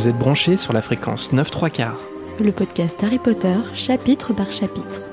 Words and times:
Vous 0.00 0.08
êtes 0.08 0.16
branchés 0.16 0.56
sur 0.56 0.72
la 0.72 0.80
fréquence 0.80 1.30
9 1.34 1.50
3 1.50 1.68
quarts. 1.68 2.00
Le 2.42 2.52
podcast 2.52 2.96
Harry 3.04 3.18
Potter, 3.18 3.58
chapitre 3.74 4.32
par 4.32 4.50
chapitre. 4.50 5.12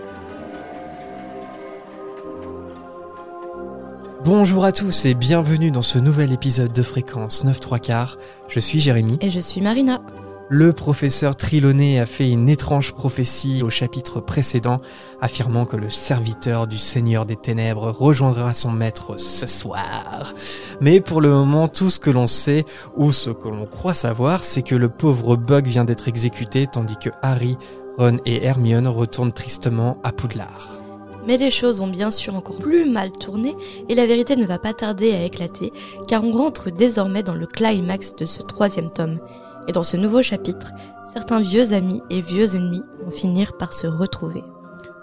Bonjour 4.23 4.63
à 4.63 4.71
tous 4.71 5.05
et 5.05 5.13
bienvenue 5.13 5.71
dans 5.71 5.81
ce 5.81 5.99
nouvel 5.99 6.31
épisode 6.31 6.71
de 6.71 6.83
fréquence 6.83 7.43
9 7.43 7.59
3 7.59 7.79
quarts. 7.79 8.17
Je 8.47 8.61
suis 8.61 8.79
Jérémy. 8.79 9.17
Et 9.19 9.29
je 9.29 9.41
suis 9.41 9.59
Marina. 9.59 10.01
Le 10.49 10.71
professeur 10.71 11.35
Triloné 11.35 11.99
a 11.99 12.05
fait 12.05 12.31
une 12.31 12.47
étrange 12.47 12.93
prophétie 12.93 13.63
au 13.63 13.69
chapitre 13.69 14.21
précédent, 14.21 14.79
affirmant 15.19 15.65
que 15.65 15.75
le 15.75 15.89
serviteur 15.89 16.67
du 16.67 16.77
Seigneur 16.77 17.25
des 17.25 17.35
Ténèbres 17.35 17.91
rejoindra 17.91 18.53
son 18.53 18.71
maître 18.71 19.19
ce 19.19 19.45
soir. 19.45 20.33
Mais 20.79 21.01
pour 21.01 21.19
le 21.19 21.31
moment, 21.31 21.67
tout 21.67 21.89
ce 21.89 21.99
que 21.99 22.09
l'on 22.09 22.27
sait, 22.27 22.63
ou 22.95 23.11
ce 23.11 23.29
que 23.29 23.49
l'on 23.49 23.65
croit 23.65 23.93
savoir, 23.93 24.45
c'est 24.45 24.61
que 24.61 24.75
le 24.75 24.87
pauvre 24.87 25.35
Bug 25.35 25.67
vient 25.67 25.83
d'être 25.83 26.07
exécuté, 26.07 26.65
tandis 26.65 26.95
que 26.95 27.09
Harry, 27.21 27.57
Ron 27.97 28.19
et 28.25 28.45
Hermione 28.45 28.87
retournent 28.87 29.33
tristement 29.33 29.97
à 30.03 30.13
Poudlard. 30.13 30.79
Mais 31.25 31.35
les 31.35 31.51
choses 31.51 31.79
vont 31.79 31.89
bien 31.89 32.09
sûr 32.09 32.35
encore 32.35 32.59
plus 32.59 32.89
mal 32.89 33.11
tourner 33.11 33.53
et 33.89 33.95
la 33.95 34.05
vérité 34.05 34.37
ne 34.37 34.45
va 34.45 34.59
pas 34.59 34.73
tarder 34.73 35.11
à 35.11 35.25
éclater 35.25 35.73
car 36.07 36.23
on 36.23 36.31
rentre 36.31 36.69
désormais 36.71 37.21
dans 37.21 37.35
le 37.35 37.47
climax 37.47 38.15
de 38.15 38.23
ce 38.23 38.41
troisième 38.41 38.91
tome. 38.91 39.19
Et 39.67 39.71
dans 39.73 39.83
ce 39.83 39.97
nouveau 39.97 40.21
chapitre, 40.21 40.71
certains 41.11 41.39
vieux 41.41 41.73
amis 41.73 42.01
et 42.09 42.21
vieux 42.21 42.55
ennemis 42.55 42.83
vont 43.03 43.11
finir 43.11 43.57
par 43.57 43.73
se 43.73 43.87
retrouver. 43.87 44.43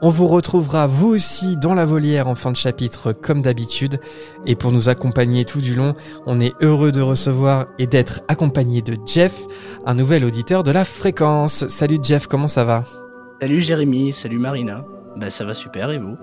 On 0.02 0.10
vous 0.10 0.26
retrouvera 0.28 0.86
vous 0.86 1.08
aussi 1.08 1.56
dans 1.56 1.74
la 1.74 1.86
volière 1.86 2.28
en 2.28 2.34
fin 2.34 2.50
de 2.50 2.56
chapitre 2.56 3.12
comme 3.12 3.40
d'habitude. 3.42 3.98
Et 4.44 4.54
pour 4.54 4.70
nous 4.72 4.88
accompagner 4.88 5.44
tout 5.44 5.60
du 5.62 5.74
long, 5.74 5.94
on 6.26 6.40
est 6.40 6.52
heureux 6.60 6.92
de 6.92 7.00
recevoir 7.00 7.66
et 7.78 7.86
d'être 7.86 8.20
accompagné 8.28 8.82
de 8.82 8.96
Jeff, 9.06 9.34
un 9.86 9.94
nouvel 9.94 10.24
auditeur 10.24 10.62
de 10.62 10.72
la 10.72 10.84
fréquence. 10.84 11.66
Salut 11.68 12.00
Jeff, 12.02 12.26
comment 12.26 12.48
ça 12.48 12.64
va? 12.64 12.84
Salut 13.40 13.60
Jérémy, 13.60 14.12
salut 14.12 14.38
Marina. 14.38 14.84
Bah 15.16 15.30
ça 15.30 15.44
va 15.44 15.54
super 15.54 15.90
et 15.90 15.98
vous? 15.98 16.16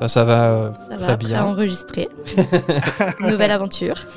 Bah, 0.00 0.08
Ça 0.08 0.24
va 0.24 0.50
euh, 0.52 0.70
ça 0.88 0.96
très 0.96 1.06
va, 1.06 1.16
bien. 1.16 1.28
prêt 1.28 1.38
à 1.38 1.46
enregistrer. 1.46 2.08
Nouvelle 3.20 3.50
aventure. 3.52 3.96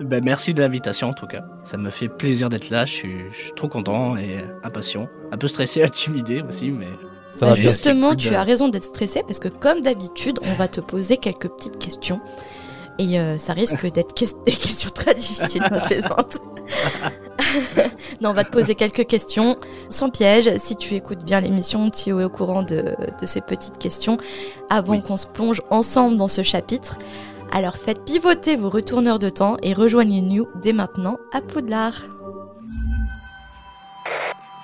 bah, 0.00 0.20
Merci 0.20 0.54
de 0.54 0.60
l'invitation 0.60 1.10
en 1.10 1.14
tout 1.14 1.26
cas. 1.26 1.44
Ça 1.64 1.76
me 1.76 1.90
fait 1.90 2.08
plaisir 2.08 2.48
d'être 2.48 2.70
là, 2.70 2.84
je 2.84 2.92
suis, 2.92 3.18
je 3.30 3.36
suis 3.36 3.52
trop 3.54 3.68
content 3.68 4.16
et 4.16 4.38
impatient. 4.62 5.08
Un 5.32 5.36
peu 5.36 5.48
stressé, 5.48 5.82
intimidé 5.84 6.42
aussi, 6.42 6.70
mais... 6.70 6.88
Ça 7.36 7.46
va 7.46 7.54
bien. 7.54 7.62
justement, 7.64 8.14
tu 8.14 8.32
as 8.34 8.44
raison 8.44 8.68
d'être 8.68 8.84
stressé 8.84 9.22
parce 9.26 9.40
que 9.40 9.48
comme 9.48 9.80
d'habitude, 9.80 10.38
on 10.44 10.52
va 10.54 10.68
te 10.68 10.80
poser 10.80 11.16
quelques 11.16 11.48
petites 11.48 11.78
questions. 11.78 12.20
Et 13.00 13.18
euh, 13.18 13.38
ça 13.38 13.54
risque 13.54 13.82
d'être 13.92 14.14
des 14.46 14.52
questions 14.52 14.90
très 14.90 15.14
difficiles, 15.14 15.64
je 15.68 15.84
plaisante. 15.84 16.36
non, 18.20 18.30
on 18.30 18.34
va 18.34 18.44
te 18.44 18.52
poser 18.52 18.76
quelques 18.76 19.06
questions 19.06 19.56
sans 19.90 20.10
piège. 20.10 20.48
Si 20.58 20.76
tu 20.76 20.94
écoutes 20.94 21.24
bien 21.24 21.40
l'émission, 21.40 21.90
tu 21.90 22.10
es 22.10 22.12
au 22.12 22.28
courant 22.28 22.62
de, 22.62 22.94
de 23.20 23.26
ces 23.26 23.40
petites 23.40 23.78
questions 23.78 24.16
avant 24.70 24.92
Oui. 24.92 25.02
qu'on 25.02 25.16
se 25.16 25.26
plonge 25.26 25.60
ensemble 25.70 26.16
dans 26.16 26.28
ce 26.28 26.42
chapitre. 26.42 26.98
Alors 27.54 27.76
faites 27.76 28.04
pivoter 28.04 28.56
vos 28.56 28.68
retourneurs 28.68 29.20
de 29.20 29.30
temps 29.30 29.56
et 29.62 29.74
rejoignez-nous 29.74 30.48
dès 30.60 30.72
maintenant 30.72 31.18
à 31.32 31.40
Poudlard. 31.40 32.02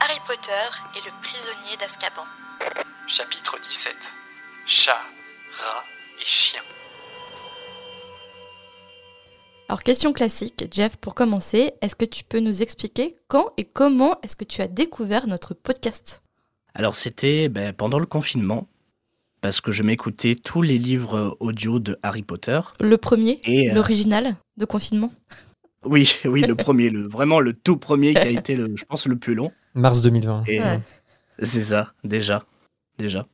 Harry 0.01 0.19
Potter 0.27 0.51
et 0.97 0.99
le 1.07 1.13
prisonnier 1.23 1.77
d'Azkaban. 1.79 2.25
Chapitre 3.07 3.61
17 3.63 3.95
Chat, 4.67 4.91
rat 5.53 5.85
et 6.21 6.25
chien. 6.25 6.63
Alors, 9.69 9.85
question 9.85 10.13
classique, 10.13 10.65
Jeff, 10.73 10.97
pour 10.97 11.15
commencer, 11.15 11.71
est-ce 11.83 11.95
que 11.95 12.05
tu 12.05 12.25
peux 12.25 12.41
nous 12.41 12.61
expliquer 12.61 13.15
quand 13.29 13.53
et 13.57 13.63
comment 13.63 14.19
est-ce 14.25 14.35
que 14.35 14.43
tu 14.43 14.63
as 14.63 14.67
découvert 14.67 15.29
notre 15.29 15.55
podcast? 15.55 16.23
Alors 16.75 16.95
c'était 16.95 17.49
ben, 17.49 17.73
pendant 17.73 17.99
le 17.99 18.07
confinement, 18.07 18.69
parce 19.41 19.61
que 19.61 19.73
je 19.73 19.83
m'écoutais 19.83 20.35
tous 20.35 20.63
les 20.63 20.79
livres 20.79 21.37
audio 21.41 21.79
de 21.79 21.97
Harry 22.03 22.23
Potter. 22.23 22.61
Le 22.81 22.97
premier, 22.99 23.41
Et 23.45 23.71
euh, 23.71 23.75
l'original 23.75 24.37
de 24.57 24.65
confinement 24.65 25.13
oui, 25.85 26.13
oui, 26.27 26.43
le 26.43 26.55
premier, 26.55 26.91
le, 26.91 27.09
vraiment 27.09 27.41
le 27.41 27.53
tout 27.55 27.77
premier 27.79 28.13
qui 28.13 28.19
a 28.21 28.29
été, 28.31 28.55
le, 28.55 28.77
je 28.77 28.85
pense, 28.85 29.07
le 29.07 29.17
plus 29.17 29.35
long. 29.35 29.51
Mars 29.75 30.03
2020. 30.03 30.45
Et, 30.47 30.61
Ouais. 30.61 30.67
euh, 30.67 30.79
C'est 31.43 31.63
ça, 31.63 31.95
déjà, 32.05 32.45
déjà. 32.99 33.27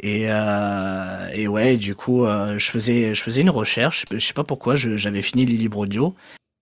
Et, 0.00 0.30
euh, 0.30 1.28
et 1.34 1.46
ouais, 1.46 1.76
du 1.76 1.94
coup, 1.94 2.24
euh, 2.24 2.58
je, 2.58 2.70
faisais, 2.70 3.14
je 3.14 3.22
faisais 3.22 3.42
une 3.42 3.50
recherche, 3.50 4.04
je 4.10 4.18
sais 4.18 4.32
pas 4.34 4.44
pourquoi, 4.44 4.76
je- 4.76 4.96
j'avais 4.96 5.22
fini 5.22 5.46
les 5.46 5.56
livres 5.56 5.78
audio, 5.78 6.14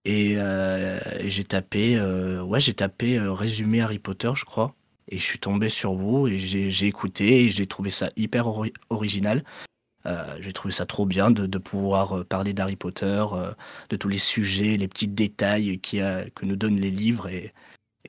et, 0.05 0.35
euh, 0.37 0.99
et 1.19 1.31
j'ai 1.31 1.45
tapé, 1.45 1.97
euh, 1.97 2.43
ouais, 2.43 2.61
j'ai 2.61 2.75
tapé 2.75 3.17
euh, 3.19 3.33
résumé 3.33 3.81
Harry 3.81 3.99
Potter, 3.99 4.31
je 4.37 4.45
crois, 4.45 4.75
et 5.13 5.19
je 5.19 5.25
suis 5.25 5.39
tombé 5.39 5.69
sur 5.69 5.93
vous, 5.95 6.27
et 6.27 6.39
j'ai 6.39 6.71
j'ai 6.71 6.87
écouté, 6.87 7.45
et 7.45 7.51
j'ai 7.51 7.67
trouvé 7.67 7.91
ça 7.91 8.11
hyper 8.17 8.47
ori- 8.49 8.73
original. 8.91 9.45
Euh, 10.05 10.25
j'ai 10.41 10.53
trouvé 10.53 10.73
ça 10.73 10.85
trop 10.87 11.07
bien 11.07 11.31
de, 11.31 11.47
de 11.47 11.59
pouvoir 11.59 12.19
euh, 12.19 12.25
parler 12.25 12.53
d'Harry 12.55 12.75
Potter, 12.77 13.25
euh, 13.35 13.53
de 13.91 13.97
tous 13.97 14.09
les 14.09 14.19
sujets, 14.19 14.77
les 14.77 14.89
petits 14.89 15.07
détails 15.07 15.79
qui 15.79 16.01
a, 16.01 16.29
que 16.31 16.45
nous 16.45 16.57
donnent 16.57 16.81
les 16.81 16.91
livres, 16.91 17.29
et, 17.29 17.53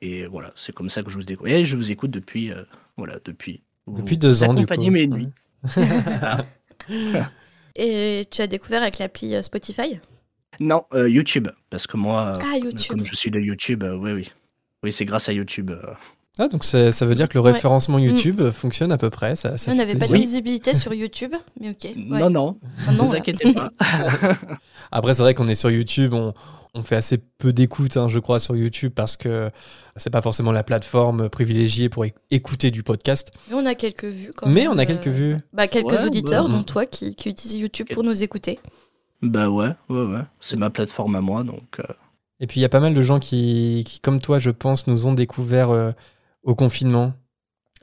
et 0.02 0.26
voilà, 0.26 0.52
c'est 0.56 0.74
comme 0.74 0.88
ça 0.88 1.02
que 1.04 1.10
je 1.10 1.18
vous 1.18 1.30
écoute. 1.32 1.46
Et 1.46 1.64
je 1.64 1.76
vous 1.76 1.92
écoute 1.92 2.10
depuis, 2.10 2.50
euh, 2.50 2.64
voilà, 2.96 3.18
depuis. 3.24 3.62
Vous 3.86 4.02
Depuis 4.02 4.16
deux 4.16 4.42
ans, 4.42 4.54
du 4.54 4.66
coup. 4.66 4.90
mes 4.90 5.06
nuits. 5.06 5.28
Et 7.76 8.24
tu 8.30 8.40
as 8.42 8.46
découvert 8.46 8.82
avec 8.82 8.98
l'appli 8.98 9.34
Spotify? 9.42 9.98
Non, 10.60 10.84
euh, 10.94 11.08
YouTube, 11.08 11.48
parce 11.70 11.86
que 11.86 11.96
moi, 11.96 12.34
Ah, 12.40 12.56
YouTube. 12.58 12.88
comme 12.88 13.04
je 13.04 13.14
suis 13.14 13.30
de 13.30 13.40
YouTube, 13.40 13.82
euh, 13.82 13.96
oui, 13.96 14.12
oui. 14.12 14.32
Oui, 14.84 14.92
c'est 14.92 15.04
grâce 15.04 15.28
à 15.28 15.32
YouTube. 15.32 15.72
Euh. 16.40 16.44
Ah, 16.44 16.48
donc 16.48 16.64
ça 16.64 16.90
veut 17.06 17.14
dire 17.14 17.28
que 17.28 17.38
le 17.38 17.44
Ouais. 17.44 17.52
référencement 17.52 17.98
YouTube 17.98 18.40
euh, 18.40 18.52
fonctionne 18.52 18.90
à 18.92 18.98
peu 18.98 19.10
près. 19.10 19.36
Ça, 19.36 19.56
ça 19.58 19.70
On 19.72 19.74
n'avait 19.74 19.94
pas 19.96 20.08
de 20.08 20.14
visibilité 20.14 20.74
sur 20.74 20.92
YouTube, 20.94 21.32
mais 21.60 21.70
ok. 21.70 21.84
ouais. 21.84 21.94
Non, 21.96 22.30
non, 22.30 22.58
Ah, 22.86 22.92
ne 22.92 22.96
non, 22.98 23.04
vous 23.04 23.12
ouais. 23.12 23.18
inquiétez 23.18 23.52
pas. 23.52 23.70
Après, 24.92 25.14
c'est 25.14 25.22
vrai 25.22 25.34
qu'on 25.34 25.48
est 25.48 25.54
sur 25.54 25.70
YouTube, 25.70 26.12
on, 26.14 26.32
on 26.74 26.82
fait 26.82 26.96
assez 26.96 27.18
peu 27.18 27.52
d'écoute, 27.52 27.96
hein, 27.96 28.08
je 28.08 28.18
crois, 28.18 28.40
sur 28.40 28.56
YouTube 28.56 28.92
parce 28.94 29.16
que 29.16 29.50
c'est 29.96 30.10
pas 30.10 30.22
forcément 30.22 30.52
la 30.52 30.62
plateforme 30.64 31.28
privilégiée 31.28 31.88
pour 31.88 32.04
éc- 32.04 32.14
écouter 32.30 32.70
du 32.70 32.82
podcast. 32.82 33.30
Mais 33.48 33.54
on 33.54 33.66
a 33.66 33.74
quelques 33.74 34.04
vues 34.04 34.32
quand 34.36 34.48
Mais 34.48 34.62
même, 34.62 34.72
on 34.72 34.78
a 34.78 34.82
euh, 34.82 34.86
quelques 34.86 35.08
vues. 35.08 35.36
Bah, 35.52 35.68
quelques 35.68 35.86
Ouais, 35.92 36.04
auditeurs, 36.04 36.48
bah, 36.48 36.52
dont 36.54 36.62
toi, 36.64 36.86
qui, 36.86 37.14
qui 37.14 37.28
utilisent 37.28 37.58
YouTube 37.60 37.86
pour 37.92 38.02
nous 38.02 38.22
écouter. 38.22 38.58
bah 39.22 39.48
ouais, 39.50 39.70
ouais, 39.88 40.04
ouais. 40.04 40.20
C'est 40.40 40.56
ma 40.56 40.70
plateforme 40.70 41.14
à 41.16 41.20
moi, 41.20 41.44
donc. 41.44 41.78
euh, 41.80 41.92
Et 42.40 42.46
puis 42.46 42.58
il 42.60 42.62
y 42.62 42.66
a 42.66 42.68
pas 42.68 42.80
mal 42.80 42.92
de 42.94 43.02
gens 43.02 43.20
qui, 43.20 43.84
qui, 43.86 44.00
comme 44.00 44.20
toi, 44.20 44.38
je 44.38 44.50
pense, 44.50 44.86
nous 44.86 45.06
ont 45.06 45.14
découvert 45.14 45.70
euh, 45.70 45.92
au 46.44 46.54
confinement 46.54 47.12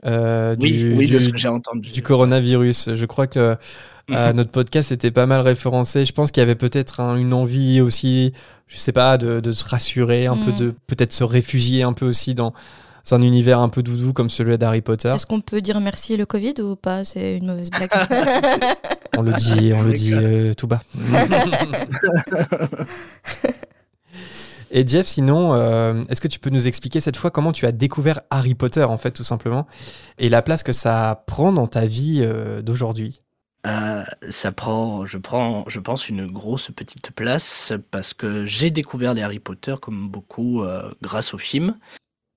euh, 0.06 0.56
Oui, 0.60 0.72
du, 0.72 0.94
oui, 0.94 1.06
de 1.06 1.18
du- 1.18 1.24
ce 1.24 1.30
que 1.30 1.38
j'ai 1.38 1.48
entendu. 1.48 1.90
du 1.92 2.02
coronavirus. 2.02 2.94
Je 2.94 3.06
crois 3.06 3.26
que 3.26 3.56
euh, 4.10 4.30
Mhm. 4.30 4.36
notre 4.36 4.50
podcast 4.50 4.90
était 4.90 5.12
pas 5.12 5.26
mal 5.26 5.40
référencé. 5.42 6.04
Je 6.04 6.12
pense 6.12 6.32
qu'il 6.32 6.40
y 6.40 6.44
avait 6.44 6.56
peut-être 6.56 6.98
un- 7.00 7.16
une 7.16 7.32
envie 7.32 7.80
aussi, 7.80 8.32
je 8.66 8.76
sais 8.78 8.90
pas, 8.92 9.16
de, 9.16 9.38
de 9.40 9.52
se 9.52 9.64
rassurer, 9.68 10.26
un 10.26 10.36
peu 10.36 10.50
Mhm. 10.50 10.56
de 10.56 10.74
peut-être 10.88 11.12
se 11.12 11.22
réfugier 11.22 11.84
un 11.84 11.92
peu 11.92 12.06
aussi 12.06 12.34
dans 12.34 12.52
un 13.12 13.22
univers 13.22 13.60
un 13.60 13.68
peu 13.68 13.82
doudou 13.82 14.12
comme 14.12 14.28
celui 14.30 14.56
d'Harry 14.58 14.80
Potter. 14.80 15.08
Est-ce 15.14 15.26
qu'on 15.26 15.40
peut 15.40 15.60
dire 15.60 15.80
merci 15.80 16.16
le 16.16 16.26
Covid 16.26 16.54
ou 16.62 16.74
pas? 16.76 17.04
C'est 17.04 17.36
une 17.36 17.46
mauvaise 17.46 17.70
blague. 17.70 17.90
On 19.18 19.22
le 19.22 19.32
dit, 19.34 19.72
on 19.74 19.82
le 19.82 19.92
dit 19.92 20.14
euh, 20.14 20.54
tout 20.54 20.66
bas. 20.66 20.80
Et 24.74 24.88
Jeff, 24.88 25.06
sinon, 25.06 25.52
euh, 25.52 26.02
est-ce 26.08 26.22
que 26.22 26.28
tu 26.28 26.40
peux 26.40 26.48
nous 26.48 26.66
expliquer 26.66 27.00
cette 27.00 27.18
fois 27.18 27.30
comment 27.30 27.52
tu 27.52 27.66
as 27.66 27.72
découvert 27.72 28.22
Harry 28.30 28.54
Potter, 28.54 28.84
en 28.84 28.96
fait, 28.96 29.10
tout 29.10 29.22
simplement, 29.22 29.66
et 30.18 30.30
la 30.30 30.40
place 30.40 30.62
que 30.62 30.72
ça 30.72 31.24
prend 31.26 31.52
dans 31.52 31.66
ta 31.66 31.84
vie 31.84 32.22
euh, 32.22 32.62
d'aujourd'hui? 32.62 33.20
Euh, 33.66 34.02
ça 34.30 34.50
prend, 34.50 35.04
je 35.04 35.18
prends, 35.18 35.64
je 35.68 35.78
pense, 35.78 36.08
une 36.08 36.26
grosse 36.26 36.70
petite 36.74 37.10
place 37.10 37.74
parce 37.90 38.14
que 38.14 38.46
j'ai 38.46 38.70
découvert 38.70 39.12
les 39.12 39.22
Harry 39.22 39.38
Potter 39.38 39.74
comme 39.80 40.08
beaucoup 40.08 40.64
grâce 41.02 41.34
aux 41.34 41.38
films. 41.38 41.76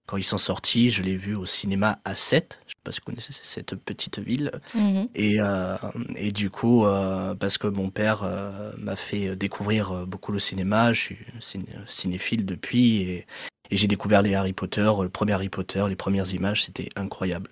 Quand 0.08 0.18
ils 0.18 0.24
sont 0.24 0.38
sortis, 0.38 0.92
je 0.92 1.02
l'ai 1.02 1.18
vu 1.18 1.34
au 1.36 1.48
cinéma 1.48 1.98
à 2.06 2.14
7. 2.14 2.60
Je 2.68 2.74
sais 2.74 2.78
pas 2.84 2.92
si 2.92 3.00
vous 3.00 3.06
connaissez 3.06 3.34
cette 3.34 3.74
petite 3.76 4.20
ville. 4.20 4.52
Mhm. 4.76 5.08
Et, 5.16 5.38
euh, 5.40 5.76
et 6.16 6.32
du 6.32 6.52
coup, 6.52 6.86
euh, 6.86 7.34
parce 7.34 7.58
que 7.58 7.66
mon 7.68 7.90
père 7.90 8.22
euh, 8.24 8.72
m'a 8.78 8.96
fait 8.96 9.36
découvrir 9.36 10.06
beaucoup 10.06 10.32
le 10.32 10.38
cinéma, 10.40 10.94
je 10.94 11.02
suis 11.02 11.18
ciné- 11.40 11.66
cinéphile 11.88 12.46
depuis, 12.46 12.98
et, 13.02 13.26
et 13.72 13.78
j'ai 13.78 13.88
découvert 13.88 14.22
les 14.22 14.36
Harry 14.36 14.54
Potter, 14.54 14.92
le 15.02 15.10
premier 15.10 15.34
Harry 15.34 15.50
Potter, 15.50 15.84
les 15.90 15.96
premières 15.96 16.32
images, 16.34 16.64
c'était 16.66 16.90
incroyable. 16.96 17.50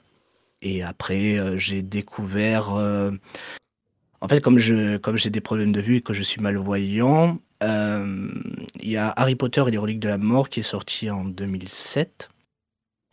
Et 0.61 0.83
après, 0.83 1.57
j'ai 1.57 1.81
découvert... 1.81 2.69
en 2.69 4.27
fait, 4.29 4.39
comme 4.41 4.59
je 4.59 4.97
comme 4.97 5.17
j'ai 5.17 5.29
des 5.31 5.41
problèmes 5.41 5.71
de 5.73 5.81
vue 5.81 5.97
et 5.97 6.01
que 6.01 6.13
je 6.13 6.21
suis 6.23 6.39
malvoyant, 6.39 7.39
il 7.61 8.89
y 8.89 8.95
a 8.95 9.09
Harry 9.09 9.35
Potter 9.35 9.63
et 9.67 9.71
les 9.71 9.77
reliques 9.77 9.99
de 9.99 10.07
la 10.07 10.17
mort 10.19 10.49
qui 10.49 10.59
est 10.61 10.63
sorti 10.63 11.09
en 11.09 11.25
2007. 11.25 12.29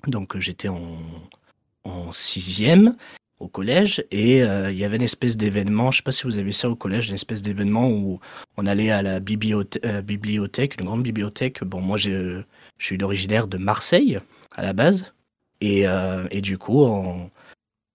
Donc 0.06 0.38
j'étais 0.38 0.69
en, 0.69 0.99
sixième. 2.12 2.97
au 3.38 3.49
collège 3.49 4.05
et 4.11 4.41
il 4.41 4.76
y 4.76 4.85
avait 4.85 4.97
une 4.97 5.02
espèce 5.02 5.37
d'événement, 5.37 5.91
je 5.91 5.99
sais 5.99 6.02
pas 6.02 6.12
si 6.12 6.25
vous 6.25 6.38
avez 6.38 6.52
ça 6.52 6.69
au 6.69 6.76
collège, 6.76 7.08
une 7.08 7.14
espèce 7.14 7.41
d'événement 7.41 7.88
où 7.88 8.20
on 8.58 8.67
allait 8.67 8.91
à 8.91 9.02
la 9.02 9.19
bibliothèque, 9.19 10.05
bibliothèque 10.05 10.79
une 10.79 10.87
grande 10.87 11.02
bibliothèque. 11.02 11.64
Bon, 11.64 11.81
moi 11.81 11.97
je 11.97 12.43
suis 12.79 13.02
originaire 13.02 13.47
de 13.47 13.56
Marseille 13.56 14.19
à 14.52 14.62
la 14.62 14.73
base 14.75 15.14
et, 15.62 15.87
et 16.31 16.41
du 16.43 16.58
coup 16.58 16.82
on, 16.82 17.31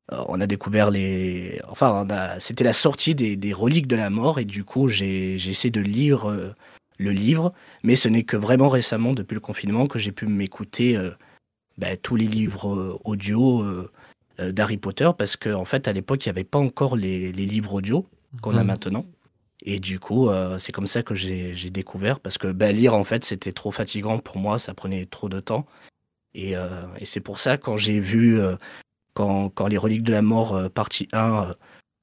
on 0.10 0.40
a 0.40 0.48
découvert 0.48 0.92
les. 0.92 1.60
Enfin, 1.68 2.08
c'était 2.40 2.64
la 2.64 2.74
sortie 2.74 3.16
des, 3.16 3.54
reliques 3.54 3.88
de 3.88 3.96
la 3.96 4.10
mort, 4.10 4.40
et 4.40 4.46
du 4.46 4.64
coup, 4.64 4.88
j'ai 4.88 5.36
essayé 5.36 5.72
de 5.72 5.82
lire 5.82 6.30
euh, 6.30 6.54
le 6.98 7.12
livre, 7.12 7.54
mais 7.84 7.96
ce 7.96 8.08
n'est 8.08 8.24
que 8.24 8.38
vraiment 8.38 8.68
récemment, 8.68 9.14
depuis 9.14 9.36
le 9.36 9.40
confinement, 9.40 9.88
que 9.88 10.00
j'ai 10.00 10.12
pu 10.12 10.28
m'écouter 10.28 10.96
euh, 10.96 11.12
bah, 11.78 11.98
tous 11.98 12.16
les 12.16 12.28
livres 12.28 12.76
euh, 12.76 12.98
audio 13.04 13.64
d'Harry 14.38 14.78
Potter, 14.78 15.10
parce 15.18 15.38
qu'en 15.38 15.62
en 15.62 15.66
fait, 15.66 15.88
à 15.88 15.94
l'époque, 15.94 16.26
il 16.26 16.30
n'y 16.30 16.32
avait 16.32 16.44
pas 16.44 16.60
encore 16.60 16.98
les, 16.98 17.32
livres 17.32 17.76
audio 17.76 18.06
qu'on 18.42 18.58
a 18.58 18.62
mhm. 18.62 18.68
maintenant. 18.68 19.06
Et 19.64 19.80
du 19.80 20.00
coup, 20.00 20.30
c'est 20.60 20.72
comme 20.72 20.88
ça 20.88 21.02
que 21.04 21.16
j'ai 21.16 21.70
découvert, 21.70 22.20
parce 22.20 22.38
que 22.38 22.52
bah, 22.52 22.72
lire, 22.72 22.94
en 22.94 23.04
fait, 23.04 23.24
c'était 23.24 23.54
trop 23.54 23.72
fatigant 23.72 24.20
pour 24.20 24.38
moi, 24.38 24.60
ça 24.60 24.74
prenait 24.74 25.06
trop 25.06 25.30
de 25.30 25.40
temps. 25.40 25.66
Et, 26.34 26.52
et 26.52 27.06
c'est 27.06 27.22
pour 27.22 27.40
ça, 27.40 27.58
quand 27.58 27.78
j'ai 27.78 28.00
vu 28.00 28.40
quand, 29.16 29.50
quand, 29.50 29.68
les 29.68 29.78
reliques 29.78 30.04
de 30.04 30.12
la 30.12 30.22
mort 30.22 30.56
euh, 30.56 30.70
partie 30.70 31.08
1 31.12 31.44
euh, 31.44 31.54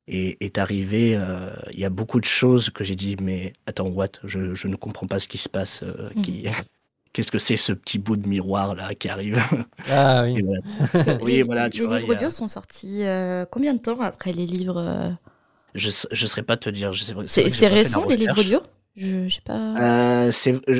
est, 0.08 0.42
est 0.42 0.58
arrivé, 0.58 1.14
euh, 1.14 1.54
il 1.70 1.78
y 1.78 1.84
a 1.84 1.90
beaucoup 1.90 2.18
de 2.18 2.24
choses 2.24 2.70
que 2.70 2.82
j'ai 2.82 2.96
dit, 2.96 3.16
mais 3.20 3.52
attends, 3.66 3.86
what? 3.86 4.08
Je, 4.24 4.54
je, 4.54 4.66
ne 4.66 4.74
comprends 4.74 5.06
pas 5.06 5.20
ce 5.20 5.28
qui 5.28 5.38
se 5.38 5.48
passe. 5.48 5.84
Qui... 6.24 6.46
Qu'est-ce 7.12 7.30
que 7.30 7.38
c'est 7.38 7.56
ce 7.56 7.72
petit 7.72 7.98
bout 7.98 8.16
de 8.16 8.26
miroir 8.26 8.74
là 8.74 8.94
qui 8.94 9.08
arrive 9.08 9.42
Ah 9.90 10.24
oui. 10.24 10.42
oui, 11.22 11.42
voilà, 11.42 11.68
tu 11.68 11.86
les 11.86 11.98
livres 11.98 12.14
audio 12.14 12.30
sont 12.30 12.48
sortis 12.48 13.02
combien 13.50 13.74
de 13.74 13.80
temps 13.80 14.00
après 14.00 14.32
les 14.32 14.46
livres 14.46 15.12
Je 15.74 15.88
ne 15.88 16.26
saurais 16.26 16.42
pas 16.42 16.56
te 16.56 16.70
dire. 16.70 16.92
C'est 17.26 17.68
récent 17.68 18.06
les 18.06 18.16
livres 18.16 18.38
audio 18.38 18.60
je, 18.94 19.28
sais 19.28 19.40
pas. 19.42 20.28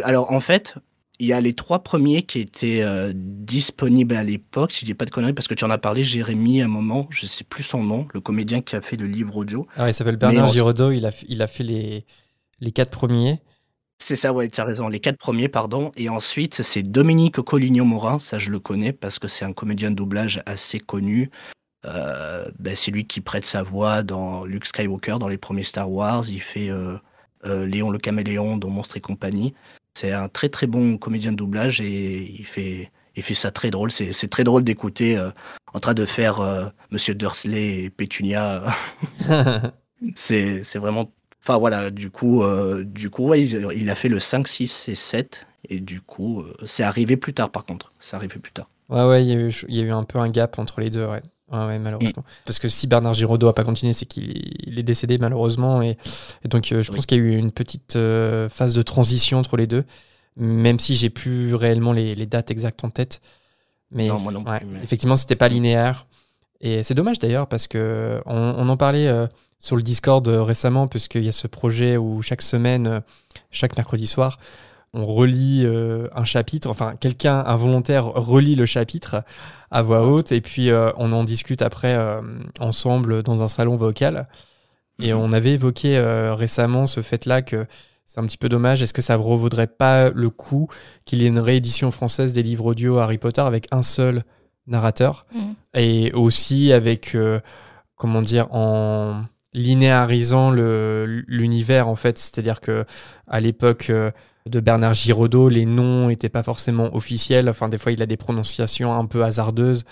alors 0.05 0.31
en 0.33 0.41
fait, 0.41 0.75
il 1.23 1.27
y 1.27 1.33
a 1.33 1.41
les 1.41 1.53
trois 1.53 1.85
premiers 1.85 2.23
qui 2.23 2.41
étaient 2.41 2.83
euh, 2.83 3.13
disponibles 3.15 4.17
à 4.17 4.25
l'époque, 4.25 4.73
si 4.73 4.81
je 4.81 4.87
dis 4.87 4.95
pas 4.95 5.05
de 5.05 5.11
conneries, 5.11 5.33
parce 5.33 5.47
que 5.47 5.55
tu 5.55 5.65
en 5.65 5.71
as 5.71 5.79
parlé, 5.79 6.03
Jérémy, 6.03 6.63
à 6.63 6.65
un 6.65 6.69
moment, 6.69 7.07
je 7.11 7.27
sais 7.27 7.45
plus 7.45 7.63
son 7.63 7.85
nom, 7.85 8.09
le 8.13 8.21
comédien 8.21 8.61
qui 8.61 8.75
a 8.75 8.81
fait 8.81 8.97
le 8.97 9.07
livre 9.07 9.37
audio. 9.37 9.67
Ah, 9.77 9.89
il 9.89 9.95
s'appelle 9.95 10.17
Bernard 10.17 10.49
Giraudot, 10.49 10.91
il 10.91 11.07
a, 11.07 11.13
il 11.29 11.41
a 11.41 11.47
fait 11.47 11.63
les, 11.63 12.05
les 12.61 12.73
quatre 12.73 12.91
premiers. 12.91 13.41
C'est 13.99 14.17
ça, 14.17 14.33
ouais, 14.33 14.49
tu 14.49 14.61
as 14.61 14.65
raison, 14.65 14.89
les 14.89 15.01
quatre 15.01 15.19
premiers, 15.19 15.49
pardon. 15.49 15.93
Et 15.97 16.09
ensuite, 16.09 16.63
c'est 16.63 16.83
Dominique 16.83 17.41
Collignon-Morin, 17.41 18.19
ça 18.19 18.39
je 18.39 18.51
le 18.51 18.59
connais 18.59 18.93
parce 18.93 19.19
que 19.19 19.29
c'est 19.29 19.45
un 19.45 19.53
comédien 19.53 19.91
de 19.91 19.97
doublage 19.97 20.43
assez 20.45 20.81
connu. 20.81 21.31
Euh, 21.85 22.51
ben, 22.59 22.75
c'est 22.75 22.91
lui 22.91 23.07
qui 23.07 23.21
prête 23.21 23.45
sa 23.45 23.63
voix 23.63 24.03
dans 24.03 24.45
Luke 24.45 24.67
Skywalker, 24.67 25.17
dans 25.19 25.29
les 25.29 25.39
premiers 25.39 25.63
Star 25.63 25.91
Wars. 25.91 26.25
Il 26.29 26.41
fait 26.41 26.69
euh, 26.71 26.99
Léon 27.45 27.91
le 27.91 27.99
Caméléon 27.99 28.57
dans 28.57 28.71
Monstre 28.71 28.97
et 28.97 29.01
compagnie. 29.01 29.55
C'est 29.95 30.13
un 30.13 30.29
très 30.29 30.49
très 30.49 30.67
bon 30.67 30.97
comédien 30.97 31.33
de 31.33 31.37
doublage 31.37 31.81
et 31.81 32.23
il 32.39 32.47
fait, 32.47 32.91
il 33.15 33.23
fait 33.23 33.35
ça 33.35 33.51
très 33.51 33.71
drôle. 33.71 33.91
C'est 33.91 34.31
très 34.31 34.45
drôle 34.45 34.65
d'écouter 34.65 35.19
euh, 35.19 35.31
en 35.75 35.81
train 35.81 35.95
de 35.95 36.07
faire 36.07 36.41
euh, 36.41 36.67
Monsieur 36.91 37.15
Dursley 37.15 37.85
et 37.85 37.91
Pétunia. 37.91 38.75
c'est 40.15 40.63
vraiment. 40.77 41.11
Enfin 41.43 41.59
voilà, 41.59 41.91
du 41.91 42.11
coup, 42.11 42.43
euh, 42.43 42.85
du 42.85 43.11
coup 43.11 43.35
il, 43.35 43.91
a 43.91 43.95
fait 43.95 44.09
le 44.09 44.21
5, 44.21 44.47
6 44.47 44.89
et 44.89 44.95
7. 44.95 45.47
Et 45.69 45.81
du 45.81 46.01
coup, 46.01 46.43
c'est 46.65 46.83
arrivé 46.83 47.17
plus 47.17 47.35
tard 47.35 47.51
par 47.51 47.65
contre. 47.65 47.93
C'est 47.99 48.17
arrivé 48.17 48.39
plus 48.39 48.53
tard. 48.53 48.69
Ouais, 48.89 49.05
ouais, 49.05 49.25
il 49.25 49.29
y, 49.29 49.33
a 49.33 49.37
eu, 49.37 49.65
il 49.69 49.77
y, 49.77 49.81
a 49.81 49.85
eu, 49.85 49.91
un 49.91 50.05
peu 50.05 50.19
un 50.19 50.29
gap 50.29 50.59
entre 50.59 50.81
les 50.81 50.91
deux, 50.91 51.07
ouais. 51.07 51.23
Ouais, 51.53 51.79
malheureusement. 51.79 52.23
Mm. 52.23 52.45
Parce 52.47 52.59
que 52.59 52.69
si 52.69 52.87
Bernard 52.87 53.15
Giraudot 53.15 53.47
n'a 53.47 53.53
pas 53.53 53.65
continué, 53.65 53.93
c'est 53.93 54.07
qu'il 54.07 54.79
est 54.79 54.83
décédé 54.83 55.19
malheureusement. 55.19 55.83
Et, 55.83 55.99
donc, 56.45 56.73
euh, 56.73 56.83
je 56.83 56.91
pense 56.91 57.07
qu'il 57.07 57.19
y 57.19 57.21
a 57.21 57.25
eu 57.25 57.37
une 57.37 57.53
petite 57.53 57.97
euh, 57.97 58.49
phase 58.49 58.75
de 58.75 58.83
transition 58.83 59.39
entre 59.39 59.57
les 59.57 59.67
deux, 59.67 59.85
même 60.37 60.81
si 60.81 60.95
j'ai 60.95 61.11
plus 61.11 61.55
réellement 61.55 61.93
les, 61.93 62.27
dates 62.27 62.51
exactes 62.51 62.85
en 62.85 62.91
tête. 62.91 63.21
Mais, 63.91 64.09
non, 64.09 64.19
moi 64.19 64.33
non 64.33 64.45
effectivement, 64.83 65.17
c'était 65.17 65.37
pas 65.37 65.49
linéaire. 65.49 66.07
Et 66.63 66.83
c'est 66.85 66.95
dommage 66.95 67.19
d'ailleurs 67.19 67.49
parce 67.49 67.67
que 67.67 68.23
on, 68.25 68.69
en 68.69 68.77
parlait 68.77 69.09
euh, 69.09 69.27
sur 69.59 69.77
le 69.77 69.83
Discord 69.83 70.27
récemment, 70.27 70.89
puisqu'il 70.89 71.25
y 71.25 71.29
a 71.29 71.33
ce 71.33 71.47
projet 71.47 71.97
où 71.97 72.23
chaque 72.23 72.43
semaine, 72.43 73.03
chaque 73.51 73.77
mercredi 73.77 74.07
soir, 74.07 74.39
on 74.95 75.07
relit 75.07 75.67
un 76.15 76.25
chapitre, 76.25 76.69
enfin 76.69 76.97
quelqu'un, 77.01 77.43
un 77.47 77.57
volontaire 77.57 78.05
relit 78.05 78.55
le 78.55 78.67
chapitre 78.67 79.25
à 79.73 79.83
voix 79.83 80.07
haute 80.07 80.31
et 80.31 80.41
puis 80.41 80.71
euh, 80.71 80.93
on 80.97 81.13
en 81.13 81.25
discute 81.25 81.63
après 81.63 81.97
euh, 81.97 82.21
ensemble 82.61 83.23
dans 83.23 83.43
un 83.43 83.49
salon 83.49 83.77
vocal. 83.77 84.29
Et 85.01 85.13
mhm. 85.13 85.19
on 85.19 85.33
avait 85.33 85.53
évoqué 85.53 85.97
euh, 85.97 86.35
récemment 86.35 86.87
ce 86.87 87.01
fait-là 87.01 87.43
que 87.43 87.67
c'est 88.05 88.21
un 88.21 88.27
petit 88.27 88.37
peu 88.37 88.51
dommage. 88.51 88.83
Est-ce 88.83 88.93
que 88.93 89.03
ça 89.03 89.17
ne 89.17 89.23
revaudrait 89.23 89.67
pas 89.67 90.11
le 90.11 90.29
coup 90.29 90.69
qu'il 91.07 91.23
y 91.23 91.25
ait 91.25 91.29
une 91.29 91.39
réédition 91.39 91.91
française 91.91 92.35
des 92.35 92.43
livres 92.43 92.67
audio 92.67 92.99
Harry 92.99 93.19
Potter 93.19 93.41
avec 93.41 93.67
un 93.73 93.83
seul 93.83 94.23
narrateur 94.67 95.27
mhm. 95.35 95.55
et 95.75 96.13
aussi 96.13 96.73
avec, 96.73 97.17
comment 97.97 98.23
dire, 98.23 98.53
en 98.55 99.25
linéarisant 99.55 100.51
l'univers 100.53 101.89
en 101.89 101.97
fait. 101.97 102.19
C'est-à-dire 102.19 102.61
que 102.61 102.85
à 103.27 103.41
l'époque 103.41 103.91
de 104.47 104.61
Bernard 104.61 104.95
Giraudot, 104.95 105.49
les 105.49 105.67
noms 105.67 106.09
n'étaient 106.09 106.29
pas 106.29 106.43
forcément 106.43 106.95
officiels. 106.95 107.49
Enfin, 107.49 107.69
des 107.69 107.79
fois, 107.79 107.93
il 107.93 108.03
a 108.03 108.07
des 108.07 108.17
prononciations 108.17 108.93
un 108.93 109.07
peu 109.07 109.23
hasardeuses. 109.25 109.85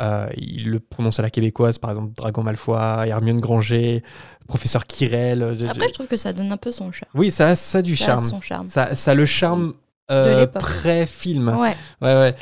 Euh, 0.00 0.28
il 0.36 0.70
le 0.70 0.80
prononce 0.80 1.18
à 1.18 1.22
la 1.22 1.30
québécoise, 1.30 1.78
par 1.78 1.90
exemple 1.90 2.12
Dragon 2.16 2.42
Malfoy, 2.42 3.08
Hermione 3.08 3.40
Granger, 3.40 4.04
professeur 4.46 4.86
Kirel. 4.86 5.58
Après, 5.68 5.88
je 5.88 5.92
trouve 5.92 6.06
que 6.06 6.16
ça 6.16 6.32
donne 6.32 6.52
un 6.52 6.56
peu 6.56 6.70
son 6.70 6.92
charme. 6.92 7.10
Oui, 7.14 7.30
ça, 7.30 7.56
ça 7.56 7.78
a 7.78 7.82
du 7.82 7.96
charme. 7.96 8.24
Son 8.24 8.40
charme. 8.40 8.68
Ça, 8.68 8.94
ça 8.94 9.10
a 9.10 9.14
le 9.14 9.26
charme 9.26 9.74
euh, 10.10 10.46
pré-film. 10.46 11.48
Ouais. 11.48 11.76
ouais, 12.00 12.14
ouais. 12.14 12.34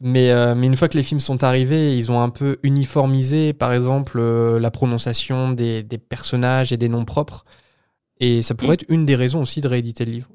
Mais, 0.00 0.30
euh, 0.30 0.54
mais 0.54 0.66
une 0.66 0.76
fois 0.76 0.88
que 0.88 0.96
les 0.96 1.02
films 1.02 1.20
sont 1.20 1.44
arrivés, 1.44 1.96
ils 1.96 2.10
ont 2.10 2.20
un 2.20 2.30
peu 2.30 2.58
uniformisé, 2.62 3.52
par 3.52 3.72
exemple, 3.72 4.20
la 4.20 4.70
prononciation 4.70 5.50
des, 5.50 5.82
des, 5.82 5.98
personnages 5.98 6.72
et 6.72 6.76
des 6.76 6.88
noms 6.88 7.04
propres. 7.04 7.44
Et 8.20 8.42
ça 8.42 8.54
pourrait 8.54 8.70
mm. 8.70 8.80
être 8.80 8.84
une 8.88 9.06
des 9.06 9.16
raisons 9.16 9.42
aussi 9.42 9.60
de 9.60 9.68
rééditer 9.68 10.04
le 10.04 10.12
livre, 10.12 10.28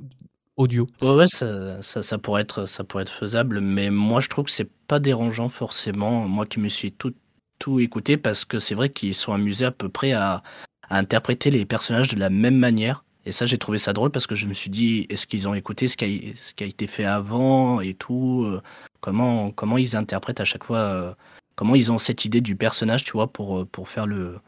audio. 0.58 0.88
Ouais, 1.02 1.28
ça, 1.28 1.82
ça, 1.82 2.18
pourrait 2.18 2.42
être, 2.42 2.66
ça 2.66 2.84
pourrait 2.84 3.04
être 3.04 3.14
faisable, 3.14 3.62
mais 3.62 3.90
moi 3.90 4.20
je 4.20 4.28
trouve 4.28 4.46
que 4.46 4.52
c'est 4.52 4.70
pas 4.88 5.00
dérangeant 5.00 5.50
forcément, 5.50 6.28
moi 6.28 6.46
qui 6.46 6.60
me 6.60 6.70
suis 6.70 6.92
tout, 6.92 7.14
tout 7.60 7.80
écouté, 7.80 8.18
parce 8.18 8.44
que 8.44 8.60
c'est 8.60 8.76
vrai 8.76 8.90
qu'ils 8.90 9.16
sont 9.16 9.34
amusés 9.34 9.66
à 9.66 9.72
peu 9.72 9.90
près 9.90 10.14
à, 10.14 10.44
interpréter 10.90 11.52
les 11.52 11.66
personnages 11.66 12.14
de 12.14 12.20
la 12.20 12.30
même 12.30 12.56
manière. 12.56 13.04
Et 13.28 13.34
ça, 13.34 13.46
j'ai 13.46 13.58
trouvé 13.58 13.78
ça 13.78 13.92
drôle 13.92 14.10
parce 14.10 14.26
que 14.26 14.36
je 14.36 14.48
me 14.48 14.54
suis 14.54 14.70
dit, 14.70 15.06
est-ce 15.10 15.28
qu'ils 15.28 15.50
ont 15.50 15.54
écouté 15.54 15.90
ce 15.90 15.98
qui, 15.98 16.06
a, 16.06 16.42
ce 16.42 16.54
qui 16.54 16.64
a 16.64 16.68
été 16.68 16.88
fait 16.88 17.04
avant 17.04 17.82
et 17.82 17.94
tout 17.94 18.44
euh, 18.46 18.62
comment, 19.02 19.52
comment 19.52 19.78
ils 19.78 19.98
interprètent 19.98 20.40
à 20.40 20.46
chaque 20.46 20.64
fois, 20.64 20.78
euh, 20.78 21.14
comment 21.56 21.76
ils 21.76 21.92
ont 21.92 22.00
cette 22.00 22.24
idée 22.24 22.40
du 22.40 22.56
personnage, 22.56 23.04
tu 23.04 23.12
vois, 23.12 23.28
pour, 23.28 23.60
euh, 23.60 23.66
pour 23.66 23.90
faire 23.90 24.08
le, 24.08 24.40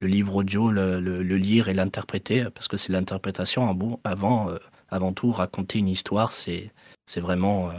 le 0.00 0.08
livre 0.08 0.36
audio, 0.36 0.70
le, 0.70 0.98
le, 0.98 1.36
lire 1.36 1.68
et 1.68 1.74
l'interpréter, 1.74 2.46
parce 2.54 2.68
que 2.68 2.78
c'est 2.78 2.90
l'interprétation 2.90 3.68
avant 4.02 4.50
avant 4.88 5.12
tout, 5.12 5.30
raconter 5.30 5.80
une 5.80 5.88
histoire, 5.90 6.32
c'est 6.32 6.72
vraiment 7.16 7.70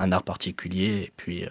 un 0.00 0.10
art 0.10 0.24
particulier. 0.24 1.04
Et 1.06 1.12
puis, 1.16 1.46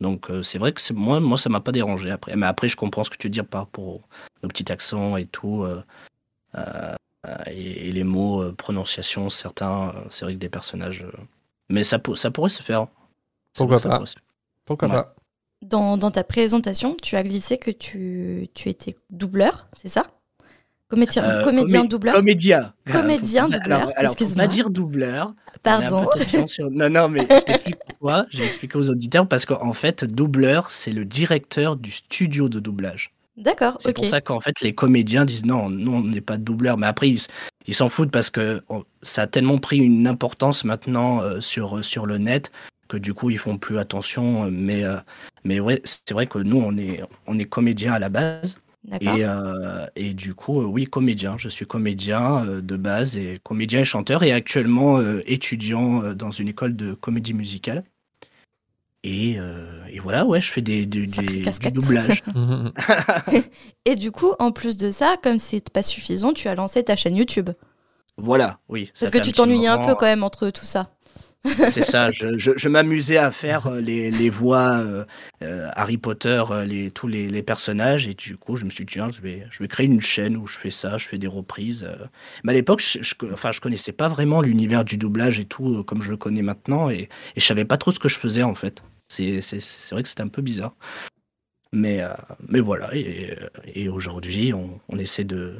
donc, 0.00 0.28
c'est 0.42 0.58
vrai 0.58 0.72
que 0.72 0.92
moi, 0.92 1.18
moi, 1.18 1.36
ça 1.36 1.48
m'a 1.48 1.60
pas 1.60 1.72
dérangé 1.72 2.10
après. 2.12 2.36
Mais 2.36 2.46
après, 2.46 2.68
je 2.68 2.76
comprends 2.76 3.04
ce 3.04 3.10
que 3.10 3.16
tu 3.16 3.28
dis 3.28 3.42
par 3.42 3.62
rapport 3.62 3.84
aux, 3.84 4.02
petits 4.48 4.70
accents 4.72 5.16
et 5.16 5.26
tout. 5.26 5.64
Et, 7.46 7.92
les 7.92 8.04
mots, 8.04 8.52
prononciation, 8.52 9.30
certains, 9.30 9.92
c'est 10.10 10.24
vrai 10.24 10.34
que 10.34 10.38
des 10.38 10.48
personnages. 10.48 11.04
mais 11.68 11.84
ça, 11.84 11.98
ça 12.14 12.30
pourrait 12.30 12.50
se 12.50 12.62
faire. 12.62 12.86
Pourquoi 13.54 13.80
pas 13.80 14.04
Pourquoi 14.64 14.88
pas 14.88 15.14
dans, 15.62 15.96
dans, 15.96 16.10
ta 16.10 16.22
présentation, 16.22 16.96
tu 17.02 17.16
as 17.16 17.22
glissé 17.22 17.56
que 17.56 17.70
tu, 17.70 18.48
tu 18.54 18.68
étais 18.68 18.94
doubleur, 19.10 19.68
c'est 19.72 19.88
ça? 19.88 20.06
Comédien, 20.88 21.24
euh, 21.24 21.42
comédien 21.42 21.84
doubleur? 21.84 22.14
Comédien. 22.14 22.72
Comédien 22.90 23.48
doubleur. 23.48 23.78
Alors, 23.78 23.92
alors 23.96 24.16
pas 24.36 24.46
dire 24.46 24.70
doubleur. 24.70 25.34
Pardon. 25.64 26.06
Non, 26.70 26.88
non, 26.88 27.08
mais 27.08 27.26
je 27.28 27.44
t'explique 27.44 27.78
pourquoi. 27.88 28.26
Je 28.30 28.38
vais 28.38 28.46
expliquer 28.46 28.78
aux 28.78 28.88
auditeurs 28.88 29.26
parce 29.26 29.46
qu'en 29.46 29.72
fait, 29.72 30.04
doubleur, 30.04 30.70
c'est 30.70 30.92
le 30.92 31.04
directeur 31.04 31.74
du 31.74 31.90
studio 31.90 32.48
de 32.48 32.60
doublage. 32.60 33.12
D'accord, 33.36 33.76
C'est 33.80 33.92
pour 33.92 34.06
ça 34.06 34.20
qu'en 34.20 34.40
fait, 34.40 34.60
les 34.62 34.74
comédiens 34.74 35.24
disent 35.24 35.44
non, 35.44 35.68
nous, 35.68 35.92
on 35.92 36.02
n'est 36.02 36.20
pas 36.20 36.38
doubleur. 36.38 36.78
Mais 36.78 36.86
après, 36.86 37.14
ils 37.66 37.74
s'en 37.74 37.88
foutent 37.88 38.10
parce 38.10 38.30
que 38.30 38.62
ça 39.02 39.22
a 39.22 39.26
tellement 39.26 39.58
pris 39.58 39.78
une 39.78 40.06
importance 40.06 40.64
maintenant 40.64 41.20
euh, 41.20 41.40
sur, 41.40 41.84
sur 41.84 42.06
le 42.06 42.18
net 42.18 42.50
que 42.88 42.96
du 42.96 43.14
coup, 43.14 43.30
ils 43.30 43.38
font 43.38 43.58
plus 43.58 43.78
attention. 43.78 44.50
Mais, 44.50 44.84
euh, 44.84 44.96
mais 45.44 45.60
ouais, 45.60 45.82
c'est 45.84 46.12
vrai 46.12 46.26
que 46.26 46.38
nous, 46.38 46.58
on 46.58 46.76
est, 46.76 47.02
on 47.26 47.38
est 47.38 47.44
comédien 47.44 47.92
à 47.92 47.98
la 47.98 48.08
base. 48.08 48.56
Et, 49.00 49.08
euh, 49.24 49.86
et, 49.96 50.14
du 50.14 50.34
coup, 50.34 50.60
euh, 50.60 50.64
oui, 50.64 50.84
comédien. 50.84 51.36
Je 51.38 51.48
suis 51.48 51.66
comédien 51.66 52.46
euh, 52.46 52.60
de 52.60 52.76
base 52.76 53.16
et 53.16 53.40
comédien 53.42 53.80
et 53.80 53.84
chanteur 53.84 54.22
et 54.22 54.32
actuellement 54.32 55.00
étudiant 55.26 56.14
dans 56.14 56.30
une 56.30 56.48
école 56.48 56.76
de 56.76 56.94
comédie 56.94 57.34
musicale. 57.34 57.84
Et, 59.08 59.36
euh, 59.38 59.64
et 59.88 60.00
voilà, 60.00 60.24
ouais, 60.26 60.40
je 60.40 60.50
fais 60.52 60.62
des, 60.62 60.84
des- 60.84 61.06
du 61.06 61.70
doublage. 61.70 62.24
Et 63.84 63.94
du 63.94 64.10
coup, 64.10 64.32
en 64.40 64.50
plus 64.50 64.76
de 64.76 64.90
ça, 64.90 65.16
comme 65.22 65.38
c'est 65.38 65.70
pas 65.70 65.82
suffisant, 65.84 66.32
tu 66.32 66.48
as 66.48 66.54
lancé 66.56 66.82
ta 66.82 66.96
chaîne 66.96 67.14
YouTube. 67.16 67.50
voilà, 68.18 68.58
oui. 68.68 68.90
Parce 68.98 69.10
que 69.12 69.18
tu 69.18 69.30
t'ennuyais 69.32 69.68
un 69.68 69.78
peu 69.78 69.94
quand 69.94 70.06
même 70.06 70.24
entre 70.24 70.50
tout 70.50 70.64
ça. 70.64 70.90
C'est 71.68 71.84
ça, 71.84 72.10
je, 72.10 72.36
je, 72.38 72.50
je 72.56 72.68
m'amusais 72.68 73.18
à 73.18 73.30
faire 73.30 73.68
euh, 73.68 73.80
les, 73.80 74.10
les 74.10 74.28
voix 74.30 74.78
euh, 74.78 75.04
euh, 75.42 75.68
Harry 75.74 75.96
Potter, 75.98 76.42
les, 76.66 76.90
tous 76.90 77.06
les, 77.06 77.28
les 77.28 77.42
personnages, 77.42 78.08
et 78.08 78.14
du 78.14 78.36
coup, 78.36 78.56
je 78.56 78.64
me 78.64 78.70
suis 78.70 78.84
dit, 78.84 78.94
tiens, 78.94 79.08
je 79.12 79.20
vais, 79.22 79.46
je 79.52 79.60
vais 79.60 79.68
créer 79.68 79.86
une 79.86 80.00
chaîne 80.00 80.36
où 80.36 80.48
je 80.48 80.58
fais 80.58 80.70
ça, 80.72 80.98
je 80.98 81.06
fais 81.06 81.18
des 81.18 81.28
reprises. 81.28 81.88
Mais 82.42 82.50
à 82.50 82.54
l'époque, 82.54 82.80
je, 82.80 82.98
je, 83.00 83.14
enfin, 83.32 83.52
je 83.52 83.60
connaissais 83.60 83.92
pas 83.92 84.08
vraiment 84.08 84.40
l'univers 84.40 84.84
du 84.84 84.96
doublage 84.96 85.38
et 85.38 85.44
tout, 85.44 85.84
comme 85.84 86.02
je 86.02 86.10
le 86.10 86.16
connais 86.16 86.42
maintenant, 86.42 86.90
et, 86.90 87.02
et 87.36 87.40
je 87.40 87.44
savais 87.44 87.64
pas 87.64 87.76
trop 87.76 87.92
ce 87.92 88.00
que 88.00 88.08
je 88.08 88.18
faisais, 88.18 88.42
en 88.42 88.56
fait. 88.56 88.82
C'est 89.08 89.40
c'est- 89.40 89.60
c'est 89.60 89.94
vrai 89.94 90.02
que 90.02 90.08
c'était 90.08 90.22
un 90.22 90.28
peu 90.28 90.42
bizarre. 90.42 90.74
Mais, 91.72 92.00
euh, 92.02 92.08
mais 92.48 92.60
voilà, 92.60 92.94
et, 92.94 93.36
et 93.74 93.88
aujourd'hui, 93.88 94.52
on, 94.54 94.80
on 94.88 94.98
essaie 94.98 95.24
de, 95.24 95.56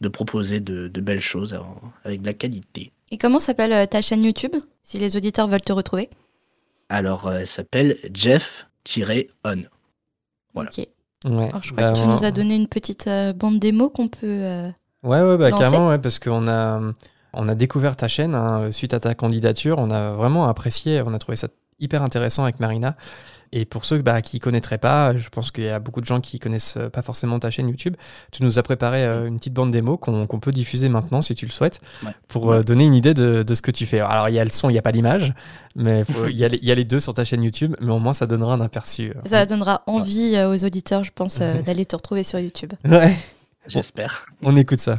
de 0.00 0.08
proposer 0.08 0.60
de, 0.60 0.88
de 0.88 1.00
belles 1.00 1.20
choses 1.20 1.58
avec 2.04 2.22
de 2.22 2.26
la 2.26 2.32
qualité. 2.34 2.92
Et 3.10 3.18
comment 3.18 3.38
s'appelle 3.38 3.72
euh, 3.72 3.86
ta 3.86 4.00
chaîne 4.02 4.24
YouTube 4.24 4.54
Si 4.82 4.98
les 4.98 5.16
auditeurs 5.16 5.48
veulent 5.48 5.60
te 5.60 5.72
retrouver? 5.72 6.08
Alors, 6.88 7.26
euh, 7.26 7.38
elle 7.40 7.46
s'appelle 7.46 7.98
Jeff-On. 8.14 9.62
Voilà. 10.54 10.70
Ok. 10.70 10.86
Ouais. 11.24 11.48
Alors, 11.48 11.62
je 11.62 11.72
crois 11.72 11.84
Bah, 11.84 11.92
que 11.92 11.98
tu 11.98 12.04
on- 12.04 12.12
nous 12.12 12.24
as 12.24 12.30
donné 12.30 12.54
une 12.56 12.68
petite 12.68 13.06
euh, 13.08 13.32
bande 13.32 13.58
démo 13.58 13.90
qu'on 13.90 14.08
peut. 14.08 14.26
euh, 14.26 14.68
Ouais, 15.02 15.20
ouais, 15.22 15.36
bah, 15.36 15.50
lancer. 15.50 15.64
carrément, 15.64 15.88
ouais, 15.88 15.98
parce 15.98 16.18
qu'on 16.18 16.46
a, 16.48 16.80
on 17.32 17.48
a 17.48 17.54
découvert 17.54 17.96
ta 17.96 18.08
chaîne 18.08 18.34
hein, 18.34 18.70
suite 18.72 18.94
à 18.94 19.00
ta 19.00 19.14
candidature. 19.14 19.78
On 19.78 19.90
a 19.90 20.12
vraiment 20.12 20.48
apprécié, 20.48 21.02
on 21.04 21.12
a 21.12 21.18
trouvé 21.18 21.36
ça 21.36 21.48
hyper 21.80 22.02
intéressant 22.02 22.42
avec 22.44 22.60
Marina. 22.60 22.96
Et 23.50 23.64
pour 23.64 23.86
ceux 23.86 24.02
bah, 24.02 24.20
qui 24.20 24.40
connaîtraient 24.40 24.76
pas, 24.76 25.16
je 25.16 25.30
pense 25.30 25.50
qu'il 25.50 25.64
y 25.64 25.68
a 25.70 25.78
beaucoup 25.78 26.02
de 26.02 26.06
gens 26.06 26.20
qui 26.20 26.38
connaissent 26.38 26.76
euh, 26.76 26.90
pas 26.90 27.00
forcément 27.00 27.38
ta 27.38 27.50
chaîne 27.50 27.66
YouTube. 27.66 27.96
Tu 28.30 28.42
nous 28.42 28.58
as 28.58 28.62
préparé 28.62 29.06
euh, 29.06 29.26
une 29.26 29.38
petite 29.38 29.54
bande 29.54 29.70
démo 29.70 29.96
qu'on 29.96 30.26
peut 30.38 30.52
diffuser 30.52 30.90
maintenant 30.90 31.22
si 31.22 31.34
tu 31.34 31.46
le 31.46 31.50
souhaites, 31.50 31.80
Ouais. 32.04 32.10
pour 32.28 32.52
euh, 32.52 32.60
donner 32.62 32.84
une 32.84 32.94
idée 32.94 33.14
de, 33.14 33.42
de 33.42 33.54
ce 33.54 33.62
que 33.62 33.70
tu 33.70 33.86
fais. 33.86 34.00
Alors 34.00 34.28
il 34.28 34.34
y 34.34 34.38
a 34.38 34.44
le 34.44 34.50
son, 34.50 34.68
il 34.68 34.74
n'y 34.74 34.78
a 34.78 34.82
pas 34.82 34.90
l'image, 34.90 35.32
mais 35.76 36.02
il 36.28 36.36
y, 36.36 36.44
a 36.44 36.48
les- 36.48 36.58
il 36.60 36.68
y 36.68 36.72
a 36.72 36.74
les 36.74 36.84
deux 36.84 37.00
sur 37.00 37.14
ta 37.14 37.24
chaîne 37.24 37.42
YouTube, 37.42 37.74
mais 37.80 37.90
au 37.90 37.98
moins 37.98 38.12
ça 38.12 38.26
donnera 38.26 38.52
un 38.52 38.60
aperçu. 38.60 39.12
euh. 39.16 39.20
Ça 39.26 39.46
donnera 39.46 39.82
envie 39.86 40.36
aux 40.44 40.62
auditeurs, 40.64 41.02
je 41.04 41.12
pense, 41.14 41.38
euh, 41.40 41.62
d'aller 41.62 41.86
te 41.86 41.96
retrouver 41.96 42.24
sur 42.24 42.38
YouTube. 42.38 42.74
Ouais, 42.84 43.16
J'espère. 43.66 44.26
on 44.42 44.56
écoute 44.56 44.80
ça. 44.80 44.98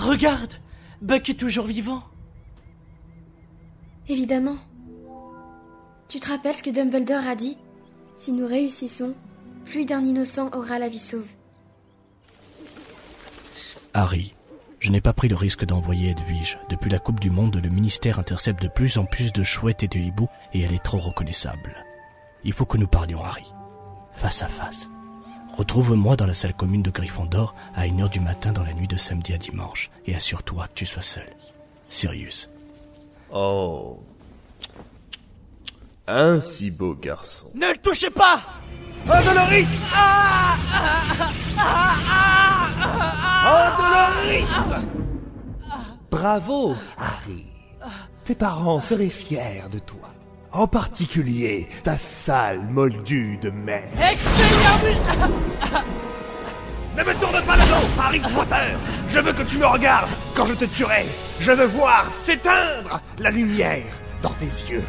Regarde 0.00 0.54
Buck 1.02 1.28
est 1.28 1.34
toujours 1.38 1.66
vivant. 1.66 2.02
Évidemment. 4.08 4.56
Tu 6.08 6.18
te 6.20 6.28
rappelles 6.28 6.54
ce 6.54 6.62
que 6.62 6.70
Dumbledore 6.70 7.26
a 7.26 7.34
dit? 7.34 7.56
Si 8.14 8.32
nous 8.32 8.46
réussissons, 8.46 9.14
plus 9.64 9.84
d'un 9.84 10.02
innocent 10.04 10.50
aura 10.52 10.78
la 10.78 10.88
vie 10.88 10.98
sauve. 10.98 11.28
Harry, 13.94 14.34
je 14.80 14.90
n'ai 14.90 15.00
pas 15.00 15.12
pris 15.12 15.28
le 15.28 15.36
risque 15.36 15.64
d'envoyer 15.64 16.10
Edwige. 16.10 16.58
Depuis 16.68 16.90
la 16.90 16.98
Coupe 16.98 17.20
du 17.20 17.30
Monde, 17.30 17.60
le 17.62 17.70
ministère 17.70 18.18
intercepte 18.18 18.62
de 18.62 18.68
plus 18.68 18.98
en 18.98 19.04
plus 19.04 19.32
de 19.32 19.42
chouettes 19.42 19.82
et 19.82 19.88
de 19.88 19.98
hiboux 19.98 20.28
et 20.52 20.62
elle 20.62 20.74
est 20.74 20.82
trop 20.82 20.98
reconnaissable. 20.98 21.84
Il 22.44 22.52
faut 22.52 22.66
que 22.66 22.78
nous 22.78 22.88
parlions, 22.88 23.22
Harry. 23.22 23.46
Face 24.14 24.42
à 24.42 24.48
face. 24.48 24.88
Retrouve-moi 25.56 26.16
dans 26.16 26.26
la 26.26 26.34
salle 26.34 26.54
commune 26.54 26.82
de 26.82 26.90
Gryffondor 26.90 27.54
à 27.74 27.86
une 27.86 28.00
heure 28.00 28.10
du 28.10 28.20
matin 28.20 28.52
dans 28.52 28.64
la 28.64 28.72
nuit 28.72 28.88
de 28.88 28.96
samedi 28.96 29.34
à 29.34 29.38
dimanche 29.38 29.90
et 30.06 30.14
assure-toi 30.14 30.66
que 30.68 30.74
tu 30.74 30.86
sois 30.86 31.02
seul. 31.02 31.28
Sirius. 31.88 32.48
Oh. 33.32 33.98
Un 36.06 36.40
si 36.42 36.70
beau 36.70 36.94
garçon. 36.94 37.46
Ne 37.54 37.70
le 37.72 37.78
touchez 37.78 38.10
pas 38.10 38.42
Bravo, 46.10 46.74
Harry. 46.98 47.46
Tes 48.24 48.34
parents 48.34 48.80
seraient 48.80 49.08
fiers 49.08 49.62
de 49.70 49.78
toi. 49.78 50.10
En 50.52 50.66
particulier 50.66 51.68
ta 51.82 51.96
sale 51.96 52.60
moldue 52.60 53.38
de 53.38 53.48
mère. 53.48 53.88
Expelliarmus 53.98 54.98
Ne 56.96 57.02
me 57.04 57.14
tourne 57.14 57.42
pas 57.42 57.56
le 57.56 57.62
dos, 57.62 58.00
Harry 58.00 58.20
Potter. 58.20 58.76
Je 59.10 59.18
veux 59.18 59.32
que 59.32 59.42
tu 59.42 59.56
me 59.56 59.66
regardes 59.66 60.10
quand 60.34 60.46
je 60.46 60.54
te 60.54 60.66
tuerai. 60.66 61.06
Je 61.40 61.52
veux 61.52 61.66
voir 61.66 62.06
s'éteindre 62.24 63.00
la 63.18 63.30
lumière 63.30 63.84
dans 64.22 64.34
tes 64.34 64.46
yeux. 64.46 64.84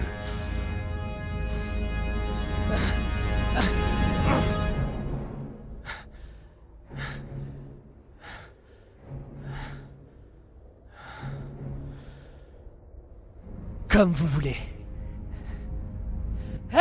Comme 13.89 14.12
vous 14.12 14.27
voulez. 14.27 14.57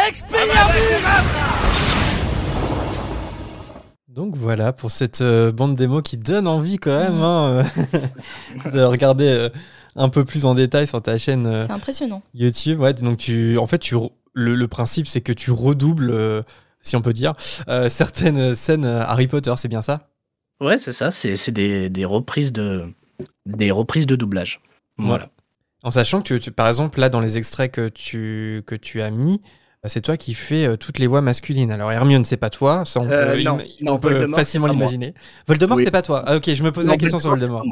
Expelliarmus 0.08 1.71
Donc 4.14 4.36
voilà 4.36 4.72
pour 4.72 4.90
cette 4.90 5.22
euh, 5.22 5.52
bande 5.52 5.74
démo 5.74 6.02
qui 6.02 6.18
donne 6.18 6.46
envie 6.46 6.76
quand 6.76 6.98
même 6.98 7.14
Mhm. 7.14 7.22
hein, 7.22 7.64
euh, 8.64 8.70
de 8.72 8.80
regarder 8.82 9.26
euh, 9.28 9.48
un 9.96 10.08
peu 10.10 10.24
plus 10.24 10.44
en 10.44 10.54
détail 10.54 10.86
sur 10.86 11.00
ta 11.00 11.16
chaîne 11.18 11.46
euh, 11.46 11.66
C'est 11.66 11.72
impressionnant. 11.72 12.22
YouTube. 12.34 12.80
Ouais, 12.80 12.92
donc 12.94 13.18
tu, 13.18 13.56
en 13.56 13.66
fait, 13.66 13.78
tu, 13.78 13.94
le, 14.34 14.54
le 14.54 14.68
principe 14.68 15.06
c'est 15.06 15.22
que 15.22 15.32
tu 15.32 15.50
redoubles, 15.50 16.10
euh, 16.10 16.42
si 16.82 16.94
on 16.96 17.00
peut 17.00 17.14
dire, 17.14 17.32
euh, 17.68 17.88
certaines 17.88 18.54
scènes 18.54 18.84
Harry 18.84 19.28
Potter, 19.28 19.54
c'est 19.56 19.68
bien 19.68 19.82
ça? 19.82 20.08
Ouais, 20.60 20.76
c'est 20.78 20.92
ça, 20.92 21.10
c'est 21.10 21.36
c'est 21.36 21.52
des, 21.52 21.88
des 21.88 22.04
reprises 22.04 22.52
de 22.52 22.84
des 23.46 23.70
reprises 23.70 24.06
de 24.06 24.14
doublage. 24.16 24.60
Voilà. 24.98 25.30
En 25.84 25.90
sachant 25.90 26.20
que, 26.22 26.34
tu- 26.34 26.52
par 26.52 26.68
exemple, 26.68 27.00
là 27.00 27.08
dans 27.08 27.20
les 27.20 27.38
extraits 27.38 27.72
que 27.72 27.88
tu, 27.88 28.62
que 28.66 28.74
tu 28.76 29.00
as 29.02 29.10
mis, 29.10 29.40
c'est 29.88 30.00
toi 30.00 30.16
qui 30.16 30.34
fais 30.34 30.64
euh, 30.64 30.76
toutes 30.76 30.98
les 30.98 31.06
voix 31.08 31.20
masculines. 31.20 31.72
Alors 31.72 31.90
Hermione, 31.90 32.24
c'est 32.24 32.36
pas 32.36 32.50
toi, 32.50 32.84
ça 32.84 33.00
on 33.00 33.08
Euh, 33.10 33.34
peut, 33.34 33.42
non, 33.42 33.58
im- 33.58 33.64
non, 33.80 33.92
on 33.94 33.98
peut 33.98 34.10
Voldemort, 34.12 34.38
facilement 34.38 34.66
l'imaginer. 34.68 35.12
Voldemort, 35.48 35.76
Oui. 35.78 35.84
c'est 35.84 35.90
pas 35.90 36.02
toi. 36.02 36.22
Ah, 36.26 36.36
ok, 36.36 36.54
je 36.54 36.62
me 36.62 36.70
posais 36.70 36.88
la 36.88 36.96
question 36.96 37.18
sur 37.18 37.30
Voldemort. 37.30 37.64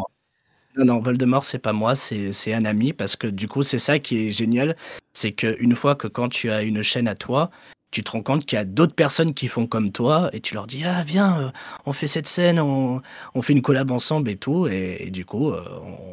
Non, 0.76 0.84
non, 0.84 1.00
Voldemort, 1.00 1.44
c'est 1.44 1.58
pas 1.58 1.72
moi, 1.72 1.94
c'est 1.94 2.32
c'est 2.32 2.52
un 2.52 2.64
ami, 2.64 2.92
parce 2.92 3.14
que 3.16 3.26
du 3.28 3.46
coup, 3.48 3.62
c'est 3.62 3.78
ça 3.78 3.98
qui 4.00 4.28
est 4.28 4.30
génial, 4.32 4.76
c'est 5.12 5.32
qu'une 5.32 5.74
fois 5.76 5.94
que 5.94 6.08
quand 6.08 6.28
tu 6.28 6.50
as 6.50 6.62
une 6.62 6.82
chaîne 6.82 7.06
à 7.08 7.14
toi, 7.14 7.50
tu 7.90 8.04
te 8.04 8.10
rends 8.12 8.22
compte 8.22 8.46
qu'il 8.46 8.56
y 8.56 8.60
a 8.60 8.64
d'autres 8.64 8.94
personnes 8.94 9.34
qui 9.34 9.48
font 9.48 9.66
comme 9.66 9.90
toi, 9.90 10.30
et 10.32 10.40
tu 10.40 10.54
leur 10.54 10.66
dis, 10.66 10.84
ah, 10.84 11.02
viens, 11.04 11.40
euh, 11.40 11.50
on 11.86 11.92
fait 11.92 12.06
cette 12.06 12.28
scène, 12.28 12.60
on, 12.60 13.02
on 13.34 13.42
fait 13.42 13.52
une 13.52 13.62
collab 13.62 13.90
ensemble 13.90 14.30
et 14.30 14.36
tout, 14.36 14.68
et, 14.68 15.10
du 15.10 15.24
coup, 15.24 15.50
euh, 15.50 15.62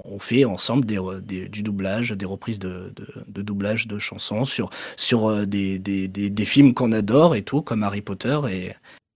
on, 0.05 0.19
fait 0.19 0.45
ensemble 0.45 0.85
du 0.85 1.63
doublage, 1.63 2.11
des 2.11 2.25
reprises 2.25 2.57
de, 2.57 2.93
de, 3.27 3.41
doublage 3.41 3.87
de 3.87 3.99
chansons 3.99 4.45
sur, 4.45 4.71
sur 4.95 5.27
euh, 5.27 5.45
des, 5.45 5.77
des, 5.77 6.07
des, 6.07 6.45
films 6.45 6.73
qu'on 6.73 6.91
adore 6.91 7.35
et 7.35 7.43
tout, 7.43 7.61
comme 7.61 7.83
Harry 7.83 8.01
Potter, 8.01 8.39
et, 8.49 8.71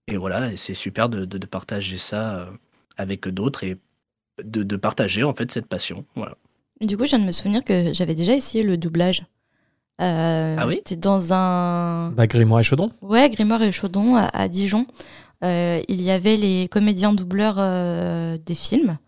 et 0.06 0.16
voilà, 0.16 0.52
et 0.52 0.56
c'est 0.56 0.74
super 0.74 1.08
de, 1.08 1.24
de, 1.24 1.46
partager 1.46 1.98
ça 1.98 2.48
avec 2.96 3.26
d'autres 3.28 3.64
et 3.64 3.76
de, 4.44 4.76
partager 4.76 5.24
en 5.24 5.32
fait 5.32 5.50
cette 5.50 5.66
passion. 5.66 6.04
Voilà. 6.14 6.36
Du 6.80 6.96
coup, 6.96 7.04
je 7.04 7.10
viens 7.10 7.18
de 7.18 7.24
me 7.24 7.32
souvenir 7.32 7.64
que 7.64 7.92
j'avais 7.92 8.14
déjà 8.14 8.34
essayé 8.34 8.62
le 8.62 8.76
doublage. 8.76 9.24
Euh, 10.00 10.56
Ah 10.58 10.66
oui 10.66 10.74
C'était 10.76 10.96
dans 10.96 11.32
un. 11.32 12.10
Bah, 12.12 12.26
Grimoire 12.26 12.60
et 12.60 12.64
Chaudron. 12.64 12.90
Ouais, 13.02 13.28
Grimoire 13.30 13.62
et 13.62 13.72
Chaudon 13.72 14.16
à, 14.16 14.24
à 14.32 14.48
Dijon. 14.48 14.86
Euh, 15.44 15.80
il 15.88 16.00
y 16.02 16.10
avait 16.10 16.36
les 16.36 16.68
comédiens 16.68 17.12
doubleurs 17.12 17.56
euh, 17.58 18.38
des 18.44 18.54
films. 18.54 18.98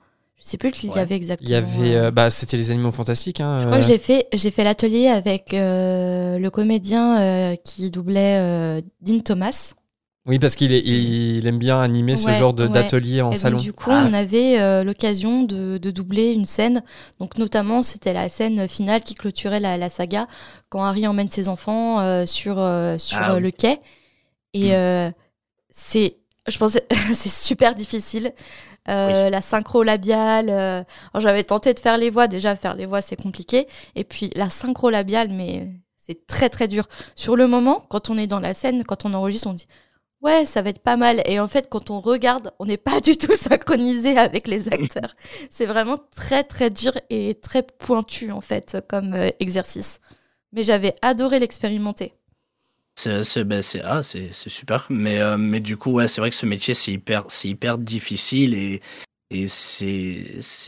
Je 0.40 0.50
sais 0.50 0.58
plus 0.58 0.72
qui 0.72 0.88
il 0.88 0.92
y 0.94 0.98
avait 0.98 1.14
exactement. 1.14 1.48
Il 1.48 1.52
y 1.52 1.54
avait, 1.54 1.94
euh, 1.94 2.06
euh, 2.06 2.10
bah, 2.10 2.28
c'était 2.28 2.58
les 2.58 2.70
animaux 2.70 2.92
fantastiques. 2.92 3.40
Hein, 3.40 3.60
Je 3.60 3.66
crois 3.66 3.78
euh, 3.78 3.80
que 3.80 3.86
j'ai 3.86 3.98
fait, 3.98 4.26
j'ai 4.34 4.50
fait 4.50 4.62
l'atelier 4.64 5.06
avec 5.08 5.54
euh, 5.54 6.38
le 6.38 6.50
comédien 6.50 7.18
euh, 7.18 7.56
qui 7.64 7.90
doublait 7.90 8.36
euh, 8.38 8.80
Dean 9.00 9.20
Thomas. 9.20 9.72
Oui, 10.26 10.38
parce 10.38 10.54
qu'il 10.54 10.72
il 10.72 11.46
aime 11.46 11.58
bien 11.58 11.78
animer 11.82 12.16
ce 12.16 12.30
genre 12.30 12.54
de- 12.54 12.64
ouais. 12.64 12.70
d'atelier 12.70 13.20
en 13.20 13.30
et 13.32 13.36
salon. 13.36 13.58
donc, 13.58 13.64
du 13.64 13.74
coup, 13.74 13.90
Ah. 13.92 14.06
on 14.08 14.14
avait 14.14 14.58
euh, 14.58 14.82
l'occasion 14.82 15.42
de, 15.42 15.76
de 15.76 15.90
doubler 15.90 16.32
une 16.32 16.46
scène. 16.46 16.82
Donc, 17.20 17.36
notamment, 17.36 17.82
c'était 17.82 18.14
la 18.14 18.30
scène 18.30 18.66
finale 18.66 19.02
qui 19.02 19.12
clôturait 19.14 19.60
la, 19.60 19.76
la 19.76 19.90
saga 19.90 20.26
quand 20.70 20.82
Harry 20.82 21.06
emmène 21.06 21.28
ses 21.28 21.46
enfants 21.48 22.00
euh, 22.00 22.24
sur, 22.24 22.58
euh, 22.58 22.96
sur 22.96 23.18
Ah 23.20 23.34
oui. 23.34 23.42
le 23.42 23.50
quai. 23.50 23.80
Et 24.54 24.70
Mm. 24.70 24.72
euh, 24.72 25.10
c'est, 25.68 26.16
je 26.48 26.56
pense, 26.56 26.78
c'est 27.12 27.28
super 27.32 27.74
difficile. 27.74 28.32
Euh, 28.88 29.28
La 29.28 29.42
synchro 29.42 29.82
labiale. 29.82 30.48
euh, 30.48 30.82
alors, 31.12 31.20
j'avais 31.22 31.44
tenté 31.44 31.74
de 31.74 31.80
faire 31.80 31.98
les 31.98 32.08
voix. 32.08 32.28
Déjà, 32.28 32.56
faire 32.56 32.74
les 32.74 32.86
voix, 32.86 33.02
c'est 33.02 33.16
compliqué. 33.20 33.66
Et 33.94 34.04
puis, 34.04 34.30
la 34.36 34.48
synchro 34.48 34.88
labiale, 34.88 35.28
mais 35.30 35.68
c'est 35.98 36.26
très, 36.26 36.48
très 36.48 36.66
dur. 36.68 36.86
Sur 37.14 37.36
le 37.36 37.46
moment, 37.46 37.84
quand 37.90 38.08
on 38.08 38.16
est 38.16 38.26
dans 38.26 38.40
la 38.40 38.54
scène, 38.54 38.84
quand 38.84 39.04
on 39.04 39.12
enregistre, 39.14 39.48
on 39.48 39.52
dit 39.54 39.66
Ouais, 40.24 40.46
ça 40.46 40.62
va 40.62 40.70
être 40.70 40.82
pas 40.82 40.96
mal. 40.96 41.22
Et 41.26 41.38
en 41.38 41.48
fait, 41.48 41.68
quand 41.68 41.90
on 41.90 42.00
regarde, 42.00 42.50
on 42.58 42.64
n'est 42.64 42.78
pas 42.78 43.00
du 43.02 43.16
tout 43.18 43.36
synchronisé 43.36 44.16
avec 44.16 44.48
les 44.48 44.68
acteurs. 44.68 45.14
c'est 45.50 45.66
vraiment 45.66 45.98
très 46.16 46.42
très 46.42 46.70
dur 46.70 46.92
et 47.10 47.38
très 47.42 47.62
pointu 47.62 48.32
en 48.32 48.40
fait 48.40 48.78
comme 48.88 49.12
euh, 49.12 49.28
exercice. 49.38 50.00
Mais 50.52 50.64
j'avais 50.64 50.94
adoré 51.02 51.40
l'expérimenter. 51.40 52.14
C'est 52.96 53.44
ben, 53.44 53.60
ah, 53.82 54.02
super. 54.02 54.86
Mais, 54.88 55.20
euh, 55.20 55.36
mais 55.36 55.60
du 55.60 55.76
coup, 55.76 55.90
ouais, 55.90 56.08
c'est 56.08 56.20
vrai 56.20 56.30
que 56.30 56.36
ce 56.36 56.46
métier, 56.46 56.74
c'est 56.74 56.92
hyper, 56.92 57.26
hyper 57.42 57.76
difficile 57.76 58.54
et, 58.54 58.80
et 59.34 59.48
c'est 59.48 60.24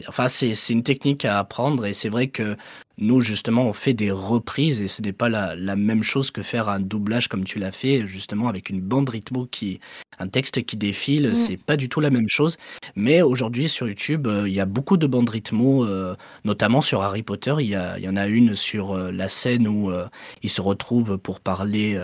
enfin, 0.09 0.29
c'est 0.29 0.55
une 0.71 0.83
technique 0.83 1.25
à 1.25 1.39
apprendre. 1.39 1.87
Et 1.87 1.95
c'est 1.95 2.09
vrai 2.09 2.29
que 2.29 2.57
nous, 2.99 3.21
justement, 3.21 3.65
on 3.67 3.73
fait 3.75 3.95
des 3.95 4.11
reprises 4.11 4.81
et 4.81 4.89
ce 4.89 5.03
n'est 5.03 5.13
pas 5.13 5.29
la, 5.29 5.55
la 5.55 5.77
même 5.77 6.03
chose 6.03 6.31
que 6.31 6.43
faire 6.43 6.69
un 6.69 6.81
doublage 6.81 7.29
comme 7.29 7.45
tu 7.45 7.59
l'as 7.59 7.73
fait, 7.73 8.07
justement, 8.07 8.49
avec 8.49 8.71
une 8.71 8.81
bande 8.81 9.09
rythmo 9.11 9.47
qui. 9.47 9.81
un 10.19 10.29
texte 10.29 10.65
qui 10.65 10.77
défile. 10.77 11.31
Mm. 11.31 11.35
C'est 11.35 11.57
pas 11.59 11.77
du 11.77 11.89
tout 11.89 12.01
la 12.01 12.11
même 12.11 12.29
chose. 12.29 12.57
Mais 12.97 13.23
aujourd'hui, 13.23 13.69
sur 13.69 13.87
YouTube, 13.87 14.27
euh, 14.27 14.49
il 14.49 14.55
y 14.55 14.61
a 14.61 14.67
beaucoup 14.67 14.97
de 14.97 15.07
bandes 15.07 15.29
rythmo, 15.29 15.85
euh, 15.85 16.17
notamment 16.45 16.81
sur 16.81 17.03
Harry 17.03 17.23
Potter. 17.23 17.55
Il 17.61 17.67
y, 17.67 17.71
y 18.03 18.09
en 18.09 18.17
a 18.17 18.27
une 18.27 18.55
sur 18.55 18.93
euh, 18.93 19.13
la 19.13 19.29
scène 19.29 19.69
où. 19.69 19.91
euh, 19.91 20.07
il 20.43 20.51
se 20.51 20.61
retrouve 20.61 21.19
pour 21.19 21.41
parler 21.41 21.99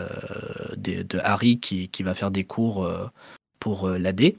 de, 0.76 1.02
de 1.02 1.18
Harry 1.22 1.58
qui, 1.60 1.88
qui 1.88 2.02
va 2.02 2.14
faire 2.14 2.30
des 2.30 2.44
cours 2.44 2.88
pour 3.60 3.88
l'AD. 3.88 4.34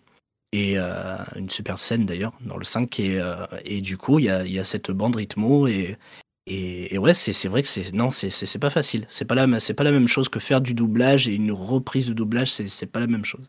Et 0.54 0.76
euh, 0.78 1.18
une 1.36 1.50
super 1.50 1.80
scène 1.80 2.06
d'ailleurs 2.06 2.34
dans 2.46 2.58
le 2.58 2.64
5. 2.64 3.00
Et, 3.00 3.20
euh, 3.20 3.46
et 3.66 3.82
du 3.82 3.98
coup, 3.98 4.20
il 4.20 4.26
y 4.26 4.30
a, 4.30 4.46
y 4.46 4.60
a 4.60 4.64
cette 4.64 4.92
bande 4.92 5.16
rythmo. 5.16 5.66
Et, 5.68 5.98
et, 6.46 6.94
ouais, 7.00 7.16
c'est 7.16 7.48
vrai 7.48 7.64
que 7.64 7.68
c'est 7.68 7.92
non, 7.92 8.12
c'est- 8.12 8.30
pas 8.60 8.70
facile. 8.70 9.06
C'est 9.10 9.26
pas, 9.26 9.34
la- 9.34 9.60
c'est 9.60 9.74
pas 9.74 9.84
la 9.84 9.92
même 9.92 10.08
chose 10.08 10.30
que 10.30 10.40
faire 10.40 10.62
du 10.62 10.76
doublage 10.76 11.28
et 11.28 11.34
une 11.34 11.52
reprise 11.52 12.08
de 12.08 12.14
doublage, 12.14 12.52
c'est 12.52 12.86
pas 12.86 13.00
la 13.00 13.08
même 13.08 13.26
chose. 13.26 13.46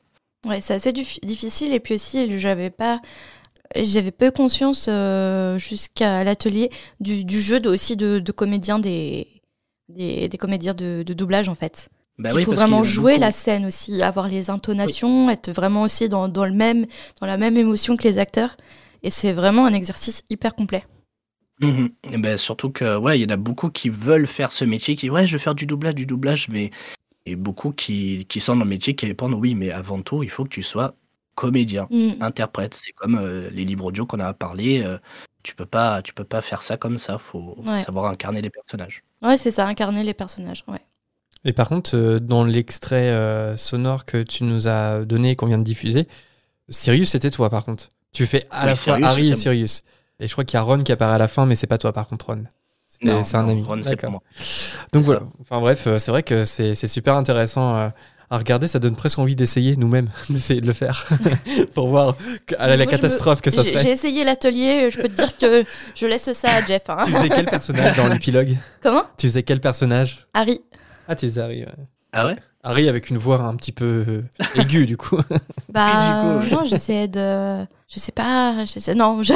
Ouais, 0.47 0.61
c'est 0.63 0.75
assez 0.75 0.93
dif- 0.93 1.21
difficile. 1.25 1.75
Et 1.75 1.81
puis 1.81 1.95
aussi, 1.95 2.39
j'avais 2.39 2.71
pas. 2.71 3.01
J'avais 3.77 4.13
peu 4.13 4.31
conscience 4.31 4.87
euh, 4.89 5.59
jusqu'à 5.59 6.25
l'atelier 6.25 6.71
du, 7.01 7.25
jeu 7.41 7.61
aussi 7.67 7.97
de, 7.97 8.19
de 8.19 8.33
comédiens 8.33 8.79
des, 8.79 9.27
des, 9.89 10.29
des 10.29 10.39
de, 10.75 11.03
de 11.03 11.15
doublage 11.15 11.49
en 11.49 11.55
fait. 11.55 11.89
Bah 12.19 12.31
il 12.33 12.37
oui, 12.37 12.45
faut 12.45 12.53
vraiment 12.53 12.85
jouer 12.85 13.19
la 13.19 13.33
scène 13.33 13.67
aussi, 13.67 14.01
avoir 14.03 14.29
les 14.29 14.49
intonations, 14.51 15.31
être 15.31 15.51
vraiment 15.51 15.83
aussi 15.83 16.09
dans, 16.09 16.29
dans, 16.29 16.45
le 16.45 16.53
même, 16.53 16.87
dans 17.21 17.27
la 17.27 17.37
même 17.37 17.57
émotion 17.57 17.97
que 17.97 18.05
les 18.05 18.19
acteurs. 18.19 18.57
Et 19.03 19.11
c'est 19.11 19.33
vraiment 19.33 19.67
un 19.67 19.73
exercice 19.75 20.23
hyper 20.31 20.55
complet. 20.55 20.85
Mhm. 21.61 21.91
Et 22.13 22.19
ben, 22.19 22.37
surtout 22.39 22.71
que 22.71 22.97
ouais, 22.97 23.19
il 23.19 23.23
y 23.23 23.27
en 23.27 23.35
a 23.35 23.37
beaucoup 23.37 23.69
qui 23.71 23.89
veulent 23.89 24.27
faire 24.27 24.53
ce 24.53 24.65
métier, 24.65 24.97
qui 24.97 25.11
ouais, 25.11 25.27
je 25.27 25.33
veux 25.35 25.39
faire 25.39 25.55
du 25.55 25.67
doublage, 25.67 25.95
du 25.95 26.07
doublage, 26.07 26.49
mais 26.49 26.71
et 27.27 27.37
beaucoup 27.37 27.73
qui, 27.73 28.27
qui 28.29 28.41
sont 28.41 28.55
dans 28.57 28.65
le 28.65 28.69
métier 28.71 28.95
qui 28.95 29.07
répondent 29.07 29.35
oui, 29.35 29.55
mais 29.55 29.71
avant 29.71 30.01
tout, 30.03 30.23
il 30.23 30.31
faut 30.31 30.45
que 30.45 30.51
tu 30.51 30.63
sois 30.63 30.95
comédien, 31.35 31.87
Mm. 31.91 32.13
interprète. 32.21 32.75
C'est 32.75 32.93
comme 32.93 33.17
euh, 33.17 33.51
les 33.51 33.65
livres 33.65 33.87
audio 33.87 34.07
qu'on 34.07 34.21
a 34.21 34.33
parlé. 34.35 34.83
euh, 34.85 34.99
tu 35.43 35.55
peux 35.55 35.67
pas, 35.67 36.01
tu 36.03 36.15
peux 36.15 36.25
pas 36.25 36.41
faire 36.43 36.63
ça 36.63 36.77
comme 36.77 36.97
ça. 36.99 37.19
Faut 37.19 37.57
Ouais. 37.67 37.81
savoir 37.81 38.07
incarner 38.07 38.41
les 38.43 38.51
personnages. 38.51 39.03
Ouais, 39.23 39.37
c'est 39.39 39.51
ça, 39.51 39.67
incarner 39.67 40.03
les 40.05 40.15
personnages. 40.15 40.65
Ouais. 40.69 40.79
Et 41.45 41.53
par 41.53 41.69
contre, 41.69 41.97
euh, 41.97 42.19
dans 42.21 42.45
l'extrait 42.45 43.11
euh, 43.11 43.57
sonore 43.57 44.05
que 44.07 44.23
tu 44.23 44.45
nous 44.45 44.67
as 44.69 45.05
donné, 45.05 45.37
qu'on 45.37 45.47
vient 45.47 45.59
de 45.59 45.65
diffuser, 45.65 46.09
Sirius, 46.71 47.11
c'était 47.11 47.31
toi 47.31 47.51
par 47.51 47.65
contre. 47.65 47.89
Tu 48.13 48.27
fais 48.27 48.47
à 48.51 48.63
Oui, 48.63 48.67
la 48.69 48.75
fois 48.77 48.99
Harry 49.03 49.31
et. 49.33 49.37
Sirius. 49.37 49.83
Et 50.21 50.29
je 50.29 50.33
crois 50.33 50.45
qu'il 50.45 50.57
y 50.57 50.61
a 50.61 50.63
Ron 50.63 50.79
qui 50.79 50.93
apparaît 50.93 51.15
à 51.15 51.19
la 51.19 51.29
fin, 51.29 51.45
mais 51.47 51.57
c'est 51.57 51.67
pas 51.67 51.79
toi 51.79 51.93
par 51.93 52.09
contre, 52.09 52.27
Ron. 52.27 52.45
C'est 52.89 53.37
un 53.37 53.49
ami. 53.49 53.63
Ron, 53.63 53.81
c'est 53.83 53.97
pas 53.97 54.09
moi. 54.09 54.21
Donc 54.93 55.03
voilà. 55.03 55.21
ça. 55.21 55.27
Enfin 55.43 55.61
bref, 55.61 55.87
euh, 55.87 55.99
c'est 55.99 56.11
vrai 56.13 56.23
que 56.23 56.45
c'est 56.45 56.75
super 56.87 57.17
intéressant 57.17 57.75
à 57.75 57.93
regarder. 58.39 58.69
Ça 58.69 58.79
donne 58.79 58.95
presque 58.97 59.19
envie 59.19 59.35
d'essayer 59.37 59.77
nous-mêmes, 59.77 60.09
d'essayer 60.31 60.61
de 60.61 60.67
le 60.69 60.73
faire 60.73 61.05
pour 61.75 61.89
voir 61.89 62.17
que- 62.47 62.55
à 62.59 62.69
la, 62.69 62.77
me- 62.79 62.85
catastrophe 62.87 63.41
que 63.43 63.51
ça 63.51 63.63
J'ai 63.65 63.73
serait. 63.73 63.83
j'ai 63.83 63.91
essayé 63.91 64.25
l'atelier, 64.25 64.91
je 64.91 65.03
peux 65.03 65.09
te 65.09 65.17
dire 65.17 65.37
que 65.37 65.65
je 65.97 66.07
laisse 66.07 66.33
ça 66.33 66.55
à 66.55 66.65
Jeff. 66.65 66.89
hein. 66.89 66.99
Tu 67.05 67.13
faisais 67.13 67.29
quel 67.29 67.47
personnage 67.47 67.97
dans 67.97 68.07
l'épilogue? 68.13 68.57
Comment? 68.81 69.03
Tu 69.19 69.27
faisais 69.27 69.43
quel 69.43 69.61
personnage? 69.61 70.27
Harry. 70.33 70.61
Ah, 71.09 71.17
tu 71.17 71.27
faisais 71.27 71.41
Harry. 71.41 71.61
ouais. 71.61 71.69
Ah 72.13 72.27
ouais? 72.27 72.37
Harry 72.63 72.89
avec 72.89 73.11
une 73.11 73.19
voix 73.19 73.41
un 73.43 73.57
petit 73.57 73.73
peu 73.73 74.05
euh, 74.09 74.23
aiguë 74.55 74.87
du 74.87 74.97
coup. 74.97 75.19
Bah 75.69 76.41
du 76.41 76.49
coup, 76.49 76.55
non, 76.55 76.65
j'essayais 76.67 77.09
de... 77.09 77.65
Je 77.93 77.99
sais 77.99 78.13
pas, 78.13 78.65
je 78.65 78.79
sais... 78.79 78.95
Non, 78.95 79.23
je... 79.25 79.33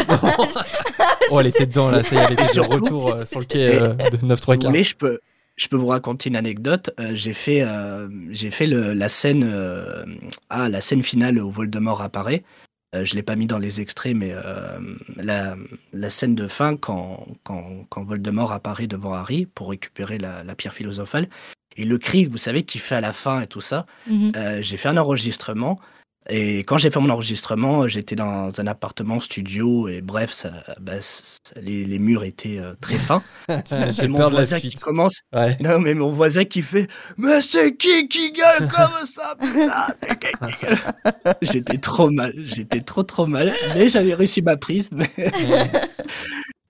oh, 1.31 1.41
elle 1.41 1.47
était 1.49 1.67
dedans 1.67 1.91
là, 1.91 2.03
ça 2.05 2.15
y 2.15 2.19
est, 2.19 2.23
elle 2.27 2.33
était 2.35 2.47
sur 2.47 2.69
retour 2.69 3.09
euh, 3.13 3.25
sur 3.27 3.41
le 3.41 3.45
quai 3.47 3.81
euh, 3.83 3.95
de 3.95 4.25
9 4.25 4.41
3 4.41 4.55
Si 4.55 4.61
vous 4.63 4.69
voulez, 4.69 4.85
je 4.85 4.97
peux, 4.97 5.19
je 5.57 5.69
peux 5.69 5.77
vous 5.77 5.89
raconter 5.89 6.29
une 6.31 6.37
anecdote. 6.37 6.91
Euh, 7.01 7.11
j'ai 7.15 7.33
fait, 7.35 7.63
euh, 7.63 8.09
j'ai 8.31 8.51
fait 8.51 8.67
le- 8.67 8.93
la 8.95 9.09
scène, 9.09 9.45
euh, 9.45 10.05
ah, 10.49 10.69
la 10.69 10.81
scène 10.81 11.03
finale 11.03 11.39
où 11.39 11.51
Voldemort 11.51 12.01
apparaît. 12.03 12.45
Euh, 12.95 13.05
je 13.05 13.15
l'ai 13.17 13.23
pas 13.23 13.37
mis 13.37 13.47
dans 13.47 13.59
les 13.59 13.81
extraits, 13.83 14.15
mais 14.17 14.31
euh, 14.33 14.79
la, 15.17 15.57
la 15.93 16.09
scène 16.11 16.35
de 16.35 16.47
fin 16.49 16.77
quand, 16.77 17.27
quand, 17.43 17.65
quand 17.91 18.03
Voldemort 18.05 18.53
apparaît 18.53 18.87
devant 18.87 19.13
Harry 19.13 19.45
pour 19.45 19.71
récupérer 19.71 20.17
la, 20.19 20.43
la 20.45 20.55
pierre 20.55 20.73
philosophale 20.73 21.29
et 21.79 21.85
le 21.85 21.97
cri, 21.99 22.27
vous 22.27 22.37
savez, 22.39 22.63
qu'il 22.65 22.81
fait 22.83 22.97
à 22.97 23.01
la 23.01 23.13
fin 23.15 23.41
et 23.41 23.47
tout 23.47 23.61
ça. 23.63 23.87
Mhm. 24.07 24.33
Euh, 24.37 24.59
j'ai 24.61 24.77
fait 24.77 24.89
un 24.89 24.97
enregistrement. 24.99 25.79
Et 26.31 26.59
quand 26.59 26.77
j'ai 26.77 26.91
fait 26.91 27.01
mon 27.01 27.09
enregistrement, 27.09 27.89
j'étais 27.89 28.15
dans 28.15 28.51
un 28.61 28.67
appartement 28.67 29.19
studio 29.19 29.89
et 29.89 30.03
bref, 30.03 30.31
ça, 30.31 30.53
bah, 30.79 31.01
ça- 31.01 31.39
les, 31.57 31.87
les 31.87 31.99
murs 31.99 32.23
étaient 32.23 32.59
euh, 32.59 32.75
très 32.83 32.97
fins. 32.97 33.23
J'ai 33.93 34.05
Et 34.05 34.09
mon 34.09 34.19
peur 34.19 34.29
de 34.29 34.35
la 34.35 34.41
voisin 34.43 34.61
qui 34.61 34.75
commence 34.77 35.23
Ouais. 35.35 35.57
non, 35.61 35.79
mais 35.79 35.95
mon 35.95 36.11
voisin 36.11 36.45
qui 36.45 36.61
fait 36.61 36.87
Mais 37.17 37.41
c'est 37.41 37.77
qui 37.79 38.09
qui 38.09 38.33
gueule 38.33 38.69
comme 38.69 39.07
ça 39.07 39.37
c'est 40.03 40.19
qui 40.19 40.29
qui 40.61 40.67
J'étais 41.51 41.79
trop 41.79 42.11
mal, 42.11 42.35
j'étais 42.37 42.81
trop 42.83 43.05
trop 43.05 43.25
mal, 43.27 43.55
mais 43.75 43.89
j'avais 43.89 44.13
réussi 44.13 44.43
ma 44.43 44.59
prise. 44.59 44.91
mais- 44.93 45.11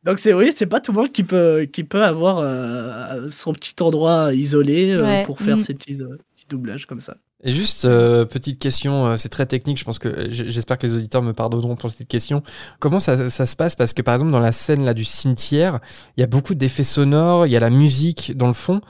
Donc 0.05 0.19
c'est 0.19 0.33
oui, 0.33 0.53
c'est 0.55 0.67
pas 0.67 0.81
tout 0.81 0.93
le 0.93 0.99
monde 0.99 1.13
qui 1.13 1.25
peut 1.25 1.69
qui 1.73 1.85
peut 1.85 2.05
avoir 2.05 2.39
euh, 2.39 3.29
son 3.31 3.53
petit 3.53 3.75
endroit 3.83 4.33
isolé 4.33 4.93
euh, 4.93 5.03
Ouais, 5.03 5.25
pour 5.25 5.39
faire 5.41 5.57
mm. 5.57 5.61
ses 5.61 5.75
petits, 5.75 6.03
euh, 6.03 6.17
petits 6.37 6.47
doublages 6.49 6.87
comme 6.87 7.01
ça. 7.01 7.17
Et 7.45 7.53
juste, 7.53 7.85
euh, 7.85 8.25
petite 8.25 8.61
question, 8.61 9.07
euh, 9.07 9.17
c'est 9.17 9.29
très 9.29 9.47
technique, 9.47 9.79
je 9.79 9.85
pense 9.85 10.01
que 10.01 10.29
j'espère 10.31 10.77
que 10.77 10.87
les 10.89 10.95
auditeurs 10.95 11.23
me 11.23 11.33
pardonneront 11.33 11.77
pour 11.77 11.89
cette 11.89 12.09
question. 12.09 12.43
Comment 12.81 12.99
ça, 12.99 13.31
ça 13.31 13.47
se 13.47 13.55
passe? 13.55 13.77
Parce 13.77 13.93
que 13.93 14.03
par 14.03 14.15
exemple, 14.15 14.33
dans 14.33 14.41
la 14.41 14.51
scène 14.51 14.85
là 14.85 14.93
du 14.93 15.05
cimetière, 15.05 15.79
il 16.17 16.21
y 16.21 16.25
a 16.25 16.27
beaucoup 16.27 16.57
d'effets 16.57 16.83
sonores, 16.83 17.47
il 17.47 17.53
y 17.53 17.57
a 17.57 17.61
la 17.61 17.71
musique 17.71 18.37
dans 18.37 18.49
le 18.49 18.55
fond. 18.55 18.81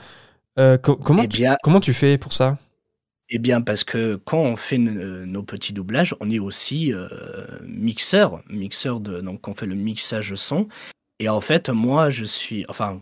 Euh, 0.57 0.77
co- 0.77 0.95
comment, 0.95 1.21
Eh 1.23 1.27
tu, 1.27 1.43
comment 1.61 1.79
tu 1.79 1.93
fais 1.93 2.17
pour 2.17 2.33
ça? 2.33 2.57
Eh 3.29 3.37
bien, 3.37 3.61
parce 3.61 3.83
que 3.83 4.15
quand 4.15 4.39
on 4.39 4.55
fait 4.55 4.79
nos 4.79 5.43
petits 5.43 5.71
doublages, 5.71 6.15
on 6.19 6.31
est 6.31 6.39
aussi 6.39 6.91
euh, 6.91 7.07
mixeur, 7.67 8.41
mixeur 8.49 8.99
de, 8.99 9.21
donc 9.21 9.47
on 9.47 9.53
fait 9.53 9.67
le 9.67 9.75
mixage 9.75 10.33
son. 10.33 10.67
Et 11.19 11.29
en 11.29 11.41
fait, 11.41 11.69
moi, 11.69 12.09
je 12.09 12.25
suis, 12.25 12.65
enfin, 12.69 13.01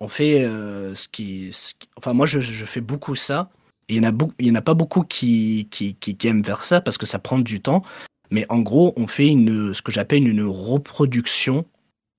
on 0.00 0.08
fait 0.08 0.44
euh, 0.44 0.94
ce, 0.94 1.08
qui, 1.08 1.50
enfin, 1.96 2.12
moi, 2.12 2.26
je, 2.26 2.40
fais 2.64 2.80
beaucoup 2.80 3.14
ça. 3.14 3.50
Et 3.88 3.94
il 3.94 4.04
y 4.04 4.06
en 4.06 4.10
a 4.10 4.12
en 4.12 4.54
a 4.54 4.62
pas 4.62 4.74
beaucoup 4.74 5.02
qui, 5.02 5.68
qui 5.70 6.16
aiment 6.24 6.44
faire 6.44 6.62
ça 6.62 6.80
parce 6.80 6.98
que 6.98 7.06
ça 7.06 7.18
prend 7.18 7.38
du 7.38 7.60
temps. 7.60 7.82
Mais 8.30 8.46
en 8.48 8.58
gros, 8.58 8.92
on 8.96 9.06
fait 9.06 9.28
une, 9.28 9.72
ce 9.72 9.82
que 9.82 9.92
j'appelle 9.92 10.26
une 10.26 10.42
reproduction 10.42 11.64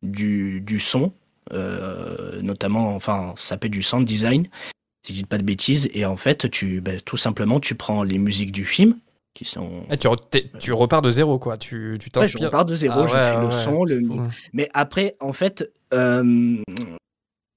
du, 0.01 0.61
du 0.61 0.79
son, 0.79 1.11
euh, 1.53 2.41
notamment, 2.41 2.95
enfin, 2.95 3.33
ça 3.35 3.49
s'appelle 3.49 3.71
du 3.71 3.83
sound 3.83 4.05
design 4.05 4.47
si 5.05 5.13
je 5.13 5.19
dis 5.19 5.25
pas 5.25 5.37
de 5.37 5.43
bêtises. 5.43 5.89
Et 5.93 6.05
en 6.05 6.17
fait, 6.17 6.49
tu, 6.51 6.81
ben, 6.81 6.99
tout 7.01 7.17
simplement, 7.17 7.59
tu 7.59 7.75
prends 7.75 8.03
les 8.03 8.17
musiques 8.17 8.51
du 8.51 8.65
film, 8.65 8.97
qui 9.37 9.45
sont. 9.45 9.83
Eh, 9.91 9.97
tu, 9.97 10.07
re- 10.07 10.17
t'es- 10.31 10.49
tu 10.59 10.73
repars 10.73 11.03
de 11.03 11.11
zéro, 11.11 11.37
quoi. 11.37 11.57
Tu 11.57 11.69
tu 11.69 11.77
Ouais, 11.85 11.99
je 12.05 12.09
t'inspires. 12.09 12.47
repars 12.47 12.65
de 12.65 12.73
zéro, 12.73 13.01
Ah 13.03 13.05
je 13.05 13.13
ouais, 13.15 13.31
fais 13.31 13.39
le 13.39 13.45
ouais, 13.45 13.51
son, 13.51 13.83
le 13.83 14.01
faut- 14.01 14.21
Mais 14.53 14.67
après, 14.73 15.15
en 15.19 15.31
fait, 15.31 15.71
euh, 15.93 16.55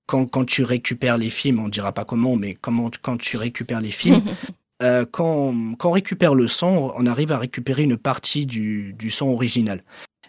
quand, 0.06 0.26
quand 0.26 0.44
tu 0.44 0.62
récupères 0.62 1.16
les 1.18 1.30
films, 1.30 1.58
on 1.60 1.68
dira 1.68 1.92
pas 1.92 2.04
comment, 2.04 2.36
mais 2.36 2.54
comment, 2.54 2.90
quand 3.00 3.16
tu 3.16 3.36
récupères 3.38 3.80
les 3.80 3.90
films, 3.90 4.20
euh, 4.82 5.06
quand, 5.10 5.54
quand 5.78 5.88
on 5.88 5.92
récupère 5.92 6.34
le 6.34 6.48
son, 6.48 6.92
on 6.96 7.06
arrive 7.06 7.32
à 7.32 7.38
récupérer 7.38 7.84
une 7.84 7.96
partie 7.96 8.44
du, 8.44 8.92
du 8.92 9.08
son 9.10 9.28
original. 9.28 9.82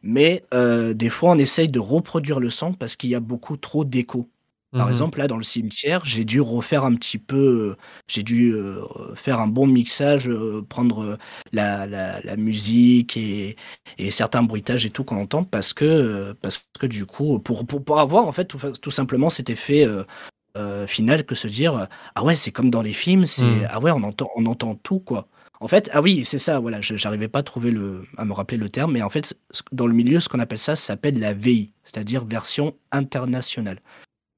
Mais 0.04 0.44
euh, 0.54 0.94
des 0.94 1.10
fois, 1.10 1.32
on 1.32 1.38
essaye 1.38 1.68
de 1.68 1.80
reproduire 1.80 2.40
le 2.40 2.50
son 2.50 2.74
parce 2.74 2.96
qu'il 2.96 3.10
y 3.10 3.16
a 3.16 3.20
beaucoup 3.20 3.58
trop 3.58 3.84
d'écho. 3.86 4.30
Par 4.74 4.88
Mhm. 4.88 4.92
exemple, 4.94 5.20
là, 5.20 5.28
dans 5.28 5.38
le 5.38 5.44
cimetière, 5.44 6.06
j'ai 6.06 6.24
dû 6.24 6.40
refaire 6.40 6.86
un 6.86 6.96
petit 6.96 7.18
peu, 7.18 7.72
euh, 7.72 7.76
j'ai 8.08 8.24
dû 8.24 8.54
euh, 8.54 8.82
faire 9.16 9.42
un 9.42 9.48
bon 9.48 9.68
mixage, 9.68 10.30
euh, 10.30 10.62
prendre 10.68 11.18
la, 11.52 11.86
la, 11.88 12.22
la 12.22 12.38
musique 12.38 13.18
et, 13.18 13.58
et 13.98 14.12
certains 14.12 14.44
bruitages 14.44 14.86
et 14.86 14.90
tout 14.90 15.04
qu'on 15.04 15.22
entend 15.22 15.44
parce 15.44 15.74
que, 15.74 16.34
parce 16.42 16.68
que 16.80 16.86
du 16.88 17.06
coup, 17.06 17.40
pour, 17.40 17.66
pour, 17.66 17.84
pour 17.84 18.00
avoir 18.00 18.26
en 18.28 18.32
fait 18.32 18.46
tout, 18.46 18.60
tout 18.82 18.92
simplement 18.92 19.30
cet 19.30 19.50
effet 19.50 19.86
euh, 20.58 20.88
final 20.88 21.26
que 21.26 21.36
se 21.36 21.48
dire, 21.48 21.88
ah 22.16 22.24
ouais, 22.24 22.36
c'est 22.36 22.52
comme 22.52 22.70
dans 22.70 22.82
les 22.82 22.94
films, 22.94 23.26
c'est, 23.26 23.44
Mhm. 23.62 23.68
ah 23.70 23.80
ouais, 23.80 23.92
on 23.92 24.04
entend, 24.04 24.30
on 24.36 24.46
entend 24.46 24.76
tout 24.76 25.00
quoi. 25.00 25.28
En 25.60 25.68
fait, 25.68 25.90
ah 25.94 26.02
oui, 26.02 26.26
c'est 26.26 26.40
ça, 26.40 26.60
voilà, 26.60 26.82
je- 26.82 26.96
j'arrivais 26.96 27.28
pas 27.28 27.40
à 27.40 27.44
trouver 27.44 27.72
le, 27.72 28.04
à 28.18 28.26
me 28.26 28.34
rappeler 28.34 28.58
le 28.58 28.68
terme, 28.70 28.94
mais 28.94 29.02
en 29.04 29.10
fait, 29.10 29.36
dans 29.72 29.86
le 29.88 29.94
milieu, 29.94 30.20
ce 30.20 30.28
qu'on 30.28 30.40
appelle 30.40 30.58
ça, 30.58 30.76
ça 30.76 30.84
s'appelle 30.86 31.20
la 31.20 31.34
VI, 31.34 31.72
c'est-à-dire 31.84 32.26
version 32.26 32.76
internationale. 32.92 33.80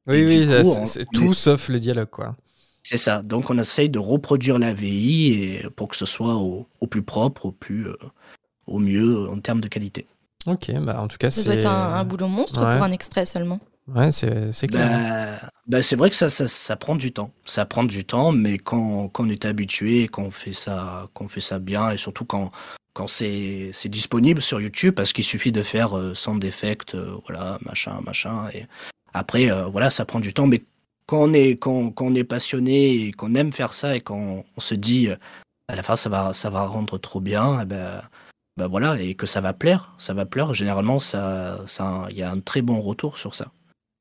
Oui, 0.08 0.26
oui, 0.26 0.48
ça- 0.48 0.62
coup, 0.62 0.68
on- 0.70 0.84
on 0.84 1.06
tout 1.14 1.24
est- 1.32 1.34
sauf 1.34 1.70
le 1.70 1.80
dialogue, 1.80 2.10
quoi. 2.10 2.36
C'est 2.84 2.98
ça. 2.98 3.22
Donc 3.22 3.50
on 3.50 3.58
essaye 3.58 3.90
de 3.90 4.00
reproduire 4.00 4.60
la 4.60 4.74
VI 4.74 5.34
et 5.34 5.66
pour 5.76 5.88
que 5.88 5.96
ce 5.96 6.06
soit 6.06 6.36
au, 6.36 6.68
au 6.82 6.88
plus 6.88 7.02
propre, 7.04 7.46
au 7.46 7.52
plus, 7.54 7.88
euh, 7.88 7.96
au 8.68 8.80
mieux 8.80 9.30
en 9.30 9.40
termes 9.40 9.62
de 9.62 9.68
qualité. 9.70 10.06
Ok, 10.46 10.70
bah 10.82 11.00
en 11.02 11.08
tout 11.08 11.16
cas, 11.18 11.30
Ça 11.30 11.42
c'est. 11.42 11.46
doit 11.46 11.56
être 11.56 11.66
un, 11.66 11.94
un 11.94 12.04
boulot 12.04 12.28
monstre 12.28 12.60
Ouais. 12.62 12.76
pour 12.76 12.84
un 12.84 12.92
extrait 12.92 13.26
seulement. 13.26 13.60
Ouais, 13.88 14.12
c'est 14.12 14.52
c'est 14.52 14.68
clair. 14.68 15.40
Bah, 15.42 15.48
bah, 15.68 15.82
c'est 15.82 15.96
vrai 15.96 16.10
que 16.10 16.16
ça, 16.18 16.30
ça, 16.30 16.48
ça 16.50 16.76
prend 16.76 16.96
du 16.96 17.12
temps. 17.14 17.32
Ça 17.46 17.66
prend 17.66 17.84
du 17.86 18.04
temps, 18.06 18.32
mais 18.34 18.58
quand, 18.58 19.08
quand 19.10 19.26
on 19.26 19.30
est 19.30 19.46
habitué, 19.46 20.08
quand 20.10 20.24
on 20.24 20.32
fait 20.32 20.54
ça, 20.54 21.10
qu'on 21.14 21.28
fait 21.30 21.42
ça 21.42 21.60
bien, 21.60 21.92
et 21.92 21.98
surtout 21.98 22.24
quand, 22.26 22.52
quand 22.94 23.08
c'est 23.08 23.72
c'est 23.74 23.90
disponible 23.90 24.42
sur 24.42 24.60
YouTube, 24.62 24.94
parce 24.96 25.12
qu'il 25.14 25.24
suffit 25.26 25.52
de 25.54 25.64
faire 25.64 25.98
euh, 25.98 26.14
sound 26.16 26.44
effect, 26.44 26.96
euh, 26.96 27.16
voilà, 27.28 27.60
machin, 27.66 28.00
machin, 28.06 28.48
et 28.54 28.66
après, 29.14 29.52
euh, 29.52 29.66
voilà, 29.68 29.90
ça 29.90 30.06
prend 30.06 30.20
du 30.20 30.34
temps, 30.34 30.48
mais 30.48 30.64
quand 31.06 31.30
on 31.30 31.34
est, 31.34 31.52
quand, 31.52 31.92
quand 31.92 32.06
on 32.06 32.16
est 32.16 32.24
passionné 32.24 33.08
et 33.08 33.12
qu'on 33.12 33.36
aime 33.36 33.52
faire 33.52 33.74
ça 33.74 33.96
et 33.96 34.02
qu'on 34.02 34.44
on 34.56 34.62
se 34.62 34.76
dit, 34.76 35.10
euh, 35.10 35.16
à 35.68 35.76
la 35.76 35.84
fin, 35.84 35.96
ça 35.96 36.10
va, 36.10 36.34
ça 36.34 36.50
va 36.50 36.66
rendre 36.66 36.98
trop 36.98 37.22
bien, 37.22 37.62
et 37.62 37.66
ben, 37.66 38.02
ben 38.58 38.68
voilà, 38.68 39.00
et 39.00 39.16
que 39.16 39.26
ça 39.26 39.42
va 39.42 39.54
plaire, 39.54 39.94
ça 39.98 40.14
va 40.14 40.26
plaire. 40.26 40.54
Généralement, 40.54 41.00
ça, 41.00 41.62
ça, 41.68 42.08
il 42.12 42.18
y 42.18 42.24
a 42.24 42.32
un 42.32 42.40
très 42.40 42.62
bon 42.62 42.80
retour 42.80 43.18
sur 43.18 43.36
ça. 43.36 43.52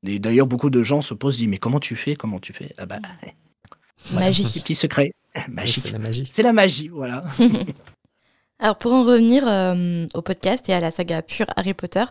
Et 0.05 0.19
d'ailleurs, 0.19 0.47
beaucoup 0.47 0.69
de 0.69 0.83
gens 0.83 1.01
se 1.01 1.13
posent, 1.13 1.37
disent, 1.37 1.47
mais 1.47 1.57
comment 1.57 1.79
tu 1.79 1.95
fais, 1.95 2.15
comment 2.15 2.39
tu 2.39 2.53
fais? 2.53 2.73
Ah 2.77 2.85
bah, 2.85 2.99
voilà, 4.11 4.27
Magie. 4.27 4.43
petit, 4.61 4.75
secret, 4.75 5.11
magique. 5.47 5.83
c'est 5.83 5.91
la 5.91 5.99
magie. 5.99 6.27
C'est 6.29 6.43
la 6.43 6.53
magie, 6.53 6.87
voilà. 6.89 7.23
Alors 8.63 8.77
pour 8.77 8.93
en 8.93 9.03
revenir 9.03 9.43
euh, 9.45 10.07
au 10.13 10.21
podcast 10.21 10.69
et 10.69 10.73
à 10.73 10.79
la 10.79 10.89
saga 10.89 11.21
pure 11.21 11.47
Harry 11.57 11.73
Potter, 11.73 12.05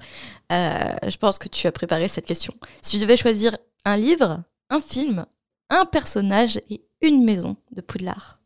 euh, 0.53 0.93
je 1.09 1.17
pense 1.17 1.39
que 1.39 1.49
tu 1.49 1.67
as 1.67 1.73
préparé 1.73 2.09
cette 2.09 2.27
question. 2.27 2.53
Si 2.83 2.91
tu 2.99 3.03
devais 3.03 3.17
choisir 3.17 3.57
un 3.87 3.97
livre, 3.97 4.43
un 4.69 4.83
film, 4.83 5.25
un 5.71 5.87
personnage 5.87 6.61
et 6.69 6.83
une 7.01 7.25
maison 7.25 7.57
de 7.75 7.81
Poudlard. 7.81 8.39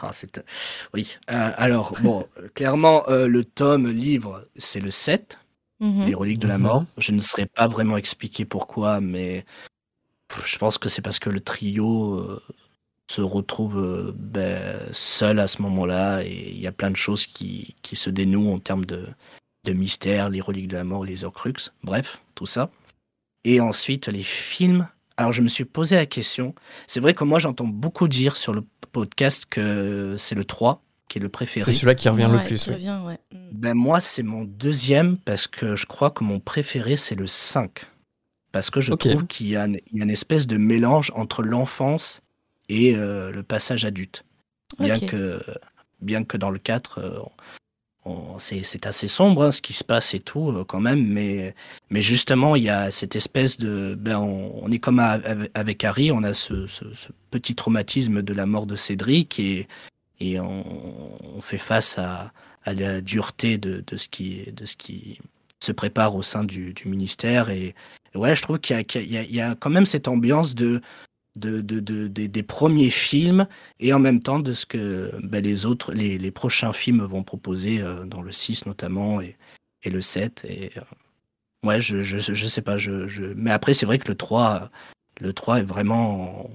Ah, 0.00 0.10
c'est, 0.12 0.38
euh, 0.38 0.42
oui. 0.92 1.16
Euh, 1.30 1.50
alors, 1.56 1.94
bon, 2.02 2.26
clairement, 2.56 3.08
euh, 3.08 3.28
le 3.28 3.44
tome 3.44 3.88
livre, 3.88 4.42
c'est 4.56 4.80
le 4.80 4.90
7, 4.90 5.38
Mhm. 5.78 6.06
Les 6.06 6.14
reliques 6.14 6.38
de 6.40 6.48
la 6.48 6.58
Mhm. 6.58 6.62
mort. 6.64 6.84
Je 6.98 7.12
ne 7.12 7.20
saurais 7.20 7.46
pas 7.46 7.68
vraiment 7.68 7.96
expliquer 7.96 8.44
pourquoi, 8.44 9.00
mais 9.00 9.44
je 10.44 10.58
pense 10.58 10.78
que 10.78 10.88
c'est 10.88 11.02
parce 11.02 11.18
que 11.20 11.28
le 11.30 11.40
trio 11.40 12.14
euh, 12.18 12.40
se 13.10 13.20
retrouve 13.20 13.78
euh, 13.78 14.12
ben, 14.16 14.78
seul 14.92 15.38
à 15.38 15.46
ce 15.46 15.60
moment-là 15.62 16.22
et 16.24 16.50
il 16.50 16.60
y 16.60 16.66
a 16.66 16.72
plein 16.72 16.90
de 16.90 16.96
choses 16.96 17.26
qui, 17.26 17.74
qui 17.82 17.96
se 17.96 18.10
dénouent 18.10 18.52
en 18.52 18.58
termes 18.58 18.84
de, 18.86 19.06
de 19.64 19.72
mystère, 19.72 20.30
les 20.30 20.40
reliques 20.40 20.68
de 20.68 20.76
la 20.76 20.84
mort, 20.84 21.04
les 21.04 21.24
Horcruxes, 21.24 21.72
bref, 21.82 22.20
tout 22.34 22.46
ça. 22.46 22.70
Et 23.44 23.60
ensuite, 23.60 24.06
les 24.08 24.22
films. 24.22 24.88
Alors, 25.16 25.32
je 25.32 25.42
me 25.42 25.48
suis 25.48 25.64
posé 25.64 25.96
la 25.96 26.06
question. 26.06 26.54
C'est 26.86 27.00
vrai 27.00 27.12
que 27.12 27.24
moi, 27.24 27.38
j'entends 27.38 27.66
beaucoup 27.66 28.08
dire 28.08 28.36
sur 28.36 28.54
le 28.54 28.62
podcast 28.92 29.44
que 29.50 30.16
c'est 30.16 30.34
le 30.34 30.44
3 30.44 30.82
qui 31.08 31.18
est 31.18 31.20
le 31.20 31.28
préféré. 31.28 31.64
C'est 31.64 31.72
celui-là 31.76 31.94
qui 31.94 32.08
revient 32.08 32.30
le 32.32 32.38
plus. 32.46 32.68
revient, 32.68 32.98
ouais. 33.04 33.18
Mm. 33.32 33.38
Ben 33.52 33.74
moi, 33.74 34.00
c'est 34.00 34.22
mon 34.22 34.44
deuxième 34.44 35.18
parce 35.18 35.46
que 35.48 35.76
je 35.76 35.84
crois 35.86 36.10
que 36.10 36.24
mon 36.24 36.40
préféré, 36.40 36.96
c'est 36.96 37.14
le 37.16 37.26
5. 37.26 37.84
Parce 38.52 38.70
que 38.70 38.80
je 38.80 38.92
trouve 38.94 39.26
qu'il 39.26 39.48
y, 39.48 39.56
a 39.56 39.64
une- 39.66 39.80
il 39.92 39.98
y 39.98 40.00
a 40.00 40.04
une 40.04 40.10
espèce 40.10 40.46
de 40.46 40.56
mélange 40.56 41.10
entre 41.14 41.42
l'enfance 41.42 42.20
et 42.68 42.96
euh, 42.96 43.30
le 43.30 43.42
passage 43.42 43.84
adulte. 43.84 44.24
Bien, 44.78 44.98
que, 45.06 45.42
bien 46.00 46.24
que 46.24 46.36
dans 46.36 46.50
le 46.50 46.58
4, 46.58 46.98
euh, 46.98 47.20
c'est 48.38 48.86
assez 48.86 49.06
sombre 49.06 49.44
hein, 49.44 49.50
ce 49.52 49.62
qui 49.62 49.72
se 49.74 49.84
passe 49.84 50.12
et 50.14 50.18
tout 50.20 50.50
euh, 50.50 50.64
quand 50.64 50.80
même, 50.80 51.06
mais, 51.06 51.54
mais 51.90 52.02
justement, 52.02 52.56
il 52.56 52.64
y 52.64 52.68
a 52.70 52.90
cette 52.90 53.14
espèce 53.14 53.58
de... 53.58 53.94
Ben, 53.98 54.18
on, 54.18 54.52
on 54.64 54.70
est 54.72 54.78
comme 54.80 54.98
à- 54.98 55.20
avec 55.54 55.84
Harry, 55.84 56.10
on 56.10 56.22
a 56.24 56.34
ce, 56.34 56.66
ce- 56.66 56.92
ce 56.92 57.08
petit 57.30 57.54
traumatisme 57.54 58.22
de 58.22 58.34
la 58.34 58.46
mort 58.46 58.66
de 58.66 58.74
Cédric 58.74 59.38
et, 59.38 59.68
et 60.18 60.40
on, 60.40 61.36
on 61.36 61.40
fait 61.40 61.58
face 61.58 61.96
à, 61.98 62.32
à 62.64 62.72
la 62.74 63.00
dureté 63.00 63.56
de, 63.58 63.84
de, 63.86 63.96
ce 63.96 64.08
qui, 64.08 64.50
de 64.52 64.66
ce 64.66 64.74
qui 64.76 65.18
se 65.62 65.70
prépare 65.72 66.16
au 66.16 66.22
sein 66.22 66.42
du, 66.42 66.72
du 66.72 66.88
ministère. 66.88 67.50
Et, 67.50 67.74
et 68.14 68.18
ouais, 68.18 68.34
je 68.34 68.42
trouve 68.42 68.58
qu'il 68.58 68.76
y, 68.78 68.84
qu'il 68.84 69.02
y 69.04 69.34
y 69.36 69.40
a 69.40 69.54
quand 69.54 69.70
même 69.70 69.86
cette 69.86 70.08
ambiance 70.08 70.56
de, 70.56 70.80
de, 71.36 71.60
de, 71.60 71.80
de- 71.80 72.08
des- 72.08 72.28
des 72.28 72.42
premiers 72.42 72.90
films 72.90 73.46
et 73.80 73.92
en 73.92 73.98
même 73.98 74.20
temps 74.22 74.38
de 74.38 74.52
ce 74.52 74.66
que 74.66 75.10
ben, 75.22 75.42
les 75.42 75.64
autres, 75.66 75.92
les, 75.92 76.18
les 76.18 76.30
prochains 76.30 76.72
films 76.72 77.02
vont 77.02 77.22
proposer, 77.22 77.80
euh, 77.80 78.04
dans 78.04 78.22
le 78.22 78.32
6 78.32 78.66
notamment 78.66 79.20
et, 79.20 79.36
et 79.82 79.90
le 79.90 80.02
7. 80.02 80.42
Et, 80.46 80.70
euh, 80.76 80.80
ouais, 81.66 81.80
je, 81.80 82.02
je, 82.02 82.18
je 82.18 82.46
sais 82.46 82.62
pas. 82.62 82.76
Je, 82.76 83.06
je... 83.06 83.24
Mais 83.36 83.50
après, 83.50 83.74
c'est 83.74 83.86
vrai 83.86 83.98
que 83.98 84.08
le 84.08 84.14
3, 84.14 84.70
le 85.20 85.32
3 85.32 85.60
est 85.60 85.64
vraiment, 85.64 86.50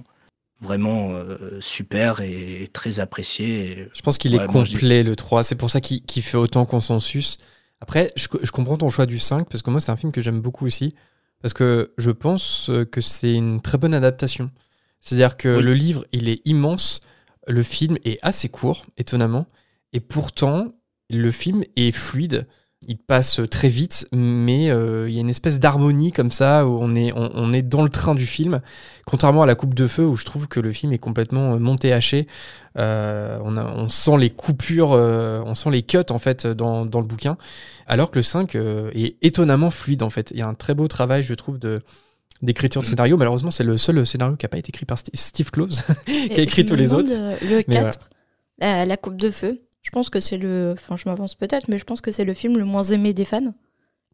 vraiment 0.60 1.10
euh, 1.12 1.60
super 1.60 2.20
et 2.20 2.68
très 2.72 3.00
apprécié. 3.00 3.70
Et 3.80 3.88
Je 3.94 4.02
pense 4.02 4.18
qu'il 4.18 4.36
Ouais, 4.36 4.44
est 4.44 4.46
complet 4.46 5.02
le 5.02 5.16
3. 5.16 5.42
C'est 5.42 5.54
pour 5.56 5.70
ça 5.70 5.80
qu'il 5.80 6.02
qu'il 6.02 6.22
fait 6.22 6.36
autant 6.38 6.66
consensus. 6.66 7.36
Après, 7.80 8.12
je, 8.16 8.26
je 8.42 8.50
comprends 8.50 8.76
ton 8.76 8.88
choix 8.90 9.06
du 9.06 9.18
5 9.18 9.48
parce 9.48 9.62
que 9.62 9.70
moi, 9.70 9.80
c'est 9.80 9.92
un 9.92 9.96
film 9.96 10.12
que 10.12 10.20
j'aime 10.20 10.40
beaucoup 10.40 10.66
aussi. 10.66 10.94
Parce 11.40 11.54
que 11.54 11.92
je 11.98 12.10
pense 12.10 12.68
que 12.90 13.00
c'est 13.00 13.32
une 13.34 13.60
très 13.62 13.78
bonne 13.78 13.94
adaptation. 13.94 14.50
C'est-à-dire 15.00 15.36
que 15.36 15.56
Oui. 15.58 15.62
le 15.62 15.74
livre, 15.74 16.04
il 16.12 16.28
est 16.28 16.40
immense. 16.44 17.00
Le 17.46 17.62
film 17.62 17.96
est 18.04 18.18
assez 18.22 18.48
court, 18.48 18.84
étonnamment. 18.98 19.46
Et 19.92 20.00
pourtant, 20.00 20.74
le 21.10 21.30
film 21.30 21.62
est 21.76 21.92
fluide. 21.92 22.46
Il 22.86 22.96
passe 22.96 23.40
très 23.50 23.68
vite, 23.68 24.06
mais 24.12 24.70
euh, 24.70 25.08
il 25.08 25.14
y 25.14 25.18
a 25.18 25.20
une 25.20 25.30
espèce 25.30 25.58
d'harmonie 25.58 26.12
comme 26.12 26.30
ça 26.30 26.64
où 26.66 26.78
on 26.80 26.94
est, 26.94 27.10
on, 27.12 27.28
on 27.34 27.52
est 27.52 27.62
dans 27.62 27.82
le 27.82 27.88
train 27.88 28.14
du 28.14 28.24
film. 28.24 28.60
Contrairement 29.04 29.42
à 29.42 29.46
La 29.46 29.56
Coupe 29.56 29.74
de 29.74 29.88
Feu 29.88 30.06
où 30.06 30.14
je 30.14 30.24
trouve 30.24 30.46
que 30.46 30.60
le 30.60 30.72
film 30.72 30.92
est 30.92 30.98
complètement 30.98 31.54
euh, 31.54 31.58
monté 31.58 31.92
haché. 31.92 32.28
Euh, 32.78 33.38
on, 33.42 33.56
a- 33.56 33.64
on 33.64 33.88
sent 33.88 34.16
les 34.18 34.30
coupures, 34.30 34.92
euh, 34.92 35.42
on 35.44 35.56
sent 35.56 35.70
les 35.70 35.82
cuts 35.82 35.98
en 36.10 36.20
fait 36.20 36.46
dans, 36.46 36.86
dans 36.86 37.00
le 37.00 37.06
bouquin. 37.06 37.36
Alors 37.88 38.10
que 38.12 38.20
le 38.20 38.22
5 38.22 38.54
euh, 38.54 38.90
est 38.94 39.16
étonnamment 39.22 39.70
fluide 39.70 40.02
en 40.04 40.10
fait. 40.10 40.30
Il 40.30 40.38
y 40.38 40.42
a 40.42 40.46
un 40.46 40.54
très 40.54 40.74
beau 40.74 40.86
travail, 40.86 41.24
je 41.24 41.34
trouve, 41.34 41.58
de 41.58 41.80
d'écriture 42.42 42.82
de 42.82 42.86
Mm. 42.86 42.90
scénario. 42.90 43.16
Malheureusement, 43.16 43.50
c'est 43.50 43.64
le 43.64 43.76
seul 43.78 44.06
scénario 44.06 44.36
qui 44.36 44.44
n'a 44.44 44.48
pas 44.48 44.58
été 44.58 44.68
écrit 44.70 44.86
par 44.86 44.98
Steve 44.98 45.50
Close, 45.50 45.82
qui 46.06 46.32
a 46.34 46.42
écrit 46.42 46.64
tous 46.64 46.76
les 46.76 46.92
autres. 46.92 47.10
euh, 47.10 47.36
Le 47.42 47.56
Mais 47.68 47.74
4, 47.74 48.10
la, 48.58 48.86
la 48.86 48.96
Coupe 48.96 49.16
de 49.16 49.30
Feu. 49.30 49.60
Je 49.82 49.90
pense 49.90 50.10
que 50.10 50.20
c'est 50.20 50.36
le. 50.36 50.74
Enfin, 50.76 50.96
je 50.96 51.08
m'avance 51.08 51.34
peut-être, 51.34 51.68
mais 51.68 51.78
je 51.78 51.84
pense 51.84 52.00
que 52.00 52.12
c'est 52.12 52.24
le 52.24 52.34
film 52.34 52.58
le 52.58 52.64
moins 52.64 52.82
aimé 52.82 53.12
des 53.14 53.24
fans. 53.24 53.54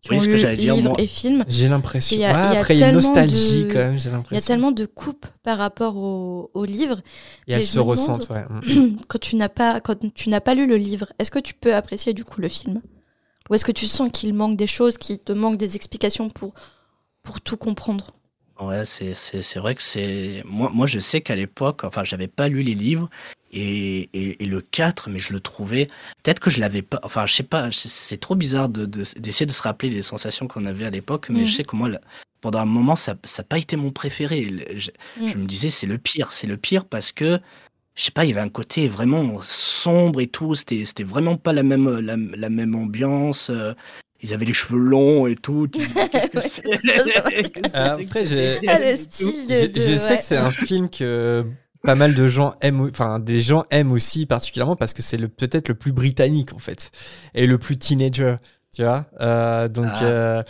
Qui 0.03 0.11
Oui, 0.11 0.17
ont 0.17 0.21
ce 0.21 0.27
que 0.29 0.37
j'allais 0.37 0.57
dire, 0.59 0.75
livre 0.75 0.91
moi. 0.91 1.01
et 1.01 1.07
film. 1.07 1.45
J'ai 1.49 1.67
l'impression. 1.67 2.19
Ouais, 2.19 2.25
après, 2.27 2.75
il 2.77 2.81
y 2.81 2.85
a 2.85 2.89
une 2.91 2.95
nostalgie 2.95 3.65
de- 3.65 3.73
quand 3.73 3.79
même, 3.79 3.99
j'ai 3.99 4.11
Il 4.11 4.13
y 4.13 4.15
a 4.15 4.17
l'impression. 4.19 4.47
tellement 4.47 4.71
de 4.71 4.85
coupes 4.85 5.25
par 5.43 5.57
rapport 5.57 5.97
au, 5.97 6.51
au 6.53 6.65
livre. 6.67 7.01
Et 7.49 7.55
elles 7.55 7.65
se 7.65 7.79
ressentent, 7.79 8.29
ouais. 8.29 8.45
quand 9.09 9.19
tu 9.19 9.37
n'as 9.37 9.49
pas 9.49 9.81
quand 9.81 9.97
tu 10.15 10.29
n'as 10.29 10.43
pas 10.43 10.55
lu 10.55 10.67
le 10.67 10.77
livre, 10.77 11.11
est-ce 11.19 11.31
que 11.31 11.39
tu 11.39 11.55
peux 11.55 11.75
apprécier 11.75 12.13
du 12.13 12.23
coup 12.25 12.43
le 12.43 12.49
film? 12.49 12.83
Ou 13.49 13.55
est-ce 13.55 13.65
que 13.65 13.73
tu 13.73 13.87
sens 13.87 14.11
qu'il 14.13 14.35
manque 14.35 14.57
des 14.59 14.67
choses, 14.67 14.99
qu'il 14.99 15.19
te 15.19 15.33
manque 15.33 15.57
des 15.57 15.75
explications 15.75 16.29
pour 16.29 16.53
pour 17.25 17.41
tout 17.41 17.57
comprendre 17.57 18.13
Ouais, 18.61 18.85
c'est, 18.85 19.15
c'est, 19.15 19.43
c'est 19.43 19.59
vrai 19.59 19.75
que 19.75 19.83
c'est. 19.83 20.43
Moi, 20.47 20.71
moi, 20.73 20.87
je 20.87 21.01
sais 21.01 21.21
qu'à 21.21 21.35
l'époque, 21.35 21.83
enfin, 21.83 22.05
j'avais 22.05 22.29
pas 22.29 22.47
lu 22.49 22.63
les 22.63 22.75
livres 22.77 23.11
et, 23.53 24.09
et, 24.13 24.45
et 24.45 24.47
le 24.47 24.61
4, 24.61 25.11
mais 25.11 25.19
je 25.19 25.33
le 25.33 25.41
trouvais. 25.41 25.89
Peut-être 26.23 26.39
que 26.39 26.51
je 26.51 26.61
l'avais 26.61 26.83
pas. 26.83 27.01
Enfin, 27.03 27.27
je 27.27 27.35
sais 27.35 27.43
pas, 27.43 27.71
c'est, 27.73 28.19
trop 28.21 28.37
bizarre 28.37 28.69
de, 28.69 28.87
de- 28.87 29.03
d'essayer 29.19 29.45
de 29.47 29.51
se 29.51 29.63
rappeler 29.63 29.91
les 29.91 30.03
sensations 30.03 30.47
qu'on 30.47 30.67
avait 30.67 30.85
à 30.85 30.91
l'époque, 30.91 31.31
mais 31.31 31.41
Mhm. 31.41 31.47
je 31.47 31.55
sais 31.57 31.65
que 31.65 31.75
moi, 31.75 31.89
pendant 32.43 32.61
un 32.61 32.65
moment, 32.65 32.95
ça 32.95 33.15
n'a 33.15 33.45
pas 33.45 33.59
été 33.59 33.75
mon 33.77 33.91
préféré. 33.91 34.53
Je, 34.77 34.91
Mhm. 35.21 35.27
je 35.27 35.37
me 35.39 35.47
disais, 35.47 35.69
c'est 35.71 35.87
le 35.89 35.99
pire. 35.99 36.31
C'est 36.31 36.47
le 36.47 36.57
pire 36.57 36.85
parce 36.85 37.11
que. 37.11 37.41
Je 37.97 38.03
sais 38.05 38.11
pas, 38.13 38.25
il 38.25 38.29
y 38.31 38.33
avait 38.33 38.41
un 38.41 38.49
côté 38.49 38.87
vraiment 38.89 39.41
sombre 39.41 40.21
et 40.21 40.27
tout. 40.27 40.55
C'était, 40.57 40.85
c'était 40.85 41.05
vraiment 41.05 41.37
pas 41.37 41.53
la 41.53 41.63
même, 41.63 41.89
la, 42.01 42.17
la 42.17 42.51
même 42.51 42.75
ambiance. 42.77 43.51
Ils 44.25 44.33
avaient 44.33 44.47
les 44.47 44.55
cheveux 44.55 44.79
longs 44.79 45.27
et 45.27 45.35
tout. 45.37 45.69
Qu'est-ce 45.73 46.31
que 46.31 46.41
c'est 46.41 46.63
après, 47.75 48.27
ces 48.27 48.59
Ah, 48.67 48.79
le 48.79 48.97
style 48.97 49.29
Je, 49.49 49.67
de, 49.67 49.81
je 49.81 49.97
sais 49.99 50.11
ouais. 50.13 50.17
que 50.19 50.25
c'est 50.25 50.37
un 50.39 50.51
film 50.51 50.89
que 50.89 51.45
pas 51.83 51.95
mal 51.95 52.15
de 52.15 52.27
gens 52.27 52.55
aiment, 52.63 52.89
enfin 52.91 53.19
des 53.19 53.43
gens 53.43 53.65
aiment 53.71 53.93
aussi 53.93 54.25
particulièrement 54.25 54.77
parce 54.77 54.95
que 54.95 55.03
c'est 55.03 55.19
le 55.19 55.29
peut-être 55.29 55.69
le 55.69 55.75
plus 55.75 55.93
britannique 55.93 56.55
en 56.55 56.59
fait 56.59 56.91
et 57.35 57.47
le 57.47 57.59
plus 57.59 57.77
teenager, 57.77 58.37
tu 58.75 58.83
vois. 58.83 59.07
Euh, 59.21 59.69
donc 59.69 59.87
Ah. 59.91 60.05
euh, 60.05 60.43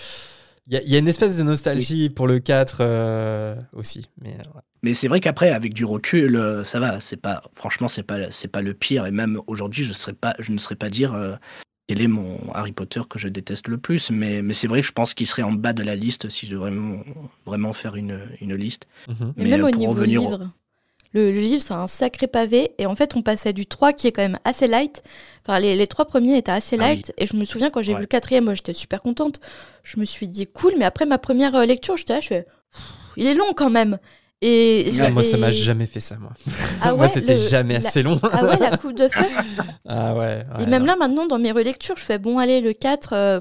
il 0.69 0.75
y, 0.75 0.77
a- 0.77 0.83
il 0.83 0.89
y 0.91 0.95
a 0.97 0.99
une 0.99 1.09
espèce 1.09 1.37
de 1.37 1.43
nostalgie 1.43 2.09
pour 2.11 2.27
le 2.29 2.39
4 2.39 2.77
euh, 2.81 3.57
aussi, 3.73 4.09
mais 4.23 4.31
ouais. 4.31 4.63
Mais 4.85 4.95
c'est 4.95 5.09
vrai 5.09 5.19
qu'après, 5.21 5.51
avec 5.51 5.73
du 5.75 5.85
recul, 5.87 6.37
euh, 6.37 6.63
ça 6.63 6.79
va. 6.79 7.01
C'est 7.01 7.17
pas, 7.17 7.43
franchement, 7.55 7.89
c'est 7.89 8.03
pas, 8.03 8.31
c'est 8.31 8.49
pas 8.49 8.61
le 8.63 8.75
pire. 8.75 9.07
Et 9.07 9.11
même 9.11 9.41
aujourd'hui, 9.47 9.83
je 9.83 9.93
serais 9.93 10.13
pas, 10.13 10.35
je 10.39 10.53
ne 10.53 10.59
saurais 10.59 10.77
pas 10.77 10.91
dire 10.91 11.15
euh, 11.15 11.35
quel 11.87 12.01
est 12.01 12.09
mon 12.09 12.39
Harry 12.55 12.73
Potter 12.73 13.01
que 13.09 13.19
je 13.19 13.29
déteste 13.29 13.69
le 13.69 13.77
plus? 13.79 14.11
Mais, 14.11 14.43
mais 14.43 14.55
c'est 14.55 14.67
vrai 14.69 14.81
que 14.81 14.87
je 14.87 14.93
pense 14.93 15.15
qu'il 15.15 15.27
serait 15.27 15.43
en 15.43 15.53
bas 15.53 15.73
de 15.73 15.83
la 15.83 15.97
liste 15.97 16.29
si 16.29 16.47
je 16.47 16.53
devais 16.53 16.61
vraiment, 16.71 17.01
vraiment 17.45 17.73
faire 17.73 17.97
une, 17.97 18.21
une 18.41 18.55
liste. 18.55 18.87
Mhm. 19.09 19.35
Mais, 19.37 19.45
Mais, 19.45 19.51
même 19.51 19.61
euh, 19.65 19.69
au 19.69 19.71
niveau 19.71 19.93
revenir 19.93 20.21
livre. 20.21 20.51
Le, 21.13 21.31
le 21.31 21.39
livre, 21.41 21.63
c'est 21.65 21.75
un 21.75 21.87
sacré 21.87 22.27
pavé. 22.27 22.73
Et 22.79 22.87
en 22.87 22.97
fait, 22.97 23.15
on 23.15 23.23
passait 23.23 23.53
du 23.53 23.67
3 23.67 23.93
qui 23.93 24.09
est 24.09 24.13
quand 24.13 24.23
même 24.23 24.39
assez 24.45 24.67
light. 24.67 25.05
Enfin, 25.47 25.61
les, 25.61 25.77
les 25.77 25.87
trois 25.87 26.07
premiers 26.07 26.37
étaient 26.39 26.51
assez 26.51 26.77
Ah 26.81 26.85
oui. 26.85 26.97
light. 26.97 27.13
Et 27.19 27.27
je 27.27 27.37
me 27.37 27.45
souviens 27.45 27.71
quand 27.71 27.83
j'ai 27.83 27.93
Ouais. 27.93 27.99
vu 27.99 28.03
le 28.05 28.09
quatrième, 28.09 28.45
moi 28.45 28.55
j'étais 28.55 28.73
super 28.73 29.01
contente. 29.01 29.41
Je 29.85 30.01
me 30.01 30.05
suis 30.07 30.27
dit 30.27 30.47
cool. 30.49 30.73
Mais 30.79 30.85
après 30.85 31.07
ma 31.07 31.19
première 31.19 31.55
euh, 31.55 31.67
lecture, 31.67 31.97
j'étais 31.97 32.15
là, 32.15 32.21
je 32.21 32.29
fais, 32.29 32.47
il 33.17 33.27
est 33.27 33.35
long 33.35 33.53
quand 33.55 33.71
même. 33.71 33.99
Et 34.47 34.93
je 34.93 35.03
Ah, 35.03 35.09
moi, 35.09 35.25
ça 35.25 35.39
m'a 35.39 35.53
jamais 35.53 35.87
fait 35.87 36.01
ça, 36.01 36.17
moi. 36.17 36.33
Ah 36.83 36.93
moi, 36.95 37.07
ouais, 37.07 37.11
c'était 37.13 37.33
le- 37.33 37.49
jamais 37.49 37.79
la- 37.79 37.89
assez 37.89 38.03
long. 38.03 38.21
Ah 38.31 38.45
ouais, 38.45 38.59
la 38.59 38.77
coupe 38.77 38.95
de 38.95 39.09
feu. 39.09 39.25
Ah 39.89 40.15
ouais. 40.15 40.45
Et 40.61 40.67
même 40.67 40.83
non. 40.83 40.89
là, 40.89 40.97
maintenant, 40.97 41.27
dans 41.27 41.39
mes 41.39 41.53
relectures, 41.53 41.97
je 41.97 42.03
fais 42.05 42.19
bon, 42.19 42.39
allez, 42.39 42.61
le 42.61 42.73
4, 42.75 43.13
euh, 43.15 43.41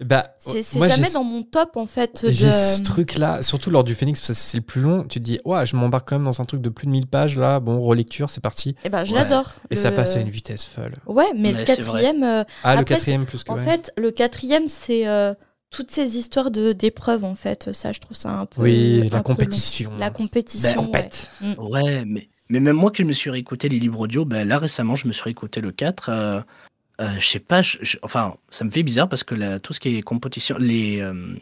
Bah, 0.00 0.30
c'est 0.38 0.76
moi, 0.76 0.88
jamais 0.88 1.10
dans 1.10 1.24
mon 1.24 1.42
top 1.42 1.76
en 1.76 1.86
fait. 1.86 2.24
De... 2.24 2.30
J'ai 2.30 2.52
ce 2.52 2.82
truc-là, 2.82 3.42
surtout 3.42 3.70
lors 3.70 3.84
du 3.84 3.94
Phoenix, 3.94 4.20
parce 4.20 4.38
que 4.38 4.44
c'est 4.44 4.56
le 4.58 4.62
plus 4.64 4.80
long. 4.80 5.02
Tu 5.04 5.18
te 5.20 5.24
dis, 5.24 5.40
ouais, 5.44 5.66
je 5.66 5.76
m'embarque 5.76 6.08
quand 6.08 6.16
même 6.16 6.24
dans 6.24 6.40
un 6.40 6.44
truc 6.44 6.62
de 6.62 6.70
plus 6.70 6.86
de 6.86 6.92
1000 6.92 7.06
pages, 7.06 7.36
là. 7.36 7.60
Bon, 7.60 7.78
relecture, 7.82 8.30
c'est 8.30 8.40
parti. 8.42 8.76
Eh 8.84 8.88
ben, 8.88 9.04
je 9.04 9.12
Ouais. 9.12 9.20
l'adore. 9.20 9.52
Et 9.70 9.76
ça 9.76 9.90
passe 9.92 10.16
à 10.16 10.20
une 10.20 10.30
vitesse 10.30 10.64
folle. 10.64 10.94
Ouais, 11.06 11.24
mais 11.36 11.52
Ouais, 11.52 11.58
le 11.58 11.64
quatrième, 11.64 12.22
euh, 12.24 12.44
Ah, 12.64 12.76
le 12.76 12.84
quatrième 12.84 13.26
plus 13.26 13.44
que 13.44 13.52
en 13.52 13.56
ouais. 13.56 13.64
fait, 13.64 13.92
le 13.98 14.10
quatrième, 14.10 14.68
c'est 14.68 15.06
euh, 15.06 15.34
toutes 15.70 15.90
ces 15.90 16.16
histoires 16.16 16.50
de 16.50 16.72
d'épreuves 16.72 17.24
en 17.24 17.34
fait. 17.34 17.72
Ça, 17.72 17.92
je 17.92 18.00
trouve 18.00 18.16
ça 18.16 18.30
un 18.30 18.46
peu. 18.46 18.62
Oui, 18.62 19.00
un 19.00 19.04
la 19.04 19.10
peu 19.10 19.16
long. 19.16 19.22
compétition. 19.22 19.92
La 19.98 20.10
compétition. 20.10 20.70
Ben, 20.70 20.78
ouais. 20.80 20.86
Compète. 20.86 21.30
Ouais, 21.58 22.04
mais, 22.04 22.28
mais 22.48 22.60
même 22.60 22.76
moi 22.76 22.90
qui 22.90 23.04
me 23.04 23.12
suis 23.12 23.30
réécouté 23.30 23.68
les 23.68 23.78
livres 23.78 24.00
audio, 24.00 24.24
ben 24.24 24.46
là 24.46 24.58
récemment 24.58 24.96
je 24.96 25.06
me 25.06 25.12
suis 25.12 25.22
réécouté 25.24 25.60
le 25.60 25.70
4. 25.72 26.08
euh, 26.08 26.40
euh, 27.00 27.08
je 27.18 27.26
sais 27.26 27.38
pas, 27.40 27.62
je- 27.62 27.78
je- 27.80 27.96
enfin 28.02 28.36
ça 28.50 28.64
me 28.64 28.70
fait 28.70 28.82
bizarre 28.82 29.08
parce 29.08 29.24
que 29.24 29.34
la- 29.34 29.58
tout 29.60 29.72
ce 29.72 29.80
qui 29.80 29.96
est 29.96 30.02
compétition, 30.02 30.56
les. 30.58 31.00
euh, 31.00 31.34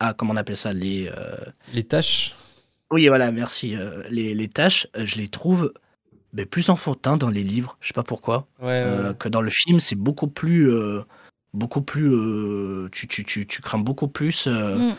ah, 0.00 0.12
comment 0.14 0.32
on 0.34 0.36
appelle 0.36 0.56
ça 0.56 0.72
Les. 0.72 1.08
euh, 1.16 1.36
Les 1.72 1.84
tâches. 1.84 2.34
Oui, 2.90 3.08
voilà, 3.08 3.32
merci. 3.32 3.74
euh, 3.76 4.02
les, 4.10 4.34
les 4.34 4.48
tâches, 4.48 4.86
euh, 4.96 5.04
je 5.06 5.16
les 5.16 5.28
trouve 5.28 5.72
ben, 6.32 6.44
plus 6.44 6.68
enfantins 6.70 7.16
dans 7.16 7.30
les 7.30 7.42
livres, 7.42 7.78
je 7.80 7.88
sais 7.88 7.94
pas 7.94 8.02
pourquoi. 8.02 8.46
Ouais, 8.60 8.82
Euh, 8.84 9.14
que 9.14 9.28
dans 9.28 9.40
le 9.40 9.50
film, 9.50 9.80
c'est 9.80 9.96
beaucoup 9.96 10.28
plus. 10.28 10.70
Beaucoup 11.56 11.82
plus. 11.82 12.10
euh, 12.12 12.88
tu, 12.92 13.08
tu, 13.08 13.24
tu, 13.24 13.46
tu 13.46 13.62
crains 13.62 13.78
beaucoup 13.78 14.08
plus. 14.08 14.46
euh, 14.46 14.76
Mm. 14.78 14.94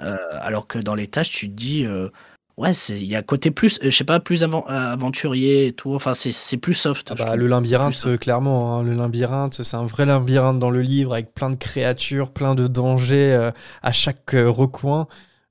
euh, 0.00 0.16
alors 0.40 0.66
que 0.66 0.78
dans 0.78 0.94
les 0.94 1.06
tâches, 1.08 1.30
tu 1.30 1.48
te 1.48 1.54
dis. 1.54 1.84
euh, 1.86 2.08
ouais, 2.56 2.72
c'est- 2.74 2.98
il 2.98 3.06
y 3.06 3.16
a 3.16 3.22
côté 3.22 3.50
plus. 3.50 3.78
euh, 3.82 3.90
je 3.90 3.96
sais 3.96 4.04
pas, 4.04 4.20
plus 4.20 4.42
aventurier 4.44 5.66
et 5.68 5.72
tout. 5.72 5.94
Enfin, 5.94 6.14
c'est 6.14 6.32
c'est 6.32 6.56
plus 6.58 6.74
soft. 6.74 7.08
Ah 7.12 7.14
bah, 7.14 7.36
le 7.36 7.46
labyrinthe, 7.46 8.18
clairement, 8.18 8.76
hein, 8.78 8.82
le 8.82 8.92
labyrinthe, 8.94 9.62
c'est 9.62 9.76
un 9.76 9.86
vrai 9.86 10.06
labyrinthe 10.06 10.58
dans 10.58 10.70
le 10.70 10.80
livre 10.82 11.12
avec 11.14 11.34
plein 11.34 11.50
de 11.50 11.56
créatures, 11.56 12.30
plein 12.30 12.54
de 12.54 12.66
dangers 12.66 13.32
euh, 13.34 13.50
à 13.82 13.92
chaque 13.92 14.34
euh, 14.34 14.48
recoin. 14.50 15.06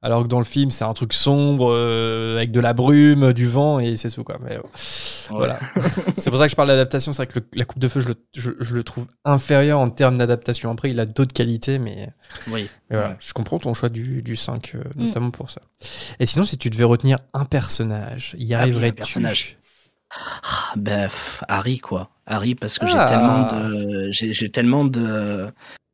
Alors 0.05 0.21
que 0.23 0.27
dans 0.27 0.37
le 0.37 0.45
film, 0.45 0.69
c'est 0.69 0.83
un 0.83 0.93
truc 0.93 1.13
sombre 1.13 1.71
euh, 1.73 2.37
avec 2.37 2.51
de 2.51 2.59
la 2.59 2.73
brume, 2.73 3.33
du 3.33 3.47
vent 3.47 3.79
et 3.79 3.97
c'est 3.97 4.11
tout 4.11 4.23
quoi. 4.23 4.37
Mais 4.43 4.55
euh, 4.57 4.59
Ouais. 5.31 5.37
voilà. 5.37 5.59
c'est 6.19 6.29
pour 6.29 6.37
ça 6.37 6.45
que 6.45 6.51
je 6.51 6.55
parle 6.55 6.67
d'adaptation. 6.67 7.11
C'est 7.11 7.23
vrai 7.23 7.27
que 7.33 7.39
le- 7.39 7.45
la 7.53 7.65
Coupe 7.65 7.79
de 7.79 7.87
Feu, 7.87 8.01
je 8.01 8.09
le, 8.09 8.15
je, 8.35 8.51
je 8.59 8.75
le 8.75 8.83
trouve 8.83 9.07
inférieur 9.25 9.79
en 9.79 9.89
termes 9.89 10.19
d'adaptation. 10.19 10.69
Après, 10.69 10.91
il 10.91 10.99
a 10.99 11.07
d'autres 11.07 11.33
qualités, 11.33 11.79
mais, 11.79 12.09
Oui. 12.49 12.69
mais 12.91 12.97
voilà. 12.97 13.09
Ouais. 13.13 13.17
Je 13.19 13.33
comprends 13.33 13.57
ton 13.57 13.73
choix 13.73 13.89
du, 13.89 14.21
du 14.21 14.35
5, 14.35 14.73
euh, 14.75 14.83
Mm. 14.95 15.05
notamment 15.07 15.31
pour 15.31 15.49
ça. 15.49 15.61
Et 16.19 16.27
sinon, 16.27 16.45
si 16.45 16.57
tu 16.59 16.69
devais 16.69 16.83
retenir 16.83 17.17
un 17.33 17.45
personnage, 17.45 18.35
y 18.37 18.53
Ah 18.53 18.59
arriverais-tu? 18.59 18.93
personnage. 18.97 19.57
Ah, 20.15 20.73
ben, 20.77 21.07
pff, 21.09 21.43
Harry, 21.47 21.79
quoi. 21.79 22.11
Harry, 22.27 22.53
parce 22.53 22.77
que 22.77 22.85
Ah. 22.87 22.89
j'ai 23.07 23.13
tellement 23.15 23.47
de. 23.51 24.11
J'ai 24.11 24.33
j'ai 24.33 24.51
tellement 24.51 24.85
de. 24.85 25.49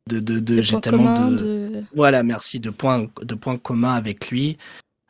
De, 0.10 0.20
de, 0.20 0.62
j'ai 0.62 0.80
tellement 0.82 1.16
commun 1.16 1.32
de. 1.32 1.84
Voilà, 1.96 2.24
merci. 2.24 2.60
De 2.60 2.70
points, 2.70 3.08
de 3.22 3.36
points 3.36 3.58
communs 3.58 3.94
avec 3.94 4.30
lui. 4.30 4.58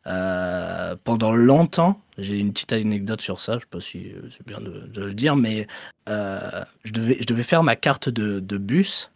Euh, 0.07 0.95
pendant 1.03 1.33
longtemps, 1.33 2.01
j'ai 2.17 2.39
une 2.39 2.53
petite 2.53 2.73
anecdote 2.73 3.21
sur 3.21 3.39
ça, 3.39 3.55
je 3.55 3.59
sais 3.59 3.65
pas 3.69 3.79
si 3.79 4.11
euh, 4.11 4.27
c'est 4.31 4.45
bien 4.45 4.59
de, 4.59 4.87
de 4.87 5.03
le 5.03 5.13
dire, 5.13 5.35
mais 5.35 5.67
euh, 6.09 6.63
je, 6.83 6.91
devais, 6.91 7.17
je 7.19 7.27
devais 7.27 7.43
faire 7.43 7.61
ma 7.61 7.75
carte 7.75 8.09
de, 8.09 8.39
de 8.39 8.57
bus 8.57 9.11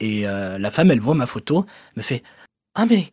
et 0.00 0.28
euh, 0.28 0.58
la 0.58 0.70
femme, 0.70 0.90
elle 0.90 1.00
voit 1.00 1.14
ma 1.14 1.26
photo, 1.26 1.64
me 1.96 2.02
fait 2.02 2.22
Ah, 2.74 2.86
mais, 2.86 3.10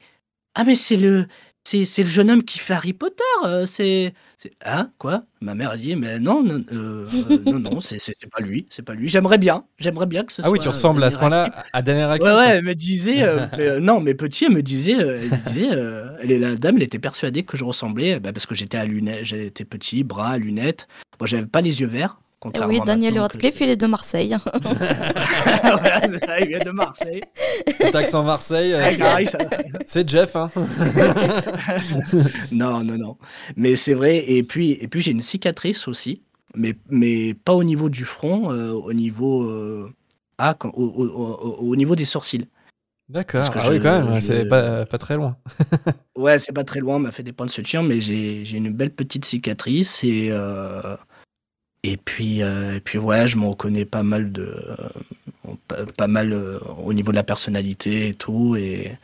ah, 0.56 0.63
mais 0.65 0.76
c'est 0.76 0.97
le, 0.97 1.28
c'est, 1.63 2.04
le 2.04 2.10
jeune 2.10 2.30
homme 2.30 2.43
qui 2.43 2.60
fait 2.60 2.73
Harry 2.73 2.93
Potter, 2.93 3.23
euh, 3.45 3.65
c'est. 3.65 4.13
c'est- 4.38 4.52
Ah, 4.63 4.89
quoi? 4.97 5.23
Ma 5.41 5.56
mère 5.56 5.71
a 5.71 5.78
dit 5.78 5.95
Mais 5.95 6.19
non, 6.19 6.43
non, 6.43 6.63
euh, 6.71 7.08
euh, 7.30 7.39
non, 7.45 7.60
non 7.60 7.80
c'est, 7.80 7.97
pas 8.30 8.43
lui, 8.43 8.65
c'est 8.69 8.84
pas 8.84 8.93
lui. 8.93 9.08
J'aimerais 9.10 9.38
bien, 9.38 9.63
j'aimerais 9.80 10.06
bien 10.06 10.23
que 10.23 10.34
ce 10.34 10.41
Ah 10.41 10.45
soit. 10.45 10.52
oui, 10.52 10.60
tu 10.60 10.67
ressembles 10.67 11.04
à 11.04 11.12
ce 11.12 11.17
point-là 11.17 11.49
à 11.73 11.82
Daniel 11.82 12.06
Radcliffe. 12.08 12.32
ouais, 12.34 12.47
elle 12.58 12.63
me 12.65 12.76
disait, 12.76 13.23
euh, 13.23 13.45
mais, 13.58 13.80
non, 13.80 13.99
mais 14.02 14.13
petit, 14.13 14.45
elle 14.45 14.52
me 14.54 14.62
disait, 14.62 14.93
elle 14.93 15.30
disait, 15.47 15.69
elle 16.21 16.32
est 16.32 16.39
la 16.39 16.56
dame, 16.56 16.76
elle 16.78 16.84
était 16.84 16.99
persuadée 16.99 17.43
que 17.43 17.56
je 17.58 17.63
ressemblais, 17.63 18.19
bah, 18.19 18.34
parce 18.34 18.45
que 18.45 18.56
j'étais 18.56 18.78
à 18.78 18.86
lunettes, 18.86 19.23
j'étais 19.26 19.65
petit, 19.65 20.04
bras, 20.04 20.38
lunettes. 20.38 20.88
Moi, 21.19 21.28
j'avais 21.28 21.45
pas 21.45 21.62
les 21.62 21.80
yeux 21.82 21.88
verts, 21.88 22.19
contrairement 22.43 22.73
oui, 22.73 22.82
Daniel 22.86 23.19
Radcliffe, 23.19 23.60
il 23.62 23.69
est 23.69 23.75
de 23.77 23.88
Marseille. 23.88 24.36
voilà, 25.63 26.01
c'est 26.01 26.17
ça, 26.25 26.39
il 26.41 26.47
vient 26.49 26.60
de 26.60 26.71
Marseille. 26.71 27.21
Cet 27.79 27.95
accent 27.95 28.23
Marseille, 28.23 28.73
euh, 28.73 28.91
ça- 29.27 29.38
c'est 29.86 30.08
Jeff. 30.10 30.36
Hein. 30.36 30.51
non, 32.51 32.84
non, 32.84 32.97
non. 32.97 33.17
Mais 33.56 33.75
c'est 33.75 33.93
vrai, 33.93 34.17
et 34.29 34.43
puis, 34.43 34.71
et 34.71 34.88
puis 34.88 35.01
j'ai 35.01 35.12
une 35.12 35.21
cicatrice 35.21 35.88
aussi, 35.88 36.21
mais, 36.56 36.75
mais 36.89 37.34
pas 37.34 37.53
au 37.53 37.63
niveau 37.63 37.89
du 37.89 38.06
front, 38.06 38.51
euh, 38.51 38.71
au 38.71 38.93
niveau, 38.93 39.43
euh, 39.43 39.89
ah, 40.38 40.56
quand- 40.58 40.71
au, 40.73 40.86
au- 40.86 41.08
au- 41.08 41.69
au 41.71 41.75
niveau 41.75 41.95
des 41.95 42.06
sourcils. 42.06 42.47
D'accord. 43.10 43.41
Parce 43.41 43.49
que 43.49 43.60
Ah 43.60 43.69
oui, 43.69 43.77
je- 43.77 43.82
quand 43.84 44.03
même, 44.03 44.15
je- 44.15 44.19
c'est 44.21 44.45
pas, 44.45 44.86
pas 44.86 44.97
très 44.97 45.15
loin. 45.15 45.36
Ouais, 46.17 46.39
c'est 46.39 46.53
pas 46.53 46.63
très 46.63 46.79
loin, 46.79 46.95
on 46.95 46.99
m'a 46.99 47.12
fait 47.12 47.23
des 47.23 47.34
points 47.34 47.45
de 47.45 47.51
suture, 47.51 47.84
mais 47.84 47.99
j'ai 47.99 48.45
j'ai 48.45 48.58
une 48.58 48.69
belle 48.69 48.91
petite 48.91 49.25
cicatrice 49.25 50.03
et 50.03 50.29
euh, 50.32 50.95
et 51.84 51.98
puis 51.98 52.41
euh, 52.41 52.76
et 52.76 52.80
puis 52.80 52.98
ouais, 52.98 53.28
je 53.28 53.38
m'en 53.38 53.50
reconnais 53.52 53.86
pas 53.86 54.04
mal 54.04 54.32
de 54.32 54.43
euh, 54.43 55.56
pas, 55.67 55.86
pas 55.98 56.08
mal 56.08 56.34
euh, 56.34 56.60
au 56.84 56.93
niveau 56.93 57.12
de 57.12 57.15
la 57.17 57.24
personnalité 57.24 58.08
et 58.10 58.13
tout. 58.13 58.56
Et 58.56 58.98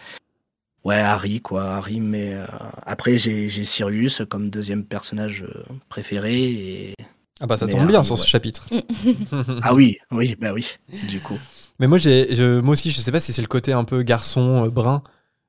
ouais 0.85 0.99
Harry 0.99 1.41
quoi, 1.41 1.63
Harry 1.75 1.99
mais 1.99 2.33
euh, 2.35 2.45
après 2.83 3.17
j'ai 3.17 3.49
j'ai 3.49 3.63
Sirius 3.65 4.21
comme 4.29 4.49
deuxième 4.49 4.83
personnage 4.85 5.45
préféré 5.89 6.41
et 6.43 6.93
Ah 7.41 7.47
bah 7.47 7.57
ça 7.57 7.65
Mais 7.65 7.73
tombe 7.73 7.87
bien 7.87 7.97
Harry, 7.99 8.05
sur 8.05 8.17
ce 8.17 8.27
chapitre. 8.27 8.67
ah 9.61 9.73
oui 9.73 9.97
oui 10.11 10.35
bah 10.39 10.53
oui 10.53 10.77
du 11.07 11.19
coup. 11.19 11.37
Mais 11.79 11.87
moi, 11.87 11.97
j'ai, 11.97 12.35
je, 12.35 12.59
moi 12.59 12.73
aussi, 12.73 12.91
je 12.91 12.99
sais 12.99 13.11
pas 13.11 13.21
si 13.21 13.31
c'est 13.31 13.41
le 13.41 13.47
côté 13.47 13.71
un 13.71 13.85
peu 13.85 14.03
garçon 14.03 14.65
euh, 14.65 14.69
brun, 14.69 15.01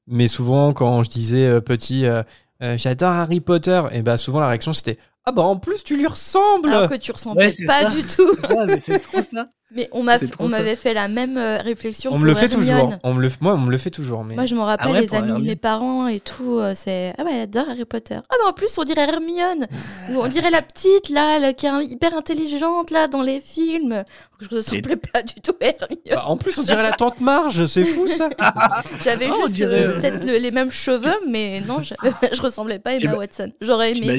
mais 0.07 0.29
souvent 0.29 0.73
quand 0.73 1.03
je 1.03 1.11
disais 1.11 1.47
euh, 1.47 1.61
petit, 1.61 2.07
euh, 2.07 2.23
euh, 2.63 2.79
j'adore 2.79 3.11
Harry 3.13 3.41
Potter, 3.41 3.83
et 3.93 4.03
bah 4.03 4.17
souvent 4.19 4.39
la 4.41 4.49
réaction 4.49 4.73
c'était 4.73 4.99
ah 5.27 5.33
bah 5.33 5.43
en 5.43 5.57
plus 5.57 5.85
tu 5.85 5.97
lui 5.97 6.07
ressembles. 6.07 6.71
Alors 6.71 6.89
que 6.89 6.95
tu 6.97 7.13
Ouais, 7.37 7.51
c'est 7.51 7.67
pas 7.67 7.83
ça. 7.83 7.91
du 7.91 8.03
tout. 8.03 8.35
Ça 8.43 8.67
mais 8.67 8.79
c'est 8.79 8.99
trop 8.99 9.23
ça 9.23 9.49
Mais 9.73 9.89
on 9.93 10.03
m'avait 10.03 10.75
fait 10.75 10.95
la 10.95 11.07
même 11.07 11.37
euh, 11.37 11.59
réflexion 11.59 12.11
on 12.13 12.19
me 12.19 12.27
le 12.27 12.35
fait 12.35 12.49
toujours. 12.49 12.89
On 13.05 13.15
me 13.15 13.23
le, 13.23 13.31
moi, 13.41 13.55
on 13.55 13.59
me 13.59 13.71
le 13.71 13.79
fait 13.79 13.91
toujours. 13.91 14.25
Mais 14.25 14.35
Moi, 14.35 14.47
je 14.47 14.57
me 14.57 14.63
rappelle 14.63 14.89
Ah 14.91 14.93
ouais, 14.95 15.03
les 15.03 15.15
amis 15.15 15.33
de 15.33 15.39
mes 15.47 15.55
parents 15.55 16.09
et 16.09 16.19
tout. 16.19 16.59
euh, 16.59 16.73
C'est 16.75 17.15
ah 17.19 17.23
bah 17.23 17.31
elle 17.35 17.43
adore 17.43 17.69
Harry 17.69 17.85
Potter. 17.85 18.17
Ah 18.17 18.35
bah 18.43 18.49
en 18.49 18.53
plus 18.53 18.77
on 18.79 18.83
dirait 18.85 19.03
Hermione 19.09 19.69
ou 20.11 20.17
on 20.23 20.27
dirait 20.27 20.51
la 20.51 20.63
petite 20.63 21.09
là, 21.11 21.39
là, 21.39 21.53
qui 21.53 21.67
est 21.67 21.85
hyper 21.85 22.15
intelligente 22.15 22.91
là 22.91 23.07
dans 23.07 23.23
les 23.23 23.41
films. 23.41 24.03
Je 24.41 24.49
ressemblais 24.57 24.97
pas 24.97 25.23
du 25.23 25.35
tout 25.35 25.55
à 25.63 25.67
Hermione. 25.67 25.99
Bah, 26.11 26.25
en 26.27 26.37
plus 26.37 26.59
on 26.59 26.63
dirait 26.65 26.83
la 26.83 26.93
tante 26.93 27.21
Marge, 27.21 27.67
c'est 27.67 27.85
fou 27.85 28.09
ça. 28.09 28.29
J'avais 29.05 29.29
Oh, 29.31 29.35
on 29.37 29.43
juste 29.43 29.53
dirait- 29.53 29.87
euh, 29.87 30.01
peut-être 30.01 30.25
le- 30.27 30.39
les 30.39 30.51
mêmes 30.51 30.73
cheveux, 30.73 31.15
mais 31.29 31.61
non, 31.61 31.81
je, 31.83 31.95
je 32.33 32.43
ressemblais 32.43 32.81
pas 32.81 32.91
à 32.91 32.95
Emma 32.95 33.15
Watson. 33.17 33.53
J'aurais 33.61 33.93
aimé. 33.93 34.19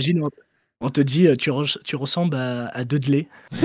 On, 0.82 0.90
te 0.90 1.00
dit 1.02 1.28
euh, 1.28 1.36
tu, 1.36 1.50
re- 1.52 1.78
tu 1.84 1.96
ressembles 1.96 2.36
à, 2.36 2.68
à 2.70 2.84
Dudley 2.84 3.28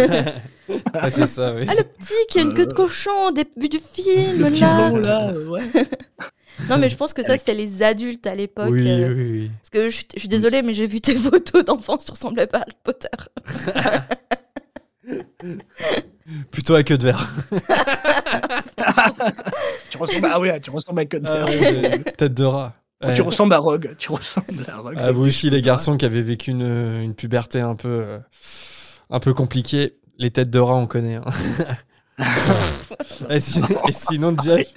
Ah, 0.92 1.10
c'est 1.10 1.26
ça, 1.26 1.54
oui. 1.54 1.64
Ah 1.68 1.74
le 1.74 1.82
petit 1.84 2.12
qui 2.28 2.38
a 2.38 2.42
une 2.42 2.52
queue 2.54 2.66
de 2.66 2.72
cochon 2.72 3.28
au 3.28 3.30
début 3.32 3.68
du 3.68 3.78
film 3.78 4.38
le 4.38 5.00
là. 5.00 5.28
euh, 5.30 5.48
ouais 5.48 5.62
Non 6.70 6.78
mais 6.78 6.88
je 6.88 6.96
pense 6.96 7.12
que 7.12 7.22
ça 7.22 7.36
c'était 7.38 7.54
les 7.54 7.82
adultes 7.82 8.26
à 8.26 8.34
l'époque. 8.34 8.68
Oui, 8.70 8.86
euh, 8.88 9.14
oui, 9.14 9.30
oui. 9.30 9.50
Parce 9.62 9.70
que 9.70 9.88
je, 9.90 10.02
je 10.14 10.18
suis 10.20 10.28
désolée, 10.28 10.62
mais 10.62 10.72
j'ai 10.72 10.86
vu 10.86 11.00
tes 11.00 11.14
photos 11.16 11.64
d'enfance, 11.64 12.04
tu 12.04 12.10
ressemblais 12.12 12.46
pas 12.46 12.58
à 12.58 12.62
Harry 12.62 12.76
Potter. 12.82 13.08
Plutôt 16.50 16.74
à 16.74 16.82
queue 16.82 16.98
de 16.98 17.04
verre. 17.04 17.30
Tu 19.90 19.96
ressembles 19.96 20.26
à... 20.26 20.30
Ah 20.34 20.40
ouais, 20.40 20.60
tu 20.60 20.70
ressembles 20.70 21.00
à 21.00 21.04
Code 21.06 21.22
Ah, 21.26 21.44
Vert. 21.44 21.46
ouais, 21.48 21.90
j'ai- 21.94 22.12
Tête 22.12 22.34
de 22.34 22.44
rat. 22.44 22.74
Tu 23.14 23.22
ressembles 23.22 23.52
à 23.54 23.58
Rogue. 23.58 23.94
Tu 23.98 24.10
ressembles 24.12 24.64
à 24.68 24.76
Rogue. 24.78 24.96
Ah, 24.98 25.12
vous 25.12 25.26
aussi, 25.26 25.50
les 25.50 25.62
garçons 25.62 25.96
qui 25.96 26.04
avaient 26.04 26.22
vécu 26.22 26.50
une, 26.50 26.62
une 27.02 27.14
puberté 27.14 27.60
un 27.60 27.74
peu, 27.74 27.88
euh, 27.88 28.18
un 29.10 29.20
peu 29.20 29.34
compliquée, 29.34 29.98
les 30.18 30.30
têtes 30.30 30.50
de 30.50 30.58
rat, 30.58 30.74
on 30.74 30.86
connaît. 30.86 31.16
hein. 31.16 31.24
et, 33.30 33.40
si- 33.40 33.60
et 33.88 33.92
sinon, 33.92 34.34
Jeff, 34.42 34.72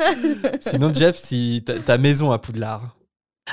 sinon, 0.61 0.93
Jeff, 0.93 1.15
si 1.17 1.63
ta, 1.65 1.79
ta 1.79 1.97
maison 1.97 2.31
à 2.31 2.37
Poudlard, 2.39 2.95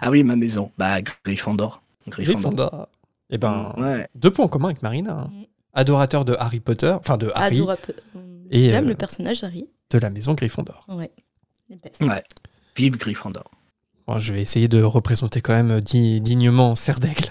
Ah 0.01 0.11
oui, 0.11 0.23
ma 0.25 0.35
maison. 0.37 0.73
Bah, 0.77 0.99
Gryffondor. 1.25 1.83
Gryffondor, 2.09 2.89
et 3.31 3.39
ben, 3.39 3.73
Ouais. 3.79 4.09
deux 4.15 4.31
points 4.31 4.45
en 4.47 4.49
commun 4.49 4.69
avec 4.69 4.83
Marina. 4.83 5.13
hein. 5.13 5.31
Mm. 5.33 5.45
Adorateur 5.75 6.25
de 6.25 6.35
Harry 6.39 6.61
Potter, 6.61 6.91
enfin 6.99 7.17
de 7.19 7.31
Harry, 7.35 7.61
peu. 7.83 7.93
Et, 8.51 8.71
J'aime 8.71 8.87
euh, 8.87 8.89
le 8.89 8.95
personnage 8.95 9.45
Harry. 9.45 9.69
de 9.91 9.99
la 9.99 10.09
maison 10.11 10.33
Gryffondor. 10.35 10.87
Ouais. 10.89 11.11
Les. 11.69 11.79
Ouais. 12.01 12.23
Vive 12.77 12.97
Gryffondor. 12.97 13.51
Bon, 14.07 14.19
je 14.21 14.33
vais 14.33 14.41
essayer 14.41 14.69
de 14.69 14.83
représenter 14.83 15.41
quand 15.41 15.53
même 15.55 15.81
di- 15.81 16.21
dignement 16.21 16.77
Serdaigle 16.77 17.29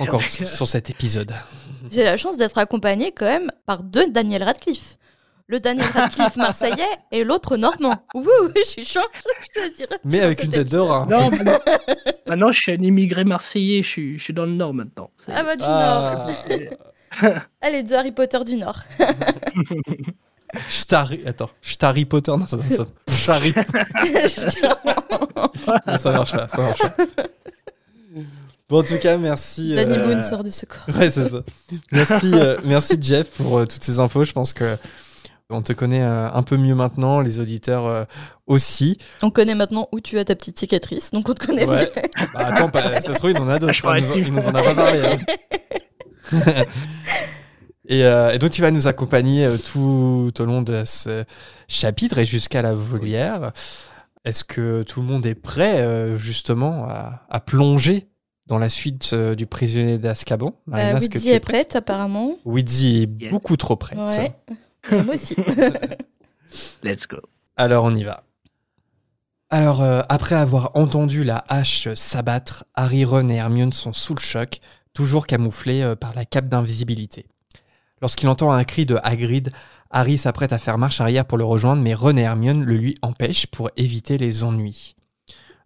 encore 0.00 0.22
sur 0.22 0.66
cet 0.66 0.90
épisode. 0.90 1.32
J'ai 1.90 2.04
la 2.04 2.16
chance 2.18 2.36
d'être 2.36 2.58
accompagnée 2.58 3.12
quand 3.12 3.24
même 3.26 3.50
par 3.64 3.82
deux 3.82 4.10
Daniel 4.10 4.42
Radcliffe. 4.42 4.96
Le 5.46 5.58
Daniel 5.60 5.86
Radcliffe 5.86 6.36
marseillais 6.36 6.84
et 7.10 7.24
l'autre 7.24 7.56
normand. 7.56 7.96
Oui, 8.14 8.26
oui, 8.42 8.50
je 8.56 8.62
suis 8.68 8.84
chaud. 8.84 9.00
Je 9.54 9.60
te 9.70 9.76
dirais 9.76 9.96
Mais 10.04 10.20
avec 10.20 10.44
une 10.44 10.50
tête 10.50 10.68
de 10.68 10.76
épisode. 10.76 10.88
rat. 10.88 11.06
Non. 11.08 11.30
Maintenant, 12.26 12.52
je 12.52 12.60
suis 12.60 12.72
un 12.72 12.82
immigré 12.82 13.24
marseillais, 13.24 13.82
je 13.82 13.88
suis, 13.88 14.18
je 14.18 14.24
suis 14.24 14.34
dans 14.34 14.44
le 14.44 14.52
Nord 14.52 14.74
maintenant. 14.74 15.10
Ah 15.32 15.42
bah 15.42 15.56
du 15.56 15.64
Ah, 15.66 16.26
Nord. 17.22 17.40
Allez, 17.62 17.82
de 17.82 17.94
Harry 17.94 18.12
Potter 18.12 18.40
du 18.44 18.56
Nord. 18.56 18.80
Starry... 20.68 21.20
Attends, 21.26 21.50
Starry 21.62 22.04
Potter, 22.04 22.32
non, 22.32 22.46
ça, 22.46 22.58
ça, 22.62 22.86
Starry... 23.08 23.54
Non, 25.86 25.98
ça 25.98 26.12
marche 26.12 26.32
pas, 26.32 26.48
ça 26.48 26.58
marche 26.62 26.80
pas. 26.82 26.96
Bon, 28.68 28.80
en 28.80 28.82
tout 28.82 28.98
cas, 28.98 29.16
merci. 29.16 29.74
Danny 29.74 29.96
euh, 29.96 30.06
Boone 30.06 30.20
sort 30.22 30.44
de 30.44 30.50
ce 30.50 30.66
corps. 30.66 30.84
Ouais, 30.96 31.10
c'est 31.10 31.28
ça. 31.30 31.40
Merci, 31.90 32.30
euh, 32.34 32.56
merci 32.64 32.96
Jeff 33.00 33.28
pour 33.30 33.58
euh, 33.58 33.64
toutes 33.66 33.82
ces 33.82 33.98
infos. 33.98 34.24
Je 34.24 34.32
pense 34.32 34.52
que 34.52 34.76
on 35.50 35.62
te 35.62 35.72
connaît 35.72 36.02
euh, 36.02 36.30
un 36.30 36.42
peu 36.42 36.58
mieux 36.58 36.74
maintenant, 36.74 37.20
les 37.22 37.38
auditeurs 37.40 37.86
euh, 37.86 38.04
aussi. 38.46 38.98
On 39.22 39.30
connaît 39.30 39.54
maintenant 39.54 39.88
où 39.92 40.00
tu 40.00 40.18
as 40.18 40.24
ta 40.26 40.34
petite 40.34 40.58
cicatrice, 40.58 41.10
donc 41.12 41.26
on 41.30 41.32
te 41.32 41.46
connaît 41.46 41.64
Ouais. 41.66 41.90
mieux. 41.94 42.26
Bah, 42.34 42.40
attends, 42.48 42.68
pas- 42.68 43.00
ça 43.00 43.14
se 43.14 43.18
trouve, 43.18 43.30
il 43.30 43.38
en 43.38 43.48
a 43.48 43.58
d'autres. 43.58 43.72
Je 43.72 43.86
hein, 43.86 43.96
Il 43.98 44.06
nous, 44.06 44.16
il 44.18 44.32
nous 44.34 44.42
en 44.46 44.54
a 44.54 44.62
pas 44.62 44.74
parlé. 44.74 45.00
hein. 45.02 45.18
et, 47.88 48.04
euh, 48.04 48.32
et 48.32 48.38
donc, 48.38 48.50
tu 48.52 48.62
vas 48.62 48.70
nous 48.70 48.86
accompagner 48.86 49.44
euh, 49.46 49.56
tout 49.58 50.30
au 50.38 50.44
long 50.44 50.62
de 50.62 50.82
ce 50.86 51.24
chapitre 51.66 52.18
et 52.18 52.24
jusqu'à 52.24 52.62
la 52.62 52.74
volière. 52.74 53.52
Est-ce 54.24 54.44
que 54.44 54.82
tout 54.82 55.00
le 55.00 55.06
monde 55.06 55.26
est 55.26 55.34
prêt, 55.34 55.80
euh, 55.80 56.18
justement, 56.18 56.84
à, 56.88 57.22
à 57.30 57.40
plonger 57.40 58.08
dans 58.46 58.58
la 58.58 58.68
suite 58.68 59.10
euh, 59.12 59.34
du 59.34 59.46
prisonnier 59.46 59.98
d'Azkaban? 59.98 60.48
Euh, 60.48 60.52
Marina, 60.66 60.98
es 60.98 61.26
est 61.34 61.40
prête? 61.40 61.76
apparemment. 61.76 62.36
Widzi 62.44 63.02
est 63.02 63.22
Yes. 63.22 63.30
beaucoup 63.30 63.56
trop 63.56 63.76
prête. 63.76 63.98
Ouais. 63.98 64.32
Et 64.92 65.02
moi 65.02 65.14
aussi. 65.14 65.36
Let's 66.82 67.06
go. 67.06 67.18
Alors 67.56 67.84
on 67.84 67.94
y 67.94 68.04
va. 68.04 68.22
Alors 69.50 69.82
euh, 69.82 70.02
après 70.08 70.34
avoir 70.34 70.72
entendu 70.74 71.24
la 71.24 71.44
hache 71.48 71.88
s'abattre, 71.94 72.64
Harry, 72.74 73.04
Ron 73.04 73.28
et 73.28 73.34
Hermione 73.34 73.72
sont 73.72 73.92
sous 73.92 74.14
le 74.14 74.20
choc, 74.20 74.60
toujours 74.92 75.26
camouflés 75.26 75.82
euh, 75.82 75.94
par 75.96 76.14
la 76.14 76.24
cape 76.24 76.48
d'invisibilité. 76.48 77.26
Lorsqu'il 78.00 78.28
entend 78.28 78.52
un 78.52 78.64
cri 78.64 78.86
de 78.86 78.98
Hagrid, 79.02 79.52
Harry 79.90 80.18
s'apprête 80.18 80.52
à 80.52 80.58
faire 80.58 80.78
marche 80.78 81.00
arrière 81.00 81.24
pour 81.24 81.38
le 81.38 81.44
rejoindre, 81.44 81.82
mais 81.82 81.94
Ron 81.94 82.16
et 82.16 82.22
Hermione 82.22 82.64
le 82.64 82.76
lui 82.76 82.94
empêchent 83.02 83.46
pour 83.46 83.70
éviter 83.76 84.18
les 84.18 84.44
ennuis. 84.44 84.94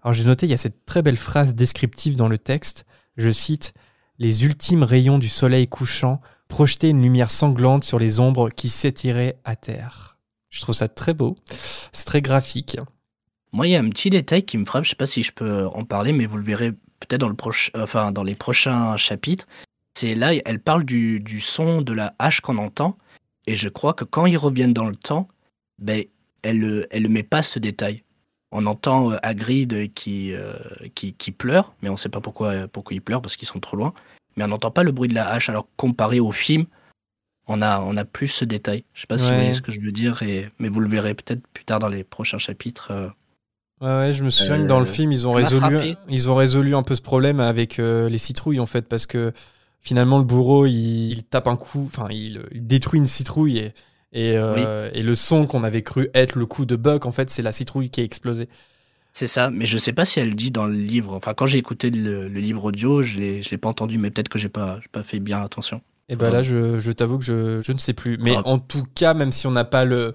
Alors 0.02 0.14
j'ai 0.14 0.24
noté, 0.24 0.46
il 0.46 0.50
y 0.50 0.54
a 0.54 0.58
cette 0.58 0.84
très 0.84 1.02
belle 1.02 1.16
phrase 1.16 1.54
descriptive 1.54 2.16
dans 2.16 2.28
le 2.28 2.38
texte, 2.38 2.86
je 3.16 3.30
cite, 3.30 3.74
Les 4.18 4.44
ultimes 4.44 4.82
rayons 4.82 5.18
du 5.18 5.28
soleil 5.28 5.68
couchant 5.68 6.20
projetaient 6.48 6.90
une 6.90 7.02
lumière 7.02 7.30
sanglante 7.30 7.84
sur 7.84 7.98
les 7.98 8.20
ombres 8.20 8.50
qui 8.50 8.68
s'étiraient 8.68 9.38
à 9.44 9.56
terre. 9.56 10.18
Je 10.50 10.60
trouve 10.60 10.74
ça 10.74 10.88
très 10.88 11.14
beau, 11.14 11.36
c'est 11.92 12.04
très 12.04 12.22
graphique. 12.22 12.78
Moi, 13.52 13.66
il 13.66 13.70
y 13.70 13.76
a 13.76 13.80
un 13.80 13.88
petit 13.88 14.10
détail 14.10 14.44
qui 14.44 14.58
me 14.58 14.64
frappe, 14.64 14.84
je 14.84 14.90
sais 14.90 14.96
pas 14.96 15.06
si 15.06 15.22
je 15.22 15.32
peux 15.32 15.66
en 15.66 15.84
parler, 15.84 16.12
mais 16.12 16.26
vous 16.26 16.38
le 16.38 16.44
verrez 16.44 16.72
peut-être 17.00 17.20
dans, 18.12 18.22
les 18.22 18.34
prochains 18.34 18.96
chapitres. 18.96 19.46
C'est 20.02 20.16
là, 20.16 20.32
elle 20.34 20.58
parle 20.58 20.82
du, 20.82 21.20
du 21.20 21.40
son 21.40 21.80
de 21.80 21.92
la 21.92 22.12
hache 22.18 22.40
qu'on 22.40 22.58
entend, 22.58 22.98
et 23.46 23.54
je 23.54 23.68
crois 23.68 23.94
que 23.94 24.02
quand 24.02 24.26
ils 24.26 24.36
reviennent 24.36 24.72
dans 24.72 24.88
le 24.88 24.96
temps, 24.96 25.28
ben, 25.78 26.02
elle 26.42 26.58
ne 26.58 26.82
elle 26.90 27.08
met 27.08 27.22
pas 27.22 27.44
ce 27.44 27.60
détail. 27.60 28.02
On 28.50 28.66
entend 28.66 29.12
euh, 29.12 29.16
Hagrid 29.22 29.94
qui, 29.94 30.32
euh, 30.34 30.54
qui, 30.96 31.12
qui 31.12 31.30
pleure, 31.30 31.72
mais 31.80 31.88
on 31.88 31.92
ne 31.92 31.96
sait 31.96 32.08
pas 32.08 32.20
pourquoi, 32.20 32.66
pourquoi 32.66 32.94
il 32.94 33.00
pleure, 33.00 33.22
parce 33.22 33.36
qu'ils 33.36 33.46
sont 33.46 33.60
trop 33.60 33.76
loin. 33.76 33.94
Mais 34.34 34.42
on 34.42 34.48
n'entend 34.48 34.72
pas 34.72 34.82
le 34.82 34.90
bruit 34.90 35.08
de 35.08 35.14
la 35.14 35.28
hache, 35.28 35.48
alors 35.48 35.68
comparé 35.76 36.18
au 36.18 36.32
film, 36.32 36.64
on 37.46 37.62
a, 37.62 37.80
on 37.80 37.96
a 37.96 38.04
plus 38.04 38.26
ce 38.26 38.44
détail. 38.44 38.82
Je 38.94 39.02
sais 39.02 39.06
pas 39.06 39.18
si 39.18 39.28
vous 39.28 39.36
voyez 39.36 39.54
ce 39.54 39.62
que 39.62 39.70
je 39.70 39.80
veux 39.80 39.92
dire, 39.92 40.20
et, 40.24 40.50
mais 40.58 40.68
vous 40.68 40.80
le 40.80 40.88
verrez 40.88 41.14
peut-être 41.14 41.46
plus 41.54 41.64
tard 41.64 41.78
dans 41.78 41.88
les 41.88 42.02
prochains 42.02 42.38
chapitres. 42.38 42.90
euh, 42.90 43.08
Ouais, 43.80 43.94
ouais, 43.98 44.12
je 44.12 44.24
me 44.24 44.30
souviens 44.30 44.62
que 44.62 44.66
dans 44.66 44.80
le 44.80 44.86
film, 44.86 45.12
ils 45.12 45.28
ont, 45.28 45.32
résolu, 45.32 45.94
ils 46.08 46.28
ont 46.28 46.34
résolu 46.34 46.74
un 46.74 46.82
peu 46.82 46.96
ce 46.96 47.02
problème 47.02 47.38
avec 47.38 47.78
euh, 47.78 48.08
les 48.08 48.18
citrouilles, 48.18 48.58
en 48.58 48.66
fait, 48.66 48.88
parce 48.88 49.06
que 49.06 49.32
finalement, 49.82 50.18
le 50.18 50.24
bourreau, 50.24 50.66
il, 50.66 51.10
il 51.12 51.24
tape 51.24 51.48
un 51.48 51.56
coup, 51.56 51.84
enfin, 51.86 52.08
il, 52.10 52.42
il 52.52 52.66
détruit 52.66 52.98
une 53.00 53.06
citrouille, 53.06 53.58
et, 53.58 53.74
et, 54.12 54.36
euh, 54.36 54.90
et 54.94 55.02
le 55.02 55.14
son 55.14 55.46
qu'on 55.46 55.64
avait 55.64 55.82
cru 55.82 56.08
être 56.14 56.36
le 56.38 56.46
coup 56.46 56.66
de 56.66 56.76
Buck, 56.76 57.06
en 57.06 57.12
fait, 57.12 57.30
c'est 57.30 57.42
la 57.42 57.52
citrouille 57.52 57.90
qui 57.90 58.00
a 58.00 58.04
explosé. 58.04 58.48
C'est 59.12 59.26
ça, 59.26 59.50
mais 59.50 59.66
je 59.66 59.76
sais 59.76 59.92
pas 59.92 60.04
si 60.06 60.20
elle 60.20 60.30
le 60.30 60.34
dit 60.34 60.50
dans 60.50 60.64
le 60.66 60.72
livre. 60.74 61.14
Enfin, 61.14 61.34
quand 61.34 61.44
j'ai 61.46 61.58
écouté 61.58 61.90
le, 61.90 62.28
le 62.28 62.40
livre 62.40 62.64
audio, 62.64 63.02
je 63.02 63.18
l'ai, 63.20 63.42
je 63.42 63.50
l'ai 63.50 63.58
pas 63.58 63.68
entendu, 63.68 63.98
mais 63.98 64.10
peut-être 64.10 64.28
que 64.30 64.38
j'ai 64.38 64.48
pas, 64.48 64.80
j'ai 64.80 64.88
pas 64.88 65.02
fait 65.02 65.20
bien 65.20 65.42
attention. 65.42 65.82
Et 66.08 66.16
ben 66.16 66.30
Ouais. 66.30 66.30
là, 66.30 66.42
je, 66.42 66.78
je 66.80 66.92
t'avoue 66.92 67.18
que 67.18 67.24
je, 67.24 67.60
je 67.62 67.72
ne 67.72 67.78
sais 67.78 67.92
plus. 67.92 68.16
Mais 68.18 68.36
Ouais. 68.36 68.42
en 68.44 68.58
tout 68.58 68.84
cas, 68.94 69.14
même 69.14 69.32
si 69.32 69.46
on 69.46 69.50
n'a 69.50 69.64
pas 69.64 69.84
le, 69.84 70.14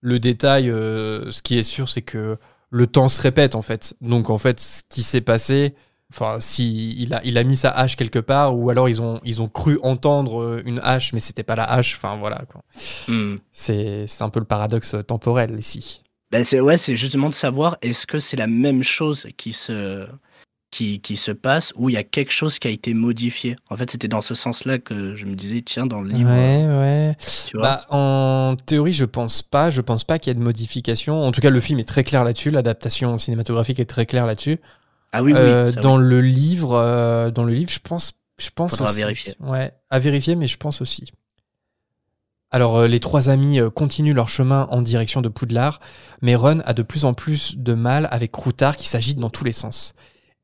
le 0.00 0.18
détail, 0.20 0.70
euh, 0.70 1.30
ce 1.30 1.42
qui 1.42 1.58
est 1.58 1.62
sûr, 1.62 1.88
c'est 1.88 2.02
que 2.02 2.38
le 2.70 2.86
temps 2.86 3.08
se 3.08 3.20
répète 3.22 3.54
en 3.54 3.62
fait. 3.62 3.94
Donc 4.00 4.30
en 4.30 4.38
fait, 4.38 4.60
ce 4.60 4.82
qui 4.88 5.02
s'est 5.02 5.20
passé, 5.20 5.74
enfin, 6.12 6.38
si 6.40 6.94
il 6.98 7.14
a, 7.14 7.20
il 7.24 7.38
a 7.38 7.44
mis 7.44 7.56
sa 7.56 7.70
hache 7.70 7.96
quelque 7.96 8.18
part, 8.18 8.56
ou 8.56 8.70
alors 8.70 8.88
ils 8.88 9.00
ont, 9.00 9.20
ils 9.24 9.40
ont 9.42 9.48
cru 9.48 9.78
entendre 9.82 10.42
euh, 10.42 10.62
une 10.64 10.80
hache, 10.82 11.12
mais 11.12 11.20
c'était 11.20 11.42
pas 11.42 11.56
la 11.56 11.64
hache. 11.64 11.96
Enfin 11.96 12.16
voilà, 12.16 12.44
quoi. 12.50 12.62
Hmm. 13.08 13.36
C'est, 13.52 14.06
c'est 14.08 14.22
un 14.22 14.30
peu 14.30 14.40
le 14.40 14.46
paradoxe 14.46 14.96
temporel 15.06 15.56
ici. 15.58 16.02
Ben 16.30 16.44
c'est 16.44 16.60
ouais, 16.60 16.78
c'est 16.78 16.96
justement 16.96 17.28
de 17.28 17.34
savoir 17.34 17.76
est-ce 17.82 18.06
que 18.06 18.18
c'est 18.18 18.38
la 18.38 18.46
même 18.46 18.82
chose 18.82 19.26
qui 19.36 19.52
se 19.52 20.06
qui, 20.70 21.00
qui 21.00 21.18
se 21.18 21.30
passe 21.30 21.74
ou 21.76 21.90
il 21.90 21.92
y 21.92 21.98
a 21.98 22.02
quelque 22.02 22.32
chose 22.32 22.58
qui 22.58 22.66
a 22.66 22.70
été 22.70 22.94
modifié? 22.94 23.56
En 23.68 23.76
fait, 23.76 23.90
c'était 23.90 24.08
dans 24.08 24.22
ce 24.22 24.34
sens-là 24.34 24.78
que 24.78 25.14
je 25.14 25.26
me 25.26 25.34
disais 25.34 25.60
tiens 25.60 25.84
dans 25.84 26.00
le 26.00 26.08
livre, 26.08 26.30
Ouais, 26.30 26.66
ouais. 26.66 27.16
tu 27.46 27.58
vois. 27.58 27.62
Bah, 27.62 27.86
en 27.90 28.56
théorie, 28.64 28.94
je 28.94 29.04
pense 29.04 29.42
pas. 29.42 29.68
Je 29.68 29.82
pense 29.82 30.04
pas 30.04 30.18
qu'il 30.18 30.30
y 30.30 30.32
ait 30.32 30.38
de 30.38 30.42
modification. 30.42 31.22
En 31.22 31.32
tout 31.32 31.42
cas, 31.42 31.50
le 31.50 31.60
film 31.60 31.78
est 31.78 31.84
très 31.84 32.02
clair 32.04 32.24
là-dessus. 32.24 32.50
L'adaptation 32.50 33.18
cinématographique 33.18 33.80
est 33.80 33.84
très 33.84 34.06
claire 34.06 34.24
là-dessus. 34.24 34.58
Ah 35.12 35.22
oui 35.22 35.32
oui, 35.32 35.38
Euh, 35.38 35.72
dans 35.72 35.96
le 35.96 36.20
livre, 36.20 36.72
euh, 36.74 37.30
dans 37.30 37.44
le 37.44 37.52
livre, 37.52 37.70
je 37.70 37.78
pense, 37.78 38.12
je 38.38 38.50
pense 38.54 38.70
Faudra 38.70 38.86
aussi. 38.90 38.98
vérifier. 38.98 39.34
Ouais, 39.40 39.72
à 39.90 39.98
vérifier, 39.98 40.34
mais 40.36 40.46
je 40.46 40.56
pense 40.56 40.80
aussi. 40.80 41.12
Alors, 42.50 42.76
euh, 42.78 42.86
les 42.86 43.00
trois 43.00 43.28
amis 43.30 43.60
continuent 43.74 44.14
leur 44.14 44.28
chemin 44.28 44.66
en 44.70 44.82
direction 44.82 45.22
de 45.22 45.28
Poudlard, 45.28 45.80
mais 46.20 46.34
Ron 46.34 46.60
a 46.64 46.72
de 46.74 46.82
plus 46.82 47.04
en 47.04 47.14
plus 47.14 47.56
de 47.56 47.74
mal 47.74 48.08
avec 48.10 48.32
Croutard 48.32 48.76
qui 48.76 48.88
s'agite 48.88 49.18
dans 49.18 49.30
tous 49.30 49.44
les 49.44 49.52
sens. 49.52 49.94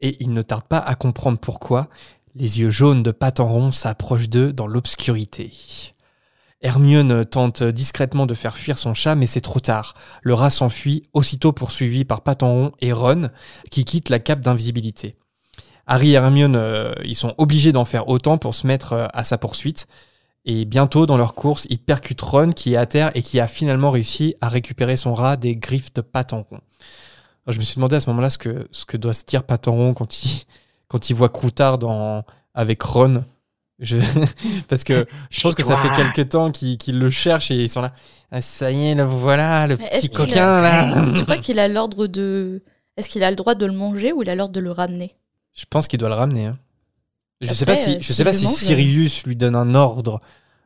Et 0.01 0.17
il 0.21 0.33
ne 0.33 0.43
tarde 0.43 0.65
pas 0.65 0.79
à 0.79 0.95
comprendre 0.95 1.39
pourquoi. 1.39 1.89
Les 2.35 2.61
yeux 2.61 2.71
jaunes 2.71 3.03
de 3.03 3.11
Patenron 3.11 3.73
s'approchent 3.73 4.29
d'eux 4.29 4.53
dans 4.53 4.67
l'obscurité. 4.67 5.53
Hermione 6.61 7.25
tente 7.25 7.63
discrètement 7.63 8.27
de 8.27 8.35
faire 8.35 8.57
fuir 8.57 8.79
son 8.79 8.93
chat, 8.93 9.15
mais 9.15 9.29
c'est 9.29 9.41
trop 9.41 9.61
tard. 9.61 9.95
Le 10.23 10.35
rat 10.35 10.51
s'enfuit, 10.51 11.05
aussitôt 11.13 11.53
poursuivi 11.53 12.05
par 12.05 12.23
Patenron 12.23 12.73
et 12.81 12.93
Ron, 12.93 13.31
qui 13.71 13.85
quittent 13.85 14.09
la 14.09 14.19
cape 14.19 14.41
d'invisibilité. 14.41 15.17
Harry 15.87 16.11
et 16.11 16.15
Hermione, 16.15 16.57
euh, 16.57 16.93
ils 17.05 17.15
sont 17.15 17.35
obligés 17.39 17.73
d'en 17.73 17.85
faire 17.85 18.09
autant 18.09 18.39
pour 18.39 18.55
se 18.55 18.67
mettre 18.67 18.93
euh, 18.93 19.07
à 19.15 19.25
sa 19.25 19.39
poursuite. 19.39 19.87
Et 20.45 20.65
bientôt, 20.65 21.07
dans 21.07 21.17
leur 21.17 21.35
course, 21.35 21.67
ils 21.71 21.79
percutent 21.79 22.21
Ron 22.21 22.51
qui 22.51 22.75
est 22.75 22.77
à 22.77 22.87
terre 22.87 23.11
et 23.15 23.23
qui 23.23 23.41
a 23.41 23.47
finalement 23.47 23.91
réussi 23.91 24.35
à 24.41 24.49
récupérer 24.49 24.97
son 24.97 25.15
rat 25.15 25.37
des 25.37 25.57
griffes 25.57 25.93
de 25.95 26.01
Patenron. 26.01 26.45
Alors, 27.47 27.55
je 27.55 27.59
me 27.59 27.65
suis 27.65 27.77
demandé 27.77 27.97
à 27.97 28.01
ce 28.01 28.11
moment-là 28.11 28.31
ce 28.31 28.39
que, 28.39 28.69
ce 28.73 28.85
que 28.85 28.97
doit 28.97 29.15
se 29.15 29.25
dire 29.25 29.45
Patenron 29.45 29.95
quand 29.95 30.25
il, 30.25 30.43
quand 30.89 31.09
il 31.09 31.15
voit 31.15 31.29
Croutard 31.29 31.79
avec 32.55 32.83
Ron. 32.83 33.25
Je- 33.81 33.97
Parce 34.69 34.85
que 34.85 35.07
je 35.31 35.41
pense 35.41 35.55
que 35.55 35.63
ça 35.63 35.77
fait 35.77 35.91
quelques 35.95 36.31
temps 36.31 36.51
qu'ils 36.51 36.99
le 36.99 37.11
cherchent 37.11 37.51
et 37.51 37.57
ils 37.57 37.69
sont 37.69 37.81
là. 37.81 37.93
Ah, 38.31 38.41
ça 38.41 38.71
y 38.71 38.89
est, 38.89 38.95
le 38.95 39.05
voilà, 39.05 39.67
le 39.67 39.77
Mais 39.77 39.89
petit 39.91 40.09
coquin 40.11 40.61
là. 40.61 41.05
Je 41.15 41.23
crois 41.23 41.39
qu'il 41.39 41.59
a 41.59 41.69
l'ordre 41.69 42.07
de. 42.07 42.63
Est-ce 42.97 43.09
qu'il 43.09 43.23
a 43.23 43.31
le 43.31 43.37
droit 43.37 43.55
de 43.55 43.65
le 43.65 43.73
manger 43.73 44.13
ou 44.13 44.23
il 44.23 44.31
a 44.31 44.35
l'ordre 44.35 44.53
de 44.55 44.61
le 44.61 44.73
ramener? 44.73 45.15
Je 45.55 45.65
pense 45.71 45.87
qu'il 45.89 45.99
doit 45.99 46.09
le 46.09 46.15
ramener. 46.17 46.47
hein. 46.47 46.59
Je 47.41 47.47
sais 47.53 47.63
Après, 47.63 47.77
pas 47.77 47.81
si, 47.81 47.91
euh, 47.95 47.99
je 48.01 48.07
s'il 48.07 48.15
sais 48.17 48.25
pas 48.25 48.33
si 48.33 48.45
mange, 48.47 48.55
Sirius 48.55 49.25
lui 49.25 49.37
donne 49.37 49.55
un 49.55 49.77
ordre, 49.77 50.21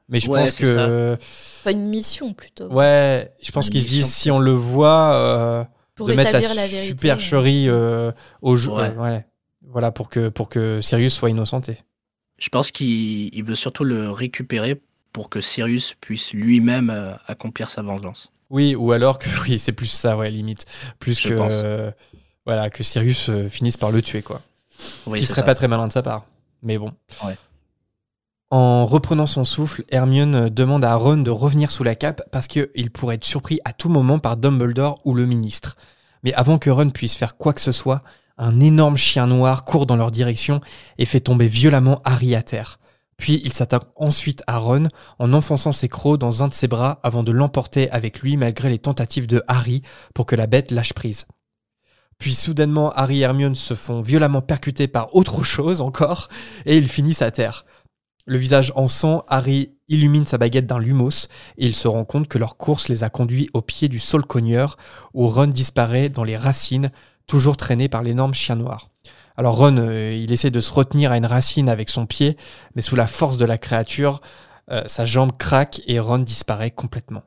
mais 0.09 0.19
je 0.21 0.31
Ouais, 0.31 0.41
pense 0.45 0.55
que 0.55 1.19
Enfin, 1.61 1.71
une 1.71 1.89
mission 1.89 2.33
plutôt. 2.33 2.69
ouais, 2.73 3.31
je 3.43 3.53
pense 3.53 3.69
qu'ils 3.69 3.83
se 3.83 3.89
disent 3.89 4.07
si 4.11 4.31
on 4.31 4.39
le 4.39 4.53
voit 4.53 5.13
euh, 5.13 5.65
pour 5.95 6.07
de 6.09 6.15
mettre 6.15 6.33
la, 6.33 6.39
établir 6.39 6.55
la 6.57 6.67
vérité. 6.67 6.89
supercherie 6.89 7.69
euh, 7.69 8.11
au 8.41 8.57
jeu, 8.57 8.71
Ouais. 8.73 8.89
euh, 8.89 8.95
ouais. 9.03 9.27
voilà 9.69 9.91
pour 9.93 10.09
que 10.09 10.31
pour 10.31 10.49
que 10.49 10.81
Sirius 10.81 11.13
soit 11.13 11.29
innocenté. 11.29 11.77
Je 12.43 12.49
pense 12.49 12.73
qu'il 12.73 13.33
il 13.33 13.45
veut 13.45 13.55
surtout 13.55 13.85
le 13.85 14.11
récupérer 14.11 14.83
pour 15.13 15.29
que 15.29 15.41
Sirius 15.41 15.95
puisse 16.01 16.33
lui-même 16.33 16.91
euh, 16.91 17.15
accomplir 17.27 17.71
sa 17.71 17.83
vengeance. 17.83 18.33
Oui, 18.51 18.75
ou 18.75 18.91
alors 18.91 19.21
que 19.21 19.29
oui, 19.45 19.61
c'est 19.61 19.71
plus 19.71 19.87
ça, 19.87 20.17
ouais, 20.17 20.29
limite, 20.29 20.67
plus 20.99 21.21
Je 21.21 21.29
que 21.29 21.35
pense. 21.35 21.61
euh, 21.65 21.93
voilà 22.45 22.69
que 22.69 22.83
Sirius 22.83 23.29
euh, 23.29 23.49
finisse 23.49 23.77
par 23.77 23.93
le 23.93 24.03
tuer 24.03 24.23
quoi. 24.23 24.43
Ce 24.77 25.09
Oui, 25.11 25.21
qui 25.21 25.25
serait 25.25 25.43
ça. 25.43 25.47
pas 25.47 25.55
très 25.55 25.69
malin 25.69 25.87
de 25.87 25.93
sa 25.93 26.03
part. 26.03 26.27
Mais 26.63 26.79
bon. 26.79 26.93
Ouais. 27.25 27.37
En 28.51 28.87
reprenant 28.87 29.27
son 29.29 29.45
souffle, 29.45 29.85
Hermione 29.91 30.49
demande 30.51 30.85
à 30.85 30.97
Ron 30.97 31.19
de 31.19 31.31
revenir 31.31 31.71
sous 31.71 31.85
la 31.85 31.95
cape 31.95 32.23
parce 32.33 32.49
qu'il 32.49 32.91
pourrait 32.93 33.15
être 33.15 33.25
surpris 33.25 33.61
à 33.65 33.73
tout 33.73 33.89
moment 33.89 34.19
par 34.19 34.37
Dumbledore 34.37 35.01
ou 35.05 35.15
le 35.15 35.27
ministre. 35.27 35.77
Mais 36.25 36.35
avant 36.35 36.59
que 36.59 36.71
Ron 36.71 36.91
puisse 36.91 37.15
faire 37.15 37.37
quoi 37.37 37.53
que 37.55 37.61
ce 37.61 37.73
soit, 37.73 38.03
un 38.39 38.61
énorme 38.61 38.97
chien 38.97 39.27
noir 39.27 39.65
court 39.65 39.87
dans 39.87 39.97
leur 39.97 40.11
direction 40.11 40.61
et 40.99 41.07
fait 41.07 41.21
tomber 41.21 41.49
violemment 41.49 42.01
Harry 42.05 42.35
à 42.35 42.43
terre. 42.43 42.79
Puis 43.17 43.41
il 43.45 43.53
s'attaque 43.53 43.85
ensuite 43.97 44.43
à 44.47 44.59
Ron 44.59 44.89
en 45.19 45.33
enfonçant 45.33 45.73
ses 45.73 45.89
crocs 45.89 46.19
dans 46.19 46.43
un 46.43 46.49
de 46.49 46.55
ses 46.55 46.69
bras 46.69 46.99
avant 47.03 47.23
de 47.23 47.31
l'emporter 47.31 47.91
avec 47.91 48.21
lui 48.21 48.37
malgré 48.37 48.69
les 48.69 48.79
tentatives 48.79 49.27
de 49.27 49.43
Harry 49.47 49.83
pour 50.15 50.27
que 50.27 50.35
la 50.35 50.47
bête 50.47 50.71
lâche 50.71 50.93
prise. 50.93 51.27
Puis 52.19 52.35
soudainement, 52.35 52.91
Harry 52.91 53.19
et 53.19 53.23
Hermione 53.23 53.55
se 53.55 53.75
font 53.75 54.01
violemment 54.01 54.43
percuter 54.43 54.87
par 54.87 55.15
autre 55.15 55.43
chose 55.43 55.81
encore, 55.81 56.29
et 56.67 56.77
ils 56.77 56.87
finissent 56.87 57.23
à 57.23 57.33
terre. 57.33 57.65
Le 58.27 58.39
visage 58.39 58.73
en 58.77 58.87
sang, 58.87 59.25
Harry 59.27 59.75
illumine 59.89 60.25
sa 60.25 60.39
baguette 60.39 60.67
d'un 60.67 60.79
lumos, 60.79 61.27
et 61.59 61.67
il 61.67 61.75
se 61.75 61.89
rend 61.89 62.05
compte 62.05 62.29
que 62.29 62.39
leur 62.39 62.57
course 62.57 62.89
les 62.89 63.03
a 63.03 63.11
conduits 63.11 63.51
au 63.55 63.61
pied 63.61 63.89
du 63.89 63.99
sol 63.99 64.25
cogneur, 64.25 64.77
où 65.15 65.27
Ron 65.27 65.49
disparaît 65.49 66.09
dans 66.09 66.23
les 66.23 66.37
racines, 66.37 66.93
toujours 67.27 67.57
traîné 67.57 67.89
par 67.89 68.03
l'énorme 68.03 68.35
chien 68.35 68.57
noir. 68.57 68.89
Alors 69.37 69.57
Ron, 69.57 69.77
euh, 69.79 70.13
il 70.15 70.33
essaie 70.33 70.51
de 70.51 70.61
se 70.61 70.73
retenir 70.73 71.11
à 71.13 71.17
une 71.17 71.27
racine 71.27 71.69
avec 71.69 71.89
son 71.89 72.05
pied, 72.07 72.37
mais 72.75 72.83
sous 72.83 72.97
la 72.97 73.07
force 73.07 73.39
de 73.39 73.45
la 73.47 73.57
créature, 73.59 74.21
euh, 74.71 74.83
sa 74.87 75.07
jambe 75.07 75.33
craque 75.39 75.81
et 75.87 75.99
Ron 76.01 76.19
disparaît 76.19 76.71
complètement. 76.71 77.23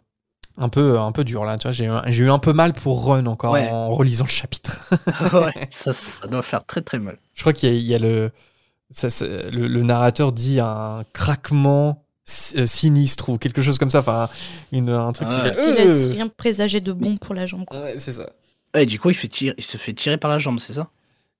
Un 0.58 0.70
peu, 0.70 0.98
un 1.00 1.12
peu 1.12 1.24
dur 1.26 1.44
là, 1.44 1.58
tu 1.58 1.64
vois. 1.64 1.72
J'ai 1.74 1.86
eu, 1.86 1.90
un- 1.90 2.04
j'ai 2.08 2.24
eu 2.24 2.32
un 2.32 2.40
peu 2.40 2.54
mal 2.54 2.72
pour 2.74 3.04
Ron 3.04 3.26
encore 3.26 3.54
Ouais. 3.54 3.68
en 3.70 3.90
relisant 3.90 4.24
le 4.26 4.30
chapitre. 4.30 4.80
ouais, 5.34 5.68
ça, 5.70 5.92
ça 5.92 6.28
doit 6.28 6.44
faire 6.44 6.66
très 6.66 6.82
très 6.82 7.00
mal. 7.00 7.18
Je 7.34 7.42
crois 7.42 7.52
qu'il 7.54 7.70
y 7.70 7.74
a, 7.74 7.76
il 7.76 7.84
y 7.86 7.94
a 7.96 8.00
le, 8.00 8.32
ça, 8.90 9.10
ça- 9.10 9.26
le, 9.26 9.68
le 9.68 9.82
narrateur 9.84 10.32
dit 10.32 10.60
un 10.62 11.04
craquement 11.12 12.06
euh, 12.56 12.66
sinistre 12.68 13.30
ou 13.30 13.38
quelque 13.38 13.62
chose 13.62 13.78
comme 13.78 13.90
ça. 13.92 14.00
Enfin, 14.00 14.30
une, 14.72 14.90
un 14.92 15.12
truc 15.12 15.28
Ah 15.30 15.36
qui 15.36 15.42
ouais. 15.50 15.54
fait. 15.56 15.86
Laisse 15.86 16.06
rien 16.06 16.28
présager 16.30 16.80
de 16.80 16.94
bon 16.94 17.18
pour 17.18 17.36
la 17.36 17.46
jambe. 17.48 17.66
Ouais, 17.72 17.96
c'est 18.00 18.14
ça. 18.14 18.28
Ouais, 18.76 18.86
du 18.86 19.00
coup, 19.00 19.10
il, 19.10 19.16
fait 19.16 19.28
tirer- 19.28 19.56
il 19.58 19.64
se 19.64 19.78
fait 19.78 19.94
tirer 19.94 20.18
par 20.18 20.30
la 20.30 20.38
jambe, 20.38 20.60
c'est 20.60 20.74
ça? 20.74 20.90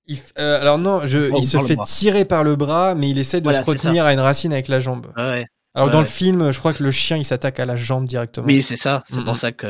Il 0.08 0.16
f- 0.18 0.32
euh, 0.40 0.62
alors 0.62 0.78
non, 0.78 1.02
je, 1.06 1.30
Oh, 1.32 1.38
il 1.40 1.46
se 1.46 1.58
fait 1.60 1.78
tirer 1.86 2.26
par 2.26 2.44
le 2.44 2.56
bras, 2.56 2.96
mais 2.96 3.10
il 3.10 3.18
essaie 3.20 3.40
de 3.42 3.46
Voilà, 3.46 3.64
se 3.64 3.70
retenir 3.70 4.06
à 4.06 4.14
une 4.14 4.20
racine 4.20 4.54
avec 4.54 4.68
la 4.68 4.80
jambe. 4.80 5.08
Ouais. 5.18 5.46
Alors 5.74 5.88
Ouais, 5.88 5.94
dans 5.94 6.00
le 6.00 6.06
film, 6.06 6.52
je 6.52 6.60
crois 6.60 6.72
que 6.74 6.82
le 6.84 6.92
chien 6.92 7.18
il 7.18 7.26
s'attaque 7.26 7.60
à 7.60 7.66
la 7.66 7.76
jambe 7.76 8.06
directement. 8.08 8.46
Oui, 8.48 8.62
c'est 8.62 8.78
ça. 8.78 9.04
C'est 9.10 9.24
pour 9.26 9.36
ça 9.36 9.52
que. 9.52 9.68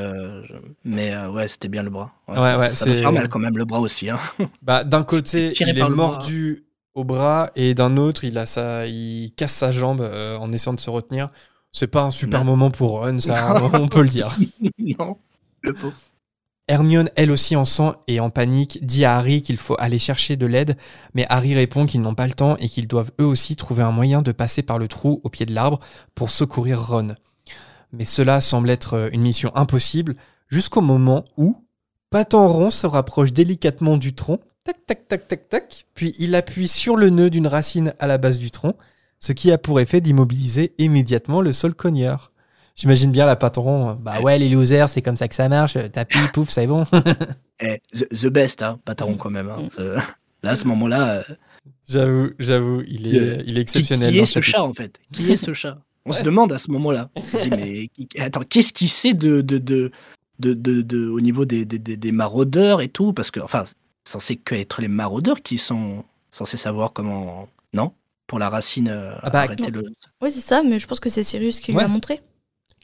je- 0.47 0.53
Mais 0.83 1.11
euh, 1.13 1.31
ouais, 1.31 1.47
c'était 1.47 1.67
bien 1.67 1.81
le 1.81 1.89
bras. 1.89 2.13
Ouais, 2.27 2.35
ça, 2.35 2.57
ouais, 2.59 2.69
ça 2.69 3.11
mal 3.11 3.27
quand 3.29 3.39
même 3.39 3.57
le 3.57 3.65
bras 3.65 3.79
aussi. 3.79 4.09
Hein. 4.09 4.19
Bah, 4.61 4.83
d'un 4.83 5.03
côté, 5.03 5.53
il 5.59 5.69
est 5.69 5.73
bras. 5.73 5.89
mordu 5.89 6.65
au 6.93 7.03
bras 7.03 7.49
et 7.55 7.73
d'un 7.73 7.97
autre, 7.97 8.23
il 8.23 8.37
a 8.37 8.45
sa, 8.45 8.85
il 8.85 9.31
casse 9.35 9.53
sa 9.53 9.71
jambe 9.71 10.01
euh, 10.01 10.37
en 10.37 10.51
essayant 10.51 10.73
de 10.75 10.79
se 10.79 10.89
retenir. 10.91 11.29
C'est 11.71 11.87
pas 11.87 12.03
un 12.03 12.11
super 12.11 12.41
Non. 12.41 12.45
moment 12.51 12.69
pour 12.71 12.99
Ron, 13.01 13.19
ça, 13.19 13.55
on 13.73 13.87
peut 13.87 14.01
le 14.03 14.09
dire. 14.09 14.37
non, 14.99 15.17
le 15.61 15.73
pauvre. 15.73 15.95
Hermione, 16.67 17.11
elle 17.15 17.29
aussi 17.29 17.55
en 17.55 17.65
sang 17.65 17.93
et 18.07 18.19
en 18.19 18.31
panique, 18.31 18.83
dit 18.83 19.05
à 19.05 19.17
Harry 19.17 19.43
qu'il 19.43 19.57
faut 19.57 19.75
aller 19.77 19.99
chercher 19.99 20.35
de 20.35 20.47
l'aide, 20.47 20.77
mais 21.13 21.27
Harry 21.29 21.53
répond 21.53 21.85
qu'ils 21.85 22.01
n'ont 22.01 22.15
pas 22.15 22.25
le 22.25 22.33
temps 22.33 22.57
et 22.57 22.67
qu'ils 22.67 22.87
doivent 22.87 23.11
eux 23.21 23.25
aussi 23.25 23.55
trouver 23.55 23.83
un 23.83 23.91
moyen 23.91 24.23
de 24.23 24.31
passer 24.31 24.63
par 24.63 24.79
le 24.79 24.87
trou 24.87 25.21
au 25.23 25.29
pied 25.29 25.45
de 25.45 25.53
l'arbre 25.53 25.79
pour 26.15 26.31
secourir 26.31 26.87
Ron. 26.87 27.15
Mais 27.91 28.05
cela 28.05 28.41
semble 28.41 28.71
être 28.71 28.95
euh, 28.95 29.09
une 29.11 29.21
mission 29.21 29.55
impossible 29.55 30.15
jusqu'au 30.49 30.81
moment 30.81 31.25
où 31.37 31.55
Patenron 32.09 32.71
se 32.71 32.87
rapproche 32.87 33.31
délicatement 33.31 33.97
du 33.97 34.15
tronc, 34.15 34.39
tac 34.63 34.85
tac 34.87 35.07
tac 35.07 35.27
tac 35.27 35.49
tac, 35.49 35.85
puis 35.93 36.15
il 36.17 36.33
appuie 36.33 36.67
sur 36.67 36.95
le 36.95 37.11
nœud 37.11 37.29
d'une 37.29 37.47
racine 37.47 37.93
à 37.99 38.07
la 38.07 38.17
base 38.17 38.39
du 38.39 38.49
tronc, 38.49 38.73
ce 39.19 39.33
qui 39.33 39.51
a 39.51 39.59
pour 39.59 39.79
effet 39.79 40.01
d'immobiliser 40.01 40.73
immédiatement 40.79 41.41
le 41.41 41.53
sol 41.53 41.75
cogneur. 41.75 42.31
J'imagine 42.75 43.11
bien 43.11 43.25
la 43.25 43.35
Patenron, 43.35 43.89
euh, 43.91 43.93
bah 43.93 44.19
ouais 44.21 44.37
les 44.37 44.49
losers, 44.49 44.89
c'est 44.89 45.01
comme 45.01 45.15
ça 45.17 45.27
que 45.27 45.35
ça 45.35 45.47
marche, 45.47 45.77
tapis, 45.93 46.17
pouf, 46.33 46.49
c'est 46.49 46.67
bon. 46.67 46.83
Eh, 47.61 47.79
the, 47.93 48.07
the 48.09 48.27
best, 48.27 48.61
hein, 48.61 48.79
Pataron 48.83 49.15
quand 49.15 49.29
même. 49.29 49.49
hein. 49.49 49.61
Mm. 49.63 49.67
C'est- 49.71 49.95
Là, 50.43 50.51
à 50.51 50.55
ce 50.55 50.67
moment-là, 50.67 51.19
euh, 51.19 51.23
J'avoue, 51.87 52.29
j'avoue, 52.37 52.83
il 52.87 53.15
est, 53.15 53.19
Euh, 53.19 53.43
il 53.47 53.57
est 53.57 53.61
exceptionnel. 53.61 54.11
qui 54.13 54.19
est 54.19 54.25
ce 54.25 54.41
chat 54.41 54.61
en 54.61 54.73
fait? 54.73 54.99
Qui 55.13 55.31
est 55.31 55.37
ce 55.37 55.53
chat? 55.53 55.79
On 56.05 56.11
se 56.13 56.21
demande 56.21 56.51
à 56.51 56.57
ce 56.59 56.69
moment-là. 56.71 57.09
On 57.15 57.21
se 57.21 57.37
dit, 57.37 57.49
mais 57.49 57.87
qui- 57.87 58.07
attends, 58.19 58.41
qu'est-ce 58.47 58.71
qu'il 58.73 58.89
sait 58.89 59.13
de, 59.13 59.41
de, 59.41 59.57
de, 59.57 59.91
de, 60.39 60.53
de- 60.53 60.81
de- 60.81 61.07
au 61.07 61.19
niveau 61.21 61.45
des, 61.45 61.65
des, 61.65 61.79
des- 61.79 61.97
des 61.97 62.11
maraudeurs 62.11 62.81
et 62.81 62.89
tout? 62.89 63.11
Parce 63.13 63.31
que, 63.31 63.39
enfin, 63.39 63.63
c'est 63.65 63.75
censé 64.11 64.35
que 64.35 64.53
être 64.53 64.81
les 64.81 64.87
maraudeurs 64.87 65.41
qui 65.41 65.57
sont 65.57 66.03
censés 66.29 66.57
savoir 66.57 66.93
comment. 66.93 67.47
Non? 67.73 67.91
Pour 68.27 68.37
la 68.37 68.49
racine, 68.49 68.89
euh, 68.89 69.15
Ah 69.23 69.29
bah, 69.31 69.41
arrêter 69.41 69.71
le. 69.71 69.83
Oui, 70.21 70.31
c'est 70.31 70.41
ça, 70.41 70.61
mais 70.63 70.77
je 70.79 70.85
pense 70.85 70.99
que 70.99 71.09
c'est 71.09 71.23
Sirius 71.23 71.59
qui 71.59 71.71
lui 71.71 71.77
Ouais. 71.79 71.83
a 71.85 71.87
montré. 71.87 72.19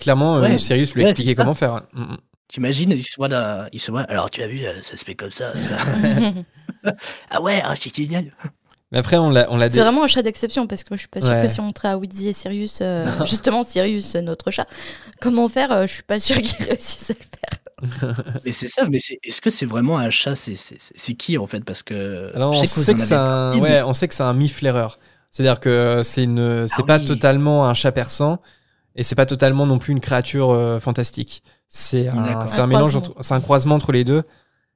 Clairement, 0.01 0.37
euh, 0.37 0.41
Ouais. 0.41 0.57
Sirius 0.57 0.93
lui 0.93 1.03
Ouais, 1.03 1.09
expliquait 1.09 1.29
c'est 1.31 1.35
ça. 1.37 1.41
comment 1.43 1.53
faire. 1.55 1.81
Mm, 1.93 2.01
mm. 2.01 2.17
T'imagines, 2.49 2.91
il 2.91 3.03
se 3.03 3.15
voit 3.15 3.29
là, 3.29 3.69
il 3.71 3.79
se 3.79 3.91
voit. 3.91 4.01
Alors, 4.01 4.29
tu 4.29 4.43
as 4.43 4.47
vu, 4.47 4.65
euh, 4.65 4.73
ça 4.81 4.97
se 4.97 5.05
fait 5.05 5.15
comme 5.15 5.31
ça. 5.31 5.53
ah 7.29 7.41
ouais, 7.41 7.61
ah, 7.63 7.75
c'est 7.75 7.95
génial. 7.95 8.25
Mais 8.91 8.97
après, 8.97 9.15
on 9.17 9.29
l'a, 9.29 9.47
on 9.49 9.55
l'a 9.57 9.69
c'est 9.69 9.77
dé- 9.77 9.81
vraiment 9.83 10.03
un 10.03 10.07
chat 10.07 10.21
d'exception 10.21 10.67
parce 10.67 10.83
que 10.83 10.89
moi 10.89 10.97
je 10.97 11.01
suis 11.01 11.07
pas 11.07 11.21
sûre 11.21 11.29
Ouais. 11.29 11.43
que 11.43 11.47
si 11.47 11.59
on 11.61 11.63
montrait 11.63 11.87
à 11.87 11.97
Wheezy 11.97 12.27
et 12.27 12.33
Sirius, 12.33 12.79
euh, 12.81 13.05
justement 13.25 13.63
Sirius, 13.63 14.15
notre 14.15 14.51
chat, 14.51 14.67
comment 15.21 15.47
faire, 15.47 15.71
euh, 15.71 15.87
je 15.87 15.93
suis 15.93 16.03
pas 16.03 16.19
sûre 16.19 16.35
qu'ils 16.41 16.65
réussissent 16.69 17.11
à 17.11 17.13
le 17.13 17.89
faire. 17.99 18.41
Mais 18.43 18.51
c'est 18.51 18.67
ça, 18.67 18.83
mais 18.89 18.99
c'est, 18.99 19.17
est-ce 19.23 19.39
que 19.41 19.49
c'est 19.49 19.65
vraiment 19.65 19.97
un 19.97 20.09
chat 20.09 20.35
c'est, 20.35 20.55
c'est, 20.55 20.75
c'est- 20.79 20.93
c'est 20.95 21.13
qui 21.13 21.37
en 21.37 21.47
fait 21.47 21.63
Parce 21.63 21.83
que. 21.83 22.31
Alors, 22.35 22.53
je 22.53 22.59
on 22.59 22.61
sais 22.65 22.67
que 22.67 22.85
sait 22.85 22.93
que 22.95 23.01
c'est 23.01 23.13
un, 23.15 23.57
ouais, 23.59 23.81
on 23.83 23.93
sait 23.93 24.07
que 24.09 24.13
c'est 24.13 24.23
un 24.23 24.33
mi-flaireur. 24.33 24.99
C'est-à-dire 25.31 25.61
que 25.61 26.01
c'est 26.03 26.25
une, 26.25 26.67
c'est 26.67 26.81
Ah 26.81 26.85
pas 26.85 26.99
oui. 26.99 27.05
totalement 27.05 27.65
un 27.69 27.73
chat 27.73 27.93
persan 27.93 28.41
et 28.95 29.03
c'est 29.03 29.15
pas 29.15 29.25
totalement 29.25 29.65
non 29.65 29.79
plus 29.79 29.91
une 29.93 29.99
créature 29.99 30.51
euh, 30.51 30.79
fantastique. 30.79 31.43
C'est 31.67 32.07
un, 32.09 32.17
un, 32.17 32.47
Un 32.47 32.67
mélange, 32.67 32.91
croisement. 32.91 32.97
entre- 32.99 33.23
c'est 33.23 33.33
un 33.33 33.41
croisement 33.41 33.75
entre 33.75 33.91
les 33.91 34.03
deux. 34.03 34.23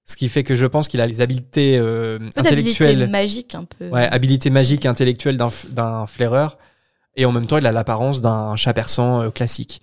Ce 0.07 0.16
qui 0.16 0.30
fait 0.30 0.43
que 0.43 0.55
je 0.55 0.66
pense 0.68 0.88
qu'il 0.88 1.01
a 1.01 1.07
les 1.07 1.20
habiletés 1.22 1.80
euh, 1.82 2.20
intellectuelles, 2.36 3.09
magique 3.09 3.55
un 3.55 3.63
peu. 3.66 3.89
ouais, 3.89 4.07
habilité 4.07 4.49
magique 4.51 4.86
et 4.86 4.88
intellectuelle 4.88 5.36
d'un, 5.38 6.05
flaireur 6.07 6.57
et 7.16 7.26
en 7.26 7.32
même 7.32 7.47
temps, 7.47 7.57
il 7.57 7.66
a 7.66 7.72
l'apparence 7.72 8.22
d'un 8.22 8.55
chat 8.55 8.74
persan 8.74 9.24
euh, 9.24 9.30
classique. 9.32 9.82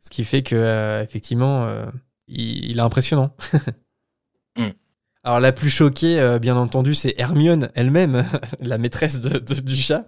Ce 0.00 0.10
qui 0.10 0.22
fait 0.24 0.42
que, 0.42 0.54
euh, 0.54 1.02
effectivement, 1.02 1.64
euh, 1.64 1.86
il, 2.28 2.70
il 2.70 2.76
est 2.78 2.82
impressionnant. 2.82 3.34
Mm. 4.56 4.68
Alors, 5.24 5.40
la 5.40 5.50
plus 5.52 5.70
choquée, 5.70 6.20
euh, 6.20 6.38
bien 6.38 6.56
entendu, 6.56 6.94
c'est 6.94 7.14
Hermione 7.18 7.70
elle-même, 7.74 8.24
la 8.60 8.78
maîtresse 8.78 9.20
de- 9.20 9.38
de- 9.40 9.60
du 9.60 9.74
chat. 9.74 10.04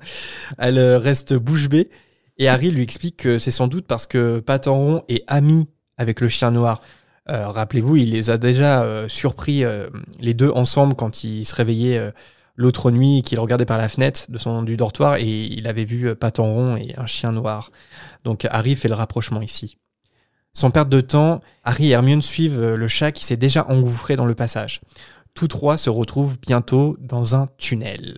Elle 0.58 0.78
euh, 0.78 0.98
reste 0.98 1.34
bouche 1.34 1.68
bée. 1.68 1.90
Et 2.38 2.48
Harry 2.48 2.70
lui 2.70 2.82
explique 2.82 3.16
que 3.16 3.38
c'est 3.38 3.50
sans 3.50 3.68
doute 3.68 3.86
parce 3.86 4.06
que 4.06 4.40
Patenron 4.40 5.02
est 5.08 5.24
ami 5.26 5.68
avec 5.96 6.20
le 6.20 6.28
chien 6.28 6.50
noir. 6.50 6.82
Euh, 7.28 7.48
Rappelez-vous, 7.48 7.96
il 7.96 8.10
les 8.10 8.30
a 8.30 8.36
déjà 8.36 8.82
euh, 8.82 9.08
surpris 9.08 9.64
euh, 9.64 9.88
les 10.20 10.34
deux 10.34 10.50
ensemble 10.50 10.94
quand 10.94 11.24
il 11.24 11.44
se 11.44 11.54
réveillait 11.54 12.12
l'autre 12.54 12.90
nuit, 12.90 13.22
qu'il 13.22 13.40
regardait 13.40 13.66
par 13.66 13.78
la 13.78 13.88
fenêtre 13.88 14.30
de 14.30 14.38
son, 14.38 14.62
du 14.62 14.76
dortoir 14.76 15.16
et 15.16 15.24
il 15.24 15.66
avait 15.66 15.84
vu 15.84 16.14
Patenron 16.14 16.76
et 16.76 16.94
un 16.96 17.06
chien 17.06 17.32
noir. 17.32 17.70
Donc 18.24 18.46
Harry 18.50 18.76
fait 18.76 18.88
le 18.88 18.94
rapprochement 18.94 19.42
ici. 19.42 19.78
Sans 20.52 20.70
perdre 20.70 20.90
de 20.90 21.02
temps, 21.02 21.42
Harry 21.64 21.88
et 21.88 21.90
Hermione 21.90 22.22
suivent 22.22 22.74
le 22.74 22.88
chat 22.88 23.12
qui 23.12 23.24
s'est 23.24 23.36
déjà 23.36 23.66
engouffré 23.68 24.16
dans 24.16 24.24
le 24.24 24.34
passage. 24.34 24.80
Tous 25.34 25.48
trois 25.48 25.76
se 25.76 25.90
retrouvent 25.90 26.38
bientôt 26.40 26.96
dans 26.98 27.34
un 27.34 27.48
tunnel. 27.58 28.16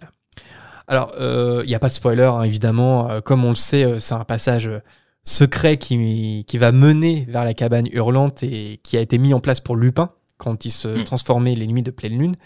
Alors, 0.89 1.13
il 1.19 1.67
n'y 1.67 1.75
a 1.75 1.79
pas 1.79 1.89
de 1.89 1.93
spoiler, 1.95 2.23
hein, 2.25 2.43
évidemment. 2.43 3.11
Euh, 3.11 3.21
comme 3.21 3.45
on 3.45 3.51
le 3.51 3.55
sait, 3.57 3.85
euh, 3.85 4.01
c'est 4.01 4.15
un 4.15 4.25
passage 4.25 4.69
euh, 4.69 4.81
secret 5.23 5.77
qui, 5.77 6.45
qui 6.47 6.59
va 6.59 6.73
mener 6.73 7.27
vers 7.29 7.45
la 7.45 7.53
cabane 7.55 7.87
hurlante 7.93 8.43
et 8.43 8.81
qui 8.83 8.97
a 8.97 9.01
été 9.01 9.19
mis 9.19 9.35
en 9.35 9.41
place 9.41 9.61
pour 9.61 9.77
Lupin 9.77 10.11
quand 10.39 10.65
il 10.65 10.71
se 10.71 10.89
Mm. 10.89 11.05
transformait 11.05 11.55
les 11.55 11.67
nuits 11.67 11.83
de 11.83 11.91
pleine 11.91 12.17
lune. 12.19 12.37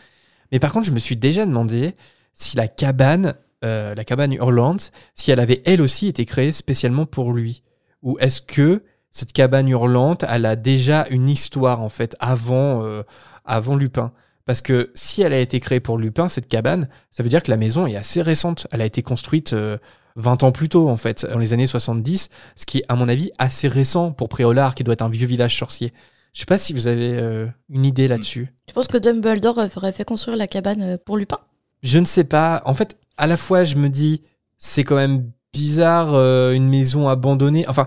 Mais 0.51 0.59
par 0.59 0.73
contre, 0.73 0.87
je 0.87 0.93
me 0.93 0.99
suis 0.99 1.15
déjà 1.17 1.47
demandé 1.47 1.95
si 2.35 2.57
la 2.57 2.67
cabane, 2.67 3.35
euh, 3.65 3.95
la 3.95 4.05
cabane 4.05 4.33
hurlante, 4.33 4.91
si 5.15 5.31
elle 5.31 5.41
avait 5.41 5.63
elle 5.65 5.81
aussi 5.81 6.09
été 6.09 6.25
créée 6.25 6.51
spécialement 6.53 7.07
pour 7.07 7.33
lui. 7.33 7.63
Ou 8.03 8.19
est-ce 8.19 8.43
que 8.43 8.83
cette 9.13 9.33
cabane 9.33 9.69
hurlante, 9.69 10.25
elle 10.29 10.47
a 10.47 10.57
déjà 10.57 11.07
une 11.11 11.29
histoire 11.29 11.81
en 11.81 11.91
fait 11.91 12.17
avant, 12.19 12.83
euh, 12.83 13.03
avant 13.45 13.77
Lupin? 13.77 14.13
Parce 14.45 14.61
que 14.61 14.91
si 14.95 15.23
elle 15.23 15.33
a 15.33 15.39
été 15.39 15.61
créée 15.61 15.81
pour 15.81 15.99
Lupin, 15.99 16.29
cette 16.29 16.49
cabane, 16.49 16.89
ça 17.11 17.23
veut 17.23 17.29
dire 17.29 17.43
que 17.43 17.51
la 17.51 17.57
maison 17.57 17.87
est 17.87 17.97
assez 17.97 18.23
récente. 18.23 18.67
Elle 18.71 18.83
a 18.83 18.87
été 18.87 19.03
construite 19.03 19.53
euh, 19.53 19.79
20 20.17 20.43
ans 20.43 20.53
plus 20.53 20.69
tôt 20.69 20.89
en 20.89 20.97
fait, 20.97 21.27
dans 21.31 21.39
les 21.39 21.53
années 21.53 21.67
70, 21.67 22.29
ce 22.57 22.67
qui 22.67 22.79
est 22.79 22.85
à 22.89 22.97
mon 22.97 23.09
avis 23.09 23.31
assez 23.39 23.69
récent 23.69 24.13
pour 24.13 24.29
Préolard, 24.29 24.75
qui 24.75 24.85
doit 24.85 24.95
être 24.95 25.03
un 25.03 25.09
vieux 25.09 25.27
village 25.27 25.57
sorcier. 25.57 25.91
Je 26.35 26.41
sais 26.41 26.47
pas 26.47 26.59
si 26.59 26.73
vous 26.73 26.87
avez 26.87 27.13
euh, 27.15 27.47
une 27.69 27.85
idée 27.85 28.09
là-dessus. 28.09 28.53
Tu 28.67 28.75
penses 28.75 28.89
que 28.89 28.97
Dumbledore 28.97 29.59
euh, 29.59 29.69
aurait 29.77 29.93
fait 29.93 30.05
construire 30.05 30.37
la 30.37 30.47
cabane 30.47 30.83
euh, 30.83 30.97
pour 31.05 31.17
Lupin? 31.17 31.39
Je 31.83 31.99
ne 31.99 32.05
sais 32.05 32.25
pas. 32.25 32.63
En 32.65 32.75
fait, 32.75 32.97
à 33.19 33.27
la 33.27 33.37
fois, 33.37 33.65
je 33.65 33.77
me 33.77 33.89
dis, 33.89 34.23
c'est 34.57 34.85
quand 34.85 34.97
même 34.97 35.31
bizarre 35.53 36.15
euh, 36.15 36.53
une 36.53 36.69
maison 36.69 37.09
abandonnée. 37.09 37.67
Enfin, 37.69 37.87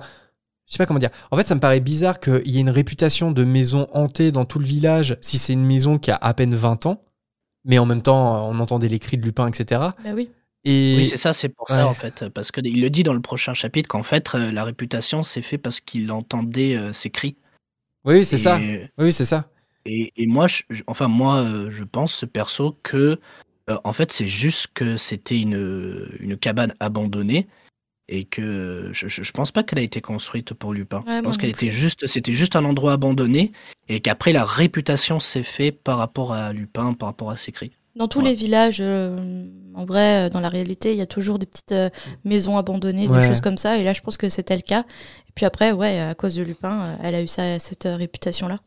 je 0.67 0.73
sais 0.73 0.77
pas 0.77 0.85
comment 0.85 0.99
dire. 0.99 1.09
En 1.31 1.37
fait, 1.37 1.47
ça 1.47 1.55
me 1.55 1.59
paraît 1.59 1.79
bizarre 1.79 2.19
qu'il 2.19 2.47
y 2.47 2.57
ait 2.57 2.61
une 2.61 2.69
réputation 2.69 3.31
de 3.31 3.43
maison 3.43 3.87
hantée 3.93 4.31
dans 4.31 4.45
tout 4.45 4.59
le 4.59 4.65
village 4.65 5.17
si 5.21 5.37
c'est 5.37 5.53
une 5.53 5.65
maison 5.65 5.97
qui 5.99 6.11
a 6.11 6.15
à 6.15 6.33
peine 6.33 6.55
20 6.55 6.85
ans. 6.87 7.01
Mais 7.65 7.79
en 7.79 7.85
même 7.85 8.01
temps, 8.01 8.47
on 8.47 8.59
entendait 8.59 8.87
les 8.87 8.99
cris 8.99 9.17
de 9.17 9.23
Lupin, 9.25 9.47
etc. 9.47 9.81
Bah 10.03 10.11
oui. 10.13 10.29
Et 10.65 10.95
Oui, 10.97 11.05
c'est 11.05 11.17
ça, 11.17 11.33
c'est 11.33 11.49
pour 11.49 11.69
Ouais. 11.69 11.75
ça 11.75 11.87
en 11.87 11.93
fait. 11.93 12.27
Parce 12.29 12.51
qu'il 12.51 12.81
le 12.81 12.89
dit 12.89 13.03
dans 13.03 13.13
le 13.13 13.21
prochain 13.21 13.53
chapitre 13.53 13.87
qu'en 13.87 14.03
fait, 14.03 14.33
euh, 14.35 14.51
la 14.51 14.63
réputation 14.63 15.21
s'est 15.23 15.41
fait 15.43 15.57
parce 15.59 15.79
qu'il 15.79 16.11
entendait 16.11 16.75
euh, 16.75 16.93
ses 16.93 17.09
cris. 17.11 17.37
oui, 18.03 18.23
c'est 18.25 18.35
Et- 18.35 18.39
ça. 18.39 18.57
Oui, 18.57 18.79
oui, 18.99 19.13
c'est 19.13 19.25
ça. 19.25 19.49
Et, 19.85 20.11
et 20.15 20.25
moi, 20.27 20.47
je, 20.47 20.63
enfin 20.87 21.07
moi, 21.07 21.37
euh, 21.43 21.69
je 21.69 21.83
pense 21.83 22.13
ce 22.13 22.25
perso 22.25 22.75
que, 22.81 23.19
euh, 23.69 23.77
en 23.83 23.93
fait, 23.93 24.11
c'est 24.11 24.27
juste 24.27 24.67
que 24.73 24.97
c'était 24.97 25.39
une, 25.39 26.09
une 26.19 26.37
cabane 26.37 26.73
abandonnée 26.79 27.47
et 28.07 28.25
que 28.25 28.89
je, 28.93 29.07
je, 29.07 29.23
je 29.23 29.31
pense 29.31 29.51
pas 29.51 29.63
qu'elle 29.63 29.79
a 29.79 29.83
été 29.83 29.99
construite 30.01 30.53
pour 30.53 30.73
Lupin. 30.73 31.03
Ouais, 31.07 31.17
je 31.17 31.21
pense 31.21 31.37
qu'elle 31.37 31.49
était 31.49 31.71
juste, 31.71 32.05
c'était 32.07 32.33
juste 32.33 32.55
un 32.55 32.63
endroit 32.65 32.93
abandonné 32.93 33.51
et 33.89 33.99
qu'après 33.99 34.31
la 34.33 34.45
réputation 34.45 35.19
s'est 35.19 35.43
fait 35.43 35.71
par 35.71 35.97
rapport 35.97 36.33
à 36.33 36.53
Lupin, 36.53 36.93
par 36.93 37.07
rapport 37.09 37.31
à 37.31 37.37
ses 37.37 37.51
cris. 37.51 37.71
Dans 37.95 38.07
tous 38.07 38.19
Ouais. 38.19 38.25
les 38.29 38.33
villages, 38.35 38.77
euh, 38.81 39.47
en 39.73 39.85
vrai, 39.85 40.25
euh, 40.25 40.29
dans 40.29 40.41
la 40.41 40.49
réalité, 40.49 40.91
il 40.91 40.97
y 40.97 41.01
a 41.01 41.05
toujours 41.07 41.39
des 41.39 41.45
petites 41.45 41.71
euh, 41.71 41.89
maisons 42.25 42.57
abandonnées, 42.57 43.07
Ouais. 43.07 43.21
des 43.21 43.27
choses 43.27 43.39
comme 43.41 43.57
ça. 43.57 43.77
Et 43.77 43.83
là, 43.85 43.93
je 43.93 44.01
pense 44.01 44.17
que 44.17 44.27
c'était 44.27 44.55
le 44.57 44.61
cas. 44.61 44.81
Et 45.29 45.31
puis 45.33 45.45
après, 45.45 45.71
ouais, 45.71 45.99
à 45.99 46.13
cause 46.13 46.35
de 46.35 46.43
Lupin, 46.43 46.81
euh, 46.81 46.95
elle 47.03 47.15
a 47.15 47.21
eu 47.21 47.27
ça, 47.29 47.57
cette 47.59 47.85
euh, 47.85 47.95
réputation-là. 47.95 48.59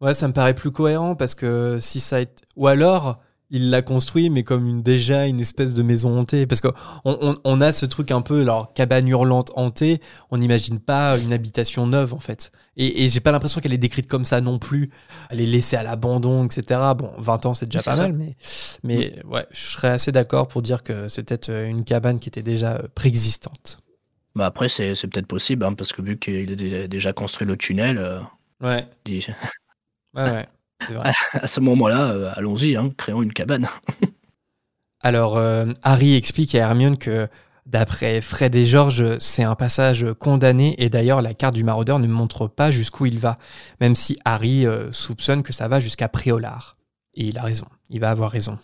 Ouais, 0.00 0.14
ça 0.14 0.28
me 0.28 0.32
paraît 0.32 0.54
plus 0.54 0.70
cohérent 0.70 1.14
parce 1.16 1.34
que 1.34 1.78
si 1.80 1.98
ça 2.00 2.16
a 2.16 2.20
été... 2.20 2.32
Ou 2.56 2.68
alors, 2.68 3.18
il 3.50 3.70
l'a 3.70 3.80
construit, 3.82 4.28
mais 4.30 4.42
comme 4.44 4.66
une, 4.66 4.82
déjà 4.82 5.26
une 5.26 5.40
espèce 5.40 5.72
de 5.74 5.82
maison 5.82 6.18
hantée. 6.18 6.46
Parce 6.46 6.60
qu'on 6.60 6.72
on, 7.04 7.34
on 7.44 7.60
a 7.60 7.72
ce 7.72 7.86
truc 7.86 8.10
un 8.10 8.20
peu, 8.20 8.42
alors, 8.42 8.72
cabane 8.74 9.08
hurlante 9.08 9.50
hantée, 9.56 10.00
on 10.30 10.38
n'imagine 10.38 10.80
pas 10.80 11.18
une 11.18 11.32
habitation 11.32 11.86
neuve, 11.86 12.12
en 12.14 12.18
fait. 12.18 12.52
Et, 12.76 13.04
et 13.04 13.08
j'ai 13.08 13.20
pas 13.20 13.32
l'impression 13.32 13.60
qu'elle 13.60 13.72
est 13.72 13.78
décrite 13.78 14.06
comme 14.06 14.24
ça 14.24 14.40
non 14.40 14.58
plus. 14.58 14.90
Elle 15.30 15.40
est 15.40 15.46
laissée 15.46 15.76
à 15.76 15.82
l'abandon, 15.82 16.44
etc. 16.44 16.80
Bon, 16.96 17.10
20 17.18 17.46
ans, 17.46 17.54
c'est 17.54 17.66
déjà 17.66 17.82
pas 17.82 17.94
ça. 17.96 18.02
mal, 18.02 18.12
mais, 18.12 18.36
mais 18.84 19.22
ouais, 19.24 19.46
je 19.50 19.60
serais 19.70 19.88
assez 19.88 20.12
d'accord 20.12 20.48
pour 20.48 20.60
dire 20.62 20.82
que 20.82 21.08
c'est 21.08 21.22
peut-être 21.22 21.48
euh, 21.48 21.66
une 21.66 21.84
cabane 21.84 22.18
qui 22.18 22.28
était 22.28 22.42
déjà 22.42 22.74
euh, 22.74 22.82
préexistante. 22.94 23.80
Bah 24.34 24.46
après, 24.46 24.68
c'est 24.68 24.92
peut-être 25.08 25.26
possible, 25.26 25.64
hein, 25.64 25.72
parce 25.74 25.92
que 25.92 26.02
vu 26.02 26.18
qu'il 26.18 26.52
a 26.52 26.54
dé- 26.54 26.86
déjà 26.86 27.12
construit 27.12 27.46
le 27.46 27.56
tunnel, 27.56 27.98
euh, 27.98 28.20
Ouais, 28.60 28.86
il- 29.06 29.24
ouais, 30.14 30.22
ouais. 30.22 30.48
À 31.32 31.46
ce 31.46 31.60
moment-là, 31.60 32.10
euh, 32.10 32.32
allons-y, 32.34 32.76
hein, 32.76 32.90
créons 32.96 33.22
une 33.22 33.32
cabane. 33.32 33.68
Alors, 35.00 35.36
euh, 35.36 35.66
Harry 35.82 36.14
explique 36.14 36.54
à 36.54 36.58
Hermione 36.58 36.98
que, 36.98 37.28
d'après 37.66 38.20
Fred 38.20 38.54
et 38.54 38.66
George, 38.66 39.18
c'est 39.20 39.44
un 39.44 39.54
passage 39.54 40.06
condamné 40.18 40.74
et 40.78 40.88
d'ailleurs, 40.88 41.22
la 41.22 41.34
carte 41.34 41.54
du 41.54 41.64
maraudeur 41.64 41.98
ne 41.98 42.06
montre 42.06 42.48
pas 42.48 42.70
jusqu'où 42.70 43.06
il 43.06 43.18
va, 43.18 43.38
même 43.80 43.94
si 43.94 44.18
Harry 44.24 44.66
euh, 44.66 44.90
soupçonne 44.92 45.42
que 45.42 45.52
ça 45.52 45.68
va 45.68 45.80
jusqu'à 45.80 46.08
Préolard. 46.08 46.76
Et 47.14 47.24
il 47.24 47.38
a 47.38 47.42
raison, 47.42 47.66
il 47.90 48.00
va 48.00 48.10
avoir 48.10 48.30
raison. 48.30 48.58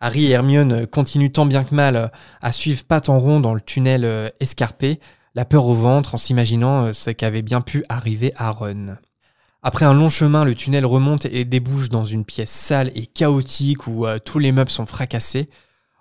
Harry 0.00 0.26
et 0.26 0.30
Hermione 0.30 0.86
continuent 0.86 1.30
tant 1.30 1.46
bien 1.46 1.62
que 1.62 1.74
mal 1.74 2.10
à 2.40 2.52
suivre 2.52 2.82
patte 2.84 3.08
en 3.08 3.20
rond 3.20 3.38
dans 3.38 3.54
le 3.54 3.60
tunnel 3.60 4.32
escarpé, 4.40 4.98
la 5.36 5.44
peur 5.44 5.66
au 5.66 5.74
ventre 5.74 6.14
en 6.14 6.18
s'imaginant 6.18 6.92
ce 6.92 7.10
qu'avait 7.10 7.42
bien 7.42 7.60
pu 7.60 7.84
arriver 7.88 8.32
à 8.36 8.50
Ron. 8.50 8.96
Après 9.62 9.84
un 9.84 9.94
long 9.94 10.10
chemin, 10.10 10.44
le 10.44 10.54
tunnel 10.54 10.84
remonte 10.84 11.24
et 11.26 11.44
débouche 11.44 11.88
dans 11.88 12.04
une 12.04 12.24
pièce 12.24 12.50
sale 12.50 12.90
et 12.96 13.06
chaotique 13.06 13.86
où 13.86 14.06
euh, 14.06 14.18
tous 14.18 14.38
les 14.40 14.50
meubles 14.50 14.70
sont 14.70 14.86
fracassés. 14.86 15.48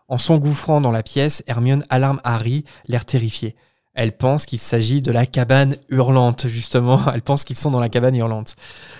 En 0.07 0.17
s'engouffrant 0.17 0.81
dans 0.81 0.91
la 0.91 1.03
pièce, 1.03 1.43
Hermione 1.47 1.85
alarme 1.89 2.19
Harry, 2.23 2.65
l'air 2.87 3.05
terrifié. 3.05 3.55
Elle 3.93 4.17
pense 4.17 4.45
qu'il 4.45 4.57
s'agit 4.59 5.01
de 5.01 5.11
la 5.11 5.25
cabane 5.25 5.75
hurlante, 5.89 6.47
justement. 6.47 6.99
Elle 7.13 7.21
pense 7.21 7.43
qu'ils 7.43 7.57
sont 7.57 7.71
dans 7.71 7.79
la 7.79 7.89
cabane 7.89 8.15
hurlante. 8.15 8.55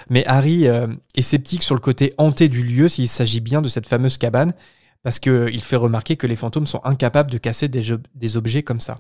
Mais 0.10 0.26
Harry 0.28 0.68
euh, 0.68 0.88
est 1.16 1.22
sceptique 1.22 1.64
sur 1.64 1.76
le 1.76 1.82
côté 1.82 2.14
hanté 2.18 2.48
du 2.50 2.62
lieu 2.62 2.88
s'il 2.88 3.08
s'agit 3.08 3.40
bien 3.40 3.62
de 3.62 3.70
cette 3.70 3.88
fameuse 3.88 4.18
cabane, 4.18 4.54
parce 5.02 5.20
qu'il 5.20 5.62
fait 5.64 5.76
remarquer 5.78 6.18
que 6.18 6.28
les 6.28 6.36
fantômes 6.36 6.68
sont 6.68 6.82
incapables 6.84 7.32
de 7.32 7.38
casser 7.38 7.68
des, 7.68 7.92
ob- 7.94 8.06
des 8.16 8.38
objets 8.38 8.64
comme 8.64 8.82
ça. 8.82 9.00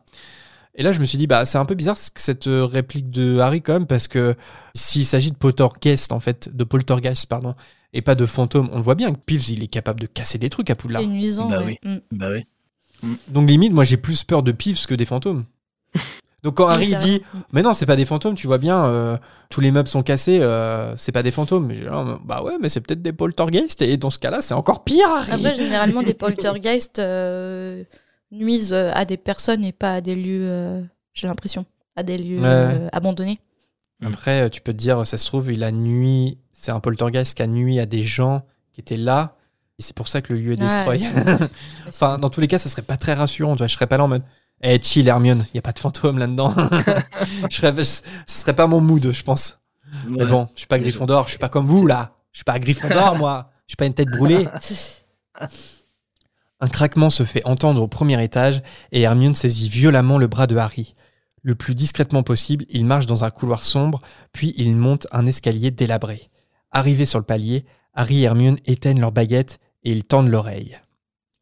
Et 0.76 0.84
là, 0.84 0.91
je 0.91 0.99
me 0.99 1.05
suis 1.05 1.17
dit, 1.17 1.28
bah, 1.28 1.45
c'est 1.45 1.57
un 1.57 1.65
peu 1.65 1.76
bizarre 1.76 1.97
cette 1.97 2.47
euh, 2.47 2.65
réplique 2.65 3.09
de 3.09 3.39
Harry 3.39 3.61
quand 3.61 3.74
même, 3.74 3.88
parce 3.88 4.07
que 4.07 4.36
s'il 4.74 5.05
s'agit 5.05 5.32
de 5.32 5.36
poltergeist, 5.36 6.11
en 6.11 6.19
fait, 6.19 6.55
de 6.55 6.63
poltergeist, 6.63 7.26
pardon, 7.26 7.55
et 7.93 8.01
pas 8.01 8.15
de 8.15 8.26
fantôme, 8.26 8.69
on 8.72 8.78
le 8.78 8.82
voit 8.82 8.95
bien 8.95 9.11
que 9.11 9.19
Peeves, 9.19 9.49
il 9.49 9.63
est 9.63 9.67
capable 9.67 9.99
de 9.99 10.07
casser 10.07 10.38
des 10.38 10.49
trucs 10.49 10.69
à 10.69 10.76
Poudlard. 10.76 11.01
C'est 11.01 11.07
nuisant. 11.07 11.49
Bah 11.49 11.61
ouais. 11.63 11.78
Mm. 11.84 11.97
bah 12.11 12.30
oui. 12.32 12.45
Donc 13.28 13.49
limite, 13.49 13.74
moi 13.74 13.84
j'ai 13.84 13.97
plus 13.97 14.24
peur 14.24 14.43
de 14.43 14.51
Peeves 14.51 14.86
que 14.86 14.95
des 14.95 15.05
fantômes. 15.05 15.45
Donc 16.43 16.55
quand 16.55 16.67
Harry 16.67 16.95
dit, 16.95 17.22
mais 17.51 17.61
non, 17.61 17.74
c'est 17.74 17.86
pas 17.86 17.95
des 17.95 18.05
fantômes, 18.05 18.34
tu 18.34 18.47
vois 18.47 18.57
bien, 18.57 18.86
euh, 18.86 19.17
tous 19.49 19.61
les 19.61 19.69
meubles 19.72 19.88
sont 19.88 20.01
cassés, 20.01 20.39
euh, 20.41 20.95
c'est 20.97 21.11
pas 21.11 21.22
des 21.22 21.30
fantômes. 21.30 21.69
L'air, 21.69 22.19
bah 22.26 22.41
ouais, 22.41 22.53
mais 22.59 22.67
c'est 22.67 22.82
peut-être 22.82 23.01
des 23.01 23.13
poltergeists, 23.13 23.84
et 23.84 23.97
dans 23.97 24.09
ce 24.09 24.17
cas-là, 24.17 24.41
c'est 24.41 24.55
encore 24.55 24.84
pire, 24.84 25.07
Harry. 25.07 25.32
Après, 25.34 25.55
généralement, 25.55 26.01
des 26.01 26.15
poltergeists 26.15 26.97
euh, 26.97 27.84
nuisent 28.32 28.73
euh, 28.73 28.91
à 28.93 29.05
des 29.05 29.17
personnes 29.17 29.63
et 29.63 29.71
pas 29.71 29.95
à 29.95 30.01
des 30.01 30.15
lieux, 30.15 30.47
euh, 30.49 30.82
j'ai 31.13 31.27
l'impression, 31.27 31.65
à 31.95 32.03
des 32.03 32.17
lieux 32.17 32.39
Ouais. 32.39 32.45
euh, 32.47 32.88
abandonnés. 32.91 33.39
Après, 34.03 34.49
tu 34.49 34.61
peux 34.61 34.73
te 34.73 34.77
dire, 34.77 35.05
ça 35.05 35.17
se 35.17 35.25
trouve, 35.27 35.51
il 35.51 35.63
a 35.63 35.71
nuit, 35.71 36.39
c'est 36.51 36.71
un 36.71 36.79
poltergeist 36.79 37.36
qui 37.36 37.43
a 37.43 37.47
nuit 37.47 37.79
à 37.79 37.86
des 37.86 38.03
gens 38.03 38.43
qui 38.73 38.82
étaient 38.82 38.95
là, 38.97 39.36
et 39.77 39.84
c'est 39.84 39.95
pour 39.95 40.07
ça 40.07 40.21
que 40.21 40.34
le 40.34 40.39
lieu 40.39 40.53
est 40.53 40.61
Ouais, 40.61 40.67
destroy. 40.67 40.99
c'est- 40.99 41.49
enfin, 41.88 42.17
dans 42.17 42.29
tous 42.29 42.41
les 42.41 42.47
cas, 42.47 42.57
ça 42.57 42.67
serait 42.69 42.82
pas 42.82 42.97
très 42.97 43.13
rassurant, 43.13 43.53
tu 43.55 43.59
vois, 43.59 43.67
je 43.67 43.73
serais 43.75 43.86
pas 43.88 43.97
là 43.97 44.05
en 44.05 44.07
mode, 44.07 44.23
eh, 44.63 44.82
chill, 44.82 45.07
Hermione, 45.07 45.45
y 45.53 45.59
a 45.59 45.61
pas 45.61 45.71
de 45.71 45.79
fantôme 45.79 46.17
là-dedans. 46.17 46.53
je 47.49 47.55
serais, 47.55 47.84
ce 47.84 48.01
serait 48.27 48.55
pas 48.55 48.65
mon 48.67 48.82
mood, 48.82 49.11
je 49.11 49.23
pense. 49.23 49.59
Mais 50.07 50.25
bon, 50.25 50.47
je 50.55 50.59
suis 50.59 50.67
pas. 50.67 50.79
Gryffondor, 50.79 51.25
je 51.25 51.32
suis 51.32 51.39
pas 51.39 51.49
comme 51.49 51.67
vous 51.67 51.86
là. 51.86 52.15
Je 52.32 52.38
suis 52.38 52.43
pas 52.45 52.57
Gryffondor 52.59 53.17
moi. 53.17 53.51
Je 53.67 53.71
suis 53.73 53.75
pas 53.77 53.86
une 53.88 53.93
tête 53.93 54.09
brûlée. 54.09 54.47
Un 56.62 56.70
craquement 56.70 57.09
se 57.09 57.24
fait 57.24 57.45
entendre 57.45 57.82
au 57.82 57.88
premier 57.88 58.24
étage 58.24 58.62
et 58.91 59.01
Hermione 59.01 59.34
saisit 59.34 59.68
violemment 59.68 60.20
le 60.20 60.28
bras 60.28 60.45
de 60.45 60.55
Harry. 60.57 60.93
Le 61.41 61.55
plus 61.55 61.74
discrètement 61.74 62.22
possible, 62.22 62.66
il 62.70 62.86
marche 62.86 63.07
dans 63.07 63.24
un 63.24 63.32
couloir 63.32 63.64
sombre, 63.64 63.99
puis 64.32 64.53
il 64.57 64.76
monte 64.76 65.07
un 65.12 65.26
escalier 65.26 65.72
délabré. 65.72 66.30
Arrivé 66.72 67.05
sur 67.05 67.18
le 67.18 67.26
palier, 67.26 67.66
Harry 67.95 68.22
et 68.22 68.26
Hermione 68.26 68.59
éteignent 68.66 69.01
leur 69.01 69.12
baguette 69.12 69.59
et 69.84 69.91
ils 69.91 70.03
tendent 70.03 70.30
l'oreille. 70.30 70.80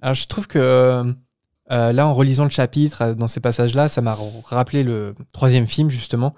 Alors 0.01 0.15
je 0.15 0.25
trouve 0.25 0.47
que 0.47 1.13
euh, 1.71 1.91
là, 1.91 2.07
en 2.07 2.13
relisant 2.15 2.45
le 2.45 2.49
chapitre, 2.49 3.01
euh, 3.01 3.13
dans 3.13 3.27
ces 3.27 3.41
passages-là, 3.41 3.89
ça 3.89 4.01
m'a 4.01 4.17
rappelé 4.45 4.83
le 4.83 5.15
troisième 5.33 5.67
film 5.67 5.89
justement. 5.89 6.33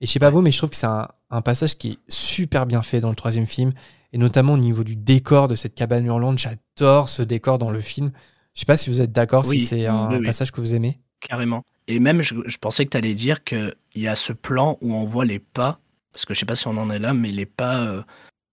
Et 0.00 0.06
je 0.06 0.10
sais 0.10 0.18
pas 0.18 0.30
vous, 0.30 0.40
mais 0.40 0.50
je 0.50 0.58
trouve 0.58 0.70
que 0.70 0.76
c'est 0.76 0.86
un, 0.86 1.08
un 1.30 1.42
passage 1.42 1.76
qui 1.76 1.90
est 1.90 1.98
super 2.08 2.64
bien 2.64 2.82
fait 2.82 3.00
dans 3.00 3.10
le 3.10 3.14
troisième 3.14 3.46
film, 3.46 3.72
et 4.14 4.18
notamment 4.18 4.54
au 4.54 4.58
niveau 4.58 4.84
du 4.84 4.96
décor 4.96 5.48
de 5.48 5.56
cette 5.56 5.74
cabane 5.74 6.06
hurlante. 6.06 6.38
J'adore 6.38 7.08
ce 7.10 7.20
décor 7.20 7.58
dans 7.58 7.70
le 7.70 7.80
film. 7.82 8.12
Je 8.54 8.60
sais 8.60 8.66
pas 8.66 8.76
si 8.76 8.88
vous 8.88 9.00
êtes 9.00 9.10
d'accord, 9.12 9.44
Oui, 9.48 9.58
si 9.60 9.66
c'est 9.66 9.86
un 9.86 10.08
oui, 10.08 10.16
oui. 10.20 10.26
passage 10.26 10.52
que 10.52 10.60
vous 10.60 10.74
aimez. 10.74 11.00
Carrément. 11.20 11.64
Et 11.88 11.98
même, 11.98 12.22
je, 12.22 12.34
je 12.46 12.56
pensais 12.56 12.84
que 12.84 12.90
tu 12.90 12.96
allais 12.96 13.14
dire 13.14 13.42
qu'il 13.44 13.74
y 13.96 14.06
a 14.06 14.14
ce 14.14 14.32
plan 14.32 14.78
où 14.80 14.94
on 14.94 15.04
voit 15.04 15.24
les 15.24 15.40
pas, 15.40 15.80
parce 16.12 16.24
que 16.24 16.32
je 16.32 16.38
sais 16.38 16.46
pas 16.46 16.54
si 16.54 16.68
on 16.68 16.76
en 16.78 16.88
est 16.90 16.98
là, 17.00 17.12
mais 17.12 17.30
les 17.32 17.44
pas 17.46 17.80
euh, 17.80 18.02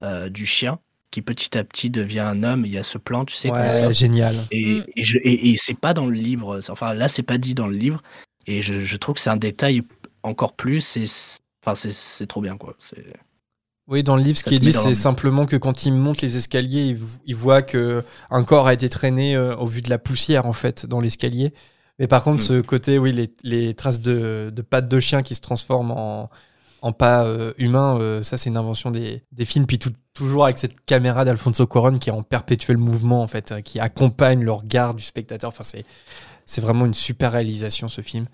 euh, 0.03 0.29
du 0.29 0.45
chien 0.47 0.79
qui 1.11 1.21
petit 1.21 1.55
à 1.57 1.63
petit 1.63 1.89
devient 1.91 2.21
un 2.21 2.41
homme. 2.43 2.65
Il 2.65 2.71
y 2.71 2.77
a 2.79 2.83
ce 2.83 2.97
plan, 2.97 3.23
tu 3.25 3.35
sais, 3.35 3.49
comme 3.49 3.71
ça. 3.71 3.87
Ouais, 3.87 3.93
génial. 3.93 4.35
Et, 4.49 4.79
Mm. 4.79 4.83
et, 4.95 5.01
et- 5.01 5.49
et 5.51 5.57
c'est 5.57 5.77
pas 5.77 5.93
dans 5.93 6.07
le 6.07 6.13
livre. 6.15 6.59
Enfin, 6.69 6.93
là, 6.95 7.07
c'est 7.07 7.21
pas 7.23 7.37
dit 7.37 7.53
dans 7.53 7.67
le 7.67 7.75
livre. 7.77 8.01
Et 8.47 8.61
je, 8.63 8.79
je 8.79 8.97
trouve 8.97 9.15
que 9.15 9.21
c'est 9.21 9.29
un 9.29 9.37
détail 9.37 9.83
encore 10.23 10.53
plus. 10.55 10.81
C'est- 10.81 11.37
enfin, 11.63 11.75
c'est 11.75 11.91
c'est 11.93 12.25
trop 12.27 12.41
bien, 12.41 12.57
quoi. 12.57 12.75
C'est- 12.79 13.05
Oui, 13.87 14.03
dans 14.03 14.15
le 14.15 14.21
livre, 14.23 14.37
ce 14.37 14.43
qui 14.43 14.55
est 14.55 14.59
dit, 14.59 14.71
c'est 14.71 14.93
simplement 14.93 15.45
que 15.45 15.57
quand 15.57 15.85
il 15.85 15.93
monte 15.93 16.21
les 16.21 16.37
escaliers, 16.37 16.83
il, 16.85 16.95
vo- 16.95 17.19
il 17.25 17.35
voit 17.35 17.61
que 17.61 18.03
un 18.29 18.43
corps 18.43 18.67
a 18.67 18.73
été 18.73 18.87
traîné 18.89 19.35
euh, 19.35 19.55
au 19.57 19.67
vu 19.67 19.81
de 19.81 19.89
la 19.89 19.97
poussière, 19.97 20.45
en 20.45 20.53
fait, 20.53 20.85
dans 20.85 21.01
l'escalier. 21.01 21.53
Mais 21.99 22.07
par 22.07 22.23
contre, 22.23 22.37
Mm. 22.37 22.47
ce 22.47 22.61
côté, 22.61 22.97
oui, 22.99 23.11
les, 23.11 23.33
les 23.43 23.73
traces 23.73 23.99
de, 23.99 24.51
de 24.55 24.61
pattes 24.61 24.87
de 24.87 24.99
chien 24.99 25.23
qui 25.23 25.35
se 25.35 25.41
transforment 25.41 25.91
en, 25.91 26.29
en 26.83 26.93
pas 26.93 27.25
euh, 27.25 27.53
humains, 27.57 27.97
euh, 27.99 28.23
ça, 28.23 28.37
c'est 28.37 28.49
une 28.49 28.55
invention 28.57 28.91
des, 28.91 29.23
des 29.33 29.45
films. 29.45 29.65
Puis 29.65 29.77
tout- 29.79 29.91
toujours 30.13 30.45
avec 30.45 30.57
cette 30.57 30.85
caméra 30.85 31.25
d'Alfonso 31.25 31.65
Cuarón 31.67 31.97
qui 31.97 32.09
est 32.09 32.13
en 32.13 32.23
perpétuel 32.23 32.77
mouvement, 32.77 33.21
en 33.23 33.27
fait, 33.27 33.51
euh, 33.51 33.61
qui 33.61 33.79
accompagne 33.79 34.41
le 34.43 34.51
regard 34.53 34.93
du 34.93 35.03
spectateur. 35.03 35.49
Enfin, 35.49 35.63
c'est, 35.63 35.85
c'est 36.45 36.61
vraiment 36.61 36.85
une 36.85 36.93
super 36.93 37.31
réalisation, 37.33 37.89
ce 37.89 38.01
film. 38.01 38.27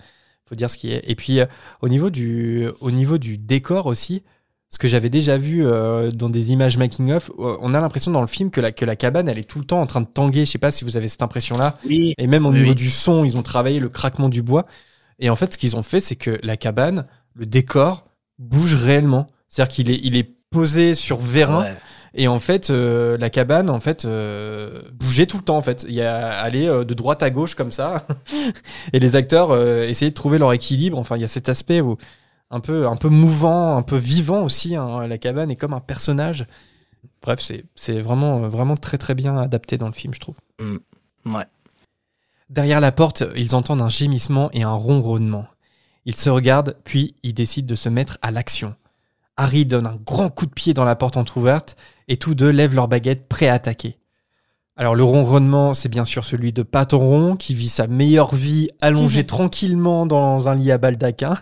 Faut 0.48 0.56
dire 0.56 0.70
ce 0.70 0.78
qui 0.78 0.92
est. 0.92 1.02
Et 1.10 1.16
puis, 1.16 1.40
au, 1.82 1.90
niveau 1.90 2.10
du, 2.10 2.68
au 2.80 2.92
niveau 2.92 3.18
du 3.18 3.38
décor 3.38 3.86
aussi, 3.88 4.24
ce 4.70 4.78
que 4.80 4.88
j'avais 4.88 5.10
déjà 5.10 5.38
vu 5.38 5.66
euh, 5.66 6.12
dans 6.12 6.30
des 6.30 6.52
images 6.52 6.78
making-of, 6.78 7.32
euh, 7.40 7.58
on 7.62 7.74
a 7.74 7.80
l'impression 7.80 8.12
dans 8.12 8.22
le 8.22 8.28
film 8.28 8.52
que 8.52 8.60
la, 8.60 8.72
que 8.72 8.84
la 8.86 8.96
cabane, 8.96 9.30
elle 9.30 9.38
est 9.38 9.48
tout 9.50 9.60
le 9.60 9.66
temps 9.66 9.80
en 9.80 9.86
train 9.86 10.02
de 10.02 10.08
tanguer. 10.08 10.46
Je 10.46 10.52
sais 10.52 10.58
pas 10.58 10.72
si 10.72 10.84
vous 10.84 10.98
avez 10.98 11.08
cette 11.08 11.22
impression-là. 11.22 11.78
Oui, 11.86 12.14
Et 12.18 12.28
même 12.28 12.46
au 12.46 12.52
Oui, 12.52 12.58
niveau 12.60 12.70
oui. 12.72 12.76
du 12.76 12.90
son, 12.90 13.24
ils 13.24 13.38
ont 13.38 13.44
travaillé 13.44 13.80
le 13.80 13.90
craquement 13.90 14.30
du 14.30 14.42
bois. 14.42 14.66
Et 15.20 15.30
en 15.30 15.36
fait, 15.36 15.54
ce 15.54 15.58
qu'ils 15.58 15.76
ont 15.78 15.84
fait, 15.84 16.02
c'est 16.02 16.16
que 16.18 16.38
la 16.44 16.58
cabane, 16.58 17.06
le 17.34 17.46
décor, 17.46 18.06
bouge 18.40 18.76
réellement. 18.76 19.28
C'est-à-dire 19.50 19.74
qu'il 19.74 19.90
est, 19.90 20.00
il 20.04 20.16
est 20.18 20.30
posé 20.52 20.96
sur 20.96 21.18
vérin. 21.18 21.62
ouais. 21.64 21.78
Et 22.20 22.28
en 22.28 22.40
fait, 22.40 22.70
euh, 22.72 23.16
la 23.20 23.30
cabane, 23.30 23.70
en 23.70 23.80
fait, 23.80 24.06
euh, 24.06 24.82
bougeait 24.94 25.28
tout 25.28 25.38
le 25.38 25.44
temps. 25.44 25.58
En 25.58 25.62
fait, 25.62 25.86
il 25.88 25.94
y 25.94 26.02
a 26.02 26.28
aller 26.40 26.68
euh, 26.68 26.84
de 26.84 26.94
droite 26.96 27.22
à 27.22 27.30
gauche 27.30 27.54
comme 27.54 27.72
ça, 27.72 28.08
et 28.94 29.00
les 29.00 29.16
acteurs 29.16 29.56
essayaient 29.84 30.10
de 30.12 30.16
trouver 30.16 30.40
leur 30.40 30.52
équilibre. 30.52 30.98
Enfin, 30.98 31.16
il 31.18 31.22
y 31.22 31.26
a 31.26 31.28
cet 31.28 31.48
aspect 31.48 31.80
où 31.80 31.98
un 32.50 32.60
peu, 32.60 32.88
un 32.88 32.96
peu 32.96 33.10
mouvant, 33.10 33.78
un 33.78 33.82
peu 33.82 33.98
vivant 33.98 34.44
aussi. 34.44 34.76
hein. 34.76 35.08
La 35.08 35.18
cabane 35.18 35.52
est 35.52 35.56
comme 35.56 35.74
un 35.74 35.80
personnage. 35.80 36.46
Bref, 37.22 37.40
c'est, 37.76 38.02
vraiment, 38.02 38.40
vraiment 38.48 38.76
très 38.76 38.98
très 38.98 39.16
bien 39.16 39.38
adapté 39.38 39.78
dans 39.78 39.88
le 39.88 39.94
film, 39.94 40.14
je 40.14 40.20
trouve. 40.20 40.38
Ouais. 41.26 41.46
Derrière 42.50 42.80
la 42.80 42.92
porte, 42.92 43.24
ils 43.36 43.56
entendent 43.56 43.82
un 43.82 43.90
gémissement 43.90 44.50
et 44.54 44.64
un 44.64 44.74
ronronnement. 44.74 45.46
Ils 46.06 46.16
se 46.16 46.30
regardent, 46.30 46.78
puis 46.86 47.16
ils 47.24 47.34
décident 47.34 47.68
de 47.68 47.76
se 47.76 47.90
mettre 47.90 48.18
à 48.22 48.32
l'action. 48.32 48.76
Harry 49.36 49.66
donne 49.66 49.86
un 49.86 49.98
grand 49.98 50.30
coup 50.30 50.46
de 50.46 50.54
pied 50.54 50.74
dans 50.74 50.86
la 50.86 50.96
porte 50.96 51.18
entr'ouverte 51.18 51.76
et 52.08 52.18
tous 52.18 52.34
deux 52.34 52.50
lèvent 52.50 52.74
leurs 52.74 52.88
baguettes 52.88 53.28
prêts 53.28 53.50
à 53.50 53.54
attaquer. 53.56 53.98
Alors 54.80 54.94
le 54.96 55.04
ronronnement, 55.04 55.74
c'est 55.74 55.90
bien 55.90 56.06
sûr 56.06 56.24
celui 56.24 56.54
de 56.54 56.62
Patoron 56.62 57.36
qui 57.36 57.56
vit 57.56 57.68
sa 57.68 57.88
meilleure 57.88 58.36
vie 58.36 58.70
allongé 58.80 59.22
Mhm. 59.22 59.26
tranquillement 59.26 60.06
dans 60.06 60.48
un 60.50 60.54
lit 60.56 60.72
à 60.72 60.78
baldaquin, 60.78 61.34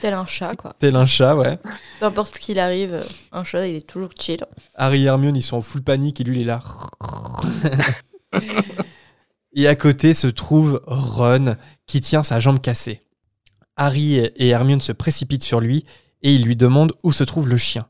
Tel 0.00 0.14
un 0.14 0.24
chat, 0.24 0.54
quoi. 0.54 0.74
tel 0.78 0.94
un 0.94 1.04
chat, 1.04 1.34
ouais. 1.34 1.58
Peu 1.98 2.06
importe 2.06 2.34
ce 2.36 2.38
qu'il 2.40 2.60
arrive, 2.60 2.94
euh, 2.94 3.02
un 3.32 3.42
chat, 3.42 3.66
il 3.66 3.74
est 3.74 3.86
toujours 3.86 4.10
chill. 4.16 4.46
Harry 4.76 5.02
et 5.02 5.06
Hermione, 5.06 5.34
ils 5.36 5.42
sont 5.42 5.56
en 5.56 5.62
full 5.62 5.82
panique 5.82 6.20
et 6.20 6.24
lui, 6.24 6.36
il 6.36 6.42
est 6.42 6.44
là. 6.44 6.60
et 9.54 9.66
à 9.66 9.74
côté 9.74 10.14
se 10.14 10.28
trouve 10.28 10.80
Ron 10.86 11.56
qui 11.86 12.00
tient 12.00 12.22
sa 12.22 12.38
jambe 12.38 12.60
cassée. 12.60 13.02
Harry 13.76 14.16
et 14.18 14.48
Hermione 14.48 14.80
se 14.80 14.92
précipitent 14.92 15.42
sur 15.42 15.60
lui 15.60 15.84
et 16.22 16.32
ils 16.34 16.44
lui 16.44 16.54
demandent 16.56 16.92
où 17.02 17.10
se 17.10 17.24
trouve 17.24 17.48
le 17.48 17.56
chien. 17.56 17.86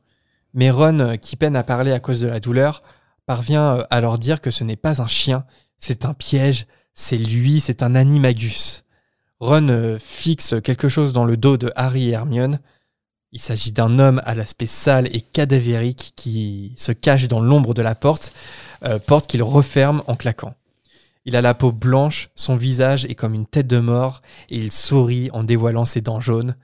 Mais 0.55 0.71
Ron, 0.71 1.19
qui 1.21 1.37
peine 1.37 1.55
à 1.57 1.63
parler 1.65 1.93
à 1.93 2.01
cause 2.01 2.21
de 2.21 2.29
la 2.29 2.41
douleur, 2.41 2.83
parvient 3.31 3.77
euh, 3.77 3.85
à 3.91 4.01
leur 4.01 4.19
dire 4.19 4.41
que 4.41 4.51
ce 4.51 4.65
n'est 4.65 4.75
pas 4.75 5.01
un 5.01 5.07
chien, 5.07 5.45
c'est 5.79 6.05
un 6.05 6.15
piège, 6.15 6.67
c'est 6.95 7.17
lui, 7.17 7.61
c'est 7.61 7.85
un 7.85 7.95
animagus. 7.95 8.83
Ron 9.39 9.69
euh, 9.69 9.99
fixe 10.01 10.57
quelque 10.65 10.89
chose 10.89 11.13
dans 11.13 11.25
le 11.25 11.37
dos 11.37 11.57
de 11.57 11.71
Harry 11.77 12.09
et 12.09 12.15
Hermione. 12.15 12.59
Il 13.31 13.39
s'agit 13.39 13.71
d'un 13.71 14.01
homme 14.01 14.21
à 14.25 14.35
l'aspect 14.35 14.67
sale 14.67 15.07
et 15.15 15.21
cadavérique 15.21 16.13
qui 16.17 16.75
se 16.77 16.91
cache 16.91 17.29
dans 17.29 17.39
l'ombre 17.39 17.73
de 17.73 17.83
la 17.83 17.95
porte, 17.95 18.33
euh, 18.85 18.99
porte 18.99 19.29
qu'il 19.29 19.45
referme 19.45 20.03
en 20.09 20.17
claquant. 20.17 20.57
Il 21.25 21.37
a 21.37 21.41
la 21.41 21.55
peau 21.55 21.71
blanche, 21.71 22.31
son 22.35 22.57
visage 22.57 23.05
est 23.05 23.15
comme 23.15 23.35
une 23.35 23.47
tête 23.47 23.69
de 23.69 23.79
mort, 23.79 24.23
et 24.49 24.57
il 24.57 24.73
sourit 24.73 25.31
en 25.33 25.45
dévoilant 25.45 25.85
ses 25.85 26.01
dents 26.01 26.21
jaunes. 26.21 26.57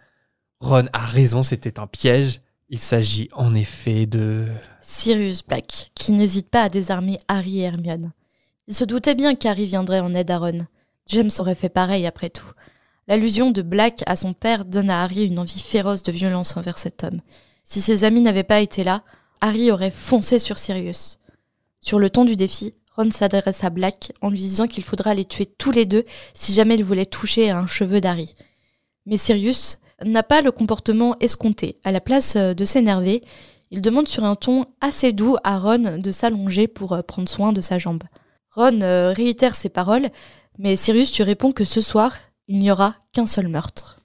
Ron 0.58 0.86
a 0.92 1.06
raison, 1.06 1.44
c'était 1.44 1.78
un 1.78 1.86
piège. 1.86 2.40
Il 2.68 2.80
s'agit 2.80 3.28
en 3.32 3.54
effet 3.54 4.06
de... 4.06 4.48
Sirius 4.80 5.44
Black, 5.44 5.92
qui 5.94 6.12
n'hésite 6.12 6.48
pas 6.48 6.64
à 6.64 6.68
désarmer 6.68 7.18
Harry 7.28 7.60
et 7.60 7.64
Hermione. 7.64 8.12
Il 8.66 8.74
se 8.74 8.84
doutait 8.84 9.14
bien 9.14 9.36
qu'Harry 9.36 9.66
viendrait 9.66 10.00
en 10.00 10.14
aide 10.14 10.30
à 10.32 10.38
Ron. 10.38 10.66
James 11.06 11.30
aurait 11.38 11.54
fait 11.54 11.68
pareil 11.68 12.06
après 12.06 12.28
tout. 12.28 12.50
L'allusion 13.06 13.52
de 13.52 13.62
Black 13.62 14.02
à 14.06 14.16
son 14.16 14.32
père 14.32 14.64
donne 14.64 14.90
à 14.90 15.04
Harry 15.04 15.24
une 15.24 15.38
envie 15.38 15.60
féroce 15.60 16.02
de 16.02 16.10
violence 16.10 16.56
envers 16.56 16.78
cet 16.78 17.04
homme. 17.04 17.20
Si 17.62 17.80
ses 17.80 18.02
amis 18.02 18.20
n'avaient 18.20 18.42
pas 18.42 18.60
été 18.60 18.82
là, 18.82 19.04
Harry 19.40 19.70
aurait 19.70 19.92
foncé 19.92 20.40
sur 20.40 20.58
Sirius. 20.58 21.20
Sur 21.80 22.00
le 22.00 22.10
ton 22.10 22.24
du 22.24 22.34
défi, 22.34 22.74
Ron 22.96 23.12
s'adresse 23.12 23.62
à 23.62 23.70
Black 23.70 24.12
en 24.22 24.30
lui 24.30 24.38
disant 24.38 24.66
qu'il 24.66 24.82
faudra 24.82 25.14
les 25.14 25.24
tuer 25.24 25.46
tous 25.46 25.70
les 25.70 25.86
deux 25.86 26.04
si 26.34 26.52
jamais 26.52 26.74
il 26.74 26.84
voulait 26.84 27.06
toucher 27.06 27.50
à 27.50 27.58
un 27.58 27.68
cheveu 27.68 28.00
d'Harry. 28.00 28.34
Mais 29.04 29.18
Sirius 29.18 29.78
n'a 30.05 30.22
pas 30.22 30.42
le 30.42 30.53
comportement 30.53 31.16
escompté. 31.20 31.78
À 31.84 31.92
la 31.92 32.01
place 32.01 32.36
euh, 32.36 32.55
de 32.55 32.64
s'énerver, 32.64 33.22
il 33.70 33.82
demande 33.82 34.09
sur 34.09 34.24
un 34.24 34.36
ton 34.36 34.66
assez 34.80 35.12
doux 35.12 35.36
à 35.44 35.59
Ron 35.59 35.99
de 35.99 36.12
s'allonger 36.12 36.68
pour 36.68 36.92
euh, 36.92 37.03
prendre 37.03 37.28
soin 37.28 37.53
de 37.53 37.61
sa 37.61 37.78
jambe. 37.78 38.05
Ron 38.55 38.80
euh, 38.82 39.12
réitère 39.12 39.55
ses 39.55 39.68
paroles, 39.68 40.09
mais 40.59 40.76
Sirius 40.76 41.16
lui 41.16 41.24
répond 41.24 41.53
que 41.53 41.64
ce 41.64 41.80
soir, 41.80 42.12
il 42.49 42.59
n'y 42.59 42.70
aura 42.70 42.97
qu'un 43.12 43.26
seul 43.26 43.49
meurtre. 43.49 44.01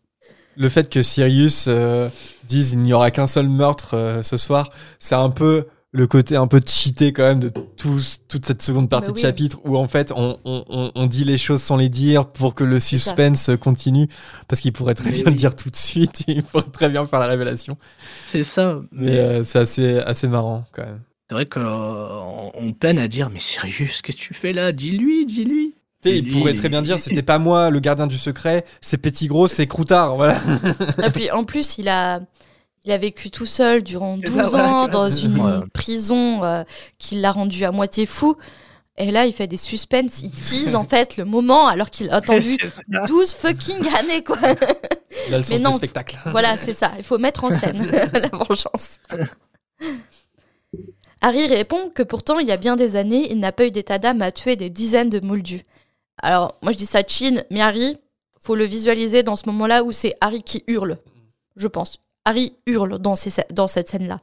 Le 0.57 0.67
fait 0.67 0.89
que 0.89 1.01
Sirius 1.01 1.69
dise 2.43 2.73
il 2.73 2.79
n'y 2.79 2.91
aura 2.91 3.09
qu'un 3.09 3.27
seul 3.27 3.47
meurtre 3.47 4.19
ce 4.21 4.35
soir, 4.35 4.69
c'est 4.99 5.15
un 5.15 5.29
peu 5.29 5.65
le 5.93 6.07
côté 6.07 6.37
un 6.37 6.47
peu 6.47 6.61
cheaté 6.65 7.11
quand 7.11 7.23
même 7.23 7.39
de 7.41 7.49
tous- 7.75 8.19
toute 8.29 8.45
cette 8.45 8.61
seconde 8.61 8.89
partie 8.89 9.11
de 9.11 9.17
chapitre 9.17 9.59
où 9.65 9.75
en 9.75 9.87
fait 9.89 10.13
on, 10.15 10.37
on- 10.45 10.91
on- 10.95 11.05
dit 11.07 11.25
les 11.25 11.37
choses 11.37 11.61
sans 11.61 11.75
les 11.75 11.89
dire 11.89 12.27
pour 12.27 12.55
que 12.55 12.63
le 12.63 12.79
suspense 12.79 13.51
continue 13.59 14.07
parce 14.47 14.61
qu'il 14.61 14.71
pourrait 14.71 14.93
très 14.93 15.09
Mais 15.09 15.15
bien 15.17 15.23
oui. 15.25 15.31
le 15.31 15.37
dire 15.37 15.53
tout 15.55 15.69
de 15.69 15.75
suite 15.75 16.21
et 16.27 16.31
il 16.37 16.43
pourrait 16.43 16.63
très 16.71 16.87
bien 16.89 17.05
faire 17.05 17.19
la 17.19 17.27
révélation. 17.27 17.77
C'est 18.25 18.43
ça. 18.43 18.79
Mais 18.93 19.17
euh, 19.17 19.43
c'est 19.43 19.59
assez, 19.59 19.97
assez 19.99 20.27
marrant 20.29 20.63
quand 20.71 20.83
même. 20.83 21.01
c'est 21.29 21.35
vrai 21.35 21.45
qu'on 21.45 22.51
on 22.53 22.71
peine 22.71 22.97
à 22.97 23.09
dire, 23.09 23.29
mais 23.29 23.39
Sirius, 23.39 24.01
qu'est-ce 24.01 24.15
que 24.17 24.21
tu 24.21 24.33
fais 24.33 24.53
là? 24.53 24.71
Dis-lui, 24.71 25.25
dis-lui. 25.25 25.73
Tu 26.03 26.09
sais, 26.09 26.15
Et 26.15 26.19
il 26.19 26.25
lui, 26.25 26.31
pourrait 26.31 26.53
très 26.53 26.69
bien 26.69 26.81
dire 26.81 26.99
c'était 26.99 27.21
pas 27.21 27.37
moi 27.37 27.69
le 27.69 27.79
gardien 27.81 28.07
du 28.07 28.17
secret, 28.17 28.63
c'est 28.79 28.97
Petit 28.97 29.27
Gros, 29.27 29.47
c'est 29.49 29.67
Croutard, 29.67 30.15
voilà. 30.15 30.37
Et 31.05 31.09
puis 31.13 31.29
en 31.31 31.43
plus, 31.43 31.77
il 31.77 31.89
a, 31.89 32.21
il 32.85 32.91
a 32.91 32.97
vécu 32.97 33.29
tout 33.31 33.45
seul 33.45 33.83
durant 33.83 34.17
C'est 34.21 34.29
12 34.29 34.37
ça, 34.37 34.47
voilà, 34.49 34.73
ans 34.73 34.87
dans 34.87 35.09
une 35.09 35.39
Ouais. 35.39 35.65
prison 35.73 36.43
euh, 36.43 36.63
qui 36.97 37.15
l'a 37.15 37.31
rendu 37.31 37.63
à 37.65 37.71
moitié 37.71 38.05
fou. 38.05 38.35
Et 38.97 39.09
là, 39.09 39.25
il 39.25 39.33
fait 39.33 39.47
des 39.47 39.57
suspens, 39.57 40.07
il 40.21 40.31
tease 40.31 40.75
en 40.75 40.83
fait 40.83 41.17
le 41.17 41.25
moment 41.25 41.67
alors 41.67 41.89
qu'il 41.89 42.09
a 42.09 42.15
attendu 42.15 42.57
C'est 42.61 42.69
ça. 42.69 42.81
12 43.07 43.33
fucking 43.33 43.87
années 43.95 44.23
quoi. 44.23 44.37
Il 45.27 45.33
a 45.33 45.37
le 45.37 45.43
sens 45.43 45.59
non. 45.61 45.69
du 45.71 45.75
spectacle. 45.77 46.17
Voilà, 46.27 46.57
c'est 46.57 46.73
ça. 46.73 46.91
Il 46.97 47.03
faut 47.03 47.17
mettre 47.17 47.43
en 47.43 47.51
scène 47.51 47.81
la 48.13 48.27
vengeance. 48.29 48.99
Harry 51.21 51.45
répond 51.47 51.89
que 51.89 52.03
pourtant, 52.03 52.39
il 52.39 52.47
y 52.47 52.51
a 52.51 52.57
bien 52.57 52.75
des 52.75 52.95
années, 52.95 53.31
il 53.31 53.39
n'a 53.39 53.51
pas 53.51 53.65
eu 53.67 53.71
d'état 53.71 53.99
d'âme 53.99 54.21
à 54.21 54.31
tuer 54.31 54.55
des 54.55 54.69
dizaines 54.69 55.09
de 55.09 55.19
moldus. 55.19 55.61
Alors, 56.21 56.57
moi 56.61 56.71
je 56.71 56.77
dis 56.77 56.85
ça 56.85 57.01
chin, 57.07 57.43
mais 57.51 57.61
Harry, 57.61 57.97
faut 58.39 58.55
le 58.55 58.65
visualiser 58.65 59.21
dans 59.23 59.35
ce 59.35 59.43
moment-là 59.47 59.83
où 59.83 59.91
c'est 59.91 60.15
Harry 60.19 60.41
qui 60.43 60.63
hurle, 60.67 60.97
je 61.55 61.67
pense. 61.67 61.97
Harry 62.25 62.53
hurle 62.67 62.99
dans, 62.99 63.15
cette 63.15 63.89
scène-là. 63.89 64.19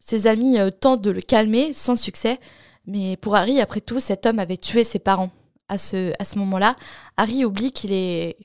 Ses 0.00 0.26
amis 0.26 0.58
euh, 0.58 0.70
tentent 0.70 1.02
de 1.02 1.10
le 1.10 1.20
calmer 1.20 1.72
sans 1.72 1.96
succès, 1.96 2.38
mais 2.86 3.16
pour 3.16 3.36
Harry, 3.36 3.60
après 3.60 3.80
tout, 3.80 4.00
cet 4.00 4.26
homme 4.26 4.38
avait 4.38 4.56
tué 4.56 4.84
ses 4.84 4.98
parents. 4.98 5.30
À 5.68 5.78
ce, 5.78 6.38
moment-là, 6.38 6.76
Harry 7.16 7.44
oublie 7.44 7.72
qu'il 7.72 7.90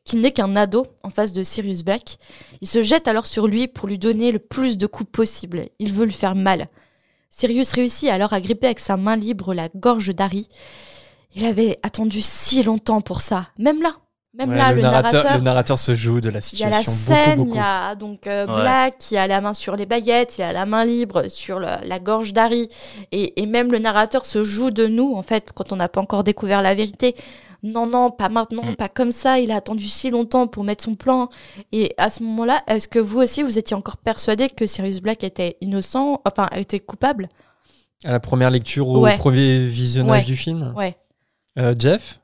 qu'il 0.06 0.22
n'est 0.22 0.32
qu'un 0.32 0.56
ado 0.56 0.88
en 1.04 1.12
face 1.12 1.32
de 1.34 1.44
Sirius 1.44 1.84
Black. 1.84 2.18
Il 2.62 2.68
se 2.68 2.82
jette 2.82 3.08
alors 3.08 3.28
sur 3.28 3.46
lui 3.46 3.68
pour 3.68 3.88
lui 3.88 4.00
donner 4.00 4.32
le 4.32 4.40
plus 4.40 4.76
de 4.76 4.88
coups 4.88 5.12
possible. 5.12 5.68
Il 5.78 5.94
veut 5.94 6.06
lui 6.06 6.14
faire 6.14 6.34
mal. 6.34 6.68
Sirius 7.30 7.74
réussit 7.74 8.10
alors 8.10 8.34
à 8.34 8.42
gripper 8.42 8.66
avec 8.66 8.80
sa 8.80 8.98
main 8.98 9.16
libre 9.16 9.54
la 9.54 9.70
gorge 9.70 10.16
d'Harry. 10.16 10.50
Il 11.36 11.46
avait 11.46 11.80
attendu 11.84 12.22
si 12.22 12.64
longtemps 12.64 13.02
pour 13.02 13.22
ça. 13.22 13.50
Même 13.60 13.84
là, 13.84 13.98
même 14.34 14.50
Ouais, 14.50 14.56
là, 14.58 14.70
le, 14.70 14.76
le, 14.78 14.82
narrateur, 14.82 15.12
narrateur 15.24 15.38
le 15.38 15.44
narrateur 15.44 15.80
se 15.80 15.94
joue 15.96 16.22
de 16.22 16.30
la 16.30 16.40
il 16.54 16.60
y 16.60 16.64
a 16.64 16.70
la 16.70 16.84
situation 16.84 17.16
scène, 17.16 17.46
il 17.48 17.56
y 17.56 17.60
a 17.60 17.96
donc 17.96 18.28
euh, 18.28 18.46
Ouais. 18.48 18.62
Black 18.62 18.98
qui 18.98 19.18
a 19.18 19.28
la 19.28 19.42
main 19.42 19.54
sur 19.54 19.76
les 19.76 19.86
baguettes, 19.86 20.38
il 20.38 20.44
a 20.44 20.54
la 20.54 20.66
main 20.66 20.86
libre 20.86 21.28
sur 21.28 21.60
le- 21.60 21.68
la 21.86 22.00
gorge 22.00 22.32
d'Harry. 22.32 22.70
Et, 23.12 23.42
et 23.42 23.46
même 23.46 23.72
le 23.72 23.80
narrateur 23.80 24.26
se 24.26 24.44
joue 24.44 24.72
de 24.72 24.88
nous, 24.88 25.14
en 25.16 25.22
fait, 25.24 25.50
quand 25.54 25.74
on 25.74 25.76
n'a 25.76 25.90
pas 25.90 26.00
encore 26.02 26.24
découvert 26.24 26.62
la 26.62 26.74
vérité. 26.76 27.16
Non, 27.64 27.86
non, 27.86 28.10
pas 28.10 28.30
maintenant, 28.30 28.64
Mm. 28.64 28.76
pas 28.76 28.90
comme 28.90 29.12
ça. 29.12 29.40
Il 29.40 29.52
a 29.52 29.58
attendu 29.58 29.88
si 29.88 30.10
longtemps 30.10 30.48
pour 30.48 30.64
mettre 30.64 30.84
son 30.84 30.96
plan. 30.96 31.30
Et 31.72 31.94
à 31.98 32.10
ce 32.10 32.24
moment-là, 32.24 32.64
est-ce 32.68 32.88
que 32.88 32.98
vous 33.00 33.20
aussi, 33.20 33.44
vous 33.44 33.60
étiez 33.60 33.76
encore 33.76 33.98
persuadé 33.98 34.50
que 34.50 34.66
Sirius 34.66 35.02
Black 35.02 35.24
était 35.24 35.58
innocent, 35.62 36.22
enfin, 36.26 36.48
était 36.56 36.80
coupable? 36.80 37.28
À 38.06 38.12
la 38.14 38.20
première 38.22 38.50
lecture 38.50 38.88
au 38.88 39.02
Ouais. 39.02 39.18
premier 39.18 39.60
visionnage 39.60 40.22
Ouais. 40.22 40.26
du 40.26 40.36
film? 40.38 40.74
Ouais. 40.76 40.96
Euh, 41.60 41.76
Jeff, 41.78 42.21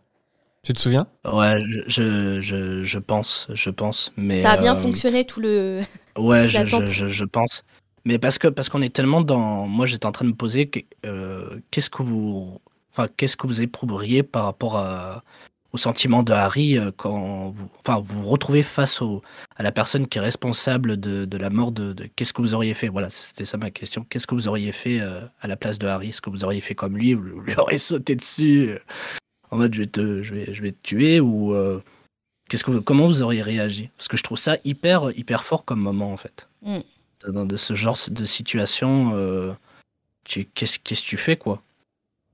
tu 0.67 0.73
te 0.73 0.81
souviens? 0.81 1.07
Ouais, 1.23 1.63
je, 1.87 2.41
je, 2.41 2.83
je, 2.83 2.99
pense, 2.99 3.47
je 3.53 3.69
pense. 3.69 4.11
Mais, 4.17 4.41
Ça 4.41 4.51
a 4.51 4.57
bien 4.57 4.75
euh, 4.75 4.81
fonctionné 4.81 5.25
tout 5.25 5.39
le. 5.39 5.81
Ouais, 6.17 6.49
je, 6.49 6.65
je, 6.65 6.85
je, 6.85 7.07
je 7.07 7.23
pense. 7.23 7.63
Mais 8.03 8.19
parce 8.19 8.37
que 8.37 8.49
parce 8.49 8.67
qu'on 8.67 8.81
est 8.81 8.93
tellement 8.93 9.21
dans. 9.21 9.65
Moi, 9.65 9.85
j'étais 9.85 10.05
en 10.05 10.11
train 10.11 10.25
de 10.25 10.31
me 10.31 10.35
poser 10.35 10.69
euh, 11.05 11.57
qu'est-ce 11.71 11.89
que 11.89 12.03
vous, 12.03 12.59
enfin, 12.91 13.07
qu'est-ce 13.15 13.37
que 13.37 13.47
vous 13.47 13.61
éprouveriez 13.61 14.23
par 14.23 14.43
rapport 14.43 14.75
à, 14.75 15.23
au 15.71 15.77
sentiment 15.77 16.21
de 16.21 16.33
Harry 16.33 16.77
euh, 16.77 16.91
quand 16.97 17.51
vous, 17.51 17.69
enfin, 17.79 18.01
vous 18.01 18.23
vous 18.23 18.27
retrouvez 18.27 18.63
face 18.63 19.01
au, 19.01 19.21
à 19.55 19.63
la 19.63 19.71
personne 19.71 20.05
qui 20.05 20.17
est 20.17 20.21
responsable 20.21 20.97
de, 20.97 21.23
de 21.23 21.37
la 21.37 21.49
mort 21.49 21.71
de. 21.71 21.93
de- 21.93 22.09
qu'est-ce 22.17 22.33
que 22.33 22.41
vous 22.41 22.53
auriez 22.53 22.73
fait? 22.73 22.89
Voilà, 22.89 23.09
c'était 23.09 23.45
ça 23.45 23.55
ma 23.57 23.71
question. 23.71 24.05
Qu'est-ce 24.09 24.27
que 24.27 24.35
vous 24.35 24.49
auriez 24.49 24.73
fait 24.73 24.99
euh, 24.99 25.21
à 25.39 25.47
la 25.47 25.55
place 25.55 25.79
de 25.79 25.87
Harry? 25.87 26.09
Est-ce 26.09 26.19
que 26.21 26.29
vous 26.29 26.43
auriez 26.43 26.59
fait 26.59 26.75
comme 26.75 26.97
lui? 26.97 27.13
Vous 27.13 27.21
lui 27.39 27.55
auriez 27.55 27.77
sauté 27.77 28.17
dessus? 28.17 28.71
euh, 28.71 28.79
en 29.51 29.57
mode 29.57 29.73
je 29.73 29.79
vais 29.81 29.87
te, 29.87 30.21
je 30.23 30.33
vais, 30.33 30.53
je 30.53 30.61
vais 30.61 30.71
te 30.71 30.81
tuer 30.83 31.19
ou 31.19 31.53
euh, 31.53 31.81
Qu'est-ce 32.49 32.63
que 32.63 32.71
vous- 32.71 32.81
comment 32.81 33.07
vous 33.07 33.21
auriez 33.23 33.41
réagi? 33.41 33.89
Parce 33.97 34.07
que 34.07 34.15
je 34.15 34.23
trouve 34.23 34.37
ça 34.37 34.55
hyper 34.63 35.11
hyper 35.17 35.43
fort 35.43 35.65
comme 35.65 35.81
moment 35.81 36.13
en 36.13 36.17
fait. 36.17 36.47
Mm. 36.61 36.77
Dans 37.33 37.45
de 37.45 37.57
ce 37.57 37.73
genre 37.75 37.97
de 38.09 38.23
situation, 38.25 39.11
euh, 39.15 39.51
qu'est-ce 40.23 40.79
qu'est-ce 40.79 41.01
que 41.03 41.07
tu 41.07 41.17
fais 41.17 41.35
quoi? 41.35 41.61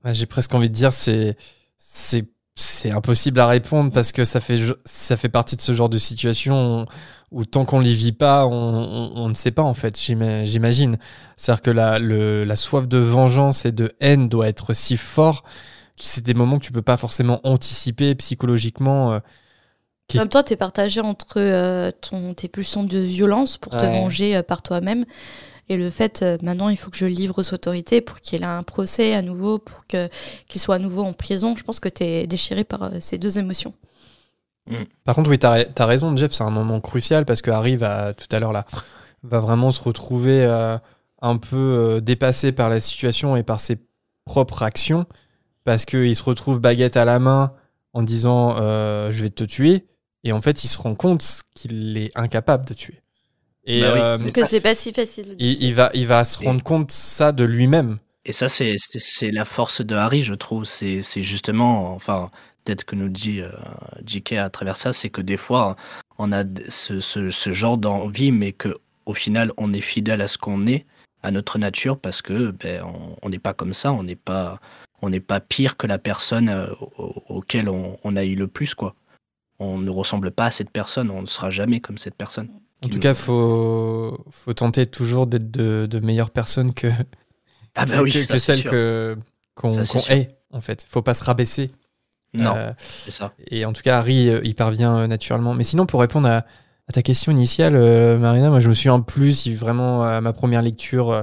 Ouais, 0.04 0.14
J'ai 0.14 0.26
presque 0.26 0.54
envie 0.54 0.68
de 0.68 0.74
dire 0.74 0.92
c'est 0.92 1.36
c'est 1.78 2.26
c'est 2.56 2.92
impossible 2.92 3.40
à 3.40 3.48
répondre 3.48 3.90
parce 3.92 4.12
que 4.12 4.24
ça 4.24 4.40
fait 4.40 4.60
ça 4.84 5.16
fait 5.16 5.28
partie 5.28 5.56
de 5.56 5.60
ce 5.60 5.72
genre 5.72 5.88
de 5.88 5.98
situation 5.98 6.86
où 7.32 7.44
tant 7.44 7.64
qu'on 7.64 7.80
les 7.80 7.94
vit 7.94 8.12
pas, 8.12 8.46
on, 8.46 8.52
on- 8.52 9.12
on 9.16 9.28
ne 9.28 9.34
sait 9.34 9.50
pas 9.50 9.62
en 9.62 9.74
fait. 9.74 9.98
j'ima- 10.00 10.44
J'imagine. 10.44 10.96
C'est-à-dire 11.36 11.62
que 11.62 11.70
la 11.72 11.98
le- 11.98 12.44
la 12.44 12.54
soif 12.54 12.86
de 12.86 12.98
vengeance 12.98 13.64
et 13.64 13.72
de 13.72 13.92
haine 13.98 14.28
doit 14.28 14.46
être 14.48 14.74
si 14.74 14.96
fort. 14.96 15.42
C'est 15.96 16.24
des 16.24 16.34
moments 16.34 16.58
que 16.58 16.64
tu 16.64 16.72
peux 16.72 16.82
pas 16.82 16.96
forcément 16.96 17.40
anticiper 17.44 18.14
psychologiquement. 18.16 19.12
euh, 19.14 19.18
qui- 20.08 20.18
En 20.18 20.22
même 20.22 20.28
temps, 20.28 20.42
t'es 20.42 20.56
partagé 20.56 21.00
entre 21.00 21.34
euh, 21.38 21.90
ton, 21.92 22.34
tes 22.34 22.48
pulsions 22.48 22.84
de 22.84 22.98
violence 22.98 23.56
pour 23.58 23.72
te 23.72 23.84
venger 24.00 24.36
euh, 24.36 24.42
par 24.42 24.62
toi-même 24.62 25.04
et 25.70 25.76
le 25.78 25.88
fait, 25.88 26.20
euh, 26.22 26.36
maintenant, 26.42 26.68
il 26.68 26.76
faut 26.76 26.90
que 26.90 26.96
je 26.98 27.06
le 27.06 27.10
livre 27.12 27.40
aux 27.40 27.54
autorités 27.54 28.02
pour 28.02 28.20
qu'il 28.20 28.42
ait 28.42 28.46
un 28.46 28.62
procès 28.62 29.14
à 29.14 29.22
nouveau, 29.22 29.58
pour 29.58 29.86
que- 29.86 30.10
qu'il 30.46 30.60
soit 30.60 30.74
à 30.74 30.78
nouveau 30.78 31.02
en 31.04 31.14
prison. 31.14 31.56
Je 31.56 31.62
pense 31.62 31.80
que 31.80 31.88
t'es 31.88 32.26
déchiré 32.26 32.64
par 32.64 32.82
euh, 32.82 32.90
ces 33.00 33.16
deux 33.16 33.38
émotions. 33.38 33.72
Par 35.04 35.14
contre, 35.14 35.30
oui, 35.30 35.38
t'as 35.38 35.50
ra- 35.50 35.64
t'as 35.64 35.86
raison, 35.86 36.14
Jeff, 36.16 36.32
c'est 36.32 36.42
un 36.44 36.50
moment 36.50 36.80
crucial 36.80 37.24
parce 37.26 37.42
que 37.42 37.50
Harry 37.50 37.76
va 37.76 38.14
tout 38.14 38.26
à 38.34 38.40
l'heure 38.40 38.52
là 38.52 38.66
va 39.22 39.38
vraiment 39.38 39.70
se 39.70 39.80
retrouver 39.80 40.42
euh, 40.44 40.76
un 41.22 41.36
peu 41.38 41.56
euh, 41.56 42.00
dépassé 42.00 42.52
par 42.52 42.68
la 42.68 42.80
situation 42.80 43.36
et 43.36 43.42
par 43.42 43.58
ses 43.60 43.78
propres 44.26 44.62
actions. 44.62 45.06
Parce 45.64 45.84
qu'il 45.84 46.14
se 46.14 46.22
retrouve 46.22 46.60
baguette 46.60 46.96
à 46.96 47.04
la 47.04 47.18
main 47.18 47.52
en 47.92 48.02
disant 48.02 48.56
euh, 48.60 49.10
je 49.12 49.22
vais 49.22 49.30
te 49.30 49.44
tuer 49.44 49.84
et 50.24 50.32
en 50.32 50.40
fait 50.42 50.64
il 50.64 50.68
se 50.68 50.78
rend 50.78 50.94
compte 50.94 51.42
qu'il 51.54 51.96
est 51.96 52.10
incapable 52.14 52.64
de 52.66 52.74
tuer. 52.74 53.00
Et 53.66 53.80
Bah 53.80 53.90
oui, 53.94 54.00
euh, 54.00 54.18
mais 54.20 54.30
Que 54.30 54.46
c'est 54.46 54.60
pas 54.60 54.74
si 54.74 54.92
facile. 54.92 55.36
il, 55.38 55.62
il 55.62 55.74
va 55.74 55.90
il 55.94 56.06
va 56.06 56.24
se 56.24 56.42
Et- 56.42 56.46
rendre 56.46 56.62
compte 56.62 56.90
ça 56.92 57.32
de 57.32 57.44
lui-même. 57.44 57.98
Et 58.26 58.32
ça, 58.32 58.48
c'est 58.48 58.76
la 59.32 59.44
force 59.44 59.82
de 59.82 59.94
Harry, 59.94 60.22
je 60.22 60.32
trouve. 60.32 60.64
C'est 60.64 61.02
c'est 61.02 61.22
justement, 61.22 61.92
enfin, 61.94 62.30
peut-être 62.64 62.84
que 62.84 62.96
nous 62.96 63.10
dit 63.10 63.40
euh, 63.42 63.50
JK 64.06 64.32
à 64.32 64.48
travers 64.48 64.76
ça, 64.78 64.94
c'est 64.94 65.10
que 65.10 65.20
des 65.20 65.36
fois, 65.36 65.76
on 66.16 66.32
a 66.32 66.42
ce, 66.70 67.00
ce, 67.00 67.30
ce 67.30 67.52
genre 67.52 67.76
d'envie, 67.76 68.32
mais 68.32 68.52
que 68.52 68.76
au 69.04 69.12
final, 69.12 69.52
on 69.58 69.74
est 69.74 69.82
fidèle 69.82 70.22
à 70.22 70.28
ce 70.28 70.38
qu'on 70.38 70.66
est, 70.66 70.86
à 71.22 71.30
notre 71.32 71.58
nature, 71.58 71.98
parce 71.98 72.22
que 72.22 72.50
ben, 72.52 72.82
on 73.20 73.28
n'est 73.28 73.38
pas 73.38 73.52
comme 73.52 73.74
ça, 73.74 73.92
on 73.92 74.02
n'est 74.04 74.16
pas, 74.16 74.58
on 75.02 75.10
n'est 75.10 75.20
pas 75.20 75.40
pire 75.40 75.76
que 75.76 75.86
la 75.86 75.98
personne 75.98 76.48
euh, 76.48 76.66
au- 76.98 77.22
auquel 77.28 77.68
on, 77.68 77.98
on 78.04 78.16
a 78.16 78.24
eu 78.24 78.34
le 78.34 78.46
plus, 78.48 78.74
quoi. 78.74 78.94
On 79.58 79.78
ne 79.78 79.90
ressemble 79.90 80.30
pas 80.30 80.46
à 80.46 80.50
cette 80.50 80.70
personne, 80.70 81.10
on 81.10 81.22
ne 81.22 81.26
sera 81.26 81.50
jamais 81.50 81.80
comme 81.80 81.98
cette 81.98 82.16
personne. 82.16 82.48
En 82.82 82.88
tout 82.88 82.94
nous- 82.94 83.00
cas, 83.00 83.14
faut 83.14 84.18
faut 84.30 84.52
tenter 84.52 84.86
toujours 84.86 85.26
d'être 85.26 85.50
de, 85.50 85.86
de 85.90 86.00
meilleures 86.00 86.30
personnes 86.30 86.74
que 86.74 86.88
ah 87.76 87.86
bah 87.86 88.02
oui, 88.02 88.12
que, 88.12 88.22
ça, 88.22 88.52
qu'on 89.54 89.72
Ça, 89.72 90.14
est 90.14 90.28
en 90.50 90.60
fait. 90.60 90.86
Faut 90.88 91.02
pas 91.02 91.14
se 91.14 91.24
rabaisser. 91.24 91.70
Non, 92.32 92.54
Euh, 92.56 92.72
c'est 93.04 93.10
ça. 93.12 93.32
Et 93.48 93.64
en 93.64 93.72
tout 93.72 93.82
cas, 93.82 93.98
Harry, 93.98 94.28
euh, 94.28 94.40
il 94.42 94.54
parvient 94.56 94.96
euh, 94.98 95.06
naturellement. 95.06 95.54
Mais 95.54 95.62
sinon, 95.64 95.86
pour 95.86 96.00
répondre 96.00 96.28
à, 96.28 96.38
à 96.88 96.92
ta 96.92 97.02
question 97.02 97.30
initiale, 97.30 97.74
euh, 97.76 98.18
Marina, 98.18 98.50
moi, 98.50 98.58
je 98.60 98.68
me 98.68 98.74
souviens 98.74 98.98
plus 99.00 99.32
si 99.32 99.54
vraiment 99.54 100.02
à 100.02 100.20
ma 100.20 100.32
première 100.32 100.60
lecture, 100.62 101.10
euh, 101.10 101.22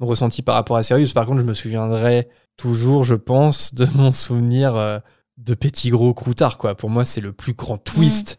mon 0.00 0.06
ressenti 0.06 0.42
par 0.42 0.56
rapport 0.56 0.76
à 0.76 0.82
Sirius. 0.82 1.12
Par 1.12 1.26
contre, 1.26 1.40
je 1.40 1.44
me 1.46 1.54
souviendrai 1.54 2.28
toujours, 2.58 3.04
je 3.04 3.14
pense, 3.14 3.72
de 3.72 3.86
mon 3.94 4.12
souvenir 4.12 4.76
euh, 4.76 4.98
de 5.38 5.54
Petit 5.54 5.88
Gros 5.88 6.12
Croutard. 6.12 6.58
Quoi. 6.58 6.74
Pour 6.74 6.90
moi, 6.90 7.06
c'est 7.06 7.22
le 7.22 7.32
plus 7.32 7.54
grand 7.54 7.78
twist 7.78 8.38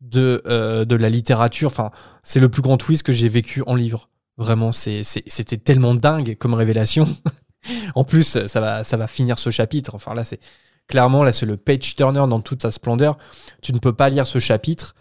de, 0.00 0.42
euh, 0.46 0.84
de 0.84 0.96
la 0.96 1.08
littérature. 1.08 1.70
Enfin, 1.70 1.92
c'est 2.24 2.40
le 2.40 2.48
plus 2.48 2.62
grand 2.62 2.76
twist 2.78 3.04
que 3.04 3.12
j'ai 3.12 3.28
vécu 3.28 3.62
en 3.66 3.76
livre. 3.76 4.08
Vraiment, 4.36 4.72
c'était 4.72 5.56
tellement 5.56 5.94
dingue 5.94 6.36
comme 6.38 6.54
révélation. 6.54 7.06
en 7.94 8.04
plus, 8.04 8.46
ça 8.46 8.60
va, 8.60 8.84
ça 8.84 8.96
va 8.96 9.06
finir 9.06 9.38
ce 9.38 9.50
chapitre. 9.50 9.94
Enfin, 9.94 10.14
là, 10.14 10.24
c'est 10.24 10.40
clairement, 10.86 11.22
là, 11.22 11.32
c'est 11.32 11.46
le 11.46 11.56
page 11.56 11.96
turner 11.96 12.24
dans 12.28 12.40
toute 12.40 12.62
sa 12.62 12.70
splendeur. 12.70 13.18
Tu 13.62 13.72
ne 13.72 13.78
peux 13.78 13.92
pas 13.92 14.08
lire 14.08 14.26
ce 14.26 14.38
chapitre, 14.38 14.94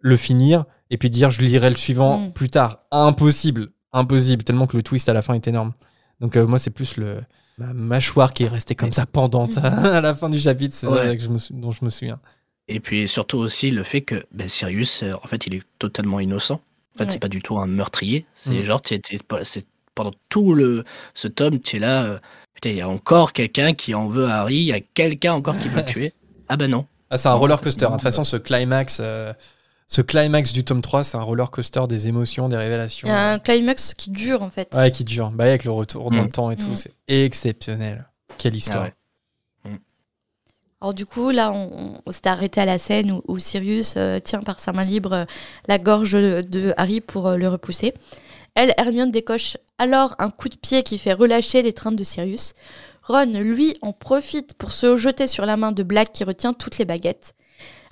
le 0.00 0.16
finir, 0.18 0.66
et 0.90 0.98
puis 0.98 1.08
dire 1.08 1.30
je 1.30 1.40
lirai 1.40 1.70
le 1.70 1.76
suivant 1.76 2.28
Mm. 2.28 2.32
plus 2.32 2.50
tard. 2.50 2.80
Impossible. 2.90 3.70
Impossible. 3.92 4.44
Tellement 4.44 4.66
que 4.66 4.76
le 4.76 4.82
twist 4.82 5.08
à 5.08 5.14
la 5.14 5.22
fin 5.22 5.32
est 5.34 5.48
énorme. 5.48 5.72
Donc, 6.20 6.36
euh, 6.36 6.46
moi, 6.46 6.58
c'est 6.58 6.70
plus 6.70 6.98
le, 6.98 7.22
ma 7.58 7.72
mâchoire 7.72 8.32
qui 8.32 8.44
est 8.44 8.48
restée 8.48 8.74
comme 8.74 8.92
ça 8.92 9.06
pendante 9.06 9.58
à 9.62 10.00
la 10.00 10.14
fin 10.14 10.28
du 10.28 10.38
chapitre. 10.38 10.74
C'est 10.74 10.86
ça 10.86 10.92
Ouais. 11.06 11.16
que 11.16 11.22
je 11.22 11.28
me 11.28 11.38
sou- 11.38 11.52
dont 11.54 11.72
je 11.72 11.84
me 11.84 11.90
souviens. 11.90 12.18
Et 12.68 12.80
puis 12.80 13.06
surtout 13.08 13.38
aussi 13.38 13.70
le 13.70 13.82
fait 13.82 14.00
que 14.00 14.24
ben, 14.32 14.48
Sirius, 14.48 15.02
euh, 15.02 15.12
en 15.22 15.26
fait, 15.28 15.46
il 15.46 15.54
est 15.54 15.62
totalement 15.78 16.18
innocent. 16.20 16.54
En 16.94 16.98
fait, 16.98 17.04
Ouais. 17.04 17.10
c'est 17.12 17.18
pas 17.18 17.28
du 17.28 17.42
tout 17.42 17.58
un 17.58 17.66
meurtrier. 17.66 18.26
C'est 18.34 18.60
Mm. 18.60 18.62
genre, 18.64 18.80
pas- 19.28 19.44
c'est 19.44 19.66
pendant 19.94 20.12
tout 20.28 20.54
le 20.54 20.84
ce 21.12 21.28
tome, 21.28 21.60
tu 21.60 21.76
es 21.76 21.78
là. 21.78 22.04
euh, 22.04 22.18
putain, 22.54 22.70
il 22.70 22.76
y 22.76 22.80
a 22.80 22.88
encore 22.88 23.32
quelqu'un 23.32 23.74
qui 23.74 23.94
en 23.94 24.06
veut 24.08 24.26
à 24.26 24.40
Harry. 24.40 24.56
Il 24.56 24.64
y 24.64 24.72
a 24.72 24.80
quelqu'un 24.80 25.34
encore 25.34 25.58
qui 25.58 25.68
veut 25.68 25.80
le 25.82 25.84
tuer. 25.86 26.12
Ah 26.48 26.56
ben 26.56 26.70
non. 26.70 26.86
Ah, 27.10 27.18
c'est 27.18 27.28
un 27.28 27.34
roller 27.34 27.60
coaster. 27.60 27.86
De 27.86 27.90
toute 27.92 28.00
façon, 28.02 28.24
ce 28.24 28.36
climax, 28.36 28.98
euh, 29.00 29.32
ce 29.86 30.00
climax 30.02 30.52
du 30.52 30.64
tome 30.64 30.80
3, 30.82 31.04
c'est 31.04 31.16
un 31.16 31.22
roller 31.22 31.50
coaster 31.50 31.82
des 31.88 32.08
émotions, 32.08 32.48
des 32.48 32.56
révélations. 32.56 33.06
Il 33.06 33.10
y 33.10 33.14
a 33.14 33.32
un 33.32 33.38
climax 33.38 33.94
qui 33.94 34.10
dure 34.10 34.42
en 34.42 34.50
fait. 34.50 34.74
Ouais, 34.74 34.90
qui 34.90 35.04
dure. 35.04 35.30
Bah, 35.30 35.44
avec 35.44 35.64
le 35.64 35.70
retour 35.70 36.10
dans 36.10 36.20
Mm. 36.22 36.24
le 36.24 36.28
temps 36.30 36.50
et 36.50 36.56
tout, 36.56 36.70
Mm. 36.70 36.76
c'est 36.76 36.92
exceptionnel. 37.08 38.06
Quelle 38.38 38.54
histoire. 38.56 38.84
Ah 38.84 39.68
ouais. 39.68 39.78
Alors 40.80 40.92
du 40.94 41.06
coup, 41.06 41.30
là, 41.30 41.50
on, 41.52 41.94
on 42.04 42.10
s'était 42.10 42.28
arrêté 42.28 42.60
à 42.60 42.64
la 42.66 42.78
scène 42.78 43.10
où, 43.12 43.22
où 43.28 43.38
Sirius 43.38 43.94
euh, 43.96 44.18
tient 44.20 44.40
par 44.42 44.60
sa 44.60 44.72
main 44.72 44.82
libre 44.82 45.12
euh, 45.12 45.24
la 45.66 45.78
gorge 45.78 46.12
de 46.12 46.74
Harry 46.76 47.00
pour 47.00 47.28
euh, 47.28 47.36
le 47.36 47.48
repousser. 47.48 47.94
Elle, 48.54 48.74
Hermione 48.76 49.10
décoche 49.10 49.56
alors 49.78 50.14
un 50.18 50.30
coup 50.30 50.48
de 50.48 50.56
pied 50.56 50.82
qui 50.82 50.98
fait 50.98 51.12
relâcher 51.14 51.62
l'étreinte 51.62 51.96
de 51.96 52.04
Sirius. 52.04 52.54
Ron, 53.02 53.24
lui, 53.34 53.76
en 53.82 53.92
profite 53.92 54.54
pour 54.54 54.72
se 54.72 54.96
jeter 54.96 55.26
sur 55.26 55.46
la 55.46 55.56
main 55.56 55.72
de 55.72 55.82
Black 55.82 56.12
qui 56.12 56.24
retient 56.24 56.52
toutes 56.52 56.78
les 56.78 56.84
baguettes. 56.84 57.34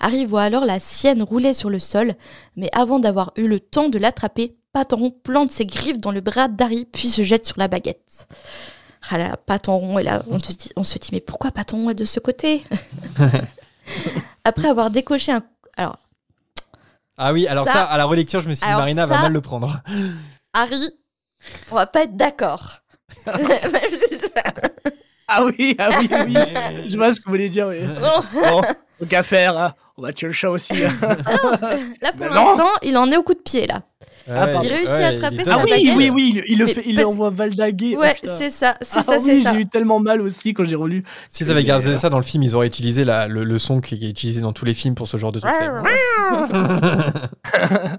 Harry 0.00 0.26
voit 0.26 0.42
alors 0.42 0.64
la 0.64 0.78
sienne 0.80 1.22
rouler 1.22 1.54
sur 1.54 1.70
le 1.70 1.78
sol, 1.78 2.14
mais 2.56 2.68
avant 2.72 2.98
d'avoir 2.98 3.32
eu 3.36 3.46
le 3.46 3.60
temps 3.60 3.88
de 3.88 3.98
l'attraper, 3.98 4.56
Patenron 4.72 5.10
plante 5.10 5.50
ses 5.52 5.66
griffes 5.66 5.98
dans 5.98 6.10
le 6.12 6.20
bras 6.20 6.48
d'Harry 6.48 6.86
puis 6.86 7.08
se 7.08 7.22
jette 7.22 7.44
sur 7.46 7.58
la 7.58 7.68
baguette. 7.68 8.26
Ah 9.10 9.18
là, 9.18 9.36
Patenron 9.36 9.98
est 9.98 10.02
là, 10.04 10.22
on 10.28 10.38
se 10.38 10.52
dit, 10.52 10.70
on 10.76 10.84
se 10.84 10.98
dit 10.98 11.10
mais 11.12 11.20
pourquoi 11.20 11.50
Patenron 11.50 11.90
est 11.90 11.94
de 11.94 12.04
ce 12.04 12.20
côté? 12.20 12.64
Après 14.44 14.68
avoir 14.68 14.90
décoché 14.90 15.32
un... 15.32 15.44
Alors, 15.76 15.98
Ah 17.18 17.32
oui, 17.32 17.46
alors 17.46 17.66
ça, 17.66 17.72
Ça- 17.72 17.84
à 17.84 17.96
la 17.98 18.04
relecture, 18.04 18.40
je 18.40 18.48
me 18.48 18.54
suis 18.54 18.66
dit, 18.66 18.72
Marina 18.72 19.06
va 19.06 19.20
mal 19.22 19.32
le 19.32 19.40
prendre. 19.40 19.80
Harry, 20.52 20.90
on 21.70 21.74
va 21.76 21.86
pas 21.86 22.02
être 22.04 22.16
d'accord. 22.16 22.78
Ah 25.34 25.44
oui, 25.44 25.74
ah 25.78 25.88
oui, 25.98 26.08
oui. 26.26 26.34
Je 26.88 26.96
vois 26.96 27.12
ce 27.14 27.20
que 27.20 27.24
vous 27.26 27.30
voulez 27.32 27.48
dire. 27.48 27.68
Oui. 27.68 27.80
Non, 27.82 28.22
Bon, 28.34 28.60
donc 29.00 29.08
qu'à 29.08 29.22
faire. 29.22 29.56
hein. 29.58 29.72
On 29.96 30.02
va 30.02 30.12
tuer 30.12 30.26
le 30.28 30.32
chat 30.32 30.50
aussi. 30.50 30.72
hein. 30.82 30.90
là, 32.00 32.12
pour 32.12 32.26
l'instant, 32.28 32.68
il 32.82 32.96
en 32.96 33.10
est 33.10 33.16
au 33.16 33.22
coup 33.22 33.34
de 33.34 33.40
pied, 33.40 33.66
là. 33.66 33.82
Ah. 34.30 34.46
Il 34.62 34.68
réussit 34.68 34.88
à 34.88 35.08
attraper 35.08 35.44
sa 35.44 35.54
Ah 35.56 35.62
oui, 35.64 35.70
baguette. 35.70 35.96
oui, 35.96 36.10
oui. 36.10 36.32
Il, 36.36 36.44
il 36.52 36.58
le 36.60 36.66
fait, 36.68 36.82
il 36.86 36.94
parce- 36.96 37.06
envoie 37.08 37.30
valdaguer. 37.30 37.96
Ouais, 37.96 38.12
oh, 38.12 38.14
putain. 38.20 38.36
c'est 38.38 38.50
ça, 38.50 38.76
c'est 38.80 39.00
Ah 39.00 39.02
ça, 39.02 39.18
c'est 39.22 39.34
oui, 39.34 39.42
ça. 39.42 39.52
j'ai 39.52 39.60
eu 39.60 39.66
tellement 39.68 39.98
mal 40.00 40.20
aussi 40.22 40.54
quand 40.54 40.64
j'ai 40.64 40.76
relu. 40.76 41.02
S'ils 41.28 41.50
avaient 41.50 41.64
gardé 41.64 41.98
ça 41.98 42.08
dans 42.08 42.18
le 42.18 42.22
film, 42.22 42.42
ils 42.44 42.54
auraient 42.54 42.68
utilisé 42.68 43.04
la- 43.04 43.26
le, 43.28 43.42
le 43.44 43.58
son 43.58 43.80
qui 43.80 43.94
est 43.96 44.08
utilisé 44.08 44.40
dans 44.42 44.52
tous 44.52 44.64
les 44.64 44.74
films 44.74 44.94
pour 44.94 45.08
ce 45.08 45.16
genre 45.16 45.32
de 45.32 45.40
truc. 45.40 45.52
c'est- 45.58 45.68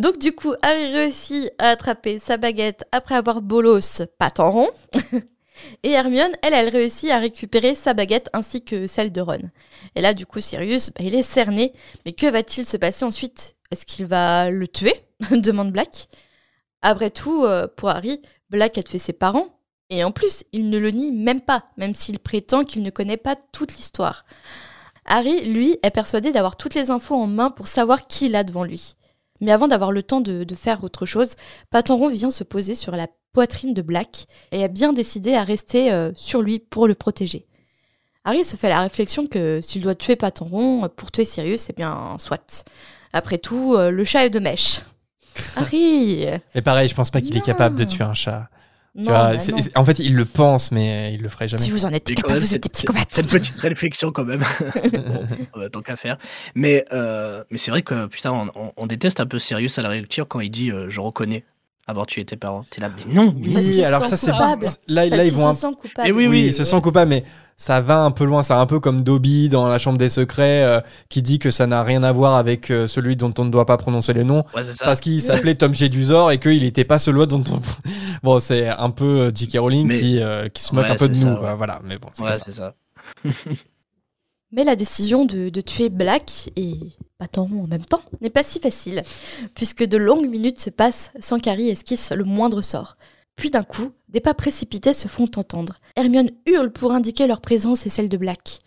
Donc 0.00 0.18
du 0.18 0.32
coup, 0.32 0.54
Harry 0.62 0.90
réussit 0.92 1.50
à 1.58 1.68
attraper 1.68 2.18
sa 2.18 2.38
baguette 2.38 2.84
après 2.92 3.14
avoir 3.14 3.42
bolos 3.42 4.02
patin 4.18 4.44
rond. 4.44 4.70
Et 5.82 5.90
Hermione, 5.90 6.32
elle, 6.42 6.54
elle 6.54 6.68
réussit 6.68 7.10
à 7.10 7.18
récupérer 7.18 7.74
sa 7.74 7.94
baguette 7.94 8.28
ainsi 8.32 8.64
que 8.64 8.86
celle 8.86 9.12
de 9.12 9.20
Ron. 9.20 9.50
Et 9.94 10.00
là, 10.00 10.14
du 10.14 10.26
coup, 10.26 10.40
Sirius, 10.40 10.90
bah, 10.90 11.04
il 11.04 11.14
est 11.14 11.22
cerné. 11.22 11.72
Mais 12.04 12.12
que 12.12 12.26
va-t-il 12.26 12.66
se 12.66 12.76
passer 12.76 13.04
ensuite? 13.04 13.56
Est-ce 13.70 13.86
qu'il 13.86 14.06
va 14.06 14.50
le 14.50 14.68
tuer? 14.68 14.94
demande 15.30 15.72
Black. 15.72 16.08
Après 16.82 17.10
tout, 17.10 17.44
euh, 17.44 17.68
pour 17.68 17.88
Harry, 17.88 18.20
Black 18.50 18.78
a 18.78 18.82
tué 18.82 18.98
ses 18.98 19.12
parents. 19.12 19.58
Et 19.90 20.04
en 20.04 20.10
plus, 20.10 20.44
il 20.52 20.70
ne 20.70 20.78
le 20.78 20.90
nie 20.90 21.12
même 21.12 21.40
pas, 21.40 21.64
même 21.76 21.94
s'il 21.94 22.18
prétend 22.18 22.64
qu'il 22.64 22.82
ne 22.82 22.90
connaît 22.90 23.16
pas 23.16 23.36
toute 23.36 23.76
l'histoire. 23.76 24.24
Harry, 25.04 25.44
lui, 25.44 25.76
est 25.82 25.90
persuadé 25.90 26.32
d'avoir 26.32 26.56
toutes 26.56 26.74
les 26.74 26.90
infos 26.90 27.16
en 27.16 27.26
main 27.26 27.50
pour 27.50 27.66
savoir 27.66 28.06
qui 28.06 28.26
il 28.26 28.36
a 28.36 28.44
devant 28.44 28.64
lui. 28.64 28.96
Mais 29.42 29.52
avant 29.52 29.68
d'avoir 29.68 29.92
le 29.92 30.02
temps 30.02 30.20
de, 30.20 30.44
de 30.44 30.54
faire 30.54 30.84
autre 30.84 31.04
chose, 31.04 31.34
Patenron 31.70 32.08
vient 32.08 32.30
se 32.30 32.44
poser 32.44 32.74
sur 32.74 32.96
la 32.96 33.08
poitrine 33.32 33.74
de 33.74 33.82
Black 33.82 34.26
et 34.52 34.62
a 34.62 34.68
bien 34.68 34.92
décidé 34.92 35.34
à 35.34 35.42
rester 35.42 35.92
euh, 35.92 36.12
sur 36.14 36.42
lui 36.42 36.60
pour 36.60 36.86
le 36.86 36.94
protéger. 36.94 37.46
Harry 38.24 38.44
se 38.44 38.56
fait 38.56 38.68
la 38.68 38.80
réflexion 38.80 39.26
que 39.26 39.60
s'il 39.60 39.82
doit 39.82 39.96
tuer 39.96 40.14
Patenron 40.14 40.88
pour 40.96 41.10
tuer 41.10 41.24
Sirius, 41.24 41.68
eh 41.70 41.72
bien, 41.72 42.16
soit. 42.18 42.64
Après 43.12 43.36
tout, 43.36 43.74
euh, 43.74 43.90
le 43.90 44.04
chat 44.04 44.24
est 44.24 44.30
de 44.30 44.38
mèche. 44.38 44.80
Harry 45.56 46.26
Mais 46.54 46.62
pareil, 46.62 46.88
je 46.88 46.94
pense 46.94 47.10
pas 47.10 47.20
qu'il 47.20 47.36
est 47.36 47.44
capable 47.44 47.74
de 47.74 47.84
tuer 47.84 48.04
un 48.04 48.14
chat. 48.14 48.48
Non, 48.94 49.04
vois, 49.04 49.34
bah 49.34 49.36
non. 49.50 49.58
en 49.76 49.84
fait, 49.86 49.98
il 50.00 50.14
le 50.14 50.24
pense, 50.26 50.70
mais 50.70 51.14
il 51.14 51.22
le 51.22 51.28
ferait 51.30 51.48
jamais. 51.48 51.62
Si 51.62 51.70
vous 51.70 51.86
en 51.86 51.90
êtes 51.90 52.12
capable, 52.12 52.40
vous 52.40 52.54
êtes 52.54 52.62
des 52.62 52.66
cette- 52.68 52.72
psychopathes. 52.74 53.10
Cette 53.10 53.26
petite 53.28 53.58
réflexion 53.58 54.12
quand 54.12 54.24
même. 54.26 54.44
bon, 55.54 55.60
euh, 55.62 55.68
tant 55.70 55.80
qu'à 55.80 55.96
faire. 55.96 56.18
Mais, 56.54 56.84
euh, 56.92 57.42
mais 57.50 57.56
c'est 57.56 57.70
vrai 57.70 57.80
que 57.82 58.06
putain, 58.06 58.32
on, 58.32 58.48
on- 58.54 58.72
on 58.76 58.86
déteste 58.86 59.20
un 59.20 59.26
peu 59.26 59.38
Sirius 59.38 59.78
à 59.78 59.82
la 59.82 59.94
lecture 59.94 60.28
quand 60.28 60.40
il 60.40 60.50
dit 60.50 60.70
euh, 60.70 60.90
je 60.90 61.00
reconnais 61.00 61.44
avoir 61.86 62.06
tué 62.06 62.24
tes 62.26 62.36
parents. 62.36 62.64
T'es 62.70 62.80
là, 62.82 62.90
mais 62.94 63.12
non, 63.14 63.34
mais 63.38 63.52
Parce 63.54 63.66
Oui, 63.66 63.82
alors 63.84 64.02
se 64.04 64.10
ça 64.10 64.16
c'est 64.18 64.30
coupable. 64.30 64.66
là, 64.88 65.06
ils 65.06 65.32
vont 65.32 65.48
un 65.48 65.54
se 65.54 65.60
sent 65.62 65.66
coupable. 65.80 66.08
Et 66.08 66.12
oui, 66.12 66.24
Oui, 66.26 66.28
oui, 66.28 66.46
ils 66.48 66.52
se 66.52 66.58
ouais. 66.60 66.64
sent 66.66 66.80
coupables, 66.82 67.08
mais 67.08 67.24
ça 67.62 67.80
va 67.80 68.00
un 68.00 68.10
peu 68.10 68.24
loin. 68.24 68.42
C'est 68.42 68.54
un 68.54 68.66
peu 68.66 68.80
comme 68.80 69.02
Dobby 69.02 69.48
dans 69.48 69.68
La 69.68 69.78
Chambre 69.78 69.96
des 69.96 70.10
Secrets 70.10 70.64
euh, 70.64 70.80
qui 71.08 71.22
dit 71.22 71.38
que 71.38 71.52
ça 71.52 71.68
n'a 71.68 71.84
rien 71.84 72.02
à 72.02 72.10
voir 72.10 72.34
avec 72.34 72.72
euh, 72.72 72.88
celui 72.88 73.14
dont 73.14 73.32
on 73.38 73.44
ne 73.44 73.50
doit 73.50 73.66
pas 73.66 73.76
prononcer 73.76 74.12
les 74.12 74.24
noms 74.24 74.44
ouais, 74.56 74.64
c'est 74.64 74.72
ça. 74.72 74.84
parce 74.84 75.00
qu'il 75.00 75.20
s'appelait 75.20 75.54
Tom 75.54 75.72
Jedusor 75.72 76.32
et 76.32 76.38
qu'il 76.40 76.64
n'était 76.64 76.84
pas 76.84 76.98
celui 76.98 77.24
dont 77.28 77.44
on. 77.52 77.60
Bon, 78.24 78.40
c'est 78.40 78.66
un 78.66 78.90
peu 78.90 79.04
euh, 79.04 79.30
J.K. 79.32 79.58
Rowling 79.58 79.86
Mais- 79.86 80.00
qui, 80.00 80.20
euh, 80.20 80.48
qui 80.48 80.60
se 80.60 80.74
moque 80.74 80.86
Ouais, 80.86 80.90
un 80.90 80.96
peu 80.96 81.08
de 81.08 81.16
nous. 81.16 81.56
Voilà, 81.56 81.80
mais 81.84 81.98
bon, 81.98 82.08
c'est 82.14 82.24
ça. 82.24 82.36
c'est 82.36 82.50
ça. 82.50 82.74
Mais 84.50 84.64
la 84.64 84.74
décision 84.76 85.24
de, 85.24 85.48
de 85.48 85.60
tuer 85.60 85.88
Black 85.88 86.50
et 86.56 86.74
Patenron 87.18 87.62
en 87.62 87.66
même 87.68 87.84
temps 87.84 88.02
n'est 88.20 88.28
pas 88.28 88.42
si 88.42 88.58
facile, 88.60 89.02
puisque 89.54 89.84
de 89.84 89.96
longues 89.96 90.28
minutes 90.28 90.60
se 90.60 90.68
passent 90.70 91.12
sans 91.20 91.38
qu'Harry 91.38 91.68
esquisse 91.70 92.10
le 92.10 92.24
moindre 92.24 92.60
sort. 92.60 92.96
Puis 93.36 93.50
d'un 93.50 93.62
coup, 93.62 93.92
des 94.08 94.20
pas 94.20 94.34
précipités 94.34 94.92
se 94.92 95.08
font 95.08 95.28
entendre. 95.36 95.76
Hermione 95.96 96.30
hurle 96.46 96.70
pour 96.72 96.92
indiquer 96.92 97.26
leur 97.26 97.40
présence 97.40 97.86
et 97.86 97.88
celle 97.88 98.08
de 98.08 98.16
Black. 98.16 98.60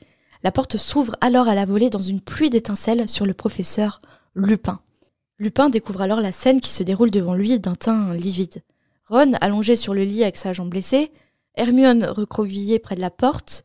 La 0.44 0.52
porte 0.52 0.78
s'ouvre 0.78 1.16
alors 1.22 1.48
à 1.48 1.56
la 1.56 1.66
volée 1.66 1.90
dans 1.90 2.02
une 2.02 2.22
pluie 2.22 2.50
d'étincelles 2.50 3.10
sur 3.10 3.26
le 3.26 3.34
professeur 3.34 4.02
Lupin. 4.36 4.80
Lupin 5.40 5.70
découvre 5.70 6.02
alors 6.02 6.22
la 6.22 6.32
scène 6.32 6.62
qui 6.62 6.70
se 6.72 6.84
déroule 6.84 7.12
devant 7.12 7.34
lui 7.34 7.60
d'un 7.60 7.76
teint 7.76 8.14
livide. 8.14 8.64
Ron, 9.10 9.34
allongé 9.42 9.76
sur 9.76 9.94
le 9.94 10.04
lit 10.04 10.24
avec 10.24 10.38
sa 10.38 10.54
jambe 10.54 10.70
blessée, 10.70 11.12
Hermione 11.56 12.06
recroquevillée 12.06 12.80
près 12.80 12.96
de 12.96 13.02
la 13.02 13.12
porte, 13.12 13.64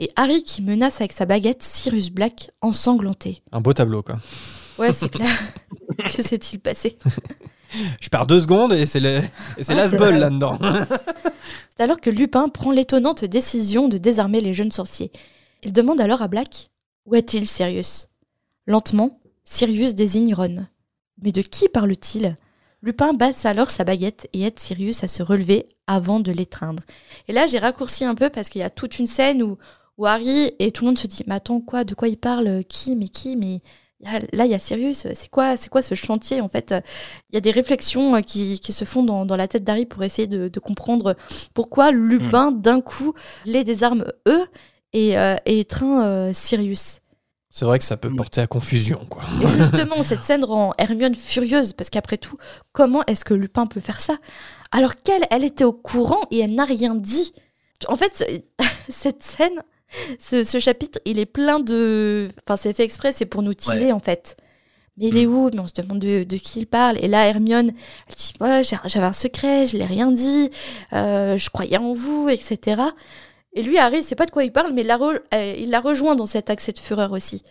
et 0.00 0.10
Harry 0.16 0.44
qui 0.44 0.62
menace 0.62 1.00
avec 1.00 1.12
sa 1.12 1.26
baguette 1.26 1.62
Sirius 1.62 2.10
Black 2.10 2.50
ensanglanté. 2.60 3.42
Un 3.52 3.60
beau 3.60 3.72
tableau, 3.72 4.02
quoi. 4.02 4.16
Ouais, 4.78 4.92
c'est 4.92 5.08
clair. 5.10 5.28
que 5.98 6.22
s'est-il 6.22 6.60
passé? 6.60 6.96
Je 8.00 8.08
perds 8.08 8.26
deux 8.26 8.40
secondes 8.40 8.72
et 8.72 8.86
c'est 8.86 9.00
et 9.56 9.64
c'est 9.64 9.74
Ouais, 9.74 10.18
là-dedans. 10.18 10.58
C'est 11.76 11.82
alors 11.82 12.00
que 12.00 12.10
Lupin 12.10 12.48
prend 12.48 12.72
l'étonnante 12.72 13.24
décision 13.24 13.88
de 13.88 13.98
désarmer 13.98 14.40
les 14.40 14.54
jeunes 14.54 14.72
sorciers. 14.72 15.12
Il 15.62 15.72
demande 15.72 16.00
alors 16.00 16.22
à 16.22 16.28
Black 16.28 16.70
Où 17.06 17.14
est-il, 17.14 17.46
Sirius? 17.46 18.08
Lentement, 18.66 19.20
Sirius 19.44 19.94
désigne 19.94 20.34
Ron. 20.34 20.66
Mais 21.22 21.32
de 21.32 21.42
qui 21.42 21.68
parle-t-il? 21.68 22.36
Lupin 22.82 23.12
basse 23.12 23.44
alors 23.44 23.70
sa 23.70 23.84
baguette 23.84 24.28
et 24.32 24.42
aide 24.42 24.58
Sirius 24.58 25.02
à 25.02 25.08
se 25.08 25.22
relever 25.22 25.66
avant 25.86 26.20
de 26.20 26.30
l'étreindre. 26.30 26.82
Et 27.26 27.32
là, 27.32 27.46
j'ai 27.46 27.58
raccourci 27.58 28.04
un 28.04 28.14
peu 28.14 28.30
parce 28.30 28.48
qu'il 28.48 28.60
y 28.60 28.64
a 28.64 28.70
toute 28.70 28.98
une 28.98 29.08
scène 29.08 29.42
où, 29.42 29.58
où 29.96 30.06
Harry 30.06 30.52
et 30.60 30.70
tout 30.70 30.84
le 30.84 30.90
monde 30.90 30.98
se 30.98 31.08
dit 31.08 31.24
Mais 31.26 31.36
attends, 31.36 31.60
quoi? 31.60 31.82
De 31.84 31.94
quoi 31.94 32.08
il 32.08 32.18
parle? 32.18 32.62
Qui? 32.64 32.94
Mais 32.94 33.08
qui? 33.08 33.36
Mais 33.36 33.62
là, 34.00 34.44
il 34.44 34.50
y 34.50 34.54
a 34.54 34.58
Sirius. 34.58 35.06
C'est 35.14 35.28
quoi, 35.28 35.56
c'est 35.56 35.68
quoi 35.68 35.82
ce 35.82 35.94
chantier 35.94 36.40
En 36.40 36.48
fait, 36.48 36.74
il 37.30 37.34
y 37.34 37.38
a 37.38 37.40
des 37.40 37.50
réflexions 37.50 38.16
euh, 38.16 38.20
qui, 38.20 38.60
qui 38.60 38.72
se 38.72 38.84
font 38.84 39.02
dans, 39.02 39.26
dans 39.26 39.36
la 39.36 39.48
tête 39.48 39.64
d'Harry 39.64 39.86
pour 39.86 40.02
essayer 40.02 40.28
de, 40.28 40.48
de 40.48 40.60
comprendre 40.60 41.16
pourquoi 41.54 41.90
Lupin, 41.90 42.52
d'un 42.52 42.80
coup, 42.80 43.14
les 43.44 43.64
désarme 43.64 44.04
eux 44.28 44.46
et, 44.92 45.18
euh, 45.18 45.36
et 45.46 45.60
étreint 45.60 46.04
euh, 46.04 46.32
Sirius. 46.32 47.00
C'est 47.50 47.64
vrai 47.64 47.78
que 47.78 47.84
ça 47.84 47.96
peut 47.96 48.14
porter 48.14 48.40
à 48.40 48.46
confusion, 48.46 49.06
quoi. 49.08 49.22
Et 49.42 49.48
justement, 49.48 50.02
cette 50.02 50.22
scène 50.22 50.44
rend 50.44 50.74
Hermione 50.78 51.14
furieuse 51.14 51.72
parce 51.72 51.90
qu'après 51.90 52.18
tout, 52.18 52.36
comment 52.72 53.02
est-ce 53.06 53.24
que 53.24 53.34
Lupin 53.34 53.66
peut 53.66 53.80
faire 53.80 54.00
ça? 54.00 54.16
Alors 54.70 54.96
qu'elle, 54.96 55.24
elle 55.30 55.44
était 55.44 55.64
au 55.64 55.72
courant 55.72 56.20
et 56.30 56.40
elle 56.40 56.54
n'a 56.54 56.64
rien 56.64 56.94
dit. 56.94 57.32
En 57.88 57.96
fait, 57.96 58.44
cette 58.88 59.22
scène, 59.22 59.62
ce, 60.18 60.44
ce 60.44 60.58
chapitre, 60.58 60.98
il 61.04 61.18
est 61.18 61.26
plein 61.26 61.60
de. 61.60 62.28
Enfin, 62.46 62.56
c'est 62.56 62.74
fait 62.74 62.84
exprès, 62.84 63.12
c'est 63.12 63.26
pour 63.26 63.42
nous 63.42 63.54
teaser 63.54 63.92
en 63.92 64.00
fait. 64.00 64.36
Mais 64.96 65.06
il 65.08 65.16
est 65.16 65.26
où? 65.26 65.48
Mais 65.52 65.60
on 65.60 65.66
se 65.68 65.74
demande 65.80 66.00
de, 66.00 66.24
de 66.24 66.36
qui 66.36 66.60
il 66.60 66.66
parle. 66.66 66.98
Et 67.00 67.06
là, 67.08 67.26
Hermione, 67.28 67.72
elle 68.08 68.14
dit 68.14 68.32
j'ai- 68.68 68.76
j'avais 68.86 69.06
un 69.06 69.12
secret, 69.12 69.64
je 69.66 69.76
l'ai 69.76 69.84
rien 69.86 70.10
dit, 70.10 70.50
euh, 70.92 71.38
je 71.38 71.50
croyais 71.50 71.76
en 71.78 71.92
vous, 71.92 72.28
etc. 72.28 72.82
Et 73.52 73.62
lui, 73.62 73.78
Harry, 73.78 74.02
sait 74.02 74.16
pas 74.16 74.26
de 74.26 74.30
quoi 74.32 74.44
il 74.44 74.52
parle, 74.52 74.72
mais 74.74 74.82
il 74.82 74.86
l'a 74.88 74.98
re- 74.98 75.20
il 75.58 75.70
l'a 75.70 75.80
rejoint 75.80 76.16
dans 76.16 76.26
cet 76.26 76.50
accès 76.50 76.72
de 76.72 76.78
fureur 76.80 77.12
aussi. 77.12 77.42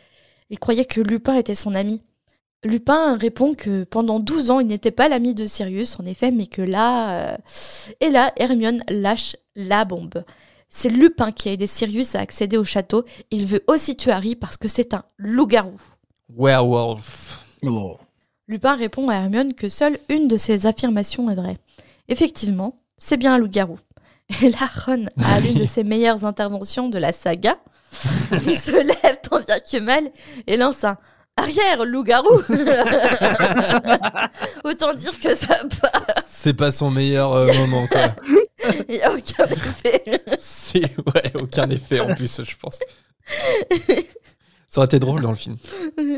Il 0.50 0.60
croyait 0.60 0.86
que 0.86 1.02
Lupin 1.02 1.36
était 1.36 1.56
son 1.56 1.74
ami. 1.74 2.02
Lupin 2.64 3.16
répond 3.18 3.54
que 3.54 3.84
pendant 3.84 4.20
12 4.20 4.52
ans, 4.52 4.60
il 4.60 4.68
n'était 4.68 4.92
pas 4.92 5.08
l'ami 5.08 5.34
de 5.36 5.46
Sirius, 5.46 6.00
en 6.00 6.06
effet, 6.06 6.32
mais 6.32 6.48
que 6.48 6.62
là... 6.62 7.10
euh, 7.34 7.38
Et 8.02 8.10
là, 8.10 8.32
Hermione 8.36 8.82
lâche 8.90 9.36
la 9.56 9.86
bombe. 9.86 10.24
C'est 10.70 10.90
Lupin 10.90 11.32
qui 11.32 11.50
a 11.50 11.54
aidé 11.54 11.68
Sirius 11.68 12.16
à 12.16 12.20
accéder 12.20 12.58
au 12.58 12.66
château. 12.66 13.06
Il 13.32 13.46
veut 13.46 13.64
aussi 13.68 13.96
tuer 13.96 14.12
Harry 14.12 14.36
parce 14.36 14.58
que 14.58 14.68
c'est 14.68 14.94
un 14.94 15.04
loup-garou. 15.18 15.80
Werewolf. 16.30 17.40
Oh. 17.64 17.98
Lupin 18.48 18.76
répond 18.76 19.10
à 19.10 19.16
Hermione 19.16 19.54
que 19.54 19.70
seule 19.70 20.00
une 20.10 20.28
de 20.28 20.38
ses 20.38 20.68
affirmations 20.68 21.30
est 21.30 21.36
vraie. 21.36 21.58
Effectivement, 22.10 22.80
c'est 22.98 23.18
bien 23.18 23.36
un 23.36 23.38
loup-garou. 23.38 23.78
Et 24.42 24.50
là, 24.50 24.70
Ron 24.86 25.06
a 25.24 25.40
l'une 25.40 25.56
de 25.56 25.66
ses 25.66 25.84
meilleures 25.84 26.26
interventions 26.26 26.90
de 26.90 26.98
la 26.98 27.14
saga. 27.14 27.58
Il 28.46 28.60
se 28.60 28.72
lève 28.72 29.20
tant 29.22 29.40
bien 29.40 29.60
que 29.60 29.80
mal 29.80 30.12
et 30.48 30.58
lance 30.58 30.84
un 30.84 30.98
arrière 31.38 31.86
loup-garou. 31.86 32.42
Autant 34.66 34.94
dire 34.94 35.18
que 35.20 35.34
ça 35.34 35.60
passe. 35.82 36.24
C'est 36.26 36.54
pas 36.54 36.72
son 36.72 36.92
meilleur 36.92 37.34
euh, 37.34 37.54
moment, 37.54 37.88
quoi. 37.88 38.02
Il 38.90 38.96
n'y 38.96 39.02
a 39.02 39.12
aucun 39.12 39.46
effet. 39.46 40.24
C'est 40.40 40.98
ouais, 40.98 41.32
aucun 41.36 41.70
effet 41.70 42.00
en 42.00 42.14
plus, 42.16 42.44
je 42.44 42.56
pense. 42.58 42.80
Ça 44.70 44.82
aurait 44.82 44.86
été 44.86 45.00
drôle 45.00 45.22
dans 45.22 45.32
le 45.32 45.38
film. 45.38 45.58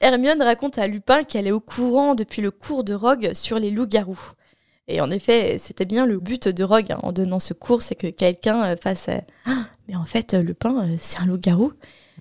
Hermione 0.00 0.42
raconte 0.42 0.78
à 0.78 0.86
Lupin 0.86 1.24
qu'elle 1.24 1.46
est 1.46 1.52
au 1.52 1.60
courant 1.60 2.14
depuis 2.14 2.40
le 2.40 2.50
cours 2.50 2.84
de 2.84 2.94
Rogue 2.94 3.32
sur 3.34 3.58
les 3.58 3.70
loups-garous. 3.70 4.32
Et 4.88 5.00
en 5.00 5.10
effet, 5.10 5.58
c'était 5.58 5.84
bien 5.84 6.06
le 6.06 6.18
but 6.18 6.48
de 6.48 6.64
Rogue 6.64 6.90
hein, 6.90 6.98
en 7.02 7.12
donnant 7.12 7.38
ce 7.38 7.54
cours, 7.54 7.82
c'est 7.82 7.94
que 7.94 8.08
quelqu'un 8.08 8.64
euh, 8.64 8.76
fasse 8.76 9.08
euh, 9.08 9.18
Ah, 9.46 9.66
mais 9.86 9.94
en 9.94 10.04
fait, 10.04 10.34
euh, 10.34 10.42
Lupin, 10.42 10.88
c'est 10.98 11.20
un 11.20 11.26
loup-garou. 11.26 11.72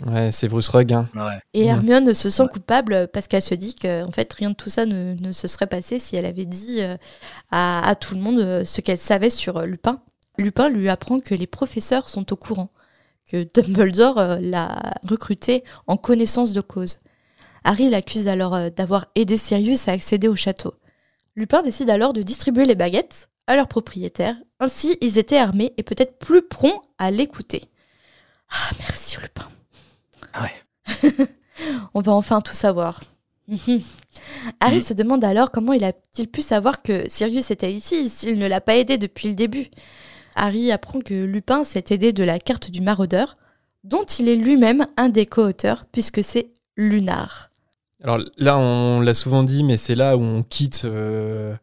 Ouais, 0.06 0.32
c'est 0.32 0.48
Bruce 0.48 0.70
Rugg. 0.70 0.94
Hein. 0.94 1.08
Ouais. 1.16 1.40
Et. 1.54 1.66
Hermione 1.66 2.14
se 2.14 2.30
sent 2.30 2.48
coupable 2.52 3.08
parce 3.12 3.28
qu'elle 3.28 3.44
se 3.44 3.56
dit 3.56 3.76
que 3.76 4.06
en 4.06 4.12
fait, 4.12 4.32
rien 4.34 4.52
de 4.52 4.56
tout 4.56 4.70
ça 4.70 4.86
ne, 4.86 5.16
ne 5.16 5.32
se 5.32 5.48
serait 5.48 5.68
passé 5.68 6.00
si 6.00 6.16
elle 6.16 6.26
avait 6.26 6.46
dit 6.46 6.82
euh, 6.82 6.96
à, 7.52 7.88
à 7.88 7.96
tout 7.96 8.16
le 8.16 8.22
monde 8.22 8.40
euh, 8.40 8.66
ce 8.66 8.82
qu'elle 8.82 8.98
savait 8.98 9.30
sur 9.30 9.58
euh, 9.58 9.66
Lupin. 9.66 10.02
Lupin 10.38 10.70
lui 10.70 10.90
apprend 10.90 11.20
que 11.20 11.36
les 11.36 11.48
professeurs 11.48 12.08
sont 12.08 12.32
au 12.32 12.38
courant, 12.38 12.70
que 13.30 13.48
Dumbledore 13.54 14.38
l'a 14.40 14.94
recruté 15.08 15.64
en 15.86 15.98
connaissance 15.98 16.54
de 16.54 16.62
cause. 16.62 17.00
Harry 17.66 17.90
l'accuse 17.90 18.30
alors 18.30 18.72
d'avoir 18.72 19.08
aidé 19.16 19.36
Sirius 19.36 19.90
à 19.90 19.92
accéder 19.92 20.30
au 20.30 20.38
château. 20.38 20.76
Lupin 21.36 21.62
décide 21.62 21.90
alors 21.90 22.14
de 22.14 22.22
distribuer 22.22 22.64
les 22.64 22.76
baguettes 22.76 23.30
à 23.48 23.58
leurs 23.58 23.68
propriétaires. 23.68 24.38
Ainsi, 24.62 24.98
ils 25.02 25.18
étaient 25.18 25.38
armés 25.38 25.74
et 25.78 25.84
peut-être 25.84 26.20
plus 26.20 26.42
prompts 26.42 26.82
à 26.98 27.12
l'écouter. 27.12 27.64
Ah, 28.50 28.72
merci 28.80 29.18
Lupin. 29.22 29.50
Ah 30.34 30.44
ouais. 30.44 31.28
On 31.94 32.02
va 32.02 32.14
enfin 32.14 32.42
tout 32.42 32.56
savoir. 32.56 33.02
Harry 34.60 34.82
se 34.82 34.94
demande 34.94 35.24
alors 35.24 35.52
comment 35.52 35.74
il 35.74 35.84
a-t-il 35.84 36.28
pu 36.28 36.42
savoir 36.42 36.82
que 36.82 37.10
Sirius 37.10 37.52
était 37.52 37.72
ici 37.72 38.10
s'il 38.10 38.38
ne 38.38 38.48
l'a 38.48 38.62
pas 38.62 38.76
aidé 38.76 38.98
depuis 38.98 39.30
le 39.30 39.36
début. 39.36 39.68
Harry 40.36 40.72
apprend 40.72 41.02
que 41.02 41.14
Lupin 41.14 41.64
s'est 41.64 41.86
aidé 41.90 42.14
de 42.14 42.24
la 42.24 42.40
carte 42.40 42.72
du 42.72 42.82
maraudeur, 42.82 43.38
dont 43.84 44.04
il 44.04 44.30
est 44.30 44.36
lui-même 44.36 44.86
un 44.98 45.10
des 45.10 45.26
co-auteurs, 45.26 45.86
puisque 45.92 46.24
c'est 46.24 46.52
Lunar. 46.78 47.50
Alors 48.04 48.20
là, 48.38 48.58
on 48.58 49.02
l'a 49.02 49.14
souvent 49.14 49.44
dit, 49.44 49.64
mais 49.64 49.76
c'est 49.76 49.96
là 49.96 50.16
où 50.16 50.22
on 50.22 50.44
quitte 50.44 50.84
euh, 50.86 51.54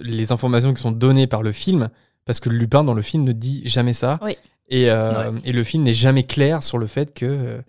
les 0.00 0.30
informations 0.30 0.72
qui 0.74 0.82
sont 0.82 0.92
données 0.92 1.26
par 1.26 1.42
le 1.42 1.52
film, 1.52 1.88
parce 2.24 2.38
que 2.38 2.48
Lupin 2.48 2.84
dans 2.84 2.94
le 2.94 3.02
film 3.02 3.24
ne 3.24 3.32
dit 3.32 3.62
jamais 3.64 3.94
ça. 3.94 4.18
Oui. 4.22 4.36
Et, 4.68 4.88
euh, 4.90 5.32
et 5.44 5.50
le 5.50 5.64
film 5.64 5.82
n'est 5.82 5.94
jamais 5.94 6.22
clair 6.22 6.62
sur 6.62 6.78
le 6.78 6.86
fait 6.86 7.12
que 7.12 7.60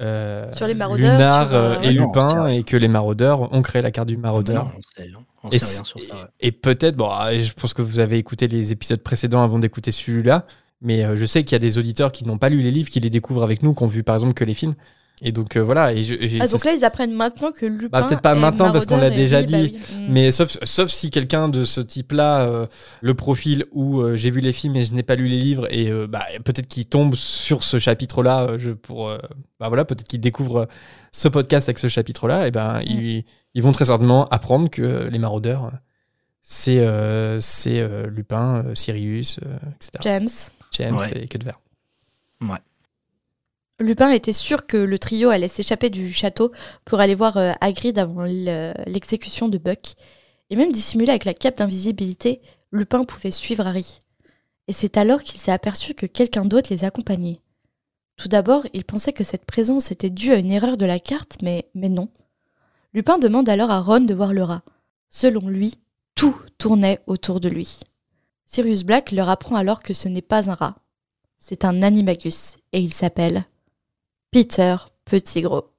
euh, 0.00 0.50
Sur 0.52 0.66
les 0.66 0.74
maraudeurs, 0.74 1.12
Lunar 1.12 1.48
sur, 1.48 1.56
euh, 1.56 1.76
euh, 1.76 1.80
et 1.82 1.94
non, 1.94 2.06
Lupin 2.06 2.46
et 2.46 2.62
que 2.64 2.76
les 2.76 2.88
maraudeurs 2.88 3.52
ont 3.52 3.62
créé 3.62 3.82
la 3.82 3.90
carte 3.90 4.08
du 4.08 4.16
maraudeur. 4.16 4.64
Non, 4.64 5.50
Et 6.40 6.52
peut-être, 6.52 6.96
bon, 6.96 7.08
ah, 7.10 7.38
je 7.38 7.52
pense 7.52 7.74
que 7.74 7.82
vous 7.82 8.00
avez 8.00 8.18
écouté 8.18 8.48
les 8.48 8.72
épisodes 8.72 9.00
précédents 9.00 9.42
avant 9.42 9.58
d'écouter 9.58 9.92
celui-là, 9.92 10.46
mais 10.80 11.16
je 11.16 11.24
sais 11.24 11.44
qu'il 11.44 11.52
y 11.52 11.56
a 11.56 11.60
des 11.60 11.78
auditeurs 11.78 12.12
qui 12.12 12.24
n'ont 12.26 12.38
pas 12.38 12.48
lu 12.48 12.60
les 12.60 12.70
livres, 12.70 12.88
qui 12.88 13.00
les 13.00 13.10
découvrent 13.10 13.44
avec 13.44 13.62
nous, 13.62 13.74
qui 13.74 13.82
ont 13.82 13.88
vu 13.88 14.02
par 14.02 14.16
exemple 14.16 14.34
que 14.34 14.44
les 14.44 14.54
films. 14.54 14.74
Et 15.22 15.30
donc 15.32 15.56
euh, 15.56 15.60
voilà. 15.62 15.92
Et 15.92 16.02
je- 16.02 16.14
et 16.14 16.38
Ah, 16.40 16.48
donc 16.48 16.64
là, 16.64 16.72
ils 16.74 16.84
apprennent 16.84 17.12
maintenant 17.14 17.52
que 17.52 17.64
Lupin. 17.66 17.88
Bah, 18.00 18.02
peut-être 18.06 18.20
pas 18.20 18.34
est 18.34 18.38
maintenant, 18.40 18.72
parce 18.72 18.84
qu'on 18.84 18.96
l'a 18.96 19.10
déjà 19.10 19.38
oui, 19.40 19.46
bah 19.46 19.58
dit, 19.58 19.78
oui. 19.96 19.96
Mm. 20.08 20.12
mais 20.12 20.32
sauf, 20.32 20.58
sauf 20.64 20.90
si 20.90 21.10
quelqu'un 21.10 21.48
de 21.48 21.62
ce 21.64 21.80
type-là, 21.80 22.40
euh, 22.48 22.66
le 23.00 23.14
profil 23.14 23.64
où 23.70 24.00
euh, 24.00 24.16
j'ai 24.16 24.30
vu 24.30 24.40
les 24.40 24.52
films 24.52 24.74
et 24.76 24.84
je 24.84 24.92
n'ai 24.92 25.04
pas 25.04 25.14
lu 25.14 25.28
les 25.28 25.38
livres, 25.38 25.66
et 25.70 25.88
euh, 25.90 26.06
bah, 26.08 26.24
peut-être 26.44 26.66
qu'il 26.66 26.86
tombe 26.86 27.14
sur 27.14 27.62
ce 27.62 27.78
chapitre-là, 27.78 28.48
pour, 28.82 29.08
euh, 29.08 29.18
bah 29.60 29.68
voilà, 29.68 29.84
peut-être 29.84 30.04
qu'il 30.04 30.20
découvre 30.20 30.66
ce 31.12 31.28
podcast 31.28 31.68
avec 31.68 31.78
ce 31.78 31.86
chapitre-là, 31.88 32.48
et 32.48 32.50
ben 32.50 32.80
ils, 32.84 33.24
ils 33.54 33.62
vont 33.62 33.72
très 33.72 33.84
certainement 33.84 34.26
apprendre 34.30 34.68
que 34.68 35.08
les 35.08 35.18
maraudeurs, 35.20 35.70
c'est 36.42 36.80
euh, 36.80 37.38
c'est 37.40 37.80
euh, 37.80 38.08
Lupin, 38.08 38.64
euh, 38.66 38.74
Sirius, 38.74 39.38
euh, 39.46 39.56
etc. 39.76 39.90
James. 40.02 40.28
James 40.72 40.96
Ouais. 40.98 41.22
et 41.22 41.28
que 41.28 41.38
de 41.38 41.44
verre. 41.44 41.60
Lupin 43.80 44.10
était 44.10 44.32
sûr 44.32 44.66
que 44.66 44.76
le 44.76 44.98
trio 44.98 45.30
allait 45.30 45.48
s'échapper 45.48 45.90
du 45.90 46.12
château 46.12 46.52
pour 46.84 47.00
aller 47.00 47.16
voir 47.16 47.36
euh, 47.36 47.52
Hagrid 47.60 47.98
avant 47.98 48.22
le- 48.22 48.72
l'exécution 48.86 49.48
de 49.48 49.58
Buck. 49.58 49.94
Et 50.50 50.56
même 50.56 50.70
dissimulé 50.70 51.10
avec 51.10 51.24
la 51.24 51.34
cape 51.34 51.56
d'invisibilité, 51.56 52.40
Lupin 52.70 53.04
pouvait 53.04 53.32
suivre 53.32 53.66
Harry. 53.66 54.00
Et 54.68 54.72
c'est 54.72 54.96
alors 54.96 55.22
qu'il 55.22 55.40
s'est 55.40 55.50
aperçu 55.50 55.94
que 55.94 56.06
quelqu'un 56.06 56.44
d'autre 56.44 56.68
les 56.70 56.84
accompagnait. 56.84 57.40
Tout 58.16 58.28
d'abord, 58.28 58.64
il 58.72 58.84
pensait 58.84 59.12
que 59.12 59.24
cette 59.24 59.44
présence 59.44 59.90
était 59.90 60.10
due 60.10 60.32
à 60.32 60.36
une 60.36 60.52
erreur 60.52 60.76
de 60.76 60.86
la 60.86 61.00
carte, 61.00 61.38
mais, 61.42 61.68
mais 61.74 61.88
non. 61.88 62.08
Lupin 62.92 63.18
demande 63.18 63.48
alors 63.48 63.72
à 63.72 63.80
Ron 63.80 64.00
de 64.00 64.14
voir 64.14 64.32
le 64.32 64.44
rat. 64.44 64.62
Selon 65.10 65.48
lui, 65.48 65.74
tout 66.14 66.36
tournait 66.58 67.00
autour 67.08 67.40
de 67.40 67.48
lui. 67.48 67.80
Sirius 68.46 68.84
Black 68.84 69.10
leur 69.10 69.28
apprend 69.28 69.56
alors 69.56 69.82
que 69.82 69.94
ce 69.94 70.08
n'est 70.08 70.22
pas 70.22 70.48
un 70.48 70.54
rat. 70.54 70.76
C'est 71.40 71.64
un 71.64 71.82
animagus, 71.82 72.56
et 72.72 72.78
il 72.78 72.94
s'appelle 72.94 73.44
Peter 74.34 74.74
Petit 75.04 75.42
Gros. 75.42 75.70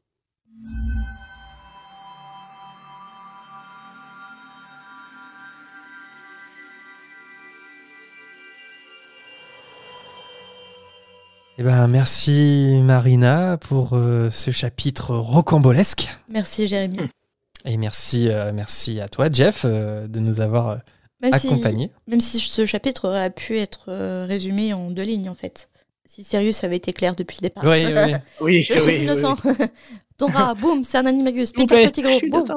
Eh 11.57 11.63
ben, 11.63 11.87
merci 11.87 12.79
Marina 12.81 13.57
pour 13.57 13.89
euh, 13.91 14.29
ce 14.29 14.51
chapitre 14.51 15.13
rocambolesque. 15.17 16.07
Merci 16.29 16.69
Jérémy. 16.69 16.99
Et 17.65 17.75
merci, 17.75 18.29
euh, 18.29 18.53
merci 18.53 19.01
à 19.01 19.09
toi, 19.09 19.27
Jeff, 19.29 19.63
euh, 19.65 20.07
de 20.07 20.21
nous 20.21 20.39
avoir 20.39 20.69
euh, 20.69 20.75
Même 21.19 21.33
si, 21.37 21.47
accompagné. 21.47 21.91
même 22.07 22.21
si 22.21 22.39
ce 22.39 22.65
chapitre 22.65 23.09
aurait 23.09 23.31
pu 23.31 23.57
être 23.57 23.87
euh, 23.89 24.25
résumé 24.25 24.73
en 24.73 24.91
deux 24.91 25.03
lignes, 25.03 25.27
en 25.29 25.35
fait. 25.35 25.67
Si 26.07 26.23
Sirius 26.23 26.63
avait 26.63 26.77
été 26.77 26.93
clair 26.93 27.15
depuis 27.15 27.37
le 27.41 27.47
départ. 27.49 27.63
Oui, 27.65 27.85
oui, 27.87 28.13
oui. 28.41 28.61
Je 28.63 28.73
oui, 28.73 28.79
suis 28.79 28.87
oui, 28.89 29.01
innocent. 29.03 29.35
Ton 30.17 30.27
rat, 30.27 30.53
boum, 30.55 30.83
c'est 30.83 30.97
un 30.97 31.05
animagus. 31.05 31.51
Peter 31.51 31.65
plaît, 31.65 31.87
Petit 31.91 32.01
gros, 32.01 32.19
boum. 32.29 32.55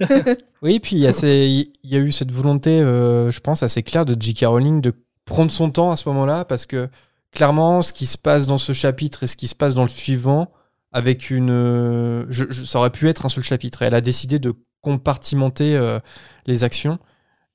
Oui, 0.62 0.80
puis 0.80 0.96
il 0.96 1.02
y, 1.02 1.06
a 1.06 1.24
y 1.24 1.96
eu 1.96 2.12
cette 2.12 2.30
volonté, 2.32 2.80
euh, 2.80 3.30
je 3.30 3.40
pense, 3.40 3.62
assez 3.62 3.82
claire 3.82 4.04
de 4.04 4.16
J.K. 4.20 4.44
Rowling 4.46 4.80
de 4.80 4.92
prendre 5.24 5.50
son 5.50 5.70
temps 5.70 5.90
à 5.90 5.96
ce 5.96 6.08
moment-là, 6.08 6.44
parce 6.44 6.66
que 6.66 6.88
clairement, 7.32 7.82
ce 7.82 7.92
qui 7.92 8.06
se 8.06 8.18
passe 8.18 8.46
dans 8.46 8.58
ce 8.58 8.72
chapitre 8.72 9.22
et 9.22 9.26
ce 9.26 9.36
qui 9.36 9.46
se 9.48 9.54
passe 9.54 9.74
dans 9.74 9.82
le 9.84 9.88
suivant, 9.88 10.50
avec 10.92 11.30
une. 11.30 11.50
euh, 11.50 12.26
je- 12.28 12.46
je- 12.50 12.64
ça 12.64 12.78
aurait 12.80 12.90
pu 12.90 13.08
être 13.08 13.24
un 13.26 13.28
seul 13.28 13.44
chapitre. 13.44 13.82
Et 13.82 13.86
elle 13.86 13.94
a 13.94 14.00
décidé 14.00 14.38
de 14.38 14.54
compartimenter 14.80 15.76
euh, 15.76 15.98
les 16.46 16.64
actions 16.64 16.98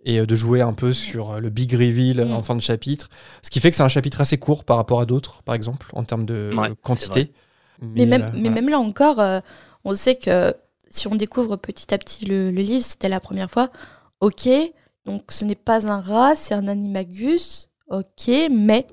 et 0.05 0.19
euh, 0.19 0.25
de 0.25 0.35
jouer 0.35 0.61
un 0.61 0.73
peu 0.73 0.93
sur 0.93 1.31
euh, 1.31 1.39
le 1.39 1.49
big 1.49 1.73
reveal 1.73 2.19
euh, 2.21 2.25
Mm. 2.25 2.31
en 2.33 2.43
fin 2.43 2.55
de 2.55 2.61
chapitre. 2.61 3.09
Ce 3.43 3.49
qui 3.49 3.59
fait 3.59 3.69
que 3.71 3.75
c'est 3.75 3.83
un 3.83 3.89
chapitre 3.89 4.21
assez 4.21 4.37
court 4.37 4.63
par 4.63 4.77
rapport 4.77 5.01
à 5.01 5.05
d'autres, 5.05 5.41
par 5.43 5.55
exemple, 5.55 5.87
en 5.93 6.03
termes 6.03 6.25
de 6.25 6.51
Ouais, 6.55 6.69
quantité. 6.81 7.33
Mais, 7.81 8.05
même, 8.05 8.21
euh, 8.23 8.29
mais 8.33 8.49
même 8.49 8.69
là 8.69 8.79
encore, 8.79 9.19
euh, 9.19 9.39
on 9.83 9.93
sait 9.95 10.15
que 10.15 10.53
si 10.89 11.07
on 11.07 11.15
découvre 11.15 11.57
petit 11.57 11.93
à 11.93 11.97
petit 11.97 12.25
le, 12.25 12.51
le 12.51 12.61
livre, 12.61 12.83
c'était 12.83 13.09
la 13.09 13.19
première 13.19 13.51
fois. 13.51 13.69
Ok, 14.21 14.47
donc 15.05 15.23
ce 15.29 15.43
n'est 15.43 15.55
pas 15.55 15.91
un 15.91 15.99
rat, 15.99 16.35
c'est 16.35 16.53
un 16.53 16.67
animagus. 16.67 17.69
Ok, 17.89 18.29
mais 18.51 18.87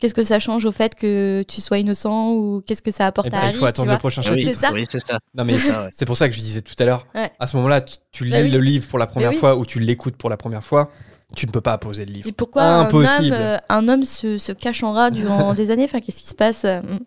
qu'est-ce 0.00 0.14
que 0.14 0.24
ça 0.24 0.38
change 0.40 0.64
au 0.64 0.72
fait 0.72 0.94
que 0.94 1.44
tu 1.46 1.60
sois 1.60 1.78
innocent 1.78 2.32
ou 2.32 2.62
qu'est-ce 2.66 2.82
que 2.82 2.90
ça 2.90 3.06
apporte 3.06 3.28
Eh 3.28 3.30
ben, 3.30 3.38
à 3.38 3.42
Harry 3.42 3.52
il 3.54 3.58
faut 3.58 3.66
attendre 3.66 3.92
le 3.92 3.98
prochain 3.98 4.22
Ah 4.24 4.30
oui, 4.32 4.40
chapitre. 4.42 4.58
C'est 4.60 4.66
ça 4.66 4.72
Oui, 4.72 4.84
c'est 4.90 5.06
ça. 5.06 5.18
Non 5.34 5.44
mais 5.44 5.54
C'est 5.92 6.04
pour 6.06 6.16
ça 6.16 6.28
que 6.28 6.34
je 6.34 6.40
disais 6.40 6.62
tout 6.62 6.74
à 6.78 6.84
l'heure. 6.84 7.06
Ouais. 7.14 7.30
À 7.38 7.46
ce 7.46 7.56
moment-là, 7.58 7.80
tu, 7.82 7.96
tu 8.10 8.24
lis 8.24 8.30
Bah 8.32 8.38
oui. 8.42 8.50
le 8.50 8.58
livre 8.58 8.88
pour 8.88 8.98
la 8.98 9.06
première 9.06 9.30
oui. 9.30 9.36
fois 9.36 9.56
ou 9.56 9.64
tu 9.66 9.78
l'écoutes 9.78 10.16
pour 10.16 10.30
la 10.30 10.36
première 10.36 10.64
fois, 10.64 10.90
tu 11.36 11.46
ne 11.46 11.52
peux 11.52 11.60
pas 11.60 11.72
apposer 11.74 12.04
le 12.06 12.12
livre. 12.12 12.26
Et 12.28 12.32
pourquoi 12.32 12.62
un 12.62 12.80
Impossible. 12.86 13.34
homme, 13.34 13.40
euh, 13.40 13.58
un 13.68 13.88
homme 13.88 14.02
se, 14.04 14.36
se 14.38 14.50
cache 14.52 14.82
en 14.82 14.92
rat 14.92 15.10
durant 15.10 15.54
des 15.54 15.70
années? 15.70 15.84
Enfin, 15.84 16.00
qu'est-ce 16.00 16.22
qui 16.22 16.28
se 16.28 16.34
passe 16.34 16.64
euh, 16.64 16.80
hmm? 16.80 16.98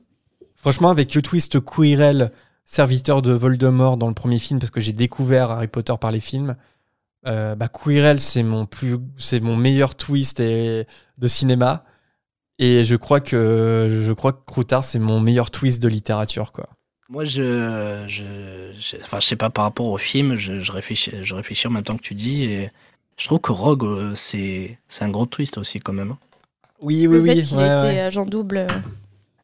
Franchement, 0.56 0.90
avec 0.92 1.14
le 1.14 1.22
twist 1.22 1.60
Quirrell, 1.60 2.32
serviteur 2.64 3.22
de 3.22 3.34
Voldemort 3.34 3.98
dans 3.98 4.08
le 4.08 4.14
premier 4.14 4.38
film, 4.40 4.60
parce 4.60 4.72
que 4.72 4.80
j'ai 4.80 4.94
découvert 4.94 5.52
Harry 5.52 5.68
Potter 5.68 5.94
par 6.00 6.12
les 6.12 6.22
films, 6.22 6.56
euh, 7.28 7.56
bah, 7.56 7.68
Quirrell 7.68 8.20
c'est 8.22 8.44
mon 8.44 8.66
plus, 8.66 8.98
c'est 9.18 9.42
mon 9.42 9.58
meilleur 9.58 9.96
twist 9.98 10.40
et- 10.40 10.88
de 11.18 11.28
cinéma. 11.28 11.84
Et 12.60 12.84
je 12.84 12.96
crois 12.96 13.20
que 13.20 14.04
je 14.06 14.12
crois 14.14 14.34
que 14.34 14.46
Croutard 14.46 14.84
c'est 14.84 15.00
mon 15.00 15.20
meilleur 15.20 15.52
twist 15.52 15.82
de 15.82 15.88
littérature 15.88 16.52
quoi. 16.52 16.70
Moi, 17.10 17.26
je, 17.26 18.06
je, 18.08 18.24
je, 18.80 18.96
enfin, 19.04 19.20
je 19.20 19.28
sais 19.28 19.36
pas 19.36 19.50
par 19.52 19.66
rapport 19.66 19.88
au 19.88 19.98
film, 19.98 20.36
je, 20.36 20.60
je 20.60 20.72
réfléchis, 20.72 21.12
je 21.22 21.36
réfléchis 21.36 21.68
en 21.68 21.72
même 21.72 21.84
temps 21.84 21.98
que 21.98 22.02
tu 22.02 22.16
dis, 22.16 22.46
et 22.46 22.70
je 23.18 23.26
trouve 23.26 23.40
que 23.40 23.52
Rogue, 23.52 23.84
euh, 23.84 24.14
c'est, 24.16 24.80
c'est 24.88 25.04
un 25.04 25.10
gros 25.10 25.26
twist 25.28 25.58
aussi 25.60 25.80
quand 25.80 25.94
même. 25.94 26.12
hein. 26.12 26.18
Oui 26.82 27.06
oui 27.06 27.18
le 27.18 27.24
fait 27.26 27.34
oui. 27.36 27.44
qu'il 27.44 27.58
ouais, 27.58 27.64
ait 27.64 27.78
été 27.78 27.82
ouais. 27.98 28.00
agent 28.00 28.26
double. 28.26 28.58
euh, 28.58 28.68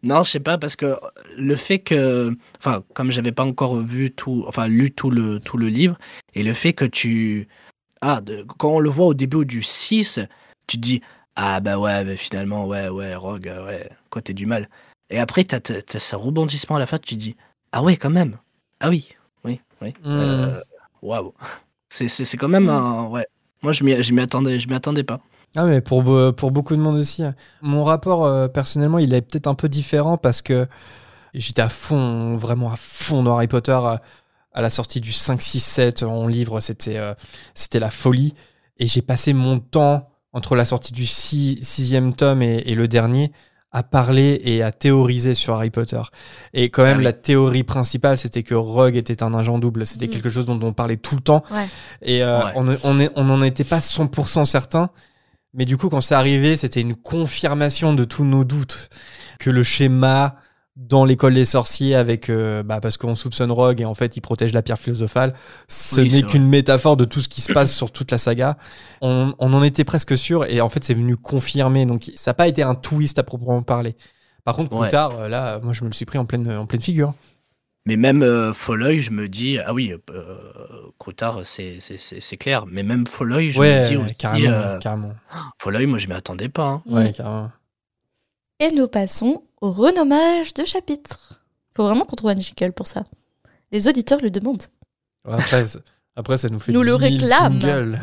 Non, 0.01 0.23
je 0.23 0.31
sais 0.31 0.39
pas 0.39 0.57
parce 0.57 0.75
que 0.75 0.95
le 1.37 1.55
fait 1.55 1.79
que, 1.79 2.35
enfin, 2.57 2.81
comme 2.95 3.11
j'avais 3.11 3.33
pas 3.33 3.43
encore 3.45 3.75
vu 3.81 4.09
tout, 4.09 4.43
enfin, 4.47 4.67
lu 4.67 4.91
tout 4.91 5.11
le 5.11 5.39
tout 5.39 5.57
le 5.57 5.67
livre, 5.67 5.97
et 6.33 6.43
le 6.43 6.53
fait 6.53 6.73
que 6.73 6.85
tu, 6.85 7.47
ah, 8.01 8.21
de- 8.21 8.45
quand 8.57 8.69
on 8.75 8.79
le 8.79 8.89
voit 8.89 9.07
au 9.07 9.13
début 9.13 9.45
du 9.45 9.61
6, 9.61 10.19
tu 10.65 10.77
te 10.77 10.81
dis, 10.81 11.01
ah 11.41 11.59
bah 11.61 11.77
ouais, 11.79 12.03
mais 12.03 12.17
finalement, 12.17 12.65
ouais, 12.67 12.89
ouais, 12.89 13.15
Rogue, 13.15 13.47
euh, 13.47 13.65
ouais, 13.65 13.89
côté 14.09 14.33
du 14.33 14.45
mal. 14.45 14.67
Et 15.09 15.19
après, 15.19 15.43
t'as, 15.43 15.59
t'as, 15.59 15.81
t'as 15.81 15.99
ce 15.99 16.15
rebondissement 16.15 16.75
à 16.75 16.79
la 16.79 16.85
fin, 16.85 16.97
tu 16.99 17.15
te 17.15 17.19
dis, 17.19 17.35
ah 17.71 17.81
ouais, 17.81 17.95
quand 17.97 18.09
même, 18.09 18.37
ah 18.81 18.89
oui, 18.89 19.09
oui, 19.45 19.61
oui, 19.81 19.93
Mm. 20.03 20.07
Euh, 20.19 20.59
waouh, 21.01 21.33
c'est, 21.89 22.07
c'est, 22.09 22.25
c'est 22.25 22.37
quand 22.37 22.49
même 22.49 22.65
Mm. 22.65 22.69
un, 22.69 23.07
ouais. 23.07 23.25
Moi, 23.63 23.71
je 23.71 23.83
m'y, 23.83 24.01
je 24.03 24.13
m'y 24.13 24.21
attendais, 24.21 24.59
je 24.59 24.67
m'y 24.67 24.75
attendais 24.75 25.03
pas. 25.03 25.19
Ah 25.55 25.63
mais 25.63 25.81
pour, 25.81 26.03
pour 26.35 26.51
beaucoup 26.51 26.75
de 26.75 26.81
monde 26.81 26.95
aussi. 26.97 27.23
hein. 27.23 27.33
Mon 27.63 27.83
rapport 27.83 28.23
euh, 28.25 28.47
personnellement 28.47 28.99
il 28.99 29.13
est 29.15 29.21
peut-être 29.23 29.47
un 29.47 29.55
peu 29.55 29.67
différent 29.67 30.15
parce 30.15 30.43
que 30.43 30.67
j'étais 31.33 31.63
à 31.63 31.69
fond, 31.69 32.35
vraiment 32.35 32.71
à 32.71 32.75
fond 32.77 33.23
dans 33.23 33.35
Harry 33.35 33.47
Potter 33.47 33.71
à, 33.71 33.99
à 34.53 34.61
la 34.61 34.69
sortie 34.69 35.01
du 35.01 35.11
5, 35.11 35.41
6, 35.41 35.59
7 35.59 36.03
en 36.03 36.27
livre, 36.27 36.59
c'était 36.61 36.97
euh, 36.97 37.15
c'était 37.55 37.79
la 37.79 37.89
folie. 37.89 38.35
Et 38.77 38.87
j'ai 38.87 39.01
passé 39.01 39.33
mon 39.33 39.57
temps 39.59 40.08
entre 40.33 40.55
la 40.55 40.65
sortie 40.65 40.93
du 40.93 41.05
6, 41.05 41.59
sixième 41.61 42.13
tome 42.13 42.41
et, 42.41 42.63
et 42.65 42.75
le 42.75 42.87
dernier 42.87 43.31
à 43.71 43.83
parler 43.83 44.41
et 44.45 44.63
à 44.63 44.71
théoriser 44.71 45.35
sur 45.35 45.53
Harry 45.53 45.69
Potter. 45.69 46.01
Et 46.53 46.69
quand 46.71 46.81
même, 46.83 46.95
Ah 46.95 46.99
oui. 46.99 47.03
la 47.03 47.13
théorie 47.13 47.63
principale, 47.63 48.17
c'était 48.17 48.41
que 48.41 48.55
Rogue 48.55 48.95
était 48.95 49.21
un 49.21 49.33
agent 49.35 49.59
double. 49.59 49.85
C'était 49.85 50.07
Mm. 50.07 50.09
quelque 50.09 50.29
chose 50.31 50.45
dont 50.47 50.59
on 50.63 50.73
parlait 50.73 50.97
tout 50.97 51.13
le 51.15 51.21
temps. 51.21 51.43
Ouais. 51.51 51.67
Et 52.01 52.23
euh, 52.23 52.39
Ouais. 52.45 52.51
on 52.55 52.63
ne- 52.63 52.77
on 52.83 53.09
on 53.15 53.23
n'en 53.25 53.41
était 53.43 53.63
pas 53.63 53.79
100% 53.79 54.45
certain. 54.45 54.89
Mais 55.53 55.65
du 55.65 55.77
coup, 55.77 55.89
quand 55.89 56.01
c'est 56.01 56.15
arrivé, 56.15 56.57
c'était 56.57 56.81
une 56.81 56.95
confirmation 56.95 57.93
de 57.93 58.03
tous 58.05 58.23
nos 58.23 58.43
doutes. 58.43 58.89
Que 59.39 59.49
le 59.51 59.61
schéma 59.63 60.35
dans 60.81 61.03
l'école 61.03 61.33
des 61.33 61.43
sorciers, 61.45 61.93
avec 61.93 62.29
euh, 62.29 62.63
bah, 62.63 62.79
parce 62.81 62.97
qu'on 62.97 63.13
soupçonne 63.13 63.51
Rogue 63.51 63.81
et 63.81 63.85
en 63.85 63.93
fait 63.95 64.15
il 64.17 64.21
protège 64.21 64.53
la 64.53 64.61
pierre 64.61 64.79
philosophale, 64.79 65.33
ce 65.67 65.99
Oui, 66.01 66.11
n'est 66.13 66.21
qu'une 66.23 66.47
métaphore 66.47 66.95
de 66.97 67.03
tout 67.05 67.19
ce 67.19 67.27
qui 67.27 67.41
se 67.41 67.51
passe 67.51 67.75
sur 67.75 67.91
toute 67.91 68.11
la 68.11 68.17
saga. 68.17 68.57
On, 69.01 69.33
on 69.39 69.53
en 69.53 69.61
était 69.61 69.83
presque 69.83 70.17
sûr 70.17 70.45
et 70.45 70.61
en 70.61 70.69
fait 70.69 70.83
c'est 70.83 70.93
venu 70.93 71.15
confirmer. 71.17 71.85
Donc 71.85 72.09
ça 72.15 72.31
n'a 72.31 72.33
pas 72.35 72.47
été 72.47 72.63
un 72.63 72.75
twist 72.75 73.19
à 73.19 73.23
proprement 73.23 73.61
parler. 73.61 73.95
Par 74.45 74.55
contre, 74.55 74.69
plus 74.69 74.79
Ouais. 74.79 74.89
tard, 74.89 75.11
euh, 75.19 75.27
là, 75.27 75.59
moi 75.61 75.73
je 75.73 75.83
me 75.83 75.89
le 75.89 75.93
suis 75.93 76.05
pris 76.05 76.17
en 76.17 76.25
pleine, 76.25 76.49
en 76.51 76.65
pleine 76.65 76.81
figure. 76.81 77.13
Mais 77.85 77.97
même 77.97 78.23
euh, 78.23 78.53
Folloy, 78.53 78.99
je 78.99 79.11
me 79.11 79.27
dis, 79.27 79.57
ah 79.59 79.73
oui, 79.73 79.93
euh, 80.11 80.35
Croutard, 80.97 81.41
c'est, 81.43 81.79
clair. 82.39 82.65
Mais 82.67 82.83
même 82.83 83.07
Folloy, 83.07 83.51
je 83.51 83.59
ouais, 83.59 83.79
me 83.81 83.87
dis 83.87 83.97
aussi, 83.97 84.15
carrément, 84.15 84.51
euh, 84.51 84.79
carrément. 84.79 85.13
Folloy, 85.61 85.85
moi, 85.87 85.97
je 85.97 86.07
m'y 86.07 86.13
attendais 86.13 86.49
pas. 86.49 86.67
hein. 86.67 86.83
Ouais, 86.85 87.13
carrément. 87.13 87.51
Et 88.59 88.67
nous 88.75 88.87
passons 88.87 89.43
au 89.61 89.71
renommage 89.71 90.53
de 90.53 90.65
chapitre. 90.65 91.41
Faut 91.75 91.83
vraiment 91.83 92.05
qu'on 92.05 92.15
trouve 92.15 92.31
un 92.31 92.39
jingle 92.39 92.73
pour 92.73 92.87
ça. 92.87 93.03
Les 93.71 93.87
auditeurs 93.87 94.19
le 94.21 94.29
demandent. 94.31 94.63
Ouais, 95.25 95.35
après, 95.35 95.65
après, 96.15 96.37
ça 96.37 96.49
nous 96.49 96.59
fait 96.59 96.73
Nous 96.73 96.83
le 96.83 96.97
10 96.97 97.19
000 97.19 97.31
réclame. 97.31 97.99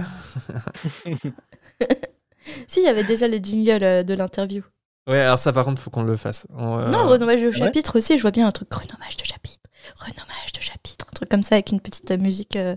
Si, 2.69 2.81
il 2.81 2.85
y 2.85 2.89
avait 2.89 3.05
déjà 3.05 3.27
les 3.29 3.43
jingles 3.43 3.83
euh, 3.83 4.03
de 4.03 4.15
l'interview. 4.15 4.63
Ouais, 5.09 5.21
alors 5.21 5.39
ça 5.39 5.53
par 5.53 5.65
contre, 5.65 5.83
faut 5.83 5.91
qu'on 5.91 6.03
le 6.05 6.17
fasse. 6.17 6.47
On, 6.57 6.79
euh, 6.79 6.89
Non, 6.89 7.07
renommage 7.09 7.43
de 7.43 7.51
chapitre 7.51 7.99
aussi, 7.99 8.17
je 8.17 8.23
vois 8.23 8.31
bien 8.31 8.47
un 8.47 8.53
truc 8.53 8.73
renommage 8.73 9.17
de 9.17 9.25
chapitre, 9.25 9.69
renommage 9.97 10.53
de 10.55 10.61
chapitre, 10.61 11.07
un 11.09 11.15
truc 11.15 11.29
comme 11.29 11.43
ça 11.43 11.57
avec 11.57 11.71
une 11.71 11.81
petite 11.81 12.11
euh, 12.11 12.19
musique 12.19 12.57
euh, 12.57 12.77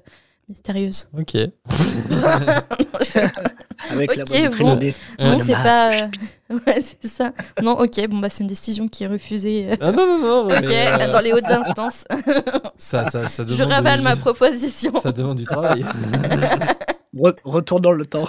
mystérieuse. 0.50 1.08
Ok. 1.18 1.36
Avec 3.92 4.16
la 4.16 4.24
Ok, 4.24 4.30
voix 4.30 4.38
de 4.40 4.44
bon. 4.48 4.52
Trelawney. 4.52 4.94
non, 5.20 5.32
Ouais, 5.38 5.40
c'est 5.40 5.54
pas. 5.54 5.94
euh, 5.94 6.08
Ouais, 6.68 6.82
c'est 6.82 7.08
ça. 7.08 7.32
Non, 7.62 7.80
ok, 7.80 8.08
bon, 8.10 8.18
bah, 8.20 8.30
c'est 8.30 8.42
une 8.44 8.48
décision 8.48 8.88
qui 8.88 9.04
est 9.04 9.08
refusée. 9.08 9.70
euh, 9.72 9.76
Ah 9.80 9.92
non, 9.92 10.06
non, 10.06 10.20
non. 10.20 10.56
Ok, 10.56 10.66
mais, 10.68 10.88
euh, 10.88 11.12
dans 11.12 11.20
les 11.22 11.32
hautes 11.34 11.46
instances. 11.50 12.04
ça, 12.78 13.06
ça, 13.10 13.28
ça 13.28 13.44
Je 13.48 13.54
demande 13.54 13.72
ravale 13.72 14.00
du- 14.00 14.04
ma 14.04 14.16
proposition. 14.16 15.00
Ça 15.02 15.12
demande 15.12 15.38
du 15.38 15.46
travail. 15.46 15.86
Re- 17.16 17.36
retourne 17.44 17.82
dans 17.82 17.92
le 17.92 18.06
temps. 18.06 18.28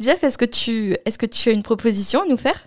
Jeff, 0.00 0.24
est-ce 0.24 0.38
que, 0.38 0.44
tu... 0.44 0.96
est 1.04 1.16
que 1.16 1.26
tu 1.26 1.48
as 1.50 1.52
une 1.52 1.62
proposition 1.62 2.22
à 2.22 2.26
nous 2.26 2.36
faire? 2.38 2.66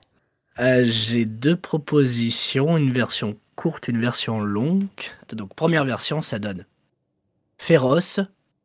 Euh, 0.60 0.86
j'ai 0.88 1.26
deux 1.26 1.56
propositions, 1.58 2.78
une 2.78 2.92
version 2.92 3.36
courte, 3.56 3.88
une 3.88 4.00
version 4.00 4.40
longue. 4.42 4.84
Donc, 5.34 5.54
première 5.56 5.86
version, 5.86 6.22
ça 6.22 6.40
donne 6.40 6.66
féroce, 7.58 8.20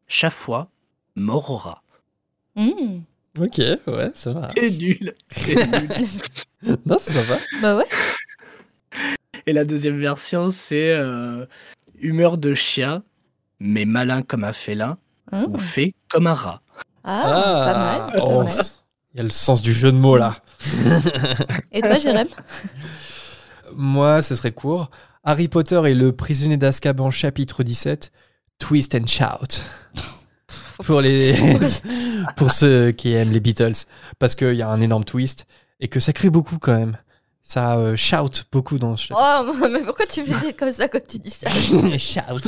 chafois, 0.07 0.71
morora. 1.17 1.83
Hmm, 2.57 3.01
ok, 3.39 3.59
ouais, 3.87 4.11
ça 4.15 4.33
va. 4.33 4.49
C'est 4.55 4.71
nul. 4.71 5.15
C'est 5.31 5.55
nul. 5.55 6.09
Non, 6.85 6.99
c'est 7.01 7.15
sympa. 7.15 7.39
Bah 7.63 7.75
ouais. 7.75 7.87
Et 9.47 9.55
la 9.55 9.65
deuxième 9.65 9.99
version, 9.99 10.51
c'est 10.51 10.93
euh, 10.93 11.47
humeur 11.99 12.37
de 12.37 12.53
chien, 12.53 13.03
mais 13.61 13.87
malin 13.87 14.21
comme 14.21 14.45
un 14.45 14.53
félin, 14.53 14.99
Hein 15.33 15.47
ou 15.49 15.59
fait 15.59 15.95
comme 16.09 16.27
un 16.27 16.35
rat. 16.35 16.61
Ah, 17.05 17.63
pas 17.65 17.79
mal. 17.79 18.13
pas 18.13 18.27
oh, 18.27 18.43
mal. 18.43 18.53
Il 19.15 19.19
y 19.19 19.21
a 19.21 19.23
le 19.23 19.31
sens 19.31 19.63
du 19.63 19.73
jeu 19.73 19.93
de 19.93 19.97
mots 19.97 20.17
là. 20.17 20.37
Et 21.73 21.81
toi, 21.81 21.99
Jérém 21.99 22.29
Moi, 23.75 24.23
ce 24.23 24.35
serait 24.37 24.53
court. 24.53 24.91
Harry 25.25 25.49
Potter 25.49 25.81
et 25.87 25.95
le 25.95 26.13
prisonnier 26.13 26.57
d'Azkaban, 26.57 27.11
chapitre 27.11 27.63
17. 27.63 28.11
Twist 28.61 28.95
and 28.95 29.09
shout. 29.09 29.65
pour 30.85 31.01
les 31.01 31.35
pour 32.37 32.53
ceux 32.53 32.93
qui 32.93 33.13
aiment 33.15 33.33
les 33.33 33.41
Beatles 33.41 33.75
parce 34.19 34.35
qu'il 34.35 34.55
y 34.55 34.63
a 34.63 34.69
un 34.69 34.81
énorme 34.81 35.05
twist 35.05 35.47
et 35.81 35.89
que 35.89 36.01
ça 36.01 36.13
crie 36.13 36.31
beaucoup 36.31 36.59
quand 36.59 36.79
même 36.79 36.97
ça 37.43 37.77
euh, 37.77 37.97
shout 37.97 38.45
beaucoup 38.51 38.79
dans 38.79 38.97
ce 38.97 39.13
Oh, 39.13 39.53
mais 39.71 39.81
pourquoi 39.81 40.07
tu 40.07 40.25
fais 40.25 40.47
des 40.47 40.53
comme 40.55 40.73
ça 40.73 40.89
quand 40.89 41.07
tu 41.07 41.19
dis 41.19 41.31
ça 41.31 41.51
shout 41.51 42.41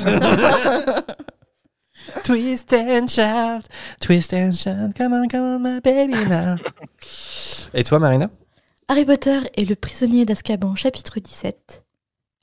twist 2.24 2.72
and 2.72 3.06
shout 3.08 3.68
twist 4.00 4.32
and 4.32 4.52
shout 4.52 4.92
come 4.96 5.12
on 5.12 5.28
come 5.28 5.42
on 5.42 5.58
my 5.58 5.80
baby 5.80 6.14
now 6.28 6.56
et 7.74 7.84
toi 7.84 7.98
Marina? 7.98 8.30
Harry 8.88 9.04
Potter 9.06 9.40
et 9.54 9.64
le 9.64 9.74
prisonnier 9.74 10.26
d'Azkaban, 10.26 10.76
chapitre 10.76 11.18
17. 11.18 11.84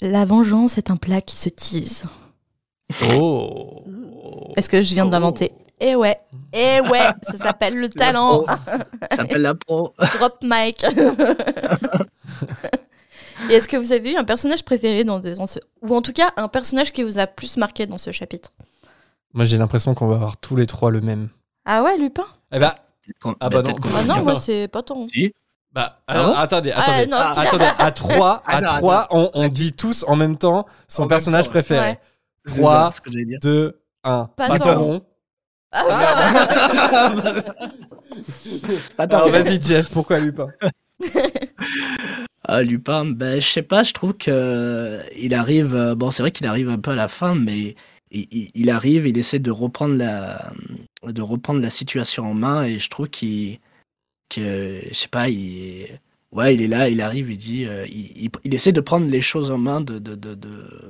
La 0.02 0.26
vengeance 0.26 0.78
est 0.80 0.90
un 0.90 0.96
plat 0.96 1.22
qui 1.22 1.38
se 1.38 1.50
tease. 1.50 2.06
Oh. 3.16 3.84
Est-ce 4.56 4.70
que 4.70 4.82
je 4.82 4.94
viens 4.94 5.06
d'inventer 5.06 5.52
Eh 5.80 5.96
ouais, 5.96 6.20
eh 6.54 6.82
ouais, 6.90 7.08
ça 7.24 7.38
s'appelle 7.38 7.76
le 7.78 7.90
talent. 7.90 8.46
Ça 8.48 9.18
s'appelle 9.18 9.42
la 9.44 9.56
pro. 9.56 9.94
Drop 10.18 10.38
mic. 10.44 10.84
Et 13.50 13.54
est-ce 13.54 13.70
que 13.70 13.78
vous 13.78 13.92
avez 13.94 14.12
eu 14.12 14.16
un 14.18 14.24
personnage 14.26 14.64
préféré 14.64 15.04
dans, 15.06 15.20
dans 15.20 15.48
ce... 15.48 15.60
Ou 15.82 15.96
en 15.96 16.02
tout 16.02 16.12
cas, 16.14 16.32
un 16.36 16.48
personnage 16.50 16.92
qui 16.92 17.04
vous 17.04 17.20
a 17.20 17.28
plus 17.28 17.56
marqué 17.58 17.86
dans 17.86 17.98
ce 17.98 18.12
chapitre? 18.12 18.52
Moi, 19.34 19.46
j'ai 19.46 19.58
l'impression 19.58 19.94
qu'on 19.94 20.08
va 20.08 20.16
avoir 20.16 20.38
tous 20.38 20.56
les 20.58 20.66
trois 20.66 20.92
le 20.92 21.00
même. 21.02 21.30
Ah 21.66 21.82
ouais, 21.84 21.98
Lupin? 21.98 22.26
Eh 22.52 22.60
bah, 22.60 22.76
Ah 23.40 23.50
bah 23.50 23.64
peut-être 23.64 23.80
non. 23.80 23.96
Ah 23.98 24.04
non, 24.04 24.24
moi 24.24 24.36
c'est 24.40 24.68
pas 24.68 24.82
ton. 24.84 25.08
Si. 25.08 25.32
bah 25.72 26.00
Ah 26.08 26.14
alors, 26.14 26.38
attendez, 26.40 26.72
Ah, 26.76 26.82
attendez. 26.82 27.08
Ah, 27.14 27.32
Pierre. 27.34 27.48
attendez, 27.48 27.70
à 27.78 27.92
trois, 27.92 28.42
à 28.46 28.58
Attends, 28.58 28.78
trois, 28.78 29.08
on, 29.12 29.30
on 29.34 29.48
dit 29.48 29.72
tous 29.72 30.04
en 30.08 30.16
même 30.16 30.36
temps 30.36 30.66
son 30.88 31.08
personnage 31.08 31.46
temps, 31.46 31.52
préféré. 31.52 31.80
Ouais. 31.92 32.00
C'est 32.50 32.60
Trois. 32.62 32.92
ça, 32.92 32.98
ce 32.98 33.02
que 33.02 33.12
j'allais 33.12 33.26
dire. 33.26 33.40
2, 33.42 33.80
1. 34.04 34.30
Pas 34.36 34.48
Patoron. 34.48 35.02
Ah, 35.72 37.14
Attends, 38.98 39.18
Alors 39.18 39.30
vas-y 39.30 39.62
Jeff, 39.62 39.90
pourquoi 39.92 40.20
Lupin 40.20 40.48
Ah, 42.46 42.64
Lupin, 42.64 43.06
ben, 43.06 43.40
je 43.40 43.48
sais 43.48 43.62
pas, 43.62 43.84
je 43.84 43.94
trouve 43.94 44.14
que 44.14 44.32
euh, 44.32 45.04
il 45.18 45.34
arrive. 45.34 45.76
euh, 45.76 45.94
Bon, 45.96 46.10
c'est 46.12 46.24
vrai 46.24 46.32
qu'il 46.32 46.48
arrive 46.48 46.70
un 46.70 46.80
peu 46.80 46.92
à 46.92 46.96
la 46.96 47.08
fin, 47.08 47.36
mais 47.36 47.76
il, 48.12 48.70
arrive, 48.72 49.06
il 49.08 49.18
essaie 49.20 49.38
de 49.40 49.52
reprendre 49.52 49.96
la, 49.96 50.52
de 51.04 51.22
reprendre 51.22 51.62
la 51.62 51.70
situation 51.70 52.26
en 52.26 52.34
main, 52.34 52.64
et 52.64 52.80
je 52.80 52.90
trouve 52.90 53.08
qu'il, 53.10 53.60
que, 54.30 54.82
je 54.90 54.94
sais 54.96 55.08
pas, 55.10 55.30
il, 55.30 55.86
ouais, 56.32 56.56
il 56.56 56.62
est 56.64 56.68
là, 56.68 56.90
il 56.90 57.02
arrive, 57.02 57.30
il 57.30 57.38
dit, 57.38 57.66
euh, 57.66 57.86
il, 57.88 58.24
il- 58.26 58.32
il 58.44 58.56
essaie 58.56 58.72
de 58.72 58.82
prendre 58.82 59.06
les 59.08 59.22
choses 59.22 59.52
en 59.52 59.60
main, 59.60 59.80
de, 59.82 60.00
de, 60.00 60.16
de, 60.16 60.34
de- 60.34 60.89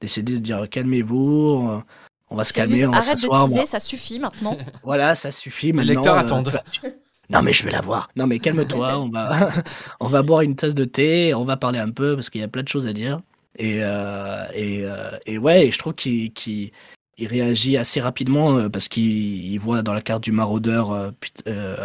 d'essayer 0.00 0.22
de 0.22 0.36
dire 0.36 0.68
calmez-vous, 0.70 1.82
on- 2.30 2.36
va 2.36 2.44
se 2.44 2.52
calmer, 2.52 2.86
on 2.86 2.90
va 2.92 2.98
arrête 2.98 3.10
de 3.12 3.16
s'asseoir. 3.18 3.44
on 3.44 3.48
va- 3.48 3.54
teaser, 3.54 3.66
ça 3.66 3.80
suffit 3.80 4.18
maintenant. 4.18 4.56
Voilà, 4.84 5.14
ça 5.14 5.30
suffit 5.32 5.66
Les 5.68 5.72
maintenant. 5.72 5.92
lecteurs 5.94 6.14
euh, 6.16 6.20
attendent. 6.20 6.60
Non 7.30 7.42
mais 7.42 7.52
je 7.52 7.62
vais 7.62 7.70
la 7.70 7.80
voir. 7.80 8.08
Non 8.16 8.26
mais 8.26 8.40
calme-toi, 8.40 8.98
on 8.98 9.08
va 9.08 9.50
on 10.00 10.08
va 10.08 10.22
boire 10.22 10.40
une 10.40 10.56
tasse 10.56 10.74
de 10.74 10.84
thé, 10.84 11.32
on 11.32 11.44
va 11.44 11.56
parler 11.56 11.78
un 11.78 11.90
peu 11.90 12.14
parce 12.16 12.28
qu'il 12.28 12.40
y 12.40 12.44
a 12.44 12.48
plein 12.48 12.64
de 12.64 12.68
choses 12.68 12.88
à 12.88 12.92
dire. 12.92 13.18
Et 13.56 13.78
euh, 13.84 14.44
et, 14.52 14.84
euh, 14.84 15.10
et 15.26 15.38
ouais, 15.38 15.68
et 15.68 15.70
je 15.72 15.78
trouve 15.78 15.94
qu'il 15.94 16.32
qu'il- 16.32 16.72
il 17.18 17.26
réagit 17.28 17.76
assez 17.76 18.00
rapidement 18.00 18.56
euh, 18.56 18.68
parce 18.68 18.88
qu'il 18.88 19.04
il 19.44 19.58
voit 19.58 19.82
dans 19.82 19.92
la 19.92 20.00
carte 20.00 20.24
du 20.24 20.32
maraudeur 20.32 20.90
euh, 20.92 21.10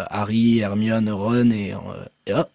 Harry, 0.09 0.59
Hermione, 0.59 1.11
Ron 1.11 1.51
et, 1.51 1.73
euh, 1.73 1.77
et 2.25 2.33
Pe- 2.33 2.47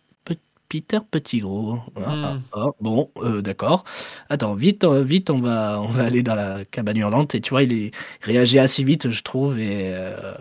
Peter 0.71 0.99
Petit 1.11 1.41
Gros. 1.41 1.79
Ah, 1.97 2.01
Hmm. 2.11 2.25
ah, 2.25 2.37
ah, 2.55 2.67
bon, 2.81 3.11
euh, 3.19 3.43
d'accord. 3.43 3.85
Attends, 4.31 4.55
vite, 4.55 4.85
euh, 4.85 5.03
vite, 5.03 5.29
on 5.29 5.41
va 5.41 5.81
on 5.83 5.89
va 5.89 6.05
aller 6.05 6.23
dans 6.23 6.35
la 6.37 6.65
cabane 6.65 6.97
hurlante 6.97 7.35
et 7.35 7.43
tu 7.43 7.51
vois, 7.51 7.63
il, 7.65 7.73
est, 7.75 7.87
il 7.89 7.93
réagit 8.33 8.59
assez 8.59 8.83
vite, 8.85 9.11
je 9.11 9.23
trouve 9.23 9.59
et 9.59 9.93
euh, 9.93 10.33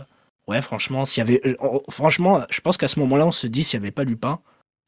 Ouais, 0.48 0.62
franchement, 0.64 1.06
s'il 1.06 1.22
y 1.22 1.22
avait, 1.22 1.42
euh, 1.46 1.56
on- 1.60 1.82
franchement, 1.92 2.40
je 2.50 2.62
pense 2.62 2.78
qu'à 2.78 2.88
ce 2.88 3.00
moment-là, 3.02 3.28
on 3.28 3.32
se 3.32 3.46
dit 3.46 3.64
s'il 3.64 3.80
n'y 3.80 3.86
avait 3.86 3.92
pas 3.92 4.04
Lupin, 4.04 4.40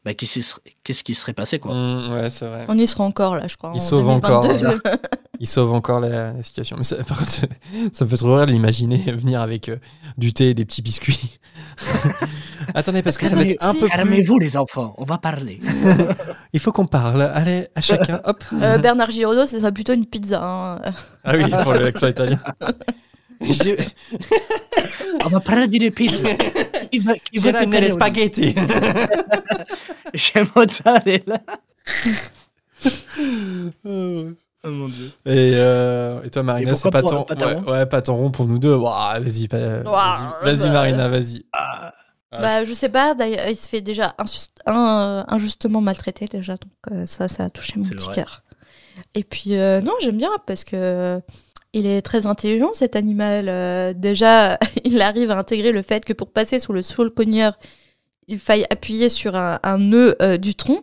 bah, 0.03 0.15
qu'est-ce 0.15 0.33
qui 0.33 0.41
serait- 0.41 0.61
qu'est-ce 0.83 1.03
qui 1.03 1.13
serait 1.13 1.33
passé, 1.33 1.59
quoi. 1.59 1.73
Mm, 1.75 2.13
Ouais, 2.13 2.29
c'est 2.31 2.47
vrai. 2.47 2.65
On 2.67 2.75
y 2.79 2.87
sera 2.87 3.03
encore 3.03 3.35
là, 3.35 3.47
je 3.47 3.57
crois. 3.57 3.71
Il 3.75 3.79
sauve 3.81 4.09
encore, 4.09 4.41
2022. 4.47 4.81
Il 5.39 5.47
sauve 5.47 5.73
encore 5.73 5.99
la, 5.99 6.33
la 6.33 6.43
situation. 6.43 6.77
Mais 6.77 6.83
ça, 6.83 6.95
par 7.03 7.17
contre, 7.19 7.29
ça- 7.31 7.47
ça 7.93 8.05
me 8.05 8.09
fait 8.09 8.17
trop 8.17 8.35
rire 8.35 8.45
de 8.47 8.51
l'imaginer 8.51 8.97
venir 9.11 9.41
avec 9.41 9.69
euh, 9.69 9.77
du 10.17 10.33
thé 10.33 10.49
et 10.49 10.53
des 10.55 10.65
petits 10.65 10.81
biscuits. 10.83 11.39
Attendez, 12.73 13.01
parce 13.03 13.17
que 13.17 13.27
ça 13.27 13.35
va 13.35 13.43
être 13.43 13.63
un 13.65 13.73
peu 13.73 13.79
plus... 13.81 13.89
Calmez-vous, 13.89 14.39
les 14.39 14.57
enfants, 14.57 14.93
on 14.97 15.03
va 15.05 15.17
parler. 15.17 15.59
Il 16.53 16.59
faut 16.59 16.71
qu'on 16.71 16.85
parle. 16.85 17.21
Allez, 17.21 17.67
à 17.75 17.81
chacun. 17.81 18.19
Hop. 18.25 18.43
Euh, 18.53 18.77
Bernard 18.77 19.11
Giraudot, 19.11 19.45
c'est 19.45 19.59
ça 19.59 19.71
plutôt 19.71 19.93
une 19.93 20.05
pizza. 20.05 20.39
hein. 20.41 20.79
Ah 21.23 21.33
oui, 21.35 21.43
pour 21.63 21.73
l'accent 21.73 22.07
italien. 22.07 22.39
Je- 23.41 23.75
on 25.25 25.29
va 25.29 25.39
parler 25.39 25.67
d'une 25.67 25.89
pizza. 25.91 26.29
Qui 26.91 26.99
va, 26.99 27.13
qui 27.15 27.21
J'ai 27.39 27.51
va 27.51 27.59
ramené 27.59 27.81
les 27.81 27.89
spaghettis. 27.91 28.53
J'ai 30.13 30.43
mozzarella. 30.55 31.39
Oh 34.63 34.69
mon 34.69 34.87
dieu. 34.87 35.07
Et, 35.25 35.53
euh, 35.55 36.21
et 36.23 36.29
toi, 36.29 36.43
Marina, 36.43 36.71
Et 36.71 36.75
c'est 36.75 36.83
pourquoi 36.83 37.01
pas 37.01 37.07
ton, 37.09 37.15
pour- 37.15 37.25
pas 37.25 37.35
ton 37.35 37.45
ouais, 37.47 37.53
rond 37.55 37.71
ouais, 37.71 37.85
pas 37.87 38.01
ton 38.03 38.15
rond 38.15 38.29
pour 38.29 38.45
nous 38.45 38.59
deux. 38.59 38.75
Ouah, 38.75 39.19
vas-y, 39.19 39.47
pas- 39.47 39.57
vas-y, 39.57 40.25
vas-y, 40.43 40.57
bah. 40.67 40.73
Marina, 40.73 41.07
vas-y. 41.07 41.43
Ah, 41.51 41.93
Bah, 42.31 42.63
je 42.63 42.73
sais 42.73 42.89
pas, 42.89 43.13
d'ailleurs, 43.13 43.47
il 43.49 43.57
se 43.57 43.67
fait 43.67 43.81
déjà 43.81 44.15
euh, 44.67 45.23
injustement 45.27 45.81
maltraité 45.81 46.27
déjà, 46.27 46.53
donc 46.53 46.71
euh, 46.91 47.05
ça, 47.05 47.27
ça 47.27 47.45
a 47.45 47.49
touché 47.49 47.73
mon 47.75 47.83
petit 47.83 48.09
cœur. 48.13 48.43
Et 49.15 49.23
puis, 49.23 49.55
euh, 49.55 49.81
non, 49.81 49.93
j'aime 49.99 50.17
bien 50.17 50.31
parce 50.45 50.63
que 50.63 51.21
il 51.73 51.85
est 51.85 52.01
très 52.01 52.27
intelligent 52.27 52.73
cet 52.73 52.95
animal. 52.95 53.47
Euh, 53.49 53.93
déjà, 53.93 54.57
il 54.83 55.01
arrive 55.01 55.31
à 55.31 55.37
intégrer 55.37 55.71
le 55.71 55.81
fait 55.81 56.05
que 56.05 56.13
pour 56.13 56.29
passer 56.31 56.59
sur 56.59 56.73
le 56.73 56.81
soul 56.81 57.11
cogneur, 57.11 57.57
il 58.27 58.39
faille 58.39 58.65
appuyer 58.69 59.09
sur 59.09 59.35
un, 59.35 59.59
un 59.63 59.77
nœud 59.77 60.15
euh, 60.21 60.37
du 60.37 60.55
tronc. 60.55 60.81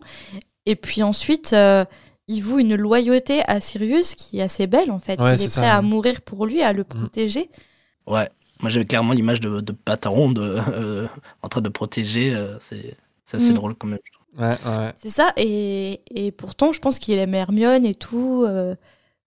Et 0.67 0.77
puis 0.77 1.03
ensuite, 1.03 1.57
il 2.27 2.41
voue 2.43 2.59
une 2.59 2.75
loyauté 2.75 3.41
à 3.47 3.59
Sirius 3.59 4.15
qui 4.15 4.39
est 4.39 4.43
assez 4.43 4.67
belle 4.67 4.91
en 4.91 4.99
fait. 4.99 5.19
Ouais, 5.19 5.35
il 5.37 5.43
est 5.43 5.49
ça. 5.49 5.63
prêt 5.63 5.71
à 5.71 5.81
mourir 5.81 6.21
pour 6.21 6.45
lui, 6.45 6.61
à 6.63 6.75
le 6.75 6.85
protéger. 6.85 7.49
Ouais, 8.07 8.29
moi 8.61 8.71
j'avais 8.71 8.87
clairement 8.87 9.13
l'image 9.13 9.41
de, 9.41 9.61
de 9.61 9.73
Pataron 9.73 10.31
de, 10.33 10.43
euh, 10.71 11.07
en 11.43 11.49
train 11.49 11.61
de 11.61 11.69
protéger. 11.69 12.35
euh, 12.35 12.59
c'est 12.61 12.97
c'est 13.25 13.37
assez 13.37 13.51
Mm. 13.53 13.55
drôle 13.55 13.75
quand 13.75 13.89
même. 13.89 13.99
Ouais, 14.39 14.57
ouais. 14.67 14.93
C'est 14.99 15.09
ça, 15.11 15.33
et, 15.37 16.01
et 16.11 16.31
pourtant, 16.33 16.73
je 16.73 16.79
pense 16.81 16.99
qu'il 16.99 17.19
aime 17.19 17.35
Hermione 17.35 17.85
et 17.85 17.95
tout. 17.95 18.45
euh, 18.47 18.75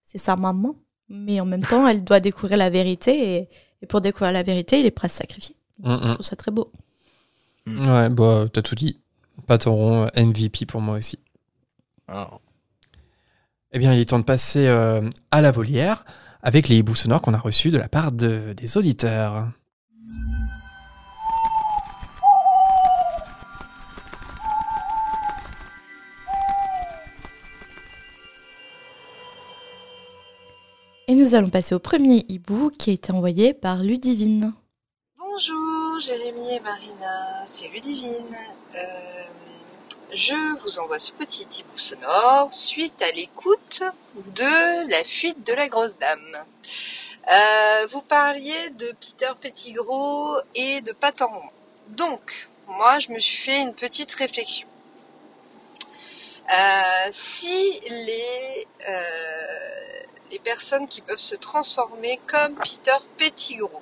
c'est 0.04 0.18
sa 0.18 0.36
maman. 0.36 0.76
Mais 1.10 1.40
en 1.42 1.46
même 1.46 1.62
temps, 1.64 1.88
elle 1.88 2.04
doit 2.04 2.20
découvrir 2.22 2.58
la 2.58 2.70
vérité. 2.70 3.36
Et, 3.36 3.50
et 3.82 3.86
pour 3.86 4.00
découvrir 4.02 4.32
la 4.32 4.44
vérité, 4.44 4.80
il 4.80 4.86
est 4.86 4.92
prêt 4.92 5.08
à 5.08 5.10
se 5.10 5.18
sacrifier. 5.18 5.56
Mm, 5.80 5.92
Je 5.92 6.08
mm. 6.08 6.14
trouve 6.14 6.26
ça 6.26 6.36
très 6.36 6.52
beau. 6.52 6.72
Ouais, 7.68 8.10
bah, 8.10 8.46
t'as 8.52 8.62
tout 8.62 8.76
dit. 8.76 8.98
Rond, 9.66 10.08
MVP 10.16 10.66
pour 10.66 10.82
moi 10.82 10.98
aussi. 10.98 11.20
Ah. 12.08 12.30
Eh 13.74 13.80
bien, 13.80 13.94
il 13.94 14.00
est 14.00 14.06
temps 14.10 14.20
de 14.20 14.24
passer 14.24 14.68
euh, 14.68 15.02
à 15.32 15.42
la 15.42 15.52
volière 15.52 16.06
avec 16.44 16.68
les 16.68 16.78
hiboux 16.78 16.96
sonores 16.96 17.22
qu'on 17.22 17.34
a 17.34 17.40
reçus 17.40 17.72
de 17.72 17.78
la 17.78 17.88
part 17.88 18.12
de, 18.12 18.54
des 18.54 18.78
auditeurs. 18.78 19.48
Et 31.08 31.16
nous 31.16 31.36
allons 31.36 31.50
passer 31.50 31.76
au 31.76 31.80
premier 31.80 32.26
hibou 32.30 32.70
qui 32.70 32.92
a 32.92 32.94
été 32.94 33.12
envoyé 33.12 33.54
par 33.54 33.84
Ludivine. 33.84 34.54
Bonjour 35.18 36.00
Jérémy 36.00 36.56
et 36.56 36.60
Marina, 36.62 37.44
c'est 37.48 37.68
Ludivine. 37.68 38.34
Euh, 38.76 39.41
je 40.14 40.62
vous 40.62 40.80
envoie 40.80 41.00
ce 41.00 41.14
petit 41.14 41.48
hibou 41.60 41.78
sonore 41.78 42.54
suite 42.54 43.02
à 43.02 43.12
l'écoute 43.12 43.84
de 44.16 44.90
La 44.90 45.04
fuite 45.04 45.46
de 45.46 45.54
la 45.54 45.70
grosse 45.70 45.98
dame. 45.98 46.46
Euh, 47.30 47.88
vous 47.92 48.02
parliez 48.02 48.70
de 48.72 48.92
Peter 49.00 49.32
Pettigrew 49.40 50.38
et 50.54 50.82
de 50.82 50.92
Patan. 50.92 51.52
Donc, 51.90 52.50
moi 52.68 53.00
je 53.00 53.12
me 53.12 53.20
suis 53.20 53.38
fait 53.38 53.62
une 53.62 53.74
petite 53.74 54.14
réflexion. 54.14 54.68
Euh, 56.52 57.08
si 57.12 57.80
les, 57.90 58.68
euh, 58.90 60.04
les 60.30 60.40
personnes 60.40 60.88
qui 60.90 61.00
peuvent 61.00 61.18
se 61.18 61.36
transformer 61.36 62.20
comme 62.28 62.56
Peter 62.56 62.98
Pettigrew 63.18 63.82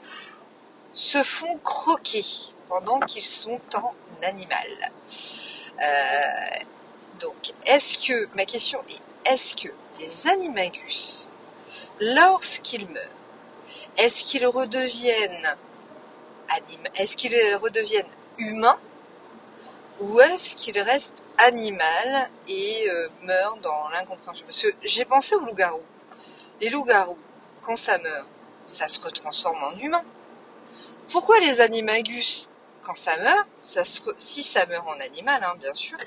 se 0.93 1.23
font 1.23 1.57
croquer 1.63 2.25
pendant 2.67 2.99
qu'ils 2.99 3.23
sont 3.23 3.59
en 3.75 3.93
animal. 4.21 4.91
Euh, 5.81 6.63
donc, 7.19 7.53
est-ce 7.65 8.05
que, 8.05 8.27
ma 8.35 8.45
question 8.45 8.81
est, 8.89 9.31
est-ce 9.31 9.55
que 9.55 9.69
les 9.99 10.27
animagus, 10.27 11.31
lorsqu'ils 11.99 12.87
meurent, 12.87 13.03
est-ce 13.97 14.25
qu'ils 14.25 14.45
redeviennent 14.45 15.45
humains 18.37 18.79
ou 19.99 20.21
est-ce 20.21 20.55
qu'ils 20.55 20.79
restent 20.79 21.23
animal 21.37 22.29
et 22.47 22.89
euh, 22.89 23.09
meurent 23.23 23.57
dans 23.57 23.89
l'incompréhension? 23.89 24.45
Parce 24.45 24.61
que 24.61 24.69
j'ai 24.83 25.05
pensé 25.05 25.35
aux 25.35 25.41
loups-garous. 25.41 25.83
Les 26.61 26.69
loups-garous, 26.69 27.17
quand 27.61 27.75
ça 27.75 27.97
meurt, 27.97 28.27
ça 28.65 28.87
se 28.87 28.99
retransforme 28.99 29.63
en 29.63 29.77
humain. 29.77 30.03
Pourquoi 31.11 31.39
les 31.39 31.59
animagus, 31.59 32.49
ça 32.95 33.17
meurt, 33.17 33.47
si 34.17 34.43
ça 34.43 34.65
meurt 34.65 34.87
en 34.87 34.99
animal, 34.99 35.43
hein, 35.43 35.53
bien 35.59 35.73
sûr, 35.73 35.97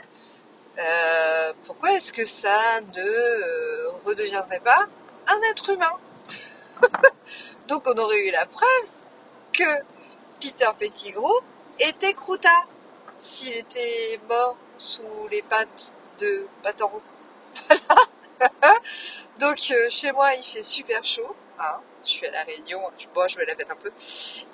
euh, 0.78 1.52
pourquoi 1.66 1.92
est-ce 1.92 2.12
que 2.12 2.24
ça 2.24 2.80
ne 2.94 3.02
euh, 3.02 3.90
redeviendrait 4.04 4.60
pas 4.60 4.86
un 5.28 5.40
être 5.50 5.70
humain 5.70 5.96
Donc 7.68 7.86
on 7.86 7.94
aurait 7.98 8.26
eu 8.26 8.30
la 8.30 8.46
preuve 8.46 8.86
que 9.52 9.64
Peter 10.40 10.70
Pettigrew 10.78 11.40
était 11.78 12.14
croutard 12.14 12.66
s'il 13.18 13.56
était 13.56 14.18
mort 14.28 14.56
sous 14.78 15.28
les 15.30 15.42
pattes 15.42 15.94
de 16.18 16.46
Pataron. 16.62 17.00
Voilà. 17.68 18.74
Donc 19.38 19.58
euh, 19.70 19.88
chez 19.90 20.12
moi 20.12 20.34
il 20.34 20.42
fait 20.42 20.62
super 20.62 21.04
chaud. 21.04 21.36
hein. 21.58 21.80
Je 22.04 22.10
suis 22.10 22.26
à 22.26 22.30
la 22.30 22.42
Réunion, 22.44 22.80
je, 22.98 23.06
bon, 23.14 23.26
je 23.28 23.38
me 23.38 23.44
la 23.44 23.54
pète 23.54 23.70
un 23.70 23.76
peu. 23.76 23.90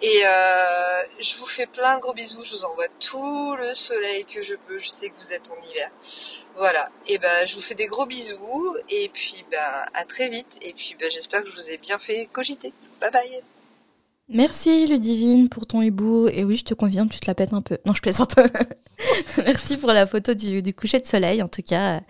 Et 0.02 0.22
euh, 0.24 1.02
je 1.20 1.36
vous 1.36 1.46
fais 1.46 1.66
plein 1.66 1.96
de 1.96 2.00
gros 2.00 2.14
bisous, 2.14 2.44
je 2.44 2.56
vous 2.56 2.64
envoie 2.64 2.88
tout 3.00 3.54
le 3.56 3.74
soleil 3.74 4.24
que 4.24 4.42
je 4.42 4.54
peux, 4.54 4.78
je 4.78 4.88
sais 4.88 5.08
que 5.08 5.16
vous 5.18 5.32
êtes 5.32 5.50
en 5.50 5.68
hiver. 5.68 5.90
Voilà, 6.56 6.90
et 7.06 7.18
ben 7.18 7.46
je 7.46 7.54
vous 7.54 7.60
fais 7.60 7.74
des 7.74 7.86
gros 7.86 8.06
bisous, 8.06 8.76
et 8.88 9.08
puis 9.12 9.44
bah 9.50 9.86
à 9.94 10.04
très 10.04 10.28
vite, 10.28 10.58
et 10.62 10.72
puis 10.72 10.96
bah, 10.98 11.06
j'espère 11.10 11.44
que 11.44 11.50
je 11.50 11.54
vous 11.54 11.70
ai 11.70 11.78
bien 11.78 11.98
fait 11.98 12.28
cogiter. 12.32 12.72
Bye 13.00 13.10
bye 13.10 13.42
Merci 14.30 14.86
Ludivine 14.86 15.48
pour 15.48 15.66
ton 15.66 15.80
hibou. 15.80 16.28
Et 16.28 16.44
oui, 16.44 16.56
je 16.56 16.64
te 16.64 16.74
confirme, 16.74 17.08
tu 17.08 17.18
te 17.18 17.26
la 17.26 17.34
pètes 17.34 17.54
un 17.54 17.62
peu. 17.62 17.78
Non, 17.86 17.94
je 17.94 18.02
plaisante. 18.02 18.34
Merci 19.38 19.78
pour 19.78 19.90
la 19.90 20.06
photo 20.06 20.34
du 20.34 20.74
coucher 20.74 21.00
de 21.00 21.06
soleil, 21.06 21.42
en 21.42 21.48
tout 21.48 21.62
cas, 21.62 22.02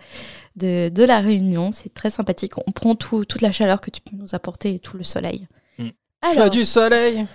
de, 0.58 0.88
de 0.90 1.02
la 1.04 1.20
Réunion. 1.20 1.72
C'est 1.72 1.92
très 1.94 2.10
sympathique. 2.10 2.52
On 2.66 2.72
prend 2.72 2.94
tout, 2.94 3.24
toute 3.24 3.40
la 3.40 3.52
chaleur 3.52 3.80
que 3.80 3.90
tu 3.90 4.00
peux 4.00 4.16
nous 4.16 4.34
apporter 4.34 4.74
et 4.74 4.78
tout 4.78 4.96
le 4.98 5.04
soleil. 5.04 5.46
Mm. 5.78 5.88
Tu 6.32 6.38
as 6.40 6.48
du 6.50 6.64
soleil 6.64 7.26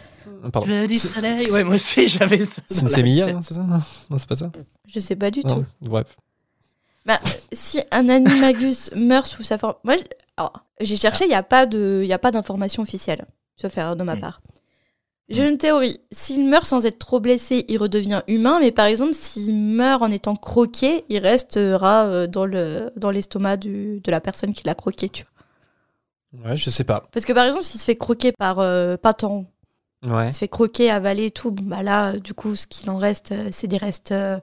Pardon. 0.51 0.67
Je 0.67 0.85
du 0.85 0.97
C'est- 0.97 1.07
soleil. 1.09 1.49
Ouais, 1.51 1.63
moi 1.63 1.75
aussi, 1.75 2.07
j'avais 2.07 2.43
ça. 2.45 2.61
C'est 2.67 2.81
une 2.81 2.87
sémilla, 2.89 3.31
non, 3.33 3.41
c'est 3.41 3.53
ça 3.55 3.61
Non, 3.61 3.79
Non, 4.09 4.17
c'est 4.17 4.27
pas 4.27 4.35
ça 4.35 4.51
je 4.87 4.99
sais 4.99 5.15
pas 5.15 5.31
du 5.31 5.41
tout. 5.43 5.65
Bref. 5.81 6.17
Bah, 7.05 7.19
si 7.51 7.79
un 7.91 8.07
animagus 8.09 8.91
meurt 8.95 9.25
sous 9.27 9.43
sa 9.43 9.57
forme. 9.57 9.75
Moi, 9.83 9.95
alors, 10.37 10.53
j'ai 10.79 10.95
cherché, 10.95 11.25
il 11.25 11.29
n'y 11.29 11.33
a 11.35 11.43
pas 11.43 11.65
de- 11.65 12.01
il 12.03 12.07
y 12.07 12.13
a 12.13 12.19
pas 12.19 12.31
d'information 12.31 12.83
officielle, 12.83 13.25
sauf 13.57 13.77
erreur 13.77 13.95
de 13.95 14.03
ma 14.03 14.15
Mm. 14.15 14.19
part. 14.21 14.41
J'ai 15.29 15.47
une 15.47 15.57
théorie. 15.57 15.99
S'il 16.11 16.45
meurt 16.47 16.65
sans 16.65 16.85
être 16.85 16.99
trop 16.99 17.19
blessé, 17.19 17.65
il 17.69 17.77
redevient 17.77 18.21
humain. 18.27 18.59
Mais 18.59 18.71
par 18.71 18.85
exemple, 18.85 19.13
s'il 19.13 19.55
meurt 19.55 20.01
en 20.01 20.11
étant 20.11 20.35
croqué, 20.35 21.05
il 21.09 21.17
restera 21.19 22.05
euh, 22.05 22.27
dans 22.27 22.45
le 22.45 22.91
dans 22.97 23.09
l'estomac 23.09 23.57
de 23.57 24.01
la 24.07 24.19
personne 24.21 24.53
qui 24.53 24.63
l'a 24.65 24.75
croqué. 24.75 25.09
Tu 25.09 25.23
vois. 25.23 26.49
Ouais, 26.51 26.57
je 26.57 26.69
sais 26.69 26.83
pas. 26.83 27.07
Parce 27.11 27.25
que 27.25 27.33
par 27.33 27.45
exemple, 27.45 27.63
s'il 27.63 27.79
se 27.79 27.85
fait 27.85 27.95
croquer 27.95 28.31
par 28.31 28.59
euh, 28.59 28.97
Patan, 28.97 29.45
Ouais. 30.05 30.27
il 30.27 30.33
se 30.33 30.39
fait 30.39 30.49
croquer, 30.49 30.89
avaler 30.91 31.27
et 31.27 31.31
tout, 31.31 31.51
bah 31.51 31.81
là, 31.81 32.11
euh, 32.11 32.19
du 32.19 32.33
coup, 32.33 32.57
ce 32.57 32.67
qu'il 32.67 32.89
en 32.89 32.97
reste, 32.97 33.31
euh, 33.31 33.47
c'est 33.51 33.67
des 33.67 33.77
restes 33.77 34.11
euh, 34.11 34.37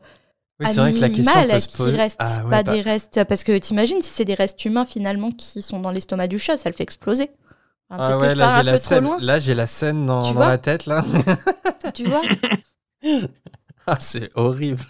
Oui, 0.58 0.66
c'est 0.66 0.76
vrai 0.80 0.94
que 0.94 0.98
la 1.00 1.10
question 1.10 1.34
animales 1.38 1.56
peut 1.56 1.60
se 1.60 1.68
qui 1.90 1.90
restent, 1.90 2.16
Ah 2.20 2.44
ouais, 2.44 2.50
pas 2.50 2.62
bah- 2.62 2.72
des 2.72 2.80
restes. 2.80 3.22
Parce 3.24 3.44
que 3.44 3.58
t'imagines 3.58 4.00
si 4.00 4.10
c'est 4.10 4.24
des 4.24 4.32
restes 4.34 4.64
humains 4.64 4.86
finalement 4.86 5.30
qui 5.30 5.60
sont 5.60 5.78
dans 5.78 5.90
l'estomac 5.90 6.28
du 6.28 6.38
chat, 6.38 6.56
ça 6.56 6.70
le 6.70 6.74
fait 6.74 6.84
exploser. 6.84 7.30
Enfin, 7.90 8.04
Ah 8.12 8.18
ouais, 8.18 8.28
que 8.28 8.30
je 8.34 8.38
là 8.38 8.58
j'ai 8.58 8.62
la 8.64 8.78
scène. 8.78 9.04
loin, 9.04 9.18
Là 9.20 9.40
j'ai 9.40 9.54
la 9.54 9.66
scène 9.66 10.06
dans, 10.06 10.32
la 10.32 10.58
tête 10.58 10.86
là. 10.86 11.04
tu 11.94 12.06
vois. 12.08 12.22
ah, 13.86 13.96
c'est 13.98 14.30
horrible. 14.36 14.82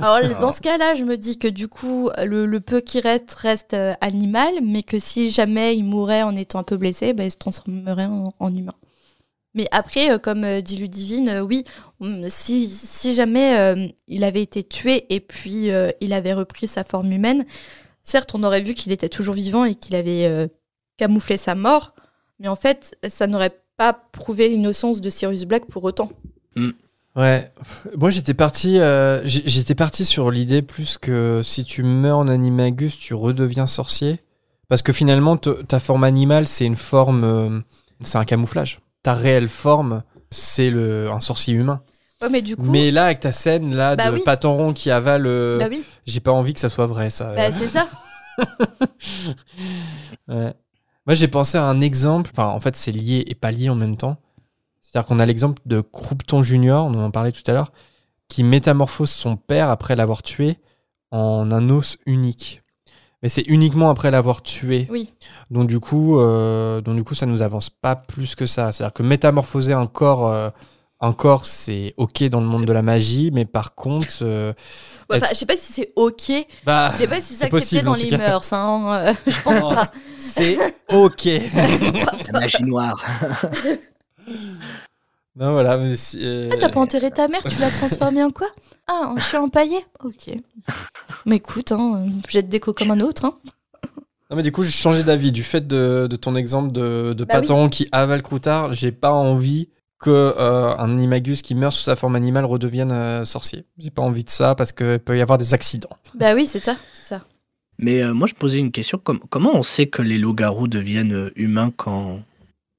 Alors 0.00 0.38
dans 0.38 0.52
ce 0.52 0.60
cas-là, 0.60 0.94
je 0.94 1.02
me 1.02 1.16
dis 1.16 1.38
que 1.38 1.48
du 1.48 1.66
coup, 1.66 2.10
le, 2.24 2.46
le 2.46 2.60
peu 2.60 2.80
qui 2.80 3.00
reste 3.00 3.34
reste 3.34 3.74
euh, 3.74 3.94
animal, 4.00 4.52
mais 4.62 4.82
que 4.84 4.98
si 4.98 5.30
jamais 5.30 5.74
il 5.74 5.84
mourait 5.84 6.22
en 6.22 6.36
étant 6.36 6.60
un 6.60 6.62
peu 6.62 6.76
blessé, 6.76 7.12
bah, 7.12 7.24
il 7.24 7.30
se 7.32 7.38
transformerait 7.38 8.06
en, 8.06 8.32
en 8.38 8.54
humain. 8.54 8.74
Mais 9.54 9.66
après, 9.72 10.12
euh, 10.12 10.18
comme 10.18 10.44
euh, 10.44 10.60
dit 10.60 10.76
Ludivine, 10.76 11.40
oui, 11.40 11.64
si, 12.28 12.68
si 12.68 13.14
jamais 13.14 13.92
il 14.06 14.22
avait 14.22 14.42
été 14.42 14.62
tué 14.62 15.06
et 15.12 15.20
puis 15.20 15.70
il 16.00 16.12
avait 16.12 16.34
repris 16.34 16.68
sa 16.68 16.84
forme 16.84 17.10
humaine, 17.10 17.44
certes, 18.02 18.34
on 18.34 18.44
aurait 18.44 18.60
vu 18.60 18.74
qu'il 18.74 18.92
était 18.92 19.08
toujours 19.08 19.34
vivant 19.34 19.64
et 19.64 19.74
qu'il 19.74 19.96
avait 19.96 20.48
camouflé 20.98 21.36
sa 21.38 21.54
mort, 21.54 21.93
mais 22.38 22.48
en 22.48 22.56
fait, 22.56 22.96
ça 23.08 23.26
n'aurait 23.26 23.58
pas 23.76 23.92
prouvé 23.92 24.48
l'innocence 24.48 25.00
de 25.00 25.10
Sirius 25.10 25.44
Black 25.44 25.66
pour 25.66 25.84
autant. 25.84 26.10
Ouais, 27.16 27.52
moi 27.96 28.10
j'étais 28.10 28.34
parti, 28.34 28.80
euh, 28.80 29.20
j'étais 29.24 29.76
parti 29.76 30.04
sur 30.04 30.32
l'idée 30.32 30.62
plus 30.62 30.98
que 30.98 31.42
si 31.44 31.64
tu 31.64 31.84
meurs 31.84 32.18
en 32.18 32.26
animagus, 32.28 32.98
tu 32.98 33.14
redeviens 33.14 33.66
sorcier, 33.68 34.18
parce 34.68 34.82
que 34.82 34.92
finalement 34.92 35.36
ta 35.36 35.78
forme 35.78 36.02
animale 36.02 36.48
c'est 36.48 36.64
une 36.66 36.74
forme, 36.76 37.22
euh, 37.24 37.60
c'est 38.02 38.18
un 38.18 38.24
camouflage. 38.24 38.80
Ta 39.04 39.14
réelle 39.14 39.48
forme 39.48 40.02
c'est 40.32 40.70
le 40.70 41.08
un 41.08 41.20
sorcier 41.20 41.54
humain. 41.54 41.82
Ouais, 42.20 42.28
mais 42.30 42.42
du 42.42 42.56
coup, 42.56 42.62
Mais 42.64 42.90
là 42.90 43.04
avec 43.06 43.20
ta 43.20 43.30
scène 43.32 43.76
là 43.76 43.94
Bah 43.94 44.10
de 44.10 44.16
oui. 44.16 44.22
Patenron 44.24 44.72
qui 44.72 44.90
avale, 44.90 45.26
euh, 45.26 45.58
bah 45.58 45.66
oui, 45.70 45.84
j'ai 46.06 46.20
pas 46.20 46.32
envie 46.32 46.54
que 46.54 46.60
ça 46.60 46.68
soit 46.68 46.86
vrai 46.86 47.10
ça. 47.10 47.32
bah, 47.34 47.52
c'est 47.52 47.68
ça. 47.68 47.86
Ouais. 50.26 50.54
Moi, 51.06 51.14
j'ai 51.14 51.28
pensé 51.28 51.58
à 51.58 51.64
un 51.64 51.80
exemple. 51.80 52.30
Enfin, 52.32 52.48
en 52.48 52.60
fait, 52.60 52.76
c'est 52.76 52.92
lié 52.92 53.24
et 53.26 53.34
pas 53.34 53.50
lié 53.50 53.68
en 53.68 53.74
même 53.74 53.96
temps. 53.96 54.16
C'est-à-dire 54.80 55.06
qu'on 55.06 55.18
a 55.18 55.26
l'exemple 55.26 55.60
de 55.66 55.80
Croupton 55.80 56.42
Junior, 56.42 56.86
on 56.86 56.94
en 56.94 57.10
parlait 57.10 57.32
tout 57.32 57.42
à 57.46 57.52
l'heure, 57.52 57.72
qui 58.28 58.44
métamorphose 58.44 59.10
son 59.10 59.36
père 59.36 59.68
après 59.68 59.96
l'avoir 59.96 60.22
tué 60.22 60.58
en 61.10 61.50
un 61.50 61.70
os 61.70 61.98
unique. 62.06 62.62
Mais 63.22 63.28
c'est 63.28 63.42
uniquement 63.48 63.90
après 63.90 64.10
l'avoir 64.10 64.42
tué. 64.42 64.86
Oui. 64.90 65.12
Donc 65.50 65.66
du 65.66 65.80
coup, 65.80 66.20
euh, 66.20 66.80
donc 66.80 66.96
du 66.96 67.04
coup, 67.04 67.14
ça 67.14 67.26
nous 67.26 67.42
avance 67.42 67.70
pas 67.70 67.96
plus 67.96 68.34
que 68.34 68.46
ça. 68.46 68.70
C'est-à-dire 68.70 68.92
que 68.92 69.02
métamorphoser 69.02 69.72
un 69.72 69.86
corps, 69.86 70.28
euh, 70.28 70.50
un 71.00 71.12
corps, 71.12 71.46
c'est 71.46 71.94
ok 71.96 72.24
dans 72.24 72.40
le 72.40 72.46
monde 72.46 72.64
de 72.64 72.72
la 72.72 72.82
magie, 72.82 73.30
mais 73.32 73.46
par 73.46 73.74
contre, 73.74 74.08
euh, 74.22 74.52
Ouais, 75.10 75.20
je 75.20 75.34
sais 75.34 75.46
pas 75.46 75.56
si 75.56 75.72
c'est 75.72 75.92
ok. 75.96 76.32
bah, 76.64 76.90
Je 76.92 76.98
sais 76.98 77.06
pas 77.06 77.20
si 77.20 77.34
c'est 77.34 77.44
accepté 77.44 77.50
possible, 77.50 77.82
dans 77.84 77.94
les 77.94 78.08
cas. 78.08 78.18
mœurs. 78.18 78.52
Hein. 78.52 79.04
euh, 79.08 79.14
je 79.26 79.42
pense 79.42 79.60
Non, 79.60 79.74
pas. 79.74 79.86
c'est 80.18 80.56
ok. 80.92 81.24
La 82.32 82.32
magie 82.40 82.64
noire. 82.64 83.04
non, 85.36 85.52
voilà. 85.52 85.76
Mais 85.76 85.96
si- 85.96 86.18
euh, 86.22 86.50
Ah, 86.52 86.56
t'as 86.58 86.68
pas 86.68 86.80
enterré 86.80 87.10
ta 87.10 87.28
mère, 87.28 87.42
tu 87.42 87.58
l'as 87.60 87.70
transformée 87.70 88.22
en 88.22 88.30
quoi? 88.30 88.48
Ah, 88.86 89.12
en 89.14 89.18
chien 89.20 89.42
empaillé? 89.42 89.78
Ok. 90.02 90.30
Mais 91.26 91.36
écoute, 91.36 91.72
hein, 91.72 92.06
jette 92.28 92.48
déco 92.48 92.72
comme 92.72 92.90
un 92.90 93.00
autre. 93.00 93.24
Hein. 93.24 93.34
Non 94.30 94.36
mais 94.36 94.42
du 94.42 94.52
coup 94.52 94.62
j'ai 94.62 94.70
changé 94.70 95.04
d'avis 95.04 95.32
du 95.32 95.42
fait 95.42 95.66
de, 95.66 96.06
de 96.10 96.16
ton 96.16 96.34
exemple 96.34 96.72
de, 96.72 97.12
de 97.12 97.24
Bah 97.24 97.34
oui. 97.34 97.40
Patenron 97.42 97.68
qui 97.68 97.86
avale 97.92 98.22
Croutard, 98.22 98.72
j'ai 98.72 98.90
pas 98.90 99.12
envie 99.12 99.68
que 100.04 100.34
euh, 100.38 100.76
un 100.76 100.90
animagus 100.92 101.42
qui 101.42 101.54
meurt 101.54 101.72
sous 101.72 101.82
sa 101.82 101.96
forme 101.96 102.14
animale 102.16 102.44
redevienne 102.44 102.92
euh, 102.92 103.24
sorcier. 103.24 103.64
J'ai 103.78 103.90
pas 103.90 104.02
envie 104.02 104.24
de 104.24 104.30
ça 104.30 104.54
parce 104.54 104.72
qu'il 104.72 104.98
peut 104.98 105.16
y 105.16 105.20
avoir 105.20 105.38
des 105.38 105.54
accidents. 105.54 105.96
Bah 106.14 106.34
oui, 106.34 106.46
c'est 106.46 106.62
ça. 106.64 106.76
Mais 107.78 108.02
euh, 108.04 108.14
moi, 108.14 108.28
je 108.28 108.34
posais 108.34 108.58
une 108.58 108.70
question. 108.70 108.98
com- 109.02 109.18
comment 109.30 109.50
on 109.54 109.62
sait 109.64 109.86
que 109.86 110.00
les 110.02 110.16
loups-garous 110.18 110.68
deviennent 110.68 111.30
humains 111.34 111.72
quand, 111.76 112.20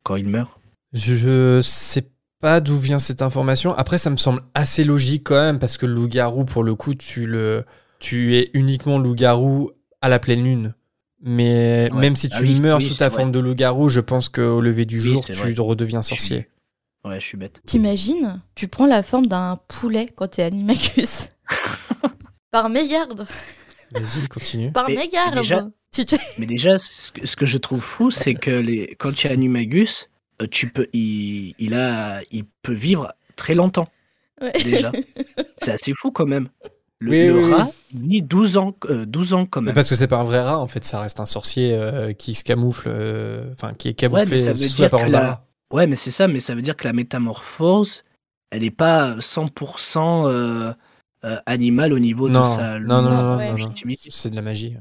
quand 0.03 0.15
ils 0.15 0.27
meurent? 0.27 0.60
Je 0.93 1.60
sais 1.61 2.07
pas 2.39 2.61
d'où 2.61 2.77
vient 2.77 2.99
cette 2.99 3.22
information. 3.22 3.73
Après 3.76 3.97
ça 3.97 4.10
me 4.10 4.15
semble 4.18 4.41
assez 4.53 4.84
logique 4.85 5.23
quand 5.26 5.35
même 5.35 5.60
parce 5.60 5.77
que 5.77 5.85
le 5.85 5.93
loup-garou 5.93 6.45
pour 6.45 6.64
le 6.64 6.76
coup 6.76 6.93
tu 6.95 7.26
le 7.27 7.65
tu 7.99 8.35
es 8.38 8.49
uniquement 8.53 8.97
loup-garou 8.99 9.72
à 10.02 10.07
la 10.10 10.19
pleine 10.19 10.43
lune. 10.43 10.73
Mais 11.22 11.89
Ouais. 11.91 11.99
même 12.02 12.15
si 12.15 12.30
Ah 12.31 12.38
tu 12.38 12.43
oui, 12.43 12.60
meurs 12.61 12.77
oui, 12.77 12.89
sous 12.89 12.97
ta 12.99 13.10
vrai. 13.10 13.18
forme 13.18 13.31
de 13.31 13.39
loup-garou, 13.39 13.89
je 13.89 13.99
pense 13.99 14.30
qu'au 14.30 14.61
lever 14.61 14.85
du 14.85 14.97
Oui, 14.97 15.02
jour 15.02 15.26
tu 15.26 15.34
vrai. 15.34 15.53
redeviens 15.57 16.02
Je 16.02 16.07
suis- 16.07 16.15
sorcier. 16.15 16.47
Ouais, 17.06 17.19
je 17.19 17.26
suis 17.26 17.38
bête. 17.38 17.61
T'imagines 17.65 18.41
Tu 18.56 18.68
prends 18.68 18.88
la 18.88 19.03
forme 19.03 19.27
d'un 19.27 19.60
poulet 19.68 20.07
quand 20.15 20.27
t'es 20.27 20.44
animacus. 20.44 21.30
Par 22.52 22.69
mégarde. 22.69 23.27
Vas-y, 23.91 24.27
continue. 24.27 24.72
Par 24.72 24.88
Mais- 24.90 24.95
mégarde. 24.95 25.36
mais 25.36 25.41
déjà- 25.41 25.68
Tu 25.94 26.06
te- 26.06 26.15
Mais 26.38 26.45
déjà, 26.45 26.77
ce 26.80 27.11
que, 27.11 27.26
ce 27.26 27.36
que 27.36 27.45
je 27.45 27.57
trouve 27.57 27.80
fou, 27.82 28.11
c'est 28.11 28.34
que 28.34 28.49
les, 28.52 28.95
quand 28.99 29.14
tu 29.14 29.27
as 29.27 29.32
Animagus, 29.32 30.10
euh, 30.41 30.48
tu 30.49 30.68
peux, 30.69 30.88
il, 30.94 31.53
il, 31.60 31.73
a, 31.73 32.22
il 32.32 32.44
peut 32.64 32.73
vivre 32.73 33.14
très 33.38 33.56
longtemps, 33.56 33.88
Ouais. 34.41 34.52
déjà. 34.64 34.91
c'est 35.57 35.72
assez 35.72 35.94
fou 35.94 36.11
quand 36.11 36.26
même. 36.26 36.49
Le, 36.99 37.11
Oui, 37.11 37.27
le 37.27 37.45
oui, 37.45 37.53
rat, 37.53 37.69
il 37.94 38.07
vit 38.10 38.22
12 38.22 38.57
ans, 38.57 38.76
euh, 38.90 39.06
12 39.06 39.34
ans 39.34 39.45
quand 39.45 39.61
Mais 39.61 39.68
même. 39.68 39.76
parce 39.76 39.90
que 39.90 39.95
c'est 39.95 40.07
pas 40.07 40.18
un 40.18 40.23
vrai 40.26 40.41
rat, 40.41 40.60
en 40.60 40.68
fait, 40.68 40.84
ça 40.84 40.99
reste 40.99 41.19
un 41.22 41.26
sorcier 41.26 41.73
euh, 41.73 42.11
qui 42.14 42.36
se 42.36 42.44
camoufle, 42.44 42.88
euh, 42.90 43.52
enfin 43.53 43.73
qui 43.73 43.88
est 43.90 43.94
camouflé 43.94 44.26
mais 44.30 44.38
ça 44.38 44.52
veut 44.53 44.68
sous 44.68 44.76
dire 44.76 44.90
que 44.90 44.95
la- 45.11 45.19
rat. 45.22 45.44
Ouais, 45.73 45.87
mais 45.87 45.95
c'est 45.95 46.11
ça, 46.11 46.27
mais 46.27 46.39
ça 46.39 46.55
veut 46.55 46.61
dire 46.61 46.75
que 46.75 46.85
la 46.85 46.93
métamorphose, 46.93 48.03
elle 48.51 48.61
n'est 48.61 48.71
pas 48.71 49.15
100% 49.17 50.27
euh, 50.27 50.73
euh, 51.23 51.37
animale 51.45 51.91
au 51.93 51.99
niveau 51.99 52.29
Non, 52.29 52.41
de 52.41 52.45
sa 52.45 52.79
non, 52.79 53.01
non, 53.01 53.09
non, 53.09 53.37
non, 53.37 53.37
ouais. 53.37 53.95
c'est 54.09 54.29
de 54.29 54.35
la 54.35 54.41
magie. 54.41 54.77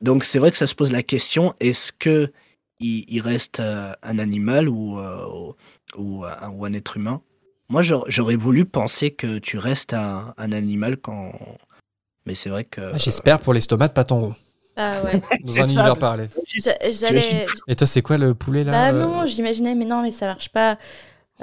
Donc 0.00 0.24
c'est 0.24 0.38
vrai 0.38 0.50
que 0.50 0.58
ça 0.58 0.66
se 0.66 0.74
pose 0.74 0.92
la 0.92 1.02
question 1.02 1.54
est-ce 1.60 1.92
que 1.92 2.32
il, 2.80 3.04
il 3.08 3.20
reste 3.20 3.60
euh, 3.60 3.92
un 4.02 4.18
animal 4.18 4.68
ou, 4.68 4.98
euh, 4.98 5.52
ou, 5.96 6.24
un, 6.24 6.50
ou 6.50 6.64
un 6.64 6.72
être 6.72 6.96
humain? 6.96 7.22
Moi 7.68 7.82
j'aurais 7.82 8.36
voulu 8.36 8.64
penser 8.64 9.10
que 9.12 9.38
tu 9.38 9.58
restes 9.58 9.94
un, 9.94 10.34
un 10.36 10.52
animal 10.52 10.98
quand. 10.98 11.32
Mais 12.26 12.34
c'est 12.34 12.50
vrai 12.50 12.64
que. 12.64 12.92
Ah, 12.94 12.98
J'espère 12.98 13.40
pour 13.40 13.54
l'estomac 13.54 13.88
de 13.88 13.92
Paton 13.92 14.34
Ah 14.76 15.02
ouais. 15.04 15.20
dans 15.44 15.52
un 15.52 15.62
ça. 15.62 15.66
univers 15.66 15.96
parallèle. 15.96 16.28
J'a- 16.44 16.76
J'allais. 16.90 17.46
Et 17.68 17.76
toi, 17.76 17.86
c'est 17.86 18.02
quoi 18.02 18.18
le 18.18 18.34
poulet 18.34 18.62
là 18.64 18.72
Bah 18.92 18.96
euh, 18.96 19.00
non, 19.02 19.26
j'imaginais, 19.26 19.74
mais 19.74 19.84
non, 19.86 20.02
mais 20.02 20.10
ça 20.10 20.26
marche 20.26 20.50
pas. 20.50 20.78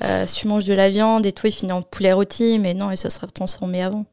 Euh, 0.04 0.26
si 0.28 0.42
tu 0.42 0.48
manges 0.48 0.66
de 0.66 0.74
la 0.74 0.90
viande 0.90 1.26
et 1.26 1.32
tout, 1.34 1.48
il 1.48 1.54
finit 1.54 1.72
en 1.72 1.82
poulet 1.82 2.14
rôti, 2.14 2.58
mais 2.60 2.74
non, 2.74 2.92
et 2.92 2.96
ça 2.96 3.10
serait 3.10 3.28
transformé 3.28 3.82
avant. 3.84 4.06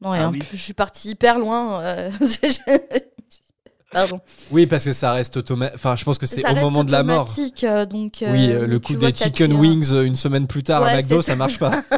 Non, 0.00 0.14
et 0.14 0.18
Ah 0.20 0.28
en 0.28 0.32
oui. 0.32 0.38
plus, 0.38 0.56
je 0.56 0.62
suis 0.62 0.74
partie 0.74 1.10
hyper 1.10 1.38
loin. 1.38 1.80
euh, 1.82 2.10
Pardon. 3.90 4.20
Oui, 4.50 4.66
parce 4.66 4.84
que 4.84 4.92
ça 4.92 5.12
reste 5.12 5.38
automatique. 5.38 5.74
Enfin, 5.76 5.96
je 5.96 6.04
pense 6.04 6.18
que 6.18 6.26
c'est 6.26 6.46
au 6.48 6.54
moment 6.56 6.84
de 6.84 6.92
la 6.92 7.02
mort. 7.02 7.22
automatique, 7.22 7.64
euh, 7.64 7.86
donc, 7.86 8.22
euh, 8.22 8.30
oui, 8.32 8.52
euh, 8.52 8.66
le 8.66 8.78
coup 8.78 8.94
des 8.94 9.14
chicken 9.14 9.52
wings 9.54 9.92
euh, 9.92 10.02
une 10.04 10.14
semaine 10.14 10.46
plus 10.46 10.62
tard 10.62 10.82
Ouais, 10.82 10.90
à 10.90 10.96
McDo, 10.96 11.22
ça. 11.22 11.36
marche 11.36 11.58
pas. 11.58 11.82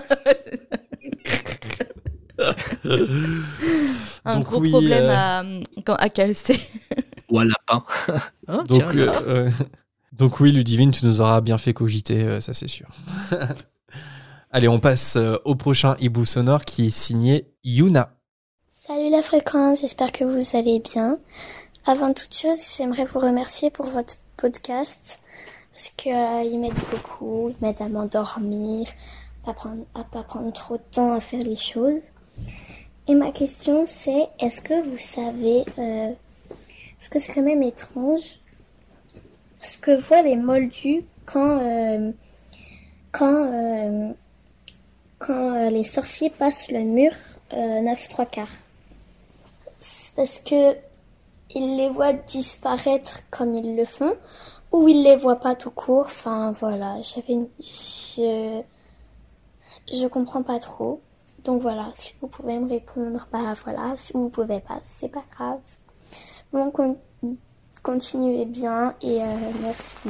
Un 4.25 4.37
Donc 4.37 4.45
gros 4.47 4.61
oui, 4.61 4.71
problème 4.71 5.05
euh, 5.05 5.63
à, 5.87 5.95
à 5.95 6.09
KFC. 6.09 6.59
Ou 7.31 7.39
un 7.39 7.45
lapin. 7.45 7.85
Ah, 8.47 8.65
Donc, 8.69 8.79
tiens, 8.79 8.91
euh, 8.97 9.23
euh, 9.27 9.51
Donc 10.13 10.41
oui, 10.41 10.53
Ludivine, 10.53 10.91
tu 10.91 11.07
nous 11.07 11.21
auras 11.21 11.41
bien 11.41 11.59
fait 11.59 11.73
cogiter, 11.75 12.23
euh, 12.25 12.41
ça 12.41 12.53
c'est 12.53 12.69
sûr. 12.69 12.89
Allez, 14.53 14.69
on 14.69 14.81
passe 14.81 15.17
euh, 15.17 15.37
au 15.45 15.55
prochain 15.55 15.97
hibou 16.01 16.25
sonore 16.25 16.65
qui 16.65 16.89
est 16.89 16.91
signé 16.91 17.47
Yuna. 17.63 18.17
Salut 18.69 19.11
la 19.11 19.23
fréquence, 19.23 19.81
j'espère 19.81 20.11
que 20.11 20.25
vous 20.25 20.57
allez 20.57 20.81
bien. 20.81 21.19
Avant 21.87 22.13
toute 22.13 22.35
chose, 22.35 22.59
j'aimerais 22.77 23.05
vous 23.05 23.21
remercier 23.21 23.71
pour 23.71 23.87
votre 23.87 24.15
podcast 24.37 25.21
parce 25.73 25.95
que 25.97 26.11
euh, 26.11 26.43
il 26.43 26.59
m'aide 26.59 26.75
beaucoup, 26.91 27.51
il 27.51 27.57
m'aide 27.65 27.81
à 27.81 27.89
m'endormir, 27.89 28.89
à, 29.47 29.53
prendre, 29.53 29.85
à 29.95 30.03
pas 30.03 30.25
prendre 30.25 30.53
trop 30.53 30.77
de 30.77 30.83
temps 30.91 31.15
à 31.15 31.21
faire 31.21 31.43
les 31.43 31.57
choses. 31.57 32.13
Et 33.09 33.15
ma 33.15 33.33
question 33.33 33.85
c'est, 33.87 34.29
est-ce 34.39 34.61
que 34.61 34.81
vous 34.83 34.99
savez, 34.99 35.65
euh, 35.79 36.11
est-ce 37.01 37.09
que 37.11 37.19
c'est 37.19 37.33
quand 37.33 37.43
même 37.43 37.63
étrange 37.63 38.39
ce 39.61 39.77
que 39.79 39.97
voient 39.97 40.23
les 40.23 40.37
moldus 40.37 41.05
quand 41.27 41.61
euh, 41.61 42.13
quand 43.11 43.53
euh, 43.53 44.13
quand 45.19 45.69
les 45.71 45.85
sorciers 45.85 46.31
passent 46.31 46.71
le 46.71 46.81
mur 46.81 47.13
euh, 47.53 47.81
9 47.81 48.09
3 48.09 48.27
quarts? 48.27 48.57
Parce 50.17 50.39
que 50.41 50.77
ils 51.55 51.77
les 51.77 51.89
voient 51.89 52.13
disparaître 52.13 53.23
comme 53.31 53.55
ils 53.57 53.77
le 53.77 53.87
font 53.87 54.15
ou 54.73 54.89
ils 54.89 55.03
les 55.03 55.17
voient 55.17 55.41
pas 55.41 55.57
tout 55.57 55.71
court? 55.71 56.05
Enfin 56.05 56.53
voilà 56.53 57.01
j'avais 57.03 57.39
je 57.61 58.63
je 59.93 60.07
comprends 60.07 60.43
pas 60.43 60.59
trop 60.59 61.01
donc 61.45 61.63
voilà 61.63 61.91
si 61.95 62.15
vous 62.21 62.29
pouvez 62.29 62.59
me 62.59 62.69
répondre 62.69 63.29
bah 63.33 63.55
voilà 63.65 63.95
si 63.97 64.13
vous 64.13 64.29
pouvez 64.31 64.61
pas 64.61 64.79
c'est 64.83 65.09
pas 65.09 65.25
grave 65.37 65.61
bon 66.53 66.71
con- 66.71 66.99
continuez 67.83 68.45
bien 68.47 68.95
et 69.03 69.23
euh, 69.23 69.27
merci 69.63 70.09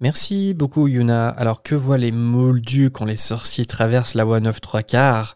Merci 0.00 0.54
beaucoup 0.54 0.88
Yuna. 0.88 1.28
Alors 1.28 1.62
que 1.62 1.74
voient 1.74 1.98
les 1.98 2.12
moldus 2.12 2.90
quand 2.90 3.04
les 3.04 3.18
sorciers 3.18 3.66
traversent 3.66 4.14
la 4.14 4.24
voie 4.24 4.40
9 4.40 4.60
3 4.60 4.82
quarts? 4.82 5.34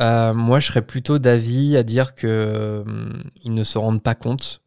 Euh, 0.00 0.34
Moi 0.34 0.60
je 0.60 0.66
serais 0.68 0.82
plutôt 0.82 1.18
d'avis 1.18 1.76
à 1.76 1.82
dire 1.82 2.14
que 2.14 2.82
hum, 2.86 3.22
ils 3.42 3.54
ne 3.54 3.64
se 3.64 3.78
rendent 3.78 4.02
pas 4.02 4.14
compte. 4.14 4.62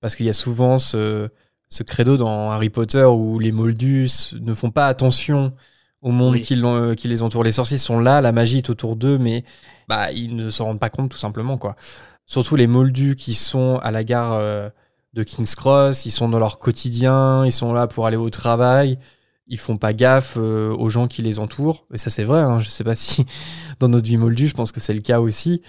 Parce 0.00 0.16
qu'il 0.16 0.26
y 0.26 0.30
a 0.30 0.34
souvent 0.34 0.78
ce, 0.78 1.28
ce 1.68 1.82
credo 1.82 2.16
dans 2.16 2.50
Harry 2.52 2.70
Potter 2.70 3.04
où 3.04 3.38
les 3.38 3.52
moldus 3.52 4.34
ne 4.40 4.54
font 4.54 4.70
pas 4.70 4.86
attention 4.86 5.54
au 6.02 6.10
monde 6.10 6.34
Oui. 6.34 6.40
qui, 6.42 6.56
l'en- 6.56 6.94
qui 6.94 7.08
les 7.08 7.22
entoure. 7.22 7.44
Les 7.44 7.52
sorciers 7.52 7.78
sont 7.78 7.98
là, 8.00 8.20
la 8.20 8.32
magie 8.32 8.58
est 8.58 8.70
autour 8.70 8.96
d'eux, 8.96 9.18
mais 9.18 9.44
bah, 9.88 10.12
ils 10.12 10.36
ne 10.36 10.50
s'en 10.50 10.66
rendent 10.66 10.80
pas 10.80 10.90
compte 10.90 11.10
tout 11.10 11.18
simplement. 11.18 11.56
quoi. 11.58 11.76
Surtout 12.26 12.56
les 12.56 12.66
moldus 12.66 13.16
qui 13.16 13.34
sont 13.34 13.78
à 13.82 13.90
la 13.90 14.04
gare 14.04 14.32
euh, 14.34 14.68
de 15.14 15.22
King's 15.22 15.54
Cross, 15.54 16.04
ils 16.06 16.10
sont 16.10 16.28
dans 16.28 16.38
leur 16.38 16.58
quotidien, 16.58 17.44
ils 17.46 17.52
sont 17.52 17.72
là 17.72 17.86
pour 17.86 18.06
aller 18.06 18.16
au 18.16 18.30
travail, 18.30 18.98
ils 19.46 19.58
font 19.58 19.76
pas 19.76 19.92
gaffe 19.92 20.34
euh, 20.38 20.74
aux 20.74 20.88
gens 20.88 21.06
qui 21.08 21.22
les 21.22 21.38
entourent. 21.38 21.86
Et 21.92 21.98
ça 21.98 22.10
c'est 22.10 22.24
vrai, 22.24 22.40
hein, 22.40 22.58
je 22.60 22.68
sais 22.68 22.84
pas 22.84 22.94
si 22.94 23.24
dans 23.80 23.88
notre 23.88 24.06
vie 24.06 24.16
moldue, 24.16 24.48
je 24.48 24.54
pense 24.54 24.72
que 24.72 24.80
c'est 24.80 24.94
le 24.94 25.00
cas 25.00 25.20
aussi. 25.20 25.62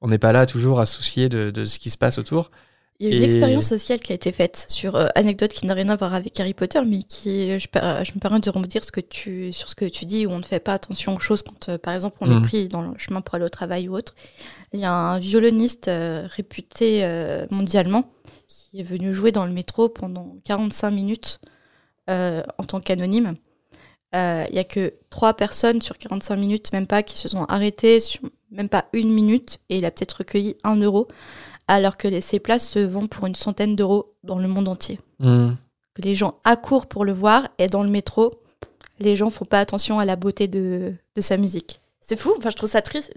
On 0.00 0.08
n'est 0.08 0.18
pas 0.18 0.32
là 0.32 0.46
toujours 0.46 0.80
à 0.80 0.86
soucier 0.86 1.28
de, 1.28 1.50
de 1.50 1.64
ce 1.64 1.78
qui 1.78 1.90
se 1.90 1.96
passe 1.98 2.18
autour. 2.18 2.50
Il 3.00 3.08
y 3.08 3.12
a 3.12 3.16
une 3.16 3.22
Et- 3.22 3.26
expérience 3.26 3.66
sociale 3.66 4.00
qui 4.00 4.10
a 4.10 4.14
été 4.16 4.32
faite 4.32 4.66
sur 4.68 4.96
euh, 4.96 5.06
anecdote 5.14 5.52
qui 5.52 5.66
n'a 5.66 5.74
rien 5.74 5.88
à 5.88 5.94
voir 5.94 6.14
avec 6.14 6.38
Harry 6.40 6.52
Potter, 6.52 6.80
mais 6.84 7.04
qui, 7.04 7.58
je, 7.60 7.68
me 7.72 8.18
permets 8.18 8.40
de 8.40 8.50
rebondir 8.50 8.82
ce 8.84 8.90
que 8.90 9.00
tu, 9.00 9.52
sur 9.52 9.68
ce 9.68 9.76
que 9.76 9.84
tu 9.84 10.04
dis, 10.04 10.26
où 10.26 10.30
on 10.30 10.38
ne 10.38 10.44
fait 10.44 10.58
pas 10.58 10.74
attention 10.74 11.14
aux 11.14 11.20
choses 11.20 11.42
quand, 11.42 11.68
euh, 11.68 11.78
par 11.78 11.94
exemple, 11.94 12.16
on 12.20 12.36
est 12.36 12.42
pris 12.42 12.68
dans 12.68 12.82
le 12.82 12.98
chemin 12.98 13.20
pour 13.20 13.36
aller 13.36 13.44
au 13.44 13.50
travail 13.50 13.88
ou 13.88 13.96
autre. 13.96 14.16
Il 14.72 14.80
y 14.80 14.84
a 14.84 14.92
un 14.92 15.20
violoniste 15.20 15.86
euh, 15.86 16.26
réputé 16.28 17.06
mondialement 17.50 18.10
qui 18.48 18.80
est 18.80 18.84
venu 18.84 19.14
jouer 19.14 19.30
dans 19.30 19.46
le 19.46 19.52
métro 19.52 19.88
pendant 19.88 20.36
45 20.44 20.90
minutes 20.90 21.40
en 22.08 22.64
tant 22.66 22.80
qu'anonyme. 22.80 23.36
Il 24.12 24.54
y 24.54 24.58
a 24.58 24.64
que 24.64 24.94
trois 25.10 25.34
personnes 25.34 25.82
sur 25.82 25.98
45 25.98 26.36
minutes, 26.36 26.72
même 26.72 26.86
pas, 26.86 27.02
qui 27.02 27.16
se 27.16 27.28
sont 27.28 27.44
arrêtées, 27.44 28.00
sur 28.00 28.22
même 28.50 28.68
pas 28.68 28.86
une 28.92 29.12
minute, 29.12 29.58
et 29.68 29.76
il 29.76 29.84
a 29.84 29.90
peut-être 29.90 30.18
recueilli 30.18 30.56
un 30.64 30.76
euro 30.76 31.08
alors 31.68 31.96
que 31.96 32.20
ces 32.20 32.40
places 32.40 32.66
se 32.66 32.78
vendent 32.78 33.10
pour 33.10 33.26
une 33.26 33.34
centaine 33.34 33.76
d'euros 33.76 34.14
dans 34.24 34.38
le 34.38 34.48
monde 34.48 34.68
entier. 34.68 34.98
Hmm. 35.20 35.52
Que 35.94 36.02
les 36.02 36.14
gens 36.14 36.40
accourent 36.44 36.86
pour 36.86 37.04
le 37.04 37.12
voir 37.12 37.48
et 37.58 37.66
dans 37.66 37.82
le 37.82 37.90
métro, 37.90 38.32
les 38.98 39.14
gens 39.14 39.30
font 39.30 39.44
pas 39.44 39.60
attention 39.60 40.00
à 40.00 40.04
la 40.04 40.16
beauté 40.16 40.48
de, 40.48 40.94
de 41.14 41.20
sa 41.20 41.36
musique. 41.36 41.80
C'est 42.00 42.18
fou, 42.18 42.32
enfin 42.38 42.50
je 42.50 42.56
trouve 42.56 42.70
ça 42.70 42.82
triste, 42.82 43.12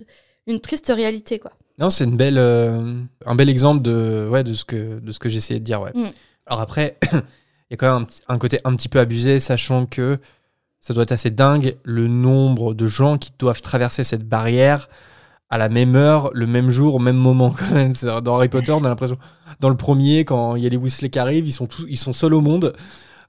une 0.48 0.60
triste 0.60 0.92
réalité 0.94 1.40
quoi. 1.40 1.52
Non, 1.80 1.90
c'est 1.90 2.04
une 2.04 2.18
belle, 2.18 2.38
euh, 2.38 3.02
un 3.26 3.36
bel 3.36 3.50
exemple 3.50 3.82
de, 3.82 4.28
ouais, 4.30 4.44
de 4.44 4.54
ce 4.54 4.66
que, 4.66 5.00
de 5.00 5.12
ce 5.12 5.20
que 5.20 5.30
j'essayais 5.30 5.60
de 5.60 5.66
dire. 5.66 5.82
Ouais. 5.82 5.92
Mm. 5.96 6.12
Alors 6.46 6.62
après, 6.62 6.98
il 7.14 7.72
y 7.72 7.74
a 7.74 7.78
quand 7.78 8.00
même 8.00 8.08
un, 8.28 8.36
un 8.36 8.38
côté 8.38 8.60
un 8.66 8.76
petit 8.76 8.90
peu 8.90 9.00
abusé, 9.00 9.40
sachant 9.40 9.86
que 9.86 10.20
ça 10.82 10.94
doit 10.94 11.04
être 11.04 11.12
assez 11.12 11.32
dingue 11.32 11.78
le 11.84 12.08
nombre 12.08 12.74
de 12.74 12.88
gens 12.88 13.18
qui 13.18 13.32
doivent 13.40 13.62
traverser 13.62 14.04
cette 14.04 14.28
barrière 14.28 14.90
à 15.52 15.58
la 15.58 15.70
même 15.70 15.96
heure, 15.96 16.32
le 16.34 16.48
même 16.48 16.72
jour, 16.72 16.96
au 16.96 17.00
même 17.00 17.18
moment 17.18 17.52
quand 17.52 17.76
même. 17.76 17.94
Dans 18.24 18.36
Harry 18.38 18.50
Potter, 18.50 18.72
on 18.72 18.84
a 18.84 18.90
l'impression, 18.90 19.18
dans 19.60 19.70
le 19.70 19.78
premier, 19.78 20.26
quand 20.26 20.56
il 20.56 20.64
y 20.64 20.66
a 20.66 20.70
les 20.70 20.78
Weasley 20.78 21.10
qui 21.10 21.20
arrivent, 21.20 21.46
ils 21.46 21.52
sont 21.52 21.68
tous, 21.68 21.86
ils 21.90 21.98
sont 21.98 22.14
seuls 22.14 22.34
au 22.34 22.42
monde, 22.42 22.74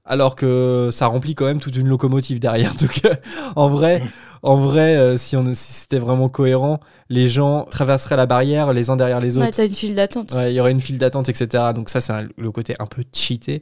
alors 0.05 0.36
que 0.36 0.89
ça 0.93 1.07
remplit 1.07 1.35
quand 1.35 1.44
même 1.44 1.61
toute 1.61 1.77
une 1.77 1.89
locomotive 1.89 2.39
derrière. 2.39 2.74
Donc, 2.81 3.03
en 3.57 3.69
vrai, 3.69 4.03
en 4.43 4.57
vrai, 4.57 4.97
euh, 4.97 5.16
si 5.16 5.36
si 5.55 5.73
c'était 5.73 5.99
vraiment 5.99 6.28
cohérent, 6.28 6.78
les 7.12 7.28
gens 7.28 7.64
traverseraient 7.64 8.16
la 8.16 8.26
barrière 8.26 8.72
les 8.72 8.89
uns 8.90 8.97
derrière 8.97 9.20
les 9.20 9.36
autres. 9.36 9.47
Ouais, 9.47 9.52
t'as 9.52 9.66
une 9.66 9.74
file 9.74 9.94
d'attente. 9.94 10.32
Ouais, 10.32 10.52
il 10.52 10.56
y 10.56 10.60
aurait 10.60 10.72
une 10.72 10.80
file 10.80 10.98
d'attente, 10.98 11.28
etc. 11.28 11.64
Donc 11.74 11.90
ça, 11.90 12.01
c'est 12.01 12.14
le 12.36 12.51
côté 12.51 12.74
un 12.78 12.86
peu 12.86 13.05
cheaté. 13.12 13.60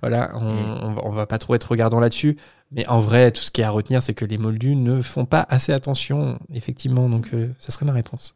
Voilà, 0.00 0.30
on, 0.34 0.40
on, 0.46 0.92
va- 0.94 1.02
on 1.04 1.10
va 1.10 1.26
pas 1.26 1.38
trop 1.38 1.54
être 1.54 1.64
regardant 1.70 2.00
là-dessus. 2.00 2.36
Mais 2.70 2.86
en 2.88 3.00
vrai, 3.00 3.32
tout 3.32 3.42
ce 3.42 3.50
qui 3.50 3.60
est 3.60 3.64
à 3.64 3.70
retenir, 3.70 4.02
c'est 4.02 4.14
que 4.14 4.24
les 4.24 4.38
moldus 4.38 4.76
ne 4.76 5.02
font 5.02 5.24
pas 5.26 5.44
assez 5.50 5.72
attention, 5.72 6.38
effectivement. 6.54 7.08
Donc 7.08 7.30
euh, 7.34 7.48
ça 7.58 7.70
serait 7.72 7.84
ma 7.86 7.92
réponse. 7.92 8.34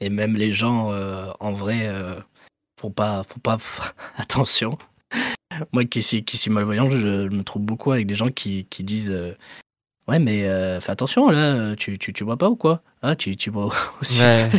Et 0.00 0.10
même 0.10 0.34
les 0.34 0.52
gens, 0.52 0.90
euh, 0.92 1.30
en 1.40 1.52
vrai, 1.52 1.86
euh, 1.88 2.18
faut 2.80 2.90
pas, 2.90 3.22
attention. 4.18 4.76
Moi 5.72 5.84
qui 5.84 6.02
suis, 6.02 6.24
qui 6.24 6.36
suis 6.36 6.50
malvoyant, 6.50 6.88
je, 6.88 6.98
je 6.98 7.28
me 7.28 7.42
trouve 7.42 7.62
beaucoup 7.62 7.92
avec 7.92 8.06
des 8.06 8.14
gens 8.14 8.28
qui, 8.30 8.66
qui 8.70 8.82
disent 8.84 9.10
euh, 9.10 9.34
Ouais, 10.10 10.18
mais 10.18 10.44
euh, 10.44 10.80
fais 10.80 10.90
attention 10.92 11.30
là, 11.30 11.74
tu, 11.76 11.96
tu, 11.98 12.12
tu 12.12 12.24
vois 12.24 12.36
pas 12.36 12.50
ou 12.50 12.56
quoi? 12.56 12.82
Ah, 13.00 13.14
tu, 13.14 13.36
tu 13.36 13.48
vois 13.50 13.72
aussi. 14.00 14.20
Ouais. 14.20 14.50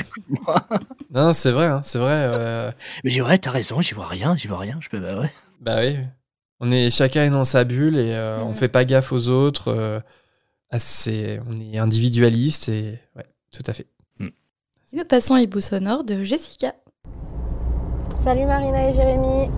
non, 1.14 1.34
c'est 1.34 1.52
vrai, 1.52 1.66
hein, 1.68 1.82
c'est 1.84 2.00
vrai. 2.00 2.14
euh, 2.16 2.72
Mais 3.04 3.12
dis 3.12 3.22
Ouais, 3.22 3.38
t'as 3.38 3.52
raison, 3.52 3.82
j'y 3.82 3.94
vois 3.94 4.06
rien, 4.08 4.36
j'y 4.38 4.48
vois 4.48 4.60
rien. 4.60 4.78
Je 4.82 4.88
peux, 4.90 5.00
bah 5.00 5.20
ouais. 5.20 5.32
bah 5.60 5.76
oui. 5.82 5.98
On 6.62 6.72
est 6.72 6.90
chacun 6.90 7.24
est 7.26 7.30
dans 7.32 7.44
sa 7.44 7.64
bulle 7.66 7.98
et 7.98 8.14
euh, 8.14 8.42
on 8.44 8.50
Mhm. 8.52 8.56
fait 8.56 8.68
pas 8.70 8.86
gaffe 8.86 9.12
aux 9.12 9.28
autres. 9.30 9.68
euh, 9.70 10.00
assez, 10.70 11.40
on 11.50 11.60
est 11.60 11.78
individualiste 11.78 12.70
et 12.70 12.98
ouais, 13.18 13.26
tout 13.52 13.64
à 13.68 13.74
fait. 13.74 13.88
Nous 14.94 15.06
passons 15.06 15.36
à 15.36 15.42
Hibou 15.42 15.60
sonore 15.62 16.04
de 16.04 16.24
Jessica. 16.24 16.74
Salut 18.20 18.46
Marina 18.46 18.90
et 18.90 18.94
Jérémy. 18.94 19.50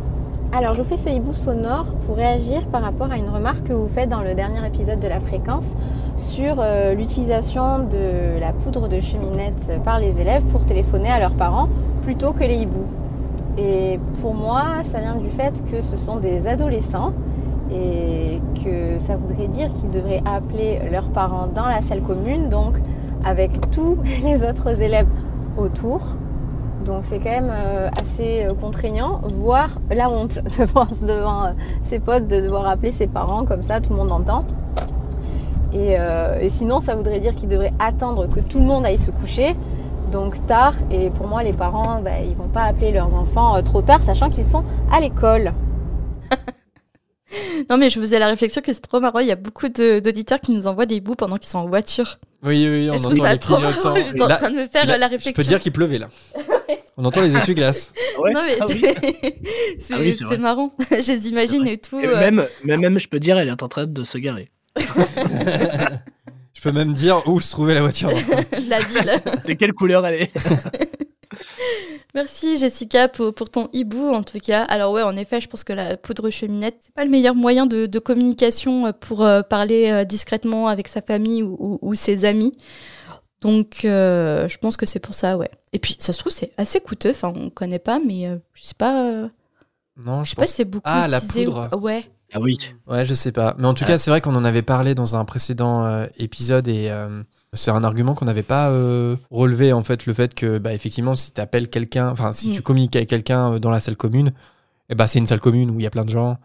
Alors, 0.55 0.75
je 0.75 0.83
vous 0.83 0.87
fais 0.87 0.97
ce 0.97 1.09
hibou 1.09 1.33
sonore 1.33 1.85
pour 2.05 2.15
réagir 2.15 2.67
par 2.67 2.83
rapport 2.83 3.11
à 3.11 3.17
une 3.17 3.27
remarque 3.27 3.63
que 3.63 3.73
vous 3.73 3.87
faites 3.87 4.07
dans 4.07 4.21
le 4.21 4.35
dernier 4.35 4.63
épisode 4.67 4.99
de 4.99 5.07
la 5.07 5.19
fréquence 5.19 5.73
sur 6.15 6.57
euh, 6.59 6.93
l'utilisation 6.93 7.79
de 7.79 8.39
la 8.39 8.53
poudre 8.53 8.87
de 8.87 8.99
cheminette 8.99 9.71
par 9.83 9.97
les 9.97 10.21
élèves 10.21 10.43
pour 10.43 10.63
téléphoner 10.63 11.09
à 11.09 11.19
leurs 11.19 11.33
parents 11.33 11.69
plutôt 12.03 12.33
que 12.33 12.43
les 12.43 12.57
hiboux. 12.57 12.85
Et 13.57 13.99
pour 14.21 14.35
moi, 14.35 14.83
ça 14.83 14.99
vient 14.99 15.15
du 15.15 15.29
fait 15.29 15.59
que 15.71 15.81
ce 15.81 15.97
sont 15.97 16.17
des 16.17 16.45
adolescents 16.45 17.13
et 17.71 18.39
que 18.63 18.99
ça 18.99 19.15
voudrait 19.17 19.47
dire 19.47 19.73
qu'ils 19.73 19.89
devraient 19.89 20.21
appeler 20.23 20.81
leurs 20.91 21.09
parents 21.09 21.47
dans 21.47 21.65
la 21.65 21.81
salle 21.81 22.03
commune, 22.03 22.49
donc 22.49 22.75
avec 23.25 23.71
tous 23.71 23.97
les 24.23 24.43
autres 24.43 24.83
élèves 24.83 25.07
autour. 25.57 26.15
Donc 26.85 27.05
c'est 27.05 27.19
quand 27.19 27.29
même 27.29 27.51
euh, 27.53 27.89
assez 28.01 28.43
euh, 28.45 28.53
contraignant, 28.53 29.21
voire 29.35 29.79
la 29.89 30.09
honte 30.11 30.39
devant, 30.59 30.85
devant 31.01 31.45
euh, 31.45 31.49
ses 31.83 31.99
potes 31.99 32.27
de 32.27 32.41
devoir 32.41 32.67
appeler 32.67 32.91
ses 32.91 33.07
parents 33.07 33.45
comme 33.45 33.63
ça, 33.63 33.79
tout 33.81 33.91
le 33.91 33.95
monde 33.97 34.11
entend. 34.11 34.45
Et, 35.73 35.95
euh, 35.99 36.39
et 36.39 36.49
sinon, 36.49 36.81
ça 36.81 36.95
voudrait 36.95 37.19
dire 37.19 37.33
qu'ils 37.35 37.49
devraient 37.49 37.73
attendre 37.79 38.27
que 38.27 38.39
tout 38.41 38.59
le 38.59 38.65
monde 38.65 38.85
aille 38.85 38.99
se 38.99 39.11
coucher, 39.11 39.55
donc 40.11 40.45
tard. 40.45 40.75
Et 40.91 41.09
pour 41.09 41.27
moi, 41.27 41.41
les 41.41 41.53
parents, 41.53 42.01
bah, 42.01 42.19
ils 42.23 42.35
vont 42.35 42.47
pas 42.49 42.63
appeler 42.63 42.91
leurs 42.91 43.13
enfants 43.15 43.55
euh, 43.55 43.61
trop 43.61 43.81
tard, 43.81 43.99
sachant 44.01 44.29
qu'ils 44.29 44.47
sont 44.47 44.63
à 44.91 44.99
l'école. 44.99 45.53
Non 47.69 47.77
mais 47.77 47.89
je 47.89 47.99
faisais 47.99 48.19
la 48.19 48.27
réflexion 48.27 48.61
que 48.61 48.71
c'est 48.71 48.79
trop 48.81 48.99
marrant, 48.99 49.17
il 49.17 49.25
y 49.25 49.31
a 49.31 49.35
beaucoup 49.35 49.67
de- 49.67 49.99
d'auditeurs 49.99 50.39
qui 50.39 50.53
nous 50.53 50.67
envoient 50.67 50.85
des 50.85 50.95
hiboux 50.95 51.15
pendant 51.15 51.37
qu'ils 51.37 51.47
sont 51.49 51.57
en 51.57 51.65
voiture. 51.67 52.19
Oui, 52.43 52.67
oui, 52.69 52.89
on 52.91 52.97
je 52.99 53.07
entend 53.07 53.09
les 53.31 53.39
clignotants. 53.39 53.95
j'étais 53.95 54.21
en 54.21 54.27
train 54.27 54.51
de 54.51 54.55
me 54.55 54.67
faire 54.67 54.85
là, 54.85 54.97
la 54.99 55.07
Je 55.07 55.11
réflexion. 55.13 55.33
peux 55.33 55.43
dire 55.47 55.59
qu'il 55.59 55.71
pleuvait 55.71 55.97
là. 55.97 56.07
On 56.97 57.05
entend 57.05 57.21
les 57.21 57.35
essuie-glaces. 57.35 57.91
Ouais, 58.19 58.31
non 58.31 58.41
mais 58.45 58.57
ah 58.61 58.65
oui. 58.69 58.81
c'est 59.79 59.93
Ah 59.95 59.97
oui, 59.99 60.13
c'est 60.13 60.37
marrant, 60.37 60.75
je 60.91 61.11
les 61.11 61.27
imagine 61.29 61.65
et 61.65 61.77
tout. 61.79 61.99
Et 61.99 62.05
euh, 62.05 62.19
même, 62.19 62.45
même, 62.63 62.79
même, 62.81 62.99
je 62.99 63.07
peux 63.07 63.19
dire, 63.19 63.39
elle 63.39 63.47
est 63.47 63.63
en 63.63 63.67
train 63.67 63.87
de 63.87 64.03
se 64.03 64.17
garer. 64.19 64.51
Je 66.53 66.69
peux 66.69 66.71
même 66.71 66.93
dire 66.93 67.27
où 67.27 67.41
se 67.41 67.51
trouvait 67.51 67.73
la 67.73 67.81
voiture. 67.81 68.09
la 68.69 68.79
ville. 68.79 69.11
De 69.45 69.53
quelle 69.53 69.73
couleur 69.73 70.05
elle 70.05 70.21
est 70.21 70.31
Merci 72.15 72.57
Jessica 72.57 73.07
pour, 73.07 73.33
pour 73.33 73.49
ton 73.49 73.67
hibou 73.73 74.13
en 74.13 74.21
tout 74.23 74.37
cas. 74.37 74.61
Alors 74.63 74.93
ouais, 74.93 75.01
en 75.01 75.13
effet, 75.13 75.41
je 75.41 75.47
pense 75.47 75.63
que 75.63 75.73
la 75.73 75.97
poudre 75.97 76.29
cheminette, 76.29 76.75
c'est 76.81 76.93
pas 76.93 77.03
le 77.03 77.09
meilleur 77.09 77.33
moyen 77.33 77.65
de, 77.65 77.87
de 77.87 77.99
communication 77.99 78.93
pour 78.93 79.25
euh, 79.25 79.41
parler 79.41 79.89
euh, 79.89 80.03
discrètement 80.03 80.67
avec 80.67 80.87
sa 80.87 81.01
famille 81.01 81.41
ou, 81.41 81.57
ou- 81.59 81.79
ou 81.81 81.95
ses 81.95 82.23
amis. 82.25 82.51
Donc 83.43 83.85
euh, 83.85 84.47
je 84.47 84.57
pense 84.57 84.77
que 84.77 84.85
c'est 84.85 84.99
pour 84.99 85.13
ça, 85.15 85.37
ouais. 85.37 85.51
Et 85.73 85.79
puis 85.79 85.95
ça 85.99 86.13
se 86.13 86.19
trouve 86.19 86.31
c'est 86.31 86.51
assez 86.57 86.79
coûteux, 86.79 87.11
enfin 87.11 87.31
on 87.35 87.49
connaît 87.49 87.79
pas, 87.79 87.99
mais 88.05 88.27
euh, 88.27 88.37
je 88.53 88.63
sais 88.63 88.73
pas, 88.77 89.05
euh, 89.05 89.27
Non, 89.97 90.23
je 90.23 90.25
je 90.25 90.29
sais 90.31 90.35
pas 90.37 90.45
si 90.47 90.53
c'est 90.53 90.65
beaucoup 90.65 90.83
Ah, 90.85 91.07
la 91.07 91.17
utilisé 91.19 91.45
poudre. 91.45 91.69
Ouais. 91.81 92.03
Ah 92.33 92.39
oui. 92.39 92.57
Ouais, 92.87 93.05
je 93.05 93.13
sais 93.13 93.31
pas. 93.31 93.53
Mais 93.59 93.67
en 93.67 93.73
tout 93.75 93.83
Ah. 93.85 93.89
cas, 93.89 93.97
c'est 93.99 94.09
vrai 94.09 94.19
qu'on 94.21 94.35
en 94.35 94.43
avait 94.45 94.63
parlé 94.63 94.95
dans 94.95 95.15
un 95.15 95.23
précédent 95.23 95.85
euh, 95.85 96.07
épisode 96.17 96.67
et 96.67 96.89
euh, 96.89 97.21
c'est 97.53 97.69
un 97.69 97.83
argument 97.83 98.15
qu'on 98.15 98.25
n'avait 98.25 98.41
pas 98.41 98.71
euh, 98.71 99.15
relevé 99.29 99.71
en 99.71 99.83
fait, 99.83 100.07
le 100.07 100.13
fait 100.15 100.33
que 100.33 100.57
bah 100.57 100.73
effectivement, 100.73 101.13
si 101.13 101.31
tu 101.31 101.39
appelles 101.41 101.69
quelqu'un, 101.69 102.09
enfin 102.09 102.31
si 102.31 102.49
Mm. 102.49 102.53
tu 102.53 102.61
communiques 102.63 102.95
avec 102.95 103.09
quelqu'un 103.09 103.53
euh, 103.53 103.59
dans 103.59 103.69
la 103.69 103.79
salle 103.79 103.95
commune, 103.97 104.31
et 104.89 104.95
bah 104.95 105.05
c'est 105.05 105.19
une 105.19 105.27
salle 105.27 105.39
commune 105.41 105.69
où 105.69 105.79
il 105.79 105.83
y 105.83 105.85
a 105.85 105.91
plein 105.91 106.05
de 106.05 106.09
gens 106.09 106.37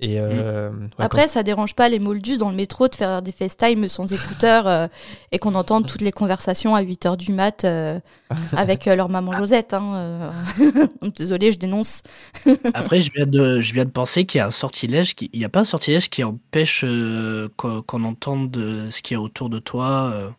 et 0.00 0.18
euh, 0.18 0.70
ouais, 0.70 0.88
Après, 0.98 1.28
ça 1.28 1.42
dérange 1.44 1.74
pas 1.74 1.88
les 1.88 2.00
moldus 2.00 2.36
dans 2.36 2.50
le 2.50 2.56
métro 2.56 2.88
de 2.88 2.94
faire 2.96 3.22
des 3.22 3.30
FaceTime 3.30 3.88
sans 3.88 4.10
écouteurs 4.12 4.66
euh, 4.66 4.86
et 5.30 5.38
qu'on 5.38 5.54
entende 5.54 5.86
toutes 5.86 6.00
les 6.00 6.10
conversations 6.10 6.74
à 6.74 6.82
8h 6.82 7.16
du 7.16 7.30
mat 7.30 7.64
euh, 7.64 8.00
avec 8.56 8.88
euh, 8.88 8.96
leur 8.96 9.08
maman 9.08 9.32
Josette. 9.32 9.74
Hein, 9.74 9.94
euh. 9.94 10.86
Désolée, 11.16 11.52
je 11.52 11.58
dénonce. 11.58 12.02
Après, 12.74 13.00
je 13.00 13.12
viens 13.14 13.26
de, 13.26 13.60
je 13.60 13.72
viens 13.74 13.84
de 13.84 13.90
penser 13.90 14.24
qu'il 14.24 14.38
y 14.38 14.40
a 14.40 14.46
un 14.46 14.50
sortilège. 14.50 15.14
Qui, 15.14 15.30
il 15.32 15.38
n'y 15.38 15.44
a 15.44 15.48
pas 15.48 15.60
un 15.60 15.64
sortilège 15.64 16.10
qui 16.10 16.24
empêche 16.24 16.84
euh, 16.84 17.48
qu'on 17.56 18.02
entende 18.04 18.50
de 18.50 18.90
ce 18.90 19.02
qu'il 19.02 19.16
y 19.16 19.18
a 19.18 19.22
autour 19.22 19.50
de 19.50 19.60
toi. 19.60 20.10
euh. 20.14 20.30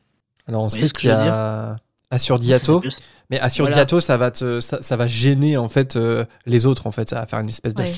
Alors 0.47 0.63
on 0.63 0.67
Vous 0.67 0.75
sait 0.75 0.87
ce 0.87 0.93
que 0.93 1.01
qu'il 1.01 1.09
y 1.09 1.13
a 1.13 1.75
Assurdiato, 2.11 2.81
Ça 2.83 2.89
s'appelle- 2.89 3.05
mais 3.29 3.39
Assurdiato, 3.39 4.01
ça 4.01 4.17
va 4.17 4.29
te, 4.29 4.59
ça, 4.59 4.81
ça 4.81 4.97
va 4.97 5.07
gêner 5.07 5.55
en 5.57 5.69
fait 5.69 5.95
euh, 5.95 6.25
les 6.45 6.65
autres 6.65 6.85
en 6.85 6.91
fait, 6.91 7.09
ça 7.09 7.21
va 7.21 7.25
faire 7.25 7.39
une 7.39 7.47
espèce 7.49 7.73
de 7.73 7.81
Ouais. 7.81 7.89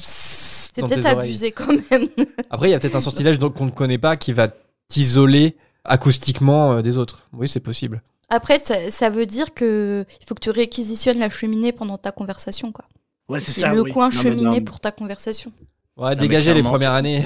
Dans 0.81 0.87
peut-être 0.87 1.05
abusé 1.05 1.51
quand 1.51 1.67
même. 1.67 2.07
Après, 2.49 2.69
il 2.69 2.71
y 2.71 2.73
a 2.75 2.79
peut-être 2.79 2.95
un 2.95 2.99
sortilège 2.99 3.37
qu'on 3.39 3.65
ne 3.65 3.71
connaît 3.71 3.97
pas 3.97 4.15
qui 4.17 4.33
va 4.33 4.47
t'isoler 4.87 5.55
acoustiquement 5.83 6.73
euh, 6.73 6.81
des 6.81 6.97
autres. 6.97 7.27
Oui, 7.33 7.47
c'est 7.47 7.59
possible. 7.59 8.01
Après, 8.29 8.59
ça, 8.59 8.89
ça 8.89 9.09
veut 9.09 9.25
dire 9.25 9.53
que 9.53 10.05
il 10.21 10.25
faut 10.27 10.33
que 10.35 10.39
tu 10.41 10.49
réquisitionnes 10.49 11.19
la 11.19 11.29
cheminée 11.29 11.71
pendant 11.71 11.97
ta 11.97 12.11
conversation, 12.11 12.71
quoi. 12.71 12.85
Ouais, 13.29 13.39
c'est 13.39 13.51
ça. 13.59 13.73
le 13.73 13.81
oui. 13.81 13.91
coin 13.91 14.05
Non, 14.05 14.11
cheminée 14.11 14.59
non, 14.59 14.65
pour 14.65 14.79
ta 14.79 14.91
conversation. 14.91 15.51
Ouais, 15.97 16.09
mais 16.11 16.15
dégager 16.15 16.53
les 16.53 16.63
premières 16.63 16.91
années. 16.93 17.23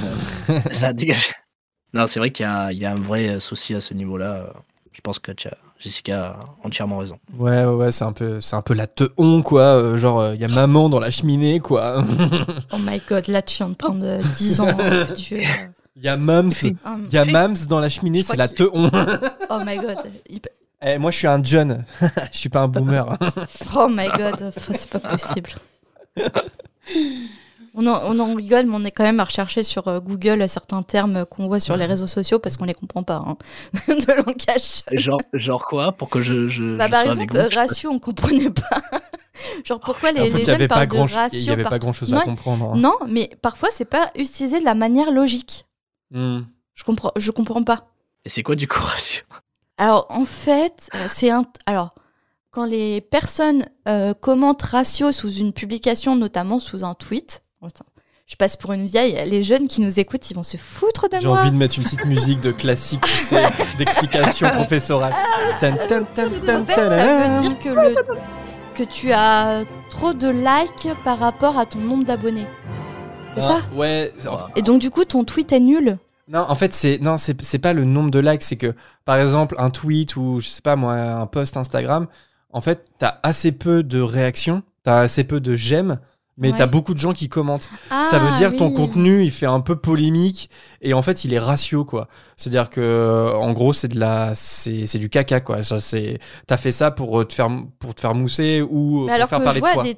ça 0.72 0.94
dégage. 0.94 1.34
Non, 1.94 2.06
c'est 2.08 2.20
vrai 2.20 2.32
qu'il 2.32 2.44
y, 2.44 2.48
a 2.48 2.66
un- 2.66 2.72
il 2.72 2.78
y 2.78 2.86
a 2.86 2.92
un 2.92 2.96
vrai 3.02 3.40
souci 3.40 3.74
à 3.74 3.82
ce 3.82 3.94
niveau-là. 3.94 4.46
euh. 4.46 4.54
Je 4.92 5.02
pense 5.02 5.20
que 5.20 5.32
tu 5.32 5.48
as- 5.48 5.58
Jessica 5.80 6.26
a 6.32 6.40
entièrement 6.68 6.98
raison. 6.98 7.18
Ouais, 7.38 7.64
ouais, 7.64 7.74
ouais, 7.74 7.92
c'est 7.92 8.04
un 8.04 8.12
peu, 8.12 8.42
c'est 8.42 8.56
un 8.56 8.62
peu 8.62 8.74
la 8.74 8.86
teon 8.86 9.42
quoi. 9.42 9.62
euh, 9.62 9.98
genre, 9.98 10.34
il 10.34 10.42
y 10.42 10.44
a 10.44 10.48
maman 10.50 10.90
dans 10.90 11.00
la 11.00 11.10
cheminée 11.10 11.60
quoi. 11.60 12.04
Oh 12.74 12.78
my 12.80 13.02
god, 13.10 13.28
là 13.28 13.42
tu 13.42 13.58
viens 13.58 13.70
de 13.70 13.76
prendre 13.76 14.04
euh, 14.06 14.20
10 14.38 14.60
ans. 14.60 14.68
euh, 14.80 15.06
euh, 15.10 15.42
Il 15.96 16.04
y 16.04 16.08
a 16.10 16.18
Mams, 16.18 16.52
il 16.62 16.76
y 17.14 17.18
a 17.18 17.26
Mams 17.26 17.56
dans 17.68 17.80
la 17.80 17.90
cheminée, 17.90 18.24
c'est 18.24 18.38
la 18.38 18.48
teon. 18.50 18.92
Oh 19.50 19.60
my 19.66 19.78
god. 19.78 19.98
Il- 20.30 20.42
Eh, 20.82 20.98
moi, 20.98 21.12
je 21.12 21.18
suis 21.18 21.28
un 21.28 21.44
John. 21.44 21.84
je 22.32 22.38
suis 22.38 22.48
pas 22.50 22.60
un 22.62 22.68
boomer. 22.70 23.06
Oh 23.76 23.88
my 23.90 24.08
god, 24.18 24.52
c'est 24.54 24.90
pas 24.90 25.00
possible. 25.00 25.50
On 27.82 27.88
en, 27.88 28.02
on 28.04 28.20
en 28.20 28.36
rigole, 28.36 28.66
mais 28.66 28.76
on 28.76 28.84
est 28.84 28.92
quand 28.92 29.04
même 29.04 29.20
à 29.22 29.24
rechercher 29.24 29.64
sur 29.64 29.88
euh, 29.88 30.02
Google 30.02 30.50
certains 30.50 30.84
termes 30.84 31.26
qu'on 31.26 31.48
voit 31.48 31.62
sur 31.62 31.78
les 31.78 31.86
réseaux 31.86 32.08
sociaux 32.08 32.38
parce 32.38 32.58
qu'on 32.58 32.66
les 32.66 32.74
comprend 32.74 33.04
pas. 33.04 33.24
hein. 33.26 33.38
de 33.88 34.14
langage. 34.18 34.82
Genre, 34.92 35.22
genre 35.34 35.66
quoi? 35.66 35.94
Pour 35.94 36.10
que 36.10 36.22
je. 36.22 36.48
je, 36.50 36.76
Bah, 36.76 36.88
je 36.88 36.92
par 36.92 37.02
sois 37.04 37.12
exemple, 37.14 37.38
euh, 37.38 37.48
pas. 37.50 37.56
ratio, 37.62 37.90
on 37.92 38.00
comprenait 38.00 38.50
pas. 38.50 38.82
Genre 39.64 39.80
pourquoi 39.80 40.12
les, 40.12 40.20
En 40.20 40.26
fait, 40.26 40.32
les 40.34 40.42
y 40.44 40.46
jeunes 40.46 40.68
pas 40.68 40.76
parlent 40.76 40.88
grand, 40.90 41.06
de 41.06 41.14
ratio 41.14 41.40
il 41.40 41.46
y 41.46 41.50
avait 41.50 41.64
pas 41.64 41.70
partout. 41.70 41.84
grand 41.86 41.94
chose 41.94 42.14
à 42.14 42.18
Non, 42.18 42.22
comprendre. 42.24 42.72
hein. 42.74 42.78
Non, 42.78 42.96
mais 43.08 43.30
parfois 43.42 43.70
c'est 43.72 43.86
pas 43.86 44.12
utilisé 44.18 44.60
de 44.60 44.66
la 44.66 44.74
manière 44.74 45.12
logique. 45.12 45.66
Hmm. 46.12 46.40
Je 46.74 46.84
comprends, 46.84 47.12
je 47.16 47.32
comprends 47.32 47.64
pas. 47.64 47.88
Et 48.26 48.30
c'est 48.30 48.44
quoi 48.44 48.56
du 48.56 48.68
coup 48.68 48.82
ratio? 48.84 49.24
Alors 49.78 50.08
en 50.10 50.26
fait, 50.26 50.90
euh, 50.96 51.06
c'est 51.08 51.30
un. 51.30 51.46
Alors 51.68 51.96
quand 52.52 52.66
les 52.66 53.00
personnes 53.00 53.66
euh, 53.88 54.14
commentent 54.14 54.64
ratio 54.64 55.14
sous 55.14 55.32
une 55.32 55.54
publication, 55.54 56.18
notamment 56.18 56.60
sous 56.60 56.84
un 56.84 56.94
tweet. 56.94 57.42
Attends, 57.66 57.86
je 58.26 58.36
passe 58.36 58.56
pour 58.56 58.72
une 58.74 58.86
vieille. 58.86 59.18
Les 59.30 59.44
jeunes 59.44 59.68
qui 59.68 59.82
nous 59.82 60.00
écoutent, 60.00 60.30
ils 60.32 60.34
vont 60.36 60.44
se 60.44 60.58
foutre 60.58 61.10
de 61.10 61.18
J'ai 61.20 61.28
moi. 61.28 61.42
envie 61.42 61.52
de 61.52 61.58
mettre 61.58 61.78
une 61.78 61.84
petite 61.84 62.06
musique 62.06 62.40
de 62.42 62.52
classique, 62.52 63.02
tu 63.02 63.12
sais, 63.24 63.44
d'explication 63.78 64.50
professorale. 64.52 65.14
Tan, 65.60 65.76
tan, 65.88 66.04
tan, 66.16 66.30
tan, 66.46 66.62
En 66.62 66.66
fait, 66.66 66.76
tan, 66.76 66.90
ça 66.90 67.42
veut 67.42 67.42
dire 67.50 67.60
que 67.60 67.70
le 67.70 67.96
que 68.76 68.84
tu 68.86 69.12
as 69.12 69.64
trop 69.90 70.14
de 70.14 70.30
likes 70.30 70.88
par 71.04 71.20
rapport 71.20 71.58
à 71.60 71.66
ton 71.66 71.80
nombre 71.80 72.06
d'abonnés. 72.06 72.48
C'est 73.36 73.42
Ah, 73.44 73.48
ça 73.48 73.62
Ouais. 73.76 74.12
en- 74.28 74.38
Et 74.56 74.62
donc 74.62 74.80
du 74.80 74.90
coup, 74.90 75.04
ton 75.04 75.26
tweet 75.26 75.52
est 75.52 75.60
nul. 75.60 75.98
Non, 76.30 76.46
en 76.48 76.56
fait, 76.56 76.74
c'est 76.74 76.98
non, 77.02 77.18
c'est 77.18 77.42
c'est 77.42 77.60
pas 77.60 77.74
le 77.74 77.84
nombre 77.84 78.10
de 78.12 78.20
likes, 78.20 78.44
c'est 78.44 78.56
que 78.56 78.74
par 79.04 79.18
exemple 79.18 79.56
un 79.58 79.70
tweet 79.70 80.16
ou 80.16 80.40
je 80.40 80.48
sais 80.48 80.62
pas 80.62 80.76
moi 80.78 80.94
un 80.94 81.26
post 81.26 81.58
Instagram, 81.58 82.08
en 82.54 82.62
fait, 82.62 82.86
t'as 83.00 83.18
assez 83.24 83.52
peu 83.52 83.84
de 83.84 84.00
réactions, 84.00 84.62
t'as 84.84 85.00
assez 85.02 85.24
peu 85.26 85.42
de 85.42 85.56
j'aime, 85.56 86.00
mais 86.40 86.52
Ouais. 86.52 86.58
t'as 86.58 86.66
beaucoup 86.66 86.94
de 86.96 87.00
gens 87.00 87.14
qui 87.14 87.30
commentent. 87.30 87.70
Ah, 87.92 88.04
ça 88.10 88.18
veut 88.20 88.32
dire 88.32 88.56
ton 88.56 88.70
oui. 88.70 88.76
contenu, 88.76 89.24
il 89.24 89.32
fait 89.32 89.46
un 89.46 89.60
peu 89.60 89.76
polémique 89.76 90.50
et 90.82 90.94
en 90.94 91.02
fait, 91.04 91.26
il 91.26 91.34
est 91.34 91.40
ratio 91.40 91.86
quoi. 91.86 92.08
C'est-à-dire 92.38 92.70
que 92.72 93.32
en 93.36 93.52
gros, 93.54 93.74
c'est 93.74 93.90
de 93.90 94.00
la 94.00 94.34
c'est 94.36 94.88
c'est 94.88 95.00
du 95.00 95.10
caca 95.10 95.42
quoi. 95.42 95.62
Ça, 95.64 95.80
c'est 95.80 96.20
t'as 96.48 96.58
fait 96.58 96.72
ça 96.72 96.92
pour 96.92 97.28
te 97.28 97.34
faire 97.34 97.50
pour 97.80 97.94
te 97.94 98.02
faire 98.02 98.16
mousser 98.16 98.62
ou 98.62 99.08
Mais 99.08 99.14
pour 99.16 99.16
alors 99.16 99.30
faire 99.30 99.40
que 99.40 99.44
je 99.44 99.44
parler 99.44 99.62
de 99.62 99.68
vois 99.68 99.74
toi. 99.74 99.84
des, 99.84 99.98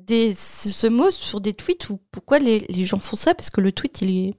des, 0.00 0.34
ce 0.36 0.86
mot 0.86 1.10
sur 1.10 1.40
des 1.40 1.54
tweets 1.54 1.88
où 1.90 2.00
pourquoi 2.12 2.38
les, 2.38 2.60
les 2.68 2.86
gens 2.86 2.98
font 2.98 3.16
ça? 3.16 3.34
Parce 3.34 3.50
que 3.50 3.60
le 3.60 3.72
tweet, 3.72 4.02
il 4.02 4.10
est. 4.28 4.34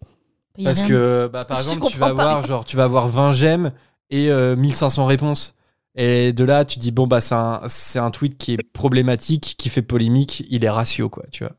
il 0.58 0.66
Parce 0.66 0.80
rien. 0.80 0.88
que, 0.88 1.30
bah, 1.32 1.46
par 1.46 1.62
Je 1.64 1.70
exemple, 1.70 1.88
tu 1.92 1.98
vas 1.98 2.08
avoir, 2.08 2.46
genre, 2.46 2.66
tu 2.66 2.78
vas 2.78 2.84
avoir 2.86 3.08
20 3.08 3.32
j'aime 3.34 3.72
et 4.10 4.30
euh, 4.30 4.56
1500 4.56 5.06
réponses. 5.06 5.54
Et 5.98 6.32
de 6.32 6.44
là, 6.44 6.64
tu 6.64 6.78
dis, 6.80 6.92
bon, 6.92 7.08
bah, 7.08 7.22
c'est 7.22 7.34
un, 7.36 7.62
c'est 7.68 7.98
un 8.00 8.12
tweet 8.12 8.38
qui 8.38 8.54
est 8.54 8.58
problématique, 8.72 9.56
qui 9.58 9.70
fait 9.70 9.82
polémique, 9.82 10.46
il 10.50 10.64
est 10.64 10.70
ratio, 10.70 11.10
quoi, 11.10 11.24
tu 11.32 11.44
vois. 11.44 11.54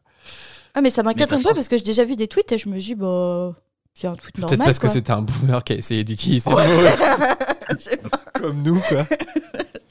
Ah, 0.74 0.80
mais 0.80 0.90
ça 0.90 1.02
m'inquiète 1.02 1.32
un 1.32 1.36
peu 1.36 1.42
parce 1.54 1.66
que 1.68 1.76
j'ai 1.76 1.82
déjà 1.84 2.04
vu 2.04 2.14
des 2.14 2.28
tweets 2.28 2.52
et 2.52 2.58
je 2.58 2.68
me 2.68 2.78
dis, 2.78 2.94
bah. 2.94 3.54
C'est 3.94 4.06
un 4.06 4.14
tweet 4.14 4.38
normal. 4.38 4.56
Peut-être 4.58 4.64
parce 4.64 4.78
que 4.78 4.86
c'était 4.86 5.10
un 5.10 5.22
boomer 5.22 5.64
qui 5.64 5.72
a 5.72 5.76
essayé 5.76 6.04
d'utiliser 6.04 6.48
Ouais. 6.48 6.64
comme 8.34 8.62
nous, 8.62 8.78
quoi. 8.88 9.04
Mais 9.10 9.16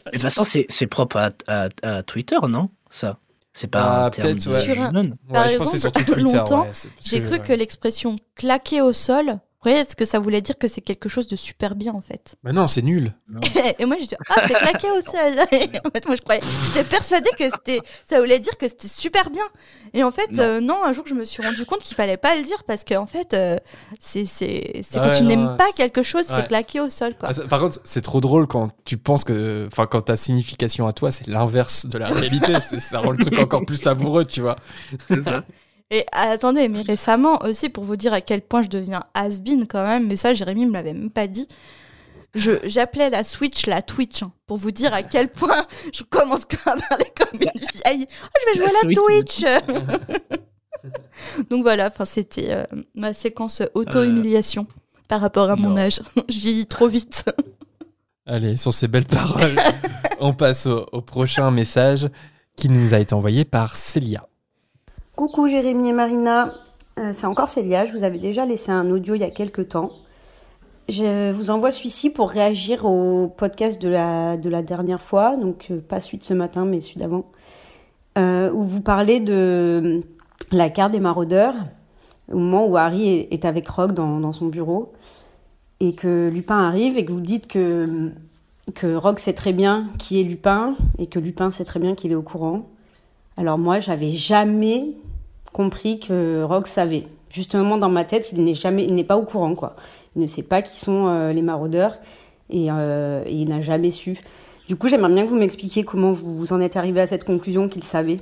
De 0.06 0.12
toute 0.14 0.22
façon, 0.22 0.46
c'est 0.46 0.66
c'est 0.70 0.88
propre 0.88 1.18
à, 1.18 1.32
à- 1.48 1.68
à 1.84 2.04
Twitter, 2.04 2.38
non 2.48 2.70
Ça? 2.90 3.20
C'est 3.52 3.68
pas 3.68 3.82
Ah, 3.82 4.06
un 4.06 4.10
terme 4.12 4.36
peut-être, 4.36 4.48
ouais. 4.48 4.80
Ouais, 4.80 5.50
je 5.50 5.58
pense 5.58 5.68
que 5.72 5.74
c'est 5.74 5.80
surtout 5.82 6.04
Twitter. 6.06 6.22
longtemps, 6.38 6.62
ouais, 6.62 6.70
c'est 6.74 6.90
J'ai 7.02 7.22
cru 7.22 7.32
ouais. 7.34 7.40
que 7.40 7.52
l'expression 7.54 8.16
claquer 8.36 8.82
au 8.82 8.94
sol, 8.94 9.40
vous 9.64 9.72
voyez, 9.72 9.80
est-ce 9.80 9.96
que 9.96 10.06
ça 10.06 10.20
voulait 10.20 10.42
dire 10.42 10.58
que 10.58 10.68
c'est 10.68 10.82
quelque 10.82 11.10
chose 11.10 11.28
de 11.28 11.36
super 11.36 11.76
bien 11.76 11.92
en 11.94 12.02
fait? 12.02 12.36
Mais 12.44 12.54
non, 12.54 12.68
c'est 12.68 12.84
nul. 12.84 13.14
Et 13.80 13.86
moi 13.86 13.98
j'ai 14.00 14.06
dit 14.06 14.16
ah 14.30 14.42
c'est 14.48 14.54
claquer 14.54 14.88
au 14.92 15.02
sol. 15.12 15.36
Et 15.52 15.70
en 15.86 15.90
fait 15.92 16.06
moi 16.06 16.16
je 16.16 16.22
croyais, 16.22 16.42
j'étais 16.66 16.84
persuadée 16.84 17.30
que 17.38 17.50
c'était, 17.50 17.80
ça 18.08 18.20
voulait 18.20 18.40
dire 18.40 18.56
que 18.58 18.68
c'était 18.68 18.88
super 18.88 19.30
bien. 19.32 19.44
Et 19.94 20.04
en 20.04 20.12
fait 20.12 20.32
Non. 20.32 20.44
euh, 20.44 20.60
non, 20.62 20.84
un 20.86 20.94
jour 20.94 21.06
je 21.08 21.16
me 21.16 21.26
suis 21.26 21.42
rendu 21.44 21.66
compte 21.66 21.80
qu'il 21.80 21.96
fallait 21.96 22.18
pas 22.18 22.36
le 22.38 22.44
dire 22.44 22.64
parce 22.66 22.84
qu'en 22.84 23.08
fait 23.08 23.34
euh, 23.34 23.58
c'est 24.00 24.26
c'est 24.26 24.82
c'est 24.84 25.00
quand 25.00 25.12
tu 25.14 25.24
non, 25.24 25.30
n'aimes 25.30 25.58
pas 25.58 25.72
quelque 25.76 26.04
chose, 26.04 26.30
ouais. 26.30 26.36
c'est 26.38 26.48
claquer 26.48 26.80
au 26.80 26.90
sol 26.92 27.16
quoi. 27.20 27.30
Ah, 27.32 27.48
Par 27.50 27.60
contre, 27.60 27.80
c'est 27.84 28.02
trop 28.02 28.22
drôle 28.22 28.46
quand 28.48 28.70
tu 28.86 28.98
penses 28.98 29.24
que, 29.24 29.68
enfin, 29.72 29.88
quand 29.88 30.02
ta 30.02 30.18
signification 30.18 30.88
à 30.88 30.94
toi, 30.94 31.12
c'est 31.12 31.26
l'inverse 31.28 31.88
de 31.88 31.98
la 31.98 32.08
réalité. 32.10 32.54
C'est- 32.68 32.80
ça 32.80 33.00
rend 33.00 33.12
le 33.12 33.18
truc 33.18 33.38
encore 33.40 33.66
plus 33.66 33.78
savoureux, 33.82 34.26
tu 34.26 34.42
vois. 34.42 34.56
C'est 35.08 35.24
ça. 35.24 35.44
Et 35.90 36.06
attendez, 36.12 36.68
mais 36.68 36.82
récemment 36.82 37.42
aussi, 37.44 37.70
pour 37.70 37.86
vous 37.86 37.96
dire 37.96 38.12
à 38.12 38.20
quel 38.20 38.42
point 38.42 38.62
je 38.62 38.68
deviens 38.68 39.04
has-been 39.14 39.68
quand 39.68 39.86
même, 39.86 40.08
mais 40.08 40.18
ça, 40.18 40.34
Jérémy 40.34 40.66
me 40.66 40.74
l'avait 40.74 40.94
même 40.94 41.10
pas 41.10 41.28
dit. 41.28 41.48
J'appelais 42.36 43.10
la 43.10 43.24
Switch 43.24 43.66
la 43.66 43.82
Twitch, 43.82 44.22
hein, 44.22 44.32
pour 44.46 44.58
vous 44.58 44.72
dire 44.72 44.94
à 44.94 45.02
quel 45.02 45.30
point 45.30 45.66
je 45.94 46.04
commence 46.04 46.42
à 46.66 46.76
parler 46.76 47.12
comme 47.18 47.42
une 47.42 47.50
vieille. 47.50 48.08
Oh, 48.10 48.40
je 48.54 48.60
vais 48.60 48.68
jouer 48.68 48.76
à 48.76 48.88
la. 48.88 48.94
Twitch 48.94 49.46
Donc 51.50 51.64
voilà, 51.64 51.90
c'était 52.06 52.52
euh, 52.52 52.66
ma 52.94 53.14
séquence 53.14 53.62
auto-humiliation 53.74 54.68
par 55.08 55.22
rapport 55.22 55.50
à 55.50 55.56
mon 55.56 55.78
âge. 55.78 56.02
je 56.30 56.38
vieillis 56.38 56.68
trop 56.68 56.88
vite. 56.88 57.26
Allez, 58.26 58.58
sur 58.58 58.74
ces 58.74 58.90
belles 58.90 59.06
paroles, 59.06 59.56
on 60.20 60.34
passe 60.34 60.66
au, 60.66 60.86
au 60.92 61.02
prochain 61.02 61.50
message 61.50 62.10
qui 62.58 62.68
nous 62.70 62.94
a 62.94 63.00
été 63.00 63.16
envoyé 63.16 63.46
par 63.46 63.76
Célia. 63.76 64.28
Coucou 65.18 65.48
Jérémy 65.48 65.90
et 65.90 65.94
Marina, 65.94 66.54
Euh, 67.00 67.10
c'est 67.12 67.26
encore 67.26 67.50
Célia, 67.50 67.86
je 67.86 67.92
vous 67.92 68.04
avais 68.04 68.20
déjà 68.20 68.46
laissé 68.46 68.72
un 68.72 68.92
audio 68.92 69.16
il 69.16 69.22
y 69.22 69.24
a 69.24 69.32
quelques 69.32 69.70
temps. 69.70 69.90
Je 70.90 71.32
vous 71.32 71.50
envoie 71.50 71.72
celui-ci 71.72 72.12
pour 72.12 72.30
réagir 72.30 72.86
au 72.86 73.28
podcast 73.28 73.82
de 73.82 73.90
la, 73.90 74.38
de 74.38 74.48
la 74.48 74.62
dernière 74.62 75.02
fois, 75.02 75.36
donc 75.36 75.70
euh, 75.72 75.80
pas 75.80 76.02
celui 76.02 76.20
de 76.20 76.24
ce 76.24 76.36
matin 76.36 76.66
mais 76.66 76.82
celui 76.82 77.00
d'avant, 77.00 77.26
euh, 78.20 78.52
où 78.52 78.64
vous 78.64 78.82
parlez 78.82 79.20
de 79.20 80.02
la 80.52 80.70
carte 80.70 80.92
des 80.92 81.00
maraudeurs, 81.00 81.56
au 82.32 82.38
moment 82.38 82.68
où 82.68 82.78
Harry 82.78 83.28
est, 83.32 83.44
avec 83.44 83.68
Rogue 83.68 83.94
dans, 83.94 84.20
dans 84.20 84.34
son 84.34 84.46
bureau, 84.46 84.92
et 85.80 85.94
que 85.94 86.30
Lupin 86.30 86.60
arrive 86.60 86.96
et 86.96 87.06
que 87.06 87.12
vous 87.12 87.22
dites 87.22 87.48
que 87.48 88.12
que 88.76 88.96
Rogue 88.96 89.18
sait 89.18 89.34
très 89.34 89.54
bien 89.54 89.88
qui 89.98 90.22
est 90.22 90.24
Lupin 90.24 90.76
et 91.00 91.08
que 91.08 91.18
Lupin 91.18 91.50
sait 91.50 91.66
très 91.66 91.80
bien 91.80 91.96
qu'il 91.96 92.12
est 92.12 92.16
au 92.16 92.22
courant. 92.22 92.68
Alors 93.36 93.58
moi, 93.58 93.80
j'avais 93.80 94.12
jamais 94.12 94.94
compris 95.58 96.00
que 96.00 96.44
Rogue 96.44 96.68
savait. 96.68 97.08
Justement, 97.32 97.78
dans 97.78 97.90
ma 97.90 98.04
tête, 98.04 98.32
il 98.32 98.44
n'est 98.44 98.54
jamais, 98.54 98.84
il 98.84 98.94
n'est 98.94 99.04
pas 99.04 99.18
au 99.18 99.24
courant, 99.24 99.56
quoi. 99.56 99.74
Il 100.16 100.22
ne 100.22 100.28
sait 100.28 100.44
pas 100.44 100.62
qui 100.62 100.78
sont 100.78 101.08
euh, 101.08 101.34
les 101.34 101.42
maraudeurs 101.42 101.96
et, 102.52 102.68
euh, 102.70 103.24
et 103.26 103.34
il 103.34 103.50
n'a 103.50 103.60
jamais 103.60 103.90
su. 103.90 104.20
Du 104.68 104.76
coup, 104.76 104.88
j'aimerais 104.88 105.12
bien 105.12 105.26
que 105.26 105.30
vous 105.30 105.36
m'expliquiez 105.36 105.84
comment 105.84 106.12
vous, 106.12 106.38
vous 106.38 106.54
en 106.54 106.62
êtes 106.62 106.78
arrivé 106.78 107.02
à 107.02 107.08
cette 107.08 107.24
conclusion 107.24 107.70
qu'il 107.70 107.84
savait. 107.84 108.20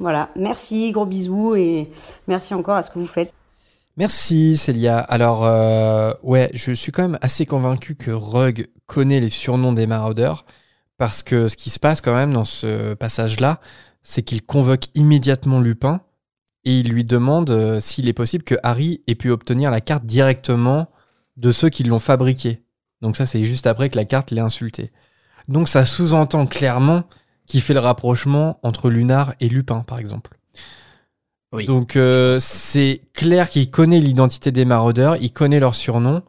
Voilà. 0.00 0.30
Merci, 0.36 0.90
gros 0.92 1.04
bisous 1.04 1.54
et 1.54 1.90
merci 2.28 2.54
encore 2.54 2.76
à 2.76 2.82
ce 2.82 2.90
que 2.90 2.98
vous 2.98 3.06
faites. 3.06 3.30
Merci 3.98 4.56
Célia. 4.56 4.98
Alors 4.98 5.44
euh, 5.44 6.14
ouais, 6.22 6.50
je 6.54 6.72
suis 6.72 6.90
quand 6.90 7.02
même 7.02 7.18
assez 7.20 7.46
convaincu 7.46 7.94
que 7.94 8.10
Rug 8.10 8.68
connaît 8.86 9.20
les 9.20 9.30
surnoms 9.30 9.72
des 9.72 9.86
maraudeurs 9.86 10.46
parce 10.98 11.22
que 11.22 11.46
ce 11.46 11.56
qui 11.56 11.70
se 11.70 11.78
passe 11.78 12.00
quand 12.00 12.14
même 12.14 12.32
dans 12.32 12.44
ce 12.44 12.94
passage-là, 12.94 13.60
c'est 14.02 14.22
qu'il 14.22 14.44
convoque 14.44 14.86
immédiatement 14.94 15.60
Lupin 15.60 16.00
et 16.64 16.80
il 16.80 16.88
lui 16.88 17.04
demande 17.04 17.50
euh, 17.50 17.80
s'il 17.80 18.08
est 18.08 18.14
possible 18.14 18.44
que 18.44 18.54
Harry 18.62 19.02
ait 19.06 19.14
pu 19.14 19.30
obtenir 19.30 19.70
la 19.70 19.80
carte 19.80 20.06
directement 20.06 20.88
de 21.36 21.52
ceux 21.52 21.68
qui 21.68 21.82
l'ont 21.82 22.00
fabriquée. 22.00 22.62
Donc 23.02 23.16
ça 23.16 23.26
c'est 23.26 23.44
juste 23.44 23.66
après 23.66 23.90
que 23.90 23.96
la 23.96 24.04
carte 24.04 24.30
l'ait 24.30 24.40
insulté. 24.40 24.92
Donc 25.48 25.68
ça 25.68 25.84
sous-entend 25.84 26.46
clairement 26.46 27.04
qu'il 27.46 27.60
fait 27.60 27.74
le 27.74 27.80
rapprochement 27.80 28.58
entre 28.62 28.90
Lunar 28.90 29.34
et 29.40 29.48
Lupin 29.48 29.80
par 29.80 29.98
exemple. 29.98 30.38
Oui. 31.52 31.66
Donc 31.66 31.96
euh, 31.96 32.38
c'est 32.40 33.02
clair 33.12 33.48
qu'il 33.48 33.70
connaît 33.70 34.00
l'identité 34.00 34.50
des 34.50 34.64
maraudeurs, 34.64 35.16
il 35.16 35.30
connaît 35.30 35.60
leur 35.60 35.76
surnom. 35.76 36.22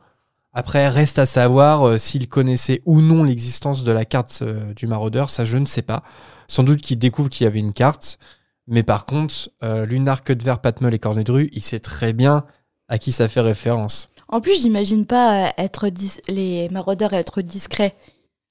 Après, 0.57 0.87
reste 0.87 1.19
à 1.19 1.25
savoir 1.25 1.85
euh, 1.85 1.97
s'il 1.97 2.29
connaissait 2.29 2.81
ou 2.85 3.01
non 3.01 3.23
l'existence 3.23 3.83
de 3.83 3.91
la 3.91 4.05
carte 4.05 4.39
euh, 4.41 4.73
du 4.73 4.87
maraudeur, 4.87 5.29
ça 5.29 5.43
je 5.43 5.57
ne 5.57 5.65
sais 5.65 5.81
pas. 5.81 6.03
Sans 6.47 6.63
doute 6.63 6.81
qu'il 6.81 6.97
découvre 6.97 7.29
qu'il 7.29 7.43
y 7.43 7.47
avait 7.47 7.59
une 7.59 7.73
carte, 7.73 8.19
mais 8.67 8.83
par 8.83 9.05
contre, 9.05 9.49
euh, 9.63 9.85
Lunar, 9.85 10.23
Cutver, 10.23 10.55
Patmel 10.61 10.93
et 10.93 10.99
Cornedru, 10.99 11.49
il 11.53 11.61
sait 11.61 11.79
très 11.79 12.13
bien 12.13 12.45
à 12.87 12.97
qui 12.97 13.11
ça 13.11 13.27
fait 13.27 13.41
référence. 13.41 14.09
En 14.27 14.41
plus, 14.41 14.61
j'imagine 14.61 15.05
pas 15.05 15.45
euh, 15.47 15.49
être 15.57 15.89
dis- 15.89 16.19
les 16.27 16.67
maraudeurs 16.69 17.13
être 17.13 17.41
discrets. 17.41 17.95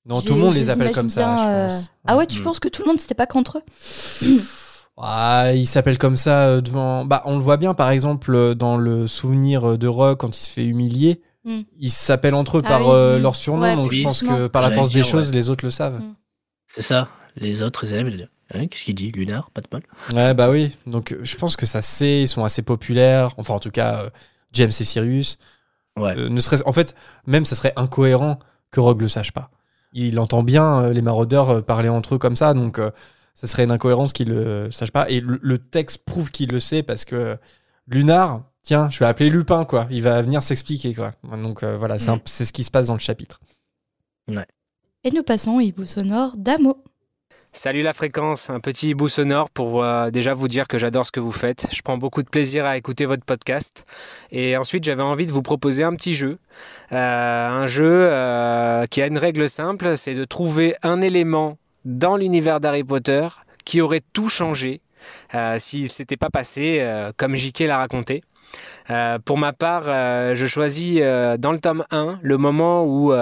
Non, 0.07 0.21
tout 0.21 0.35
le 0.35 0.41
monde 0.41 0.55
les 0.55 0.71
appelle 0.71 0.93
comme 0.93 1.11
ça, 1.11 1.35
bien, 1.35 1.37
je 1.45 1.49
euh, 1.49 1.69
pense. 1.69 1.91
Ah 2.07 2.17
ouais, 2.17 2.27
tu 2.27 2.41
Mm. 2.41 2.45
penses 2.45 2.61
que 2.61 2.69
tout 2.69 2.83
le 2.83 2.89
monde 2.89 3.01
c'était 3.01 3.15
pas 3.15 3.27
contre 3.27 3.59
eux 3.59 3.63
Ah, 4.97 5.51
il 5.55 5.67
s'appelle 5.67 5.99
comme 5.99 6.15
ça 6.17 6.47
euh, 6.47 6.61
devant. 6.61 7.05
Bah, 7.05 7.23
on 7.25 7.35
le 7.37 7.43
voit 7.43 7.57
bien, 7.57 7.75
par 7.75 7.91
exemple, 7.91 8.55
dans 8.55 8.77
le 8.77 9.09
souvenir 9.09 9.77
de 9.77 9.89
Rock 9.89 10.21
quand 10.21 10.37
il 10.37 10.41
se 10.41 10.51
fait 10.51 10.65
humilier. 10.65 11.21
Mm. 11.45 11.61
Ils 11.81 11.91
s'appellent 11.91 12.35
entre 12.35 12.59
eux 12.59 12.63
Ah 12.65 12.69
par 12.69 12.81
oui, 12.83 12.93
euh, 12.95 13.19
mm. 13.19 13.23
leur 13.23 13.35
surnom, 13.37 13.63
Ouais, 13.63 13.75
donc 13.77 13.93
je 13.93 14.03
pense 14.03 14.23
que 14.23 14.47
par 14.47 14.63
la 14.63 14.71
force 14.71 14.93
des 14.93 15.03
choses, 15.03 15.29
ouais. 15.29 15.35
les 15.35 15.51
autres 15.51 15.65
le 15.65 15.71
savent. 15.73 16.01
C'est 16.67 16.83
ça. 16.83 17.09
Les 17.37 17.63
autres 17.63 17.93
élèves, 17.93 18.09
ils 18.09 18.17
disent, 18.19 18.29
Hein, 18.55 18.67
qu'est-ce 18.69 18.85
qu'il 18.85 18.95
dit 18.95 19.11
Lunar, 19.13 19.51
pas 19.51 19.61
de 19.61 19.69
bol. 19.71 19.83
Ouais, 20.13 20.33
bah 20.35 20.51
oui. 20.51 20.77
Donc, 20.87 21.13
euh, 21.13 21.21
je 21.23 21.37
pense 21.37 21.57
que 21.57 21.67
ça 21.67 21.83
sait, 21.83 22.23
ils 22.23 22.29
sont 22.29 22.45
assez 22.45 22.63
populaires. 22.63 23.35
Enfin, 23.39 23.55
en 23.55 23.59
tout 23.61 23.71
cas, 23.71 24.05
euh, 24.05 24.11
James 24.53 24.69
et 24.71 24.85
Sirius. 24.85 25.39
Ouais. 25.97 26.15
Euh, 26.19 26.29
ne 26.29 26.41
serait 26.41 26.63
en 26.67 26.73
fait, 26.73 26.95
même 27.27 27.45
ça 27.45 27.55
serait 27.55 27.73
incohérent 27.77 28.39
que 28.71 28.81
Rogue 28.81 29.01
le 29.03 29.09
sache 29.09 29.33
pas. 29.33 29.51
Il 29.93 30.19
entend 30.19 30.43
bien 30.43 30.83
euh, 30.83 30.93
les 30.93 31.03
maraudeurs 31.03 31.51
euh, 31.51 31.61
parler 31.63 31.89
entre 31.89 32.17
eux 32.17 32.19
comme 32.19 32.35
ça, 32.37 32.53
donc 32.55 32.79
euh, 32.81 32.91
ça 33.37 33.47
serait 33.47 33.63
une 33.65 33.71
incohérence 33.71 34.13
qu'il 34.13 34.29
le 34.31 34.71
sache 34.73 34.91
pas. 34.91 35.09
Et 35.09 35.21
le, 35.21 35.39
le 35.41 35.59
texte 35.59 36.05
prouve 36.05 36.31
qu'il 36.33 36.51
le 36.51 36.59
sait 36.61 36.83
parce 36.83 37.05
que 37.05 37.37
Lunar, 37.87 38.43
tiens, 38.63 38.91
je 38.91 38.99
vais 38.99 39.07
appeler 39.07 39.31
Lupin, 39.31 39.65
quoi. 39.65 39.87
Il 39.91 40.03
va 40.03 40.21
venir 40.23 40.43
s'expliquer, 40.43 40.95
quoi. 40.95 41.13
Donc 41.37 41.63
euh, 41.63 41.77
voilà, 41.77 41.99
c'est 42.01 42.11
un- 42.11 42.17
Mm. 42.17 42.23
c'est 42.25 42.45
ce 42.45 42.53
qui 42.53 42.65
se 42.65 42.71
passe 42.73 42.89
dans 42.89 42.95
le 42.95 42.99
chapitre. 43.01 43.41
Et 45.07 45.11
nous 45.11 45.23
passons 45.23 45.53
au 45.57 45.61
hibou 45.61 45.85
sonore 45.85 46.33
d'Amo. 46.37 46.83
Salut 47.57 47.83
la 47.83 47.93
fréquence, 47.93 48.51
un 48.51 48.59
petit 48.59 48.91
hibou 48.91 49.09
sonore 49.09 49.49
pour 49.49 49.87
déjà 50.11 50.35
vous 50.35 50.49
dire 50.49 50.67
que 50.67 50.77
j'adore 50.77 51.07
ce 51.07 51.13
que 51.13 51.21
vous 51.21 51.31
faites. 51.31 51.69
Je 51.71 51.83
prends 51.83 51.97
beaucoup 51.97 52.25
de 52.25 52.29
plaisir 52.29 52.67
à 52.67 52.77
écouter 52.77 53.07
votre 53.07 53.25
podcast. 53.25 53.87
Et 54.33 54.57
ensuite, 54.57 54.83
j'avais 54.83 55.05
envie 55.05 55.25
de 55.25 55.31
vous 55.31 55.41
proposer 55.41 55.85
un 55.85 55.95
petit 55.95 56.15
jeu. 56.15 56.39
Euh, 56.91 56.97
un 56.97 57.69
jeu 57.69 58.09
euh, 58.11 58.87
qui 58.87 59.01
a 59.01 59.07
une 59.07 59.19
règle 59.19 59.49
simple, 59.49 59.97
c'est 59.97 60.17
de 60.17 60.25
trouver 60.25 60.75
un 60.83 61.01
élément 61.01 61.57
dans 61.85 62.17
l'univers 62.17 62.59
d'Harry 62.59 62.83
Potter 62.83 63.29
qui 63.65 63.81
aurait 63.81 64.03
tout 64.13 64.29
changé 64.29 64.81
euh, 65.35 65.57
s'il 65.61 65.91
s'était 65.91 66.17
pas 66.17 66.31
passé 66.31 66.85
comme 67.17 67.37
J.K. 67.37 67.61
l'a 67.61 67.79
raconté. 67.79 68.23
Euh, 68.91 69.19
pour 69.19 69.39
ma 69.39 69.53
part, 69.53 69.85
euh, 69.87 70.35
je 70.35 70.45
choisis 70.47 70.99
euh, 71.01 71.39
dans 71.39 71.53
le 71.53 71.59
tome 71.59 71.85
1 71.91 72.17
le 72.21 72.37
moment 72.37 72.85
où 72.85 73.13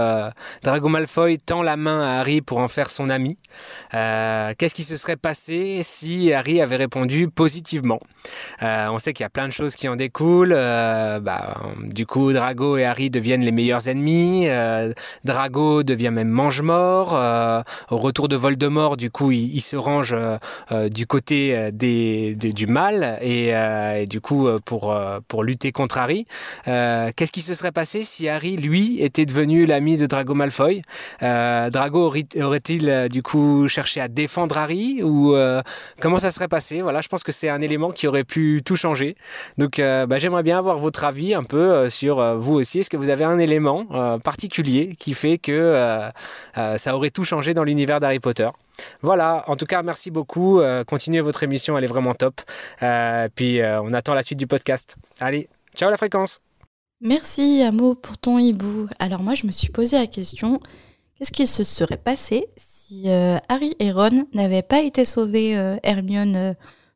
Drago 0.62 0.89
Malfoy 0.89 1.39
tend 1.39 1.62
la 1.62 1.77
main 1.77 2.03
à 2.03 2.20
Harry 2.20 2.40
pour 2.40 2.59
en 2.59 2.69
faire 2.69 2.90
son 2.90 3.11
ami. 3.11 3.36
Qu'est-ce 3.93 4.74
qui 4.74 4.85
se 4.85 4.97
serait 4.97 5.16
passé 5.16 5.81
si 5.82 6.32
Harry 6.32 6.61
avait 6.61 6.77
répondu 6.77 7.28
positivement? 7.28 8.01
On 8.61 8.99
sait 8.99 9.12
qu'il 9.12 9.24
y 9.24 9.27
a 9.27 9.31
plein 9.31 9.49
de 9.49 9.53
choses 9.53 9.77
qui 9.77 9.89
en 9.89 9.97
découlent. 9.97 10.55
Bah, 10.55 11.57
du 11.81 12.07
coup, 12.07 12.32
Drago 12.32 12.77
et 12.77 12.85
Harry 12.85 13.11
deviennent 13.11 13.43
les 13.43 13.53
meilleurs 13.53 13.89
ennemis. 13.89 14.49
Drago 15.24 15.82
devient 15.82 16.11
même 16.11 16.28
mange-mort. 16.28 17.12
Au 17.90 17.97
retour 17.97 18.28
de 18.28 18.36
Voldemort, 18.36 18.97
du 18.97 19.11
coup, 19.11 19.31
il, 19.31 19.61
se 19.61 19.77
range 19.77 20.16
du 20.90 21.07
côté 21.07 21.70
du 21.73 22.66
mal 22.66 23.19
et, 23.23 24.07
du 24.09 24.20
coup 24.20 24.49
pour, 24.65 24.94
pour 25.29 25.43
lutter 25.45 25.73
contre 25.73 25.99
Harry. 25.99 26.27
Euh, 26.69 27.11
Qu'est-ce 27.15 27.33
qui 27.33 27.41
se 27.43 27.55
serait 27.55 27.73
passé 27.73 28.03
si 28.03 28.29
Harry, 28.29 28.57
lui, 28.57 29.01
était 29.01 29.27
devenu 29.27 29.67
l'ami 29.67 29.97
de 29.97 30.07
Drago 30.07 30.35
Malfoy? 30.35 30.83
Euh, 31.23 31.71
Drago 31.71 32.07
aurait- 32.07 32.27
aurait-il 32.41 32.89
euh, 32.89 33.09
du 33.09 33.23
coup 33.23 33.69
cherché 33.69 34.01
à 34.01 34.09
défendre 34.09 34.57
Harry 34.59 35.03
ou 35.03 35.35
comment 36.01 36.19
ça 36.19 36.31
serait 36.31 36.49
passé? 36.49 36.83
Voilà, 36.83 37.01
je 37.01 37.09
pense 37.09 37.23
que 37.23 37.33
c'est 37.33 37.49
un 37.49 37.61
élément 37.61 37.91
qui 37.91 38.07
aurait 38.07 38.25
pu 38.25 38.63
tout 38.65 38.77
changer. 38.77 39.17
Donc, 39.59 39.79
bah, 39.79 40.19
j'aimerais 40.19 40.43
bien 40.43 40.59
avoir 40.59 40.79
votre 40.79 41.05
avis 41.05 41.35
un 41.35 41.45
peu 41.45 41.89
sur 41.91 42.37
vous 42.39 42.55
aussi. 42.55 42.81
Est-ce 42.81 42.91
que 42.91 42.97
vous 42.97 43.09
avez 43.11 43.25
un 43.25 43.39
élément 43.39 43.87
particulier 44.25 44.95
qui 44.99 45.15
fait 45.15 45.39
que 45.39 46.11
ça 46.77 46.95
aurait 46.95 47.11
tout 47.11 47.25
changé 47.25 47.55
dans 47.55 47.65
l'univers 47.65 48.01
d'Harry 48.01 48.21
Potter? 48.21 48.49
Voilà, 49.03 49.44
en 49.49 49.57
tout 49.57 49.66
cas, 49.66 49.82
merci 49.82 50.11
beaucoup. 50.11 50.61
Euh, 50.61 50.85
continuez 50.85 51.20
votre 51.20 51.43
émission, 51.43 51.77
elle 51.77 51.85
est 51.85 51.89
vraiment 51.89 52.15
top. 52.15 52.40
Euh, 52.82 53.28
puis 53.35 53.61
euh, 53.61 53.81
on 53.82 53.93
attend 53.93 54.15
la 54.15 54.23
suite 54.23 54.39
du 54.39 54.47
podcast. 54.47 54.97
Allez, 55.20 55.49
ciao 55.77 55.90
la 55.90 55.97
fréquence. 55.97 56.40
Merci 57.01 57.62
Amo 57.62 57.94
pour 57.94 58.16
ton 58.19 58.39
hibou. 58.39 58.89
Alors 58.99 59.23
moi 59.23 59.35
je 59.35 59.47
me 59.47 59.53
suis 59.53 59.69
posé 59.70 59.99
la 59.99 60.07
question, 60.07 60.61
qu'est-ce 61.16 61.32
qu'il 61.32 61.49
se 61.49 61.65
serait 61.65 61.97
passé 61.97 62.47
si 62.57 63.05
euh, 63.11 63.39
Harry 63.49 63.74
et 63.81 63.90
Ron 63.90 64.27
n'avaient 64.32 64.62
pas 64.62 64.81
été 64.82 65.05
sauvés 65.05 65.57
euh, 65.59 65.77
Hermione 65.82 66.36
euh, 66.36 66.55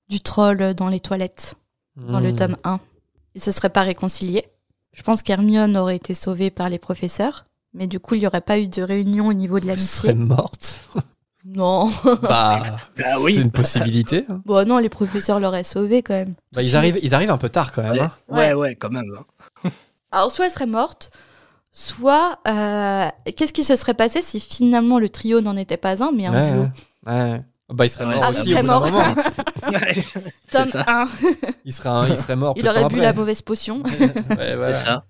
du 0.08 0.20
troll 0.20 0.74
dans 0.74 0.88
les 0.88 1.00
toilettes 1.00 1.54
dans 1.96 2.20
le 2.20 2.30
Hmm. 2.32 2.36
tome 2.36 2.56
1 2.64 2.80
Ils 3.34 3.40
se 3.40 3.50
seraient 3.50 3.70
pas 3.70 3.82
réconciliés. 3.82 4.44
Je 4.92 5.02
pense 5.02 5.22
qu'Hermione 5.22 5.76
aurait 5.76 5.96
été 5.96 6.14
sauvée 6.14 6.50
par 6.50 6.68
les 6.68 6.78
professeurs, 6.78 7.46
mais 7.74 7.86
du 7.86 7.98
coup 7.98 8.14
il 8.14 8.20
n'y 8.20 8.26
aurait 8.26 8.40
pas 8.42 8.58
eu 8.60 8.68
de 8.68 8.82
réunion 8.82 9.26
au 9.28 9.32
niveau 9.32 9.58
de 9.58 9.64
Elle 9.64 9.68
l'amitié. 9.70 9.86
serait 9.88 10.14
morte. 10.14 10.84
Non. 11.48 11.90
Bah, 12.22 12.62
Ah 13.04 13.20
oui. 13.20 13.34
c'est 13.36 13.40
une 13.42 13.50
possibilité. 13.52 14.24
hein. 14.28 14.40
bon 14.44 14.66
non, 14.66 14.78
les 14.78 14.88
professeurs 14.88 15.38
l'auraient 15.40 15.62
sauvée 15.64 16.02
quand 16.02 16.14
même. 16.14 16.34
Bah, 16.52 16.62
ils, 16.62 16.74
arrivent, 16.76 16.98
ils 17.02 17.14
arrivent 17.14 17.30
un 17.30 17.38
peu 17.38 17.48
tard 17.48 17.72
quand 17.72 17.82
même. 17.82 17.92
Ouais, 17.92 18.00
hein. 18.00 18.10
ouais, 18.28 18.52
ouais, 18.54 18.74
quand 18.74 18.90
même. 18.90 19.10
hein. 19.64 19.70
Alors, 20.12 20.30
soit 20.30 20.46
elle 20.46 20.50
serait 20.50 20.66
morte, 20.66 21.10
soit 21.72 22.38
euh, 22.48 23.06
qu'est-ce 23.36 23.52
qui 23.52 23.62
se 23.64 23.76
serait 23.76 23.94
passé 23.94 24.22
si 24.22 24.40
finalement 24.40 24.98
le 24.98 25.08
trio 25.08 25.40
n'en 25.40 25.56
était 25.56 25.76
pas 25.76 26.02
un, 26.02 26.10
mais 26.12 26.26
un 26.26 26.32
Ouais, 26.32 26.52
duo? 26.52 26.66
ouais. 27.06 27.42
Bah, 27.68 27.84
il 27.84 27.90
serait 27.90 28.06
mort 28.06 28.20
Ah, 28.22 28.30
aussi 28.30 28.40
il 28.44 28.50
serait 28.52 28.60
au 28.62 28.66
mort. 28.66 28.90
moment. 28.90 29.14
C'est 30.46 30.58
Tome 30.58 30.66
ça. 30.66 30.84
1. 30.86 31.08
Il 31.64 31.72
serait, 31.72 31.88
un- 31.88 32.06
il 32.06 32.16
serait 32.16 32.36
mort. 32.36 32.54
Il 32.56 32.68
aurait 32.68 32.80
bu 32.80 32.84
après. 32.86 33.00
la 33.00 33.12
mauvaise 33.12 33.42
potion. 33.42 33.82
Ouais, 33.82 34.56
voilà. 34.56 34.72
C'est 34.72 34.84
ça. 34.84 35.04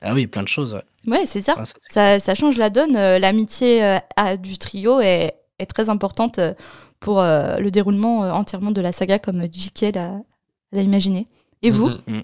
Ah 0.00 0.14
oui, 0.14 0.26
plein 0.28 0.42
de 0.42 0.48
choses. 0.48 0.80
Ouais. 1.06 1.26
c'est 1.26 1.42
ça. 1.42 1.54
Ah, 1.56 1.64
ça, 1.64 1.74
ça. 1.90 2.20
ça 2.20 2.34
change 2.34 2.56
la 2.56 2.70
donne. 2.70 2.96
Euh, 2.96 3.18
L'amitié 3.18 3.82
euh, 3.84 4.36
du 4.36 4.58
trio 4.58 5.00
est, 5.00 5.34
est 5.58 5.66
très 5.66 5.88
importante 5.88 6.38
euh, 6.38 6.54
pour 7.00 7.20
euh, 7.20 7.58
le 7.58 7.70
déroulement 7.70 8.24
euh, 8.24 8.30
entièrement 8.32 8.70
de 8.70 8.80
la 8.80 8.92
saga, 8.92 9.18
comme 9.18 9.42
J.K. 9.50 9.94
l'a 9.94 10.82
imaginé. 10.82 11.26
Et 11.62 11.70
vous? 11.70 11.88
Mhm. 12.06 12.22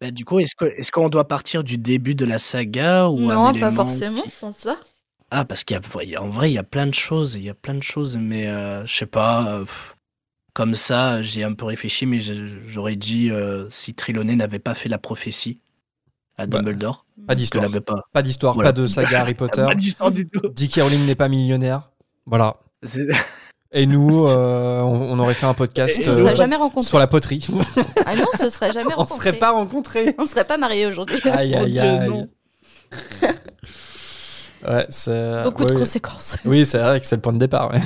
Bah, 0.00 0.10
du 0.12 0.24
coup, 0.24 0.38
est-ce 0.38 0.92
qu'on 0.92 1.08
doit 1.08 1.26
partir 1.26 1.64
du 1.64 1.76
début 1.78 2.14
de 2.14 2.24
la 2.24 2.38
saga 2.38 3.08
ou 3.08 3.30
un 3.30 3.52
Non, 3.52 3.58
pas 3.58 3.72
forcément, 3.72 4.22
qui- 4.22 4.30
pas. 4.40 4.78
Ah, 5.30 5.44
parce 5.44 5.64
qu'il 5.64 5.76
y 5.76 5.78
a, 5.78 6.02
il 6.04 6.08
y 6.10 6.16
a- 6.16 6.22
en 6.22 6.28
vrai, 6.28 6.50
il 6.50 6.54
y 6.54 6.58
a 6.58 6.62
plein 6.62 6.86
de 6.86 6.94
choses. 6.94 7.34
Il 7.34 7.42
y 7.42 7.50
a 7.50 7.54
plein 7.54 7.74
de 7.74 7.82
choses, 7.82 8.16
mais 8.16 8.46
euh, 8.48 8.86
je 8.86 8.94
sais 8.96 9.06
pas. 9.06 9.46
euh, 9.58 9.60
pff, 9.64 9.96
comme 10.54 10.74
ça, 10.74 11.20
j'ai 11.22 11.44
un 11.44 11.52
peu 11.52 11.64
réfléchi, 11.66 12.06
mais 12.06 12.18
j'aurais 12.20 12.96
dit 12.96 13.30
euh, 13.30 13.68
si 13.70 13.94
Triloné 13.94 14.36
n'avait 14.36 14.58
pas 14.58 14.74
fait 14.74 14.88
la 14.88 14.98
prophétie 14.98 15.60
à 16.36 16.46
Bah, 16.46 16.58
Dumbledore. 16.58 17.04
Pas 17.26 17.34
d'histoire. 17.34 17.66
pas. 17.84 18.02
Pas 18.12 18.22
d'histoire, 18.22 18.54
Voilà. 18.54 18.68
pas 18.72 18.72
de 18.80 18.86
saga 18.86 19.20
Harry 19.20 19.34
Potter. 19.34 19.64
Pas 19.66 19.74
d'histoire 19.74 20.10
du 20.10 20.28
tout. 20.28 20.40
J.K. 20.56 20.80
Rowling 20.82 21.04
n'est 21.06 21.14
pas 21.14 21.28
millionnaire. 21.28 21.90
Voilà. 22.26 22.56
C'est- 22.84 23.06
Et 23.72 23.86
nous, 23.86 24.26
euh, 24.28 24.80
on, 24.80 25.12
on 25.12 25.18
aurait 25.18 25.34
fait 25.34 25.46
un 25.46 25.54
podcast 25.54 25.94
On 26.06 26.10
euh, 26.10 26.82
sur 26.82 26.98
la 26.98 27.06
poterie. 27.06 27.46
Ah 28.06 28.14
non, 28.16 28.24
on 28.32 28.36
se 28.38 28.48
serait 28.48 28.72
jamais 28.72 28.92
on 28.96 28.98
rencontrés. 29.00 29.28
serait 29.28 29.38
pas 29.38 29.50
rencontrés. 29.52 30.14
On 30.18 30.26
serait 30.26 30.44
pas 30.46 30.56
mariés 30.56 30.86
aujourd'hui. 30.86 31.18
Aïe, 31.30 31.54
aïe, 31.54 31.78
aïe. 31.78 32.08
non. 32.08 32.28
Ouais, 34.66 34.86
c'est- 34.90 35.44
Beaucoup 35.44 35.64
de 35.64 35.72
oui. 35.72 35.78
conséquences. 35.78 36.36
Oui, 36.44 36.66
c'est 36.66 36.78
vrai 36.78 36.98
que 37.00 37.06
c'est 37.06 37.16
le 37.16 37.22
point 37.22 37.32
de 37.32 37.38
départ. 37.38 37.72
ouais. 37.72 37.80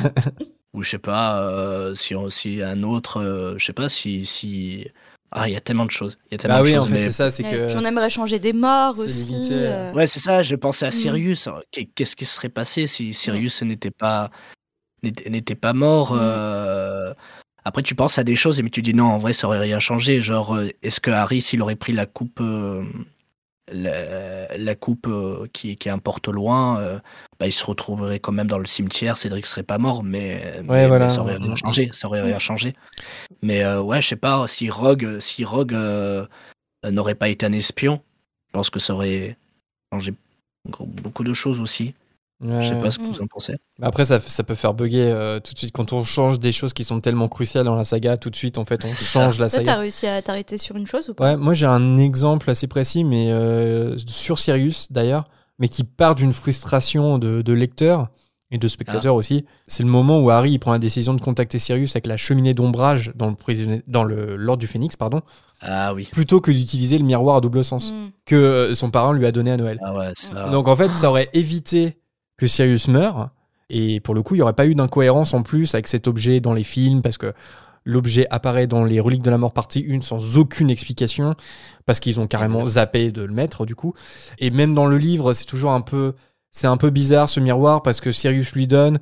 Ou 0.75 0.83
je 0.83 0.91
sais 0.91 0.99
pas, 0.99 1.43
euh, 1.43 1.95
si, 1.95 2.15
on- 2.15 2.31
si 2.31 2.63
un 2.63 2.83
autre, 2.83 3.19
euh, 3.21 3.55
je 3.59 3.67
sais 3.67 3.73
pas 3.75 3.89
si. 3.91 4.25
si... 4.25 4.87
Ah, 5.35 5.49
il 5.49 5.53
y 5.55 5.57
a 5.57 5.61
tellement 5.61 5.87
de 5.87 5.91
choses. 5.91 6.19
Il 6.31 6.33
y 6.33 6.35
a 6.35 6.39
tellement 6.39 6.59
Bah 6.59 6.63
de 6.63 6.67
oui, 6.69 6.75
choses, 6.75 6.85
en 6.85 6.89
fait, 6.89 6.95
mais- 6.95 7.03
c'est 7.03 7.13
ça, 7.13 7.31
c'est 7.31 7.43
Ouais, 7.43 7.51
que. 7.51 7.67
puis 7.69 7.77
on 7.79 7.85
aimerait 7.87 8.11
changer 8.11 8.39
des 8.39 8.53
morts 8.53 8.95
c'est 8.95 9.01
aussi. 9.05 9.33
limité. 9.33 9.55
euh. 9.55 9.93
Ouais, 9.95 10.07
c'est 10.07 10.21
ça, 10.21 10.43
je 10.43 10.55
pensais 10.57 10.85
à 10.85 10.89
Mm. 10.89 10.93
Sirius. 10.93 11.49
Qu'est- 11.71 11.87
Qu'est-ce 11.95 12.15
qui 12.17 12.25
serait 12.27 12.49
passé 12.51 12.87
si 12.87 13.15
Sirius 13.15 13.63
n'était 13.63 13.91
pas 13.91 14.31
n'était 15.03 15.31
n'était 15.31 15.55
pas 15.57 15.73
mort 15.73 16.13
Mm. 16.15 16.19
euh, 16.21 17.15
Après, 17.65 17.83
tu 17.85 17.95
penses 17.95 18.19
à 18.19 18.25
des 18.25 18.35
choses, 18.37 18.61
mais 18.61 18.71
tu 18.71 18.83
dis 18.83 18.93
non, 18.93 19.05
en 19.07 19.19
vrai, 19.19 19.33
ça 19.33 19.47
aurait 19.47 19.61
rien 19.61 19.79
changé. 19.79 20.21
Genre, 20.21 20.57
euh, 20.57 20.69
est-ce 20.83 21.01
que 21.01 21.13
Harry, 21.13 21.41
s'il 21.41 21.63
aurait 21.63 21.77
pris 21.77 21.93
la 21.93 22.07
coupe, 22.07 22.41
euh, 22.41 22.83
la, 23.70 24.56
la 24.56 24.74
coupe 24.74 25.06
euh, 25.09 25.47
qui, 25.52 25.76
qui 25.76 25.89
importe 25.89 26.28
loin, 26.28 26.80
euh, 26.80 26.98
bah, 27.39 27.47
il 27.47 27.52
se 27.52 27.64
retrouverait 27.64 28.18
quand 28.18 28.32
même 28.32 28.48
dans 28.48 28.59
le 28.59 28.66
cimetière. 28.66 29.16
Cédric 29.16 29.47
serait 29.47 29.62
pas 29.62 29.78
mort, 29.78 30.02
mais, 30.02 30.43
mais- 30.62 30.86
voilà. 30.89 31.06
mais 31.06 31.10
ça 31.10 31.20
aurait 31.20 31.36
rien 31.36 31.55
changé. 31.56 31.90
Ça 31.93 32.09
aurait 32.09 32.22
rien 32.22 32.39
changé. 32.39 32.74
Mais 33.40 33.62
euh, 33.64 33.80
ouais, 33.82 34.02
je 34.02 34.09
sais 34.09 34.16
pas 34.16 34.47
si 34.48 34.68
Rogue, 34.70 35.18
si 35.20 35.44
Rogue 35.44 35.74
euh, 35.74 36.26
n'aurait 36.90 37.14
pas 37.14 37.28
été 37.28 37.47
un 37.47 37.52
espion, 37.52 38.01
je 38.48 38.52
pense 38.52 38.70
que 38.70 38.80
ça 38.80 38.94
aurait 38.94 39.36
changé 39.93 40.12
beaucoup 40.66 41.24
de 41.24 41.34
choses 41.34 41.60
aussi. 41.60 41.94
Je 42.43 42.69
sais 42.69 42.74
pas 42.77 42.90
ce 42.90 42.98
que 42.98 43.05
vous 43.05 43.20
en 43.23 43.27
pensez. 43.27 43.55
Mais 43.78 43.86
Après, 43.86 44.05
ça, 44.05 44.19
ça 44.20 44.43
peut 44.43 44.55
faire 44.55 44.74
bugger 44.74 45.10
euh, 45.12 45.39
tout 45.40 45.52
de 45.55 45.59
suite. 45.59 45.73
Quand 45.73 45.93
on 45.93 46.02
change 46.05 46.39
des 46.39 46.52
choses 46.52 46.73
qui 46.73 46.85
sont 46.85 47.01
tellement 47.01 47.28
cruciales 47.28 47.64
dans 47.64 47.74
la 47.77 47.85
saga, 47.85 48.16
tout 48.16 48.31
de 48.31 48.36
suite, 48.36 48.59
en 48.59 48.64
fait, 48.64 48.85
on 48.85 48.89
change 48.89 49.36
ça. 49.36 49.43
la 49.43 49.48
Toi, 49.48 49.59
t'as 49.60 49.64
saga. 49.64 49.77
réussi 49.77 50.06
à 50.06 50.20
t'arrêter 50.23 50.59
sur 50.59 50.77
une 50.77 50.86
chose 50.86 51.09
ou 51.09 51.14
pas? 51.14 51.31
Ouais, 51.32 51.36
moi 51.36 51.55
j'ai 51.55 51.66
un 51.66 51.97
exemple 51.98 52.51
assez 52.51 52.66
précis, 52.66 53.05
mais 53.05 53.31
euh, 53.31 53.97
sur 54.06 54.39
Sirius 54.39 54.90
d'ailleurs, 54.90 55.24
mais 55.59 55.69
qui 55.69 55.85
part 55.85 56.14
d'une 56.14 56.32
frustration 56.32 57.19
de, 57.19 57.43
de 57.43 57.52
lecteur 57.52 58.09
et 58.51 58.59
de 58.59 58.66
Ah. 58.66 58.70
spectateur 58.70 59.14
aussi. 59.14 59.44
C'est 59.66 59.82
le 59.82 59.89
moment 59.89 60.20
où 60.20 60.28
Harry 60.31 60.52
il 60.52 60.59
prend 60.59 60.73
la 60.73 60.78
décision 60.78 61.14
de 61.14 61.20
contacter 61.20 61.59
Sirius 61.59 61.94
avec 61.97 62.06
la 62.06 62.16
cheminée 62.19 62.52
d'ombrage 62.55 63.12
dans 63.14 63.28
le 63.31 63.35
prisonnier- 63.35 63.82
dans 63.86 64.05
le 64.05 64.36
l'ordre 64.36 64.60
du 64.60 64.66
Phénix, 64.66 64.94
pardon, 64.97 65.23
Ah 65.62 65.94
oui. 65.94 66.09
plutôt 66.12 66.40
que 66.43 66.51
d'utiliser 66.51 66.98
le 66.98 67.05
miroir 67.05 67.36
à 67.36 67.40
double 67.40 67.64
sens 67.64 67.93
Mm. 67.93 68.09
que 68.27 68.35
euh, 68.35 68.74
son 68.74 68.90
parent 68.90 69.12
lui 69.12 69.24
a 69.27 69.32
donné 69.32 69.52
à 69.52 69.56
Noël. 69.56 69.78
Ah 69.82 69.94
ouais, 69.94 70.12
ça. 70.14 70.51
Donc 70.51 70.69
en 70.69 70.77
fait, 70.77 70.93
ça 70.93 71.09
aurait 71.09 71.31
évité 71.32 71.97
que 72.37 72.47
Sirius 72.47 72.89
meure. 72.89 73.31
Et 73.71 74.01
pour 74.01 74.15
le 74.15 74.23
coup, 74.23 74.35
il 74.35 74.39
n'y 74.39 74.43
aurait 74.43 74.53
pas 74.53 74.67
eu 74.67 74.75
d'incohérence 74.75 75.35
en 75.35 75.43
plus 75.43 75.75
avec 75.75 75.89
cet 75.89 76.07
objet 76.07 76.41
dans 76.41 76.53
les 76.53 76.65
films, 76.65 77.03
parce 77.03 77.19
que 77.19 77.33
l'objet 77.85 78.27
apparaît 78.31 78.67
dans 78.67 78.85
les 78.85 79.01
Reliques 79.01 79.23
de 79.23 79.31
la 79.31 79.39
Mort 79.39 79.53
partie 79.53 79.85
1 79.89 80.03
sans 80.03 80.37
aucune 80.37 80.71
explication, 80.71 81.35
parce 81.87 82.01
qu'ils 82.01 82.21
ont 82.21 82.27
carrément 82.27 82.65
zappé 82.67 83.11
de 83.11 83.23
le 83.23 83.33
mettre 83.33 83.67
du 83.67 83.75
coup. 83.75 83.95
Et 84.39 84.51
même 84.51 84.75
dans 84.75 84.87
le 84.87 84.99
livre, 84.99 85.33
c'est 85.33 85.47
toujours 85.47 85.73
un 85.73 85.81
peu, 85.81 86.15
c'est 86.51 86.67
un 86.67 86.77
peu 86.77 86.91
bizarre 86.91 87.29
ce 87.29 87.41
miroir, 87.41 87.83
parce 87.83 88.01
que 88.01 88.13
Sirius 88.13 88.53
lui 88.53 88.67
donne, 88.67 88.99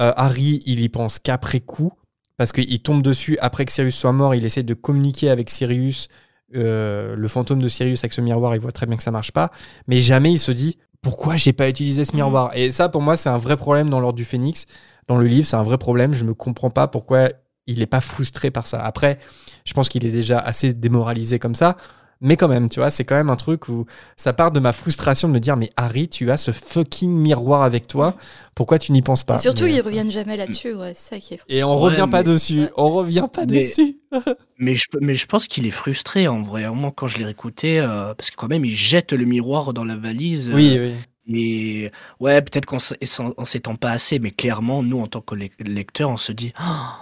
euh, 0.00 0.12
Harry, 0.16 0.62
il 0.66 0.80
y 0.80 0.88
pense 0.88 1.18
qu'après 1.18 1.60
coup, 1.60 1.92
parce 2.36 2.52
qu'il 2.52 2.80
tombe 2.80 3.02
dessus 3.02 3.38
après 3.40 3.64
que 3.64 3.72
Sirius 3.72 3.96
soit 3.96 4.12
mort, 4.12 4.34
il 4.34 4.44
essaie 4.44 4.62
de 4.62 4.74
communiquer 4.74 5.30
avec 5.30 5.50
Sirius, 5.50 6.08
euh, 6.54 7.14
le 7.14 7.28
fantôme 7.28 7.60
de 7.60 7.68
Sirius 7.68 8.00
avec 8.00 8.12
ce 8.12 8.20
miroir, 8.20 8.54
il 8.54 8.60
voit 8.60 8.72
très 8.72 8.86
bien 8.86 8.96
que 8.96 9.02
ça 9.02 9.10
marche 9.10 9.32
pas, 9.32 9.50
mais 9.86 9.98
jamais 9.98 10.32
il 10.32 10.38
se 10.38 10.52
dit 10.52 10.78
pourquoi 11.02 11.36
j'ai 11.36 11.52
pas 11.52 11.68
utilisé 11.68 12.04
ce 12.04 12.14
miroir? 12.14 12.50
Et 12.54 12.70
ça, 12.70 12.88
pour 12.88 13.02
moi, 13.02 13.16
c'est 13.16 13.28
un 13.28 13.38
vrai 13.38 13.56
problème 13.56 13.90
dans 13.90 14.00
l'ordre 14.00 14.16
du 14.16 14.24
Phénix. 14.24 14.66
Dans 15.06 15.16
le 15.16 15.26
livre, 15.26 15.46
c'est 15.46 15.56
un 15.56 15.62
vrai 15.62 15.78
problème. 15.78 16.12
Je 16.12 16.24
me 16.24 16.34
comprends 16.34 16.70
pas 16.70 16.88
pourquoi 16.88 17.28
il 17.66 17.80
est 17.82 17.86
pas 17.86 18.00
frustré 18.00 18.50
par 18.50 18.66
ça. 18.66 18.82
Après, 18.84 19.18
je 19.64 19.72
pense 19.72 19.88
qu'il 19.88 20.04
est 20.04 20.10
déjà 20.10 20.38
assez 20.38 20.74
démoralisé 20.74 21.38
comme 21.38 21.54
ça. 21.54 21.76
Mais 22.22 22.36
quand 22.36 22.48
même, 22.48 22.68
tu 22.68 22.80
vois, 22.80 22.90
c'est 22.90 23.04
quand 23.04 23.14
même 23.14 23.30
un 23.30 23.36
truc 23.36 23.68
où 23.68 23.86
ça 24.18 24.32
part 24.34 24.50
de 24.52 24.60
ma 24.60 24.72
frustration 24.74 25.26
de 25.28 25.32
me 25.32 25.40
dire, 25.40 25.56
mais 25.56 25.70
Harry, 25.76 26.06
tu 26.08 26.30
as 26.30 26.36
ce 26.36 26.50
fucking 26.52 27.10
miroir 27.10 27.62
avec 27.62 27.86
toi. 27.88 28.14
Pourquoi 28.54 28.78
tu 28.78 28.92
n'y 28.92 29.00
penses 29.00 29.24
pas 29.24 29.36
Et 29.36 29.38
surtout, 29.38 29.64
Mais- 29.64 29.74
ils 29.76 29.80
reviennent 29.80 30.10
jamais 30.10 30.36
là-dessus, 30.36 30.74
ouais, 30.74 30.92
c'est 30.94 31.14
ça 31.14 31.18
qui 31.18 31.34
est 31.34 31.40
Et 31.48 31.64
on 31.64 31.74
Ouais, 31.74 31.80
revient 31.90 32.08
pas 32.10 32.22
dessus. 32.22 32.66
On 32.76 32.90
revient 32.90 33.24
pas 33.32 33.46
Mais- 33.46 33.58
dessus. 33.60 33.96
Mais 34.58 34.76
je, 34.76 34.84
mais 35.00 35.14
je 35.14 35.24
pense 35.24 35.46
qu'il 35.48 35.66
est 35.66 35.70
frustré 35.70 36.28
en 36.28 36.42
vrai. 36.42 36.68
Moi, 36.70 36.92
quand 36.94 37.06
je 37.06 37.16
l'ai 37.16 37.24
réécouté, 37.24 37.80
euh, 37.80 38.12
parce 38.14 38.30
que 38.30 38.36
quand 38.36 38.48
même, 38.48 38.66
il 38.66 38.76
jette 38.76 39.14
le 39.14 39.24
miroir 39.24 39.72
dans 39.72 39.84
la 39.84 39.96
valise. 39.96 40.50
euh, 40.50 40.54
Oui, 40.54 40.78
oui. 40.78 40.92
Et 41.32 41.90
ouais, 42.18 42.42
peut-être 42.42 42.66
qu'on 42.66 42.78
s'étend 42.78 43.76
pas 43.76 43.90
assez, 43.92 44.18
mais 44.18 44.32
clairement, 44.32 44.82
nous, 44.82 45.00
en 45.00 45.06
tant 45.06 45.20
que 45.22 45.34
lec- 45.34 45.52
lecteur, 45.64 46.10
on 46.10 46.16
se 46.18 46.32
dit 46.32 46.52
Ah, 46.58 46.98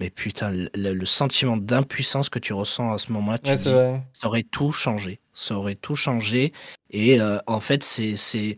Mais 0.00 0.10
putain, 0.10 0.50
le, 0.50 0.92
le 0.94 1.06
sentiment 1.06 1.56
d'impuissance 1.58 2.28
que 2.30 2.38
tu 2.38 2.52
ressens 2.54 2.92
à 2.92 2.98
ce 2.98 3.12
moment-là, 3.12 3.38
tu 3.38 3.50
Ouais, 3.50 3.56
dis, 3.56 3.68
ça 4.12 4.26
aurait 4.26 4.42
tout 4.42 4.72
changé. 4.72 5.20
Ça 5.34 5.54
aurait 5.56 5.74
tout 5.74 5.94
changé. 5.94 6.52
Et 6.90 7.20
euh, 7.20 7.38
en 7.46 7.60
fait, 7.60 7.84
c'est 7.84 8.16
c'est 8.16 8.56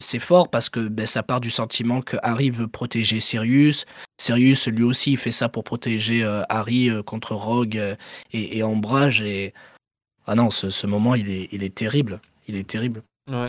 c'est 0.00 0.18
fort 0.18 0.50
parce 0.50 0.68
que 0.68 0.80
ben, 0.88 1.06
ça 1.06 1.22
part 1.22 1.40
du 1.40 1.50
sentiment 1.50 2.02
que 2.02 2.16
Harry 2.22 2.50
veut 2.50 2.68
protéger 2.68 3.20
Sirius. 3.20 3.86
Sirius, 4.20 4.66
lui 4.66 4.82
aussi, 4.82 5.12
il 5.12 5.16
fait 5.16 5.30
ça 5.30 5.48
pour 5.48 5.64
protéger 5.64 6.24
euh, 6.24 6.42
Harry 6.48 6.90
euh, 6.90 7.02
contre 7.02 7.34
Rogue 7.34 7.78
euh, 7.78 7.94
et, 8.32 8.58
et 8.58 8.62
Ombrage. 8.62 9.22
Et 9.22 9.54
ah 10.26 10.34
non, 10.34 10.50
ce, 10.50 10.70
ce 10.70 10.86
moment, 10.86 11.14
il 11.14 11.30
est, 11.30 11.48
il 11.52 11.62
est 11.62 11.74
terrible. 11.74 12.20
Il 12.48 12.56
est 12.56 12.68
terrible. 12.68 13.02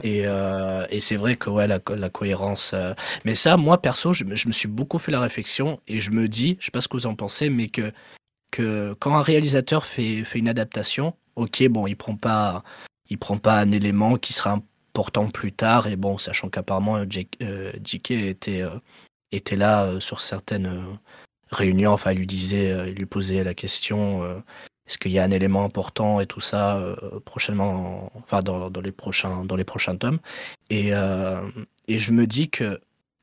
Et, 0.03 0.27
euh, 0.27 0.85
et 0.89 0.99
c'est 0.99 1.15
vrai 1.15 1.35
que 1.35 1.49
ouais, 1.49 1.67
la, 1.67 1.79
co- 1.79 1.95
la 1.95 2.09
cohérence. 2.09 2.71
euh, 2.73 2.93
Mais 3.25 3.35
ça, 3.35 3.57
moi 3.57 3.81
perso, 3.81 4.13
je, 4.13 4.23
me- 4.23 4.35
je 4.35 4.47
me 4.47 4.53
suis 4.53 4.67
beaucoup 4.67 4.99
fait 4.99 5.11
la 5.11 5.19
réflexion 5.19 5.79
et 5.87 5.99
je 5.99 6.11
me 6.11 6.27
dis, 6.27 6.57
je 6.59 6.65
sais 6.65 6.71
pas 6.71 6.81
ce 6.81 6.87
que 6.87 6.95
vous 6.97 7.07
en 7.07 7.15
pensez, 7.15 7.49
mais 7.49 7.69
que, 7.69 7.91
que 8.51 8.93
quand 8.99 9.15
un 9.15 9.21
réalisateur 9.21 9.85
fait, 9.85 10.23
fait 10.23 10.39
une 10.39 10.49
adaptation, 10.49 11.15
ok, 11.35 11.67
bon, 11.69 11.87
il 11.87 11.95
prend 11.95 12.15
pas, 12.15 12.63
il 13.09 13.17
prend 13.17 13.37
pas 13.37 13.59
un 13.59 13.71
élément 13.71 14.17
qui 14.17 14.33
sera 14.33 14.51
important 14.51 15.29
plus 15.29 15.51
tard. 15.53 15.87
Et 15.87 15.95
bon, 15.95 16.17
sachant 16.19 16.49
qu'apparemment 16.49 16.97
euh, 16.97 17.05
Jake- 17.09 17.37
euh, 17.41 17.71
était, 18.11 18.63
était 19.31 19.55
là 19.55 19.99
sur 19.99 20.21
certaines 20.21 20.71
réunions, 21.51 21.91
enfin, 21.93 22.11
il 22.11 22.19
lui 22.19 22.27
disait, 22.27 22.89
il 22.89 22.95
lui 22.95 23.05
posait 23.07 23.43
la 23.43 23.53
question. 23.55 24.21
Est-ce 24.87 24.97
qu'il 24.97 25.11
y 25.11 25.19
a 25.19 25.23
un 25.23 25.31
élément 25.31 25.63
important 25.63 26.19
et 26.19 26.25
tout 26.27 26.41
ça 26.41 26.77
euh, 26.79 27.19
prochainement, 27.21 28.07
en- 28.15 28.19
enfin 28.19 28.41
dans, 28.41 28.69
dans 28.69 28.81
les 28.81 28.91
prochains 28.91 29.45
dans 29.45 29.55
les 29.55 29.63
prochains 29.63 29.95
tomes? 29.95 30.19
Et 30.69 30.93
euh, 30.93 31.41
et 31.87 31.99
je 31.99 32.11
me 32.11 32.27
dis 32.27 32.49
que 32.49 32.79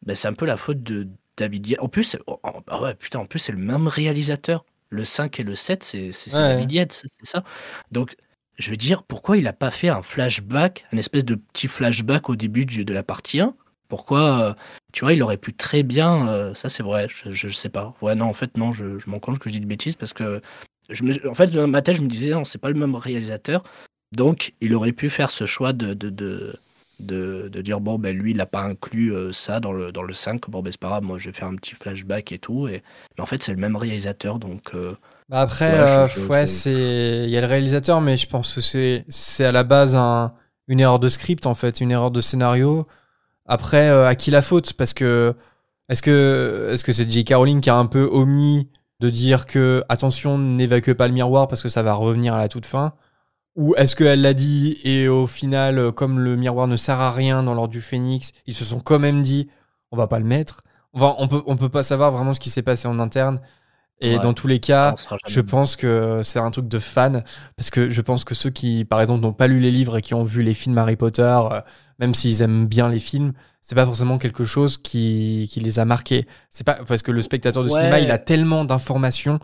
ben, 0.06 0.16
c'est 0.16 0.28
un 0.28 0.32
peu 0.34 0.46
la 0.46 0.56
faute 0.56 0.82
de 0.82 1.08
David 1.36 1.66
Yates. 1.66 1.82
En 1.82 1.88
plus, 1.88 2.16
oh, 2.26 2.40
oh, 2.42 2.50
ah 2.68 2.82
ouais, 2.82 2.94
putain, 2.94 3.18
en 3.20 3.26
plus 3.26 3.38
c'est 3.38 3.52
le 3.52 3.58
même 3.58 3.88
réalisateur. 3.88 4.64
Le 4.92 5.04
5 5.04 5.38
et 5.40 5.44
le 5.44 5.54
7, 5.54 5.84
c'est 5.84 6.10
Ouais. 6.32 6.32
David 6.40 6.72
Yates, 6.72 6.92
c'est 6.92 7.26
ça. 7.26 7.44
Donc 7.92 8.16
je 8.58 8.70
veux 8.70 8.76
dire, 8.76 9.02
pourquoi 9.04 9.36
il 9.38 9.46
a 9.46 9.52
pas 9.52 9.70
fait 9.70 9.88
un 9.88 10.02
flashback, 10.02 10.84
un 10.92 10.96
espèce 10.98 11.24
de 11.24 11.34
petit 11.36 11.66
flashback 11.68 12.28
au 12.28 12.36
début 12.36 12.66
du- 12.66 12.84
de 12.84 12.92
la 12.92 13.02
partie 13.02 13.40
1 13.40 13.54
Pourquoi, 13.88 14.40
euh, 14.50 14.54
tu 14.92 15.04
vois, 15.04 15.12
il 15.14 15.22
aurait 15.22 15.38
pu 15.38 15.54
très 15.54 15.82
bien, 15.82 16.28
euh, 16.28 16.54
ça 16.54 16.68
c'est 16.68 16.82
vrai, 16.82 17.06
je, 17.08 17.30
je 17.30 17.48
sais 17.48 17.68
pas. 17.70 17.94
Ouais, 18.02 18.14
non, 18.14 18.26
en 18.26 18.34
fait, 18.34 18.56
non, 18.56 18.72
je, 18.72 18.98
je 18.98 19.08
m'en 19.10 19.18
compte 19.20 19.38
que 19.38 19.48
je 19.48 19.54
dis 19.54 19.60
de 19.60 19.66
bêtises 19.66 19.96
parce 19.96 20.12
que 20.12 20.40
je 20.90 21.04
me, 21.04 21.28
en 21.28 21.34
fait, 21.34 21.48
dans 21.48 21.66
ma 21.68 21.82
tête, 21.82 21.96
je 21.96 22.02
me 22.02 22.08
disais, 22.08 22.32
non, 22.32 22.44
c'est 22.44 22.58
pas 22.60 22.68
le 22.68 22.78
même 22.78 22.94
réalisateur. 22.94 23.62
Donc, 24.12 24.54
il 24.60 24.74
aurait 24.74 24.92
pu 24.92 25.08
faire 25.10 25.30
ce 25.30 25.46
choix 25.46 25.72
de, 25.72 25.94
de, 25.94 26.10
de, 26.10 26.54
de, 26.98 27.48
de 27.48 27.62
dire, 27.62 27.80
bon, 27.80 27.98
ben 27.98 28.16
lui, 28.16 28.32
il 28.32 28.36
n'a 28.36 28.46
pas 28.46 28.62
inclus 28.62 29.14
euh, 29.14 29.32
ça 29.32 29.60
dans 29.60 29.72
le, 29.72 29.92
dans 29.92 30.02
le 30.02 30.12
5. 30.12 30.50
Bon, 30.50 30.62
ben 30.62 30.70
c'est 30.72 30.80
pas 30.80 30.88
grave, 30.88 31.02
moi, 31.04 31.18
je 31.18 31.30
vais 31.30 31.36
faire 31.36 31.48
un 31.48 31.54
petit 31.56 31.74
flashback 31.74 32.32
et 32.32 32.38
tout. 32.38 32.66
Et... 32.68 32.82
Mais 33.16 33.22
en 33.22 33.26
fait, 33.26 33.42
c'est 33.42 33.52
le 33.52 33.58
même 33.60 33.76
réalisateur, 33.76 34.38
donc. 34.38 34.70
euh, 34.74 34.94
Bah 35.28 35.40
après, 35.40 35.70
Ouais, 35.70 35.78
euh, 35.78 36.06
je- 36.08 36.20
je- 36.20 36.26
ouais, 36.26 36.46
je- 36.46 36.52
c'est 36.52 37.22
il 37.24 37.30
y 37.30 37.36
a 37.36 37.40
le 37.40 37.46
réalisateur, 37.46 38.00
mais 38.00 38.16
je 38.16 38.26
pense 38.26 38.54
que 38.54 38.60
c'est 38.60 39.04
c'est 39.08 39.44
à 39.44 39.52
la 39.52 39.62
base 39.62 39.94
un, 39.94 40.34
une 40.66 40.80
erreur 40.80 40.98
de 40.98 41.08
script 41.08 41.46
en 41.46 41.54
fait, 41.54 41.80
une 41.80 41.92
erreur 41.92 42.10
de 42.10 42.20
scénario. 42.20 42.86
Après, 43.46 43.88
euh, 43.90 44.06
à 44.08 44.14
qui 44.16 44.30
la 44.32 44.42
faute? 44.42 44.72
Parce 44.74 44.92
que 44.92 45.34
est-ce 45.88 46.02
que 46.02 46.70
est-ce 46.72 46.82
que 46.84 46.92
c'est 46.92 47.08
J.K. 47.10 47.34
Rowling 47.34 47.60
qui 47.60 47.70
a 47.70 47.76
un 47.76 47.86
peu 47.86 48.08
omis 48.10 48.68
de 49.00 49.10
dire 49.10 49.46
que 49.46 49.82
attention, 49.88 50.38
n'évacuez 50.38 50.94
pas 50.94 51.08
le 51.08 51.14
miroir 51.14 51.48
parce 51.48 51.62
que 51.62 51.68
ça 51.68 51.82
va 51.82 51.94
revenir 51.94 52.34
à 52.34 52.38
la 52.38 52.48
toute 52.48 52.66
fin? 52.66 52.92
Ou 53.56 53.74
est-ce 53.76 53.96
qu'elle 53.96 54.22
l'a 54.22 54.34
dit 54.34 54.78
et 54.84 55.08
au 55.08 55.26
final, 55.26 55.78
euh, 55.78 55.92
comme 55.92 56.20
le 56.20 56.36
miroir 56.36 56.68
ne 56.68 56.76
sert 56.76 57.00
à 57.00 57.10
rien 57.12 57.42
dans 57.42 57.54
l'ordre 57.54 57.72
du 57.72 57.80
Phénix, 57.80 58.32
ils 58.46 58.54
se 58.54 58.64
sont 58.64 58.80
quand 58.80 58.98
même 58.98 59.22
dit 59.22 59.48
on 59.90 59.96
va 59.96 60.06
pas 60.06 60.18
le 60.18 60.24
mettre? 60.24 60.62
On 60.92 61.00
va, 61.00 61.14
on 61.18 61.28
peut, 61.28 61.42
on 61.46 61.56
peut 61.56 61.68
pas 61.68 61.82
savoir 61.82 62.12
vraiment 62.12 62.32
ce 62.32 62.40
qui 62.40 62.50
s'est 62.50 62.62
passé 62.62 62.88
en 62.88 62.98
interne. 63.00 63.40
Et 64.00 64.16
Ouais, 64.16 64.22
dans 64.22 64.32
tous 64.32 64.46
les 64.46 64.60
cas, 64.60 64.94
je 65.26 65.40
pense 65.42 65.76
que 65.76 66.22
c'est 66.24 66.38
un 66.38 66.50
truc 66.50 66.68
de 66.68 66.78
fan 66.78 67.22
parce 67.56 67.70
que 67.70 67.90
je 67.90 68.00
pense 68.00 68.24
que 68.24 68.34
ceux 68.34 68.48
qui, 68.50 68.86
par 68.86 69.00
exemple, 69.00 69.20
n'ont 69.20 69.34
pas 69.34 69.46
lu 69.46 69.60
les 69.60 69.70
livres 69.70 69.98
et 69.98 70.02
qui 70.02 70.14
ont 70.14 70.24
vu 70.24 70.42
les 70.42 70.54
films 70.54 70.78
Harry 70.78 70.96
Potter, 70.96 71.22
euh, 71.22 71.60
même 71.98 72.14
s'ils 72.14 72.40
aiment 72.40 72.66
bien 72.66 72.88
les 72.88 73.00
films, 73.00 73.32
c'est 73.60 73.74
pas 73.74 73.84
forcément 73.86 74.18
quelque 74.18 74.44
chose 74.44 74.78
qui, 74.78 75.48
qui 75.50 75.60
les 75.60 75.78
a 75.78 75.84
marqués. 75.84 76.26
C'est 76.50 76.64
pas 76.64 76.74
parce 76.86 77.02
que 77.02 77.10
le 77.12 77.22
spectateur 77.22 77.62
de 77.64 77.68
Ouais. 77.68 77.76
cinéma, 77.76 78.00
il 78.00 78.10
a 78.10 78.18
tellement 78.18 78.64
d'informations 78.64 79.38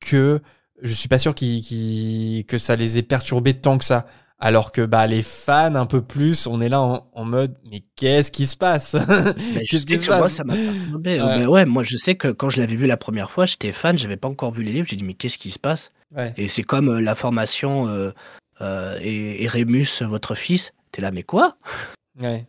que 0.00 0.40
je 0.82 0.92
suis 0.92 1.08
pas 1.08 1.18
sûr 1.18 1.34
qu'il- 1.34 1.62
qu'il- 1.62 2.44
que 2.46 2.56
ça 2.58 2.76
les 2.76 2.98
ait 2.98 3.02
perturbés 3.02 3.54
tant 3.54 3.78
que 3.78 3.84
ça. 3.84 4.06
Alors 4.40 4.70
que 4.70 4.82
bah 4.86 5.08
les 5.08 5.24
fans 5.24 5.74
un 5.74 5.86
peu 5.86 6.00
plus, 6.00 6.46
on 6.46 6.60
est 6.60 6.68
là 6.68 6.80
en, 6.80 7.10
en 7.12 7.24
mode 7.24 7.56
mais 7.68 7.82
qu'est-ce 7.96 8.30
qui 8.30 8.46
se 8.46 8.56
passe? 8.56 8.94
Mais 8.94 9.64
je 9.68 9.76
sais 9.76 9.98
que 9.98 10.06
moi, 10.16 10.28
ça 10.28 10.44
m'a 10.44 10.54
perturbé. 10.54 11.20
Ouais. 11.20 11.26
Ouais. 11.38 11.46
ouais, 11.46 11.64
moi, 11.66 11.82
je 11.82 11.96
sais 11.96 12.14
que 12.14 12.28
quand 12.28 12.48
je 12.48 12.60
l'avais 12.60 12.76
vu 12.76 12.86
la 12.86 12.96
première 12.96 13.32
fois, 13.32 13.46
j'étais 13.46 13.72
fan, 13.72 13.98
j'avais 13.98 14.16
pas 14.16 14.28
encore 14.28 14.52
vu 14.52 14.62
les 14.62 14.70
livres. 14.70 14.86
J'ai 14.88 14.94
dit, 14.94 15.02
mais 15.02 15.14
qu'est-ce 15.14 15.38
qui 15.38 15.50
se 15.50 15.58
passe? 15.58 15.90
Ouais. 16.16 16.32
Et 16.36 16.46
c'est 16.46 16.62
comme 16.62 16.88
euh, 16.88 17.00
la 17.00 17.16
formation 17.16 17.88
euh, 17.88 18.12
euh, 18.60 18.96
et, 19.02 19.42
et 19.42 19.48
Rémus, 19.48 20.02
votre 20.02 20.36
fils. 20.36 20.72
T'es 20.92 21.02
là, 21.02 21.10
mais 21.10 21.24
quoi? 21.24 21.56
Ouais. 22.20 22.46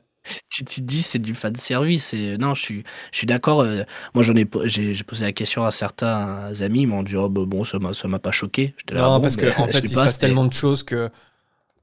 Tu 0.49 0.63
te 0.65 0.81
dis 0.81 1.01
c'est 1.01 1.19
du 1.19 1.33
fan 1.35 1.55
service 1.55 2.13
et 2.13 2.37
non 2.37 2.53
je 2.53 2.61
suis 2.61 2.83
je 3.11 3.17
suis 3.17 3.27
d'accord 3.27 3.61
euh, 3.61 3.83
moi 4.13 4.23
j'en 4.23 4.35
ai 4.35 4.47
j'ai 4.65 4.93
j'ai 4.93 5.03
posé 5.03 5.25
la 5.25 5.31
question 5.33 5.63
à 5.65 5.71
certains 5.71 6.51
amis 6.61 6.81
ils 6.81 6.87
m'ont 6.87 7.03
dit 7.03 7.15
oh 7.15 7.29
bah, 7.29 7.41
bon 7.47 7.63
ça 7.63 7.79
m'a 7.79 7.93
ça 7.93 8.07
m'a 8.07 8.19
pas 8.19 8.31
choqué 8.31 8.73
J'étais 8.77 8.95
là, 8.95 9.01
Non, 9.01 9.15
bon, 9.17 9.21
parce 9.23 9.35
qu'en 9.37 9.63
en 9.63 9.67
fait, 9.67 9.79
il 9.79 9.89
se 9.89 9.95
pas, 9.95 10.01
passe 10.01 10.13
c'était- 10.13 10.27
tellement 10.27 10.45
de 10.45 10.53
choses 10.53 10.83
que 10.83 11.09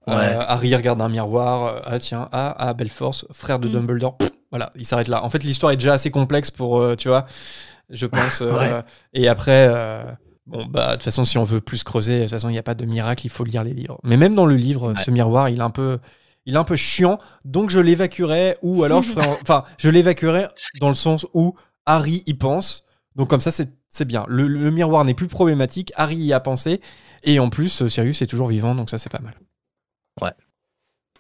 euh. 0.09 0.41
Harry 0.47 0.75
regarde 0.75 1.01
un 1.03 1.09
miroir. 1.09 1.65
euh, 1.67 1.81
ah 1.85 1.99
tiens, 1.99 2.29
ah, 2.33 2.55
ah 2.59 2.75
belle 2.75 2.91
force, 2.91 3.27
frère 3.33 3.59
de 3.59 3.69
Mm. 3.69 3.73
Dumbledore. 3.73 4.17
Pff, 4.17 4.31
voilà, 4.51 4.71
il 4.77 4.85
s'arrête 4.87 5.09
là. 5.09 5.25
En 5.25 5.31
fait, 5.31 5.43
l'histoire 5.43 5.73
est 5.73 5.77
déjà 5.77 5.95
assez 5.95 6.11
complexe 6.13 6.51
pour, 6.53 6.79
euh, 6.81 6.95
tu 6.95 7.09
vois, 7.09 7.27
je 7.91 8.07
pense. 8.07 8.41
euh, 8.41 8.53
Ouais. 8.53 8.83
Et 9.15 9.27
après, 9.27 9.67
euh, 9.69 10.05
bon 10.47 10.65
bah 10.67 10.91
de 10.91 10.93
toute 10.93 11.03
façon, 11.03 11.25
si 11.25 11.39
on 11.39 11.45
veut 11.45 11.61
plus 11.61 11.83
creuser, 11.83 12.19
de 12.19 12.23
toute 12.23 12.31
façon, 12.31 12.49
il 12.49 12.53
n'y 12.53 12.59
a 12.59 12.63
pas 12.63 12.77
de 12.77 12.85
miracle, 12.85 13.27
il 13.27 13.31
faut 13.31 13.43
lire 13.43 13.65
les 13.65 13.75
livres. 13.75 13.99
Mais 14.05 14.17
même 14.17 14.35
dans 14.37 14.47
le 14.47 14.55
livre, 14.55 14.95
ce 15.05 15.11
miroir, 15.11 15.49
il 15.49 15.59
est 15.59 15.63
un 15.63 15.71
peu, 15.71 15.99
il 16.47 16.55
est 16.55 16.59
un 16.59 16.65
peu 16.65 16.77
chiant. 16.77 17.19
Donc 17.45 17.71
je 17.71 17.79
l'évacuerai 17.81 18.57
ou 18.63 18.85
alors 18.85 19.03
je 19.03 19.13
ferai, 19.13 19.27
en- 19.29 19.39
enfin, 19.43 19.65
je 19.79 19.91
l'évacuerai 19.91 20.47
dans 20.81 20.89
le 20.89 20.95
sens 20.95 21.27
où 21.35 21.55
Harry 21.85 22.23
y 22.27 22.35
pense. 22.35 22.85
Donc 23.15 23.29
comme 23.29 23.41
ça, 23.41 23.51
c'est 23.51 23.71
c'est 23.89 24.05
bien. 24.05 24.25
Le, 24.29 24.47
le 24.47 24.71
miroir 24.71 25.05
n'est 25.05 25.15
plus 25.15 25.27
problématique. 25.29 25.93
Harry 25.97 26.17
y 26.17 26.33
a 26.33 26.41
pensé. 26.41 26.81
Et 27.25 27.39
en 27.39 27.49
plus, 27.49 27.83
euh, 27.83 27.89
Sirius 27.89 28.21
est 28.23 28.27
toujours 28.27 28.49
vivant, 28.49 28.75
donc 28.75 28.91
ça, 28.91 28.99
c'est 28.99 29.11
pas 29.11 29.21
mal. 29.21 29.35
Ouais. 30.21 30.33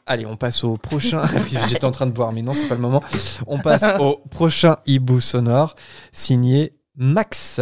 Allez, 0.04 0.26
on 0.26 0.36
passe 0.36 0.62
au 0.62 0.76
prochain. 0.76 1.22
J'étais 1.68 1.84
en 1.86 1.90
train 1.90 2.06
de 2.06 2.12
boire, 2.12 2.32
mais 2.32 2.42
non, 2.42 2.52
c'est 2.52 2.68
pas 2.68 2.74
le 2.74 2.80
moment. 2.82 3.02
On 3.46 3.58
passe 3.58 3.84
au 3.98 4.16
prochain 4.30 4.76
hibou 4.86 5.20
sonore, 5.20 5.74
signé 6.12 6.76
Max. 6.96 7.60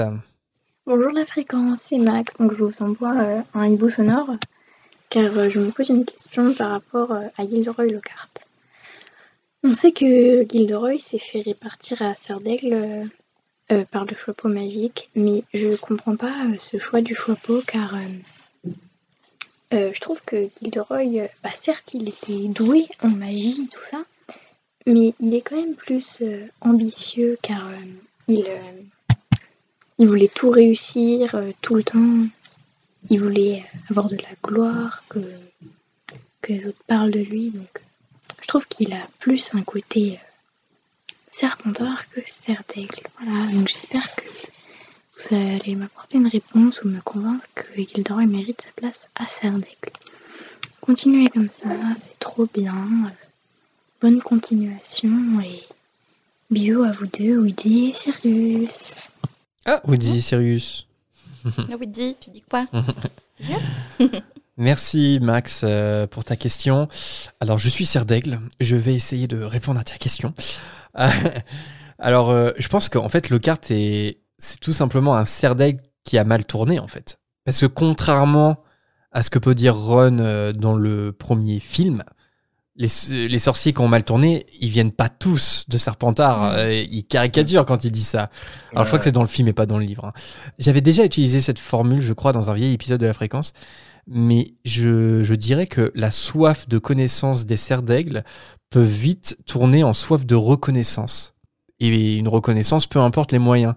Bonjour 0.86 1.12
la 1.12 1.24
fréquence, 1.26 1.80
c'est 1.84 1.98
Max, 1.98 2.34
donc 2.38 2.52
je 2.54 2.62
vous 2.64 2.82
envoie 2.82 3.14
euh, 3.16 3.40
un 3.54 3.66
hibou 3.68 3.88
sonore 3.88 4.28
car 5.14 5.38
euh, 5.38 5.48
je 5.48 5.60
me 5.60 5.70
pose 5.70 5.90
une 5.90 6.04
question 6.04 6.52
par 6.54 6.70
rapport 6.70 7.12
euh, 7.12 7.28
à 7.38 7.46
Gilderoy 7.46 7.86
Lockhart. 7.86 8.30
On 9.62 9.72
sait 9.72 9.92
que 9.92 10.44
Gilderoy 10.48 10.98
s'est 10.98 11.20
fait 11.20 11.40
répartir 11.40 12.02
à 12.02 12.16
Serdaigle 12.16 13.08
euh, 13.70 13.84
par 13.92 14.06
le 14.06 14.16
chapeau 14.16 14.48
magique, 14.48 15.10
mais 15.14 15.44
je 15.54 15.76
comprends 15.76 16.16
pas 16.16 16.34
ce 16.58 16.78
choix 16.78 17.00
du 17.00 17.14
chapeau 17.14 17.62
car 17.64 17.94
je 19.70 20.00
trouve 20.00 20.20
que 20.24 20.48
Gilderoy, 20.58 21.28
bah, 21.42 21.50
certes 21.54 21.94
il 21.94 22.08
était 22.08 22.48
doué 22.48 22.88
en 23.00 23.08
magie, 23.08 23.68
tout 23.72 23.82
ça, 23.82 24.04
mais 24.86 25.14
il 25.20 25.34
est 25.34 25.40
quand 25.40 25.56
même 25.56 25.74
plus 25.74 26.22
ambitieux 26.60 27.38
car 27.40 27.70
il, 28.28 28.44
voulait 29.98 30.28
tout 30.28 30.50
réussir 30.50 31.40
tout 31.62 31.76
le 31.76 31.84
temps. 31.84 32.26
Il 33.10 33.20
voulait 33.20 33.64
avoir 33.90 34.09
de 34.09 34.16
la 34.16 34.28
gloire, 34.43 35.05
que, 35.09 35.20
les 36.48 36.66
autres 36.66 36.82
parlent 36.86 37.10
de 37.10 37.20
lui. 37.20 37.51
Donc, 37.51 37.81
je 38.43 38.47
trouve 38.47 38.66
qu'il 38.66 38.93
a 38.93 39.06
plus 39.18 39.55
un 39.55 39.62
côté 39.62 40.12
euh, 40.12 41.14
serpentard 41.31 42.09
que 42.10 42.20
Serdaigle. 42.26 43.02
Voilà, 43.18 43.51
donc 43.51 43.68
j'espère 43.68 44.14
que 44.16 44.24
vous 44.26 45.36
allez 45.36 45.74
m'apporter 45.74 46.18
une 46.18 46.26
réponse 46.26 46.82
ou 46.82 46.89
me 46.89 47.01
convaincre 47.01 47.47
que 47.55 47.64
Gilderoy 47.76 48.26
mérite 48.26 48.62
sa 48.62 48.72
place 48.76 49.09
à 49.14 49.26
Serdaigle. 49.26 49.93
Continuez 50.81 51.31
comme 51.31 51.48
ça, 51.51 51.68
c'est 51.97 52.18
trop 52.18 52.47
bien. 52.52 52.74
Euh, 53.06 53.24
Bonne 54.05 54.20
continuation 54.20 55.40
et 55.40 55.62
bisous 56.51 56.82
à 56.82 56.93
vous 56.93 57.06
deux, 57.06 57.39
Woody 57.39 57.89
et 57.89 57.93
Sirius. 57.94 58.94
Ah, 59.64 59.81
Woody, 59.86 60.20
Sirius. 60.20 60.86
Ah 61.70 61.76
oui, 61.78 61.86
dis, 61.86 62.16
tu 62.20 62.30
dis 62.30 62.42
quoi? 62.42 62.66
Merci 64.56 65.18
Max 65.20 65.62
euh, 65.64 66.06
pour 66.06 66.24
ta 66.24 66.36
question. 66.36 66.88
Alors 67.40 67.58
je 67.58 67.68
suis 67.68 67.86
Serdaigle, 67.86 68.38
je 68.60 68.76
vais 68.76 68.94
essayer 68.94 69.26
de 69.26 69.42
répondre 69.42 69.80
à 69.80 69.84
ta 69.84 69.96
question. 69.96 70.32
Alors 71.98 72.30
euh, 72.30 72.52
je 72.58 72.68
pense 72.68 72.88
qu'en 72.88 73.08
fait 73.08 73.30
le 73.30 73.38
kart 73.40 73.68
est 73.70 74.20
c'est 74.38 74.60
tout 74.60 74.72
simplement 74.72 75.16
un 75.16 75.24
Serdaigle 75.24 75.80
qui 76.04 76.18
a 76.18 76.24
mal 76.24 76.46
tourné 76.46 76.78
en 76.78 76.86
fait. 76.86 77.18
Parce 77.44 77.60
que 77.60 77.66
contrairement 77.66 78.62
à 79.10 79.22
ce 79.22 79.30
que 79.30 79.38
peut 79.38 79.54
dire 79.54 79.76
Ron 79.76 80.18
euh, 80.20 80.52
dans 80.52 80.76
le 80.76 81.12
premier 81.12 81.58
film, 81.58 82.04
les, 82.76 82.88
les 83.28 83.38
sorciers 83.38 83.72
qui 83.72 83.80
ont 83.80 83.88
mal 83.88 84.02
tourné, 84.02 84.46
ils 84.60 84.68
viennent 84.68 84.92
pas 84.92 85.09
tous 85.09 85.64
de 85.68 85.78
Serpentard. 85.78 86.55
Euh, 86.55 86.72
ils 86.72 87.05
caricaturent 87.05 87.64
quand 87.66 87.84
ils 87.84 87.92
disent 87.92 88.09
ça. 88.09 88.30
Alors 88.72 88.84
je 88.84 88.88
crois 88.90 88.98
que 88.98 89.05
c'est 89.05 89.12
dans 89.12 89.22
le 89.22 89.28
film 89.28 89.48
et 89.48 89.52
pas 89.52 89.66
dans 89.66 89.78
le 89.78 89.84
livre. 89.84 90.06
hein. 90.06 90.12
J'avais 90.59 90.80
déjà 90.80 91.05
utilisé 91.05 91.40
cette 91.40 91.59
formule, 91.59 92.01
je 92.01 92.12
crois, 92.12 92.32
dans 92.32 92.51
un 92.51 92.55
vieil 92.55 92.72
épisode 92.72 93.01
de 93.01 93.06
la 93.06 93.14
fréquence. 93.14 93.52
Mais 94.06 94.48
je, 94.64 95.24
je 95.24 95.34
dirais 95.34 95.66
que 95.66 95.90
la 95.94 96.10
soif 96.10 96.68
de 96.68 96.78
connaissance 96.78 97.46
des 97.46 97.56
cerfs 97.56 97.82
d'aigle 97.82 98.24
peut 98.70 98.82
vite 98.82 99.38
tourner 99.46 99.82
en 99.84 99.94
soif 99.94 100.26
de 100.26 100.34
reconnaissance. 100.34 101.34
Et 101.80 102.16
une 102.16 102.28
reconnaissance, 102.28 102.86
peu 102.86 102.98
importe 102.98 103.32
les 103.32 103.38
moyens. 103.38 103.74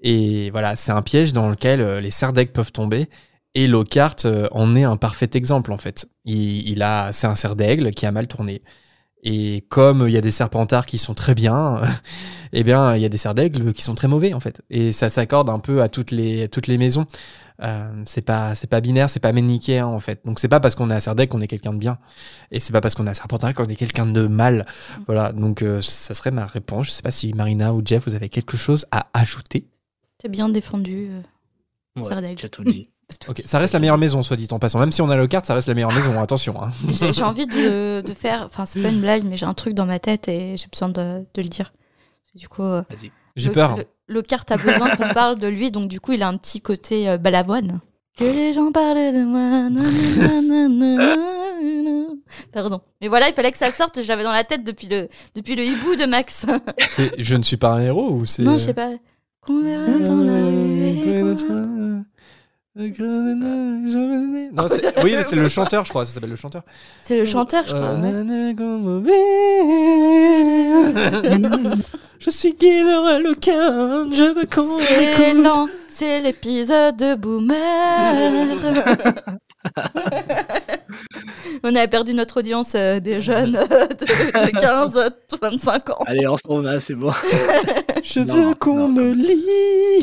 Et 0.00 0.50
voilà, 0.50 0.76
c'est 0.76 0.92
un 0.92 1.02
piège 1.02 1.32
dans 1.32 1.48
lequel 1.48 1.80
euh, 1.80 2.00
les 2.00 2.10
cerfs 2.10 2.32
d'aigle 2.32 2.52
peuvent 2.52 2.72
tomber. 2.72 3.08
Et 3.54 3.66
Lockhart 3.66 4.16
euh, 4.24 4.48
en 4.50 4.76
est 4.76 4.84
un 4.84 4.96
parfait 4.96 5.30
exemple, 5.34 5.72
en 5.72 5.78
fait. 5.78 6.08
Il, 6.24 6.68
il 6.68 6.82
a, 6.82 7.12
c'est 7.12 7.26
un 7.26 7.34
cerf 7.34 7.56
d'aigle 7.56 7.90
qui 7.90 8.06
a 8.06 8.12
mal 8.12 8.26
tourné. 8.28 8.62
Et 9.26 9.64
comme 9.70 10.06
il 10.06 10.12
y 10.12 10.18
a 10.18 10.20
des 10.20 10.30
serpentards 10.30 10.84
qui 10.86 10.98
sont 10.98 11.14
très 11.14 11.34
bien, 11.34 11.80
eh 12.52 12.62
bien, 12.62 12.94
il 12.94 13.00
y 13.02 13.06
a 13.06 13.08
des 13.08 13.16
cerfs 13.16 13.34
d'aigle 13.34 13.72
qui 13.72 13.82
sont 13.82 13.94
très 13.94 14.08
mauvais, 14.08 14.34
en 14.34 14.40
fait. 14.40 14.60
Et 14.68 14.92
ça 14.92 15.08
s'accorde 15.08 15.48
un 15.48 15.58
peu 15.60 15.80
à 15.82 15.88
toutes 15.88 16.10
les, 16.10 16.42
à 16.44 16.48
toutes 16.48 16.66
les 16.66 16.76
maisons. 16.76 17.06
Euh, 17.62 18.02
c'est 18.04 18.20
pas, 18.22 18.54
c'est 18.54 18.66
pas 18.68 18.82
binaire, 18.82 19.08
c'est 19.08 19.20
pas 19.20 19.32
manichéen, 19.32 19.86
en 19.86 20.00
fait. 20.00 20.20
Donc, 20.26 20.40
c'est 20.40 20.48
pas 20.48 20.60
parce 20.60 20.74
qu'on 20.74 20.90
est 20.90 20.94
à 20.94 21.00
cerf 21.00 21.14
d'aigle 21.14 21.32
qu'on 21.32 21.40
est 21.40 21.46
quelqu'un 21.46 21.72
de 21.72 21.78
bien. 21.78 21.98
Et 22.50 22.60
c'est 22.60 22.72
pas 22.72 22.82
parce 22.82 22.94
qu'on 22.94 23.06
est 23.06 23.10
à 23.10 23.14
serpentard 23.14 23.54
qu'on 23.54 23.64
est 23.64 23.76
quelqu'un 23.76 24.04
de 24.06 24.26
mal. 24.26 24.66
Voilà. 25.06 25.32
Donc, 25.32 25.62
euh, 25.62 25.80
ça 25.80 26.12
serait 26.12 26.30
ma 26.30 26.44
réponse. 26.44 26.88
Je 26.88 26.90
sais 26.92 27.02
pas 27.02 27.10
si 27.10 27.32
Marina 27.32 27.72
ou 27.72 27.80
Jeff, 27.82 28.06
vous 28.06 28.14
avez 28.14 28.28
quelque 28.28 28.58
chose 28.58 28.84
à 28.90 29.08
ajouter. 29.14 29.68
C'est 30.20 30.28
bien 30.28 30.50
défendu. 30.50 31.08
euh, 31.10 31.20
Ouais, 31.96 32.04
Serdaigle. 32.04 32.36
tu 32.40 32.44
as 32.46 32.48
tout 32.50 32.64
dit. 32.64 32.90
Ok, 33.28 33.42
ça 33.44 33.58
reste 33.58 33.74
la 33.74 33.80
meilleure 33.80 33.98
maison, 33.98 34.22
soit 34.22 34.36
dit 34.36 34.48
en 34.50 34.58
passant. 34.58 34.78
Même 34.78 34.92
si 34.92 35.02
on 35.02 35.10
a 35.10 35.16
le 35.16 35.26
carte, 35.26 35.46
ça 35.46 35.54
reste 35.54 35.68
la 35.68 35.74
meilleure 35.74 35.92
maison. 35.92 36.20
Attention. 36.20 36.62
hein. 36.62 36.70
J'ai 37.12 37.22
envie 37.22 37.46
de, 37.46 38.00
de 38.00 38.14
faire, 38.14 38.44
enfin 38.46 38.66
c'est 38.66 38.82
pas 38.82 38.88
une 38.88 39.00
blague, 39.00 39.24
mais 39.24 39.36
j'ai 39.36 39.46
un 39.46 39.54
truc 39.54 39.74
dans 39.74 39.86
ma 39.86 39.98
tête 39.98 40.28
et 40.28 40.56
j'ai 40.56 40.66
besoin 40.70 40.88
de, 40.88 41.20
de 41.34 41.42
le 41.42 41.48
dire. 41.48 41.72
Du 42.34 42.48
coup, 42.48 42.62
euh, 42.62 42.82
Vas-y. 42.90 43.10
J'ai 43.36 43.50
peur. 43.50 43.76
Le, 43.76 43.84
le 44.06 44.22
carte 44.22 44.50
a 44.52 44.56
besoin 44.56 44.94
qu'on 44.96 45.08
parle 45.14 45.38
de 45.38 45.46
lui, 45.48 45.70
donc 45.70 45.88
du 45.88 46.00
coup 46.00 46.12
il 46.12 46.22
a 46.22 46.28
un 46.28 46.36
petit 46.36 46.60
côté 46.60 47.08
euh, 47.08 47.16
balavoine. 47.18 47.80
Que 48.16 48.24
les 48.24 48.52
gens 48.52 48.70
parlent 48.70 48.94
de 48.96 49.24
moi. 49.24 49.68
Pardon. 52.52 52.80
Mais 53.00 53.08
voilà, 53.08 53.28
il 53.28 53.34
fallait 53.34 53.50
que 53.52 53.58
ça 53.58 53.72
sorte. 53.72 54.02
J'avais 54.02 54.22
dans 54.22 54.32
la 54.32 54.44
tête 54.44 54.64
depuis 54.64 54.86
le 54.88 55.08
depuis 55.34 55.56
le 55.56 55.64
hibou 55.64 55.96
de 55.96 56.04
Max. 56.06 56.46
Je 57.18 57.34
ne 57.34 57.42
suis 57.42 57.56
pas 57.56 57.70
un 57.74 57.80
héros 57.82 58.10
ou 58.10 58.26
c'est. 58.26 58.42
non, 58.42 58.54
euh, 58.54 58.58
je 58.58 58.64
sais 58.64 58.74
pas. 58.74 58.90
Qu'on 59.40 59.62
verra 59.62 59.98
dans 59.98 60.14
la 60.16 60.32
rue 60.46 60.86
et 60.86 61.36
qu'on- 61.46 62.04
Non, 62.76 64.66
c'est- 64.68 64.94
oui, 65.04 65.14
c'est 65.28 65.36
le 65.36 65.48
chanteur, 65.48 65.84
je 65.84 65.90
crois. 65.90 66.04
Ça 66.04 66.14
s'appelle 66.14 66.30
le 66.30 66.36
chanteur. 66.36 66.62
C'est 67.04 67.16
le 67.18 67.24
chanteur, 67.24 67.62
je 67.66 67.72
crois. 67.72 67.86
Euh, 67.86 68.00
ouais. 68.00 68.54
comme- 71.40 71.82
Je 72.18 72.30
suis 72.30 72.56
Gilderoy 72.58 73.18
Lockhart, 73.20 74.08
je 74.12 74.34
veux 74.34 74.46
qu'on 74.46 74.80
C'est 74.80 75.34
lent, 75.34 75.68
c'est 75.90 76.20
l'épisode 76.20 76.96
de 76.96 77.14
Boomer. 77.14 77.54
On 81.62 81.74
a 81.76 81.86
perdu 81.88 82.12
notre 82.12 82.40
audience 82.40 82.72
euh, 82.74 82.98
des 83.00 83.22
jeunes 83.22 83.56
euh, 83.56 83.86
de, 83.86 84.04
de 84.04 84.50
15 84.60 84.98
à 84.98 85.08
25 85.40 85.90
ans. 85.90 86.02
Allez, 86.06 86.26
on 86.26 86.36
s'en 86.36 86.60
va, 86.60 86.78
c'est 86.80 86.94
bon. 86.94 87.12
Je 88.02 88.20
Non, 88.20 88.34
veux 88.48 88.54
qu'on 88.54 88.88
me 88.88 89.12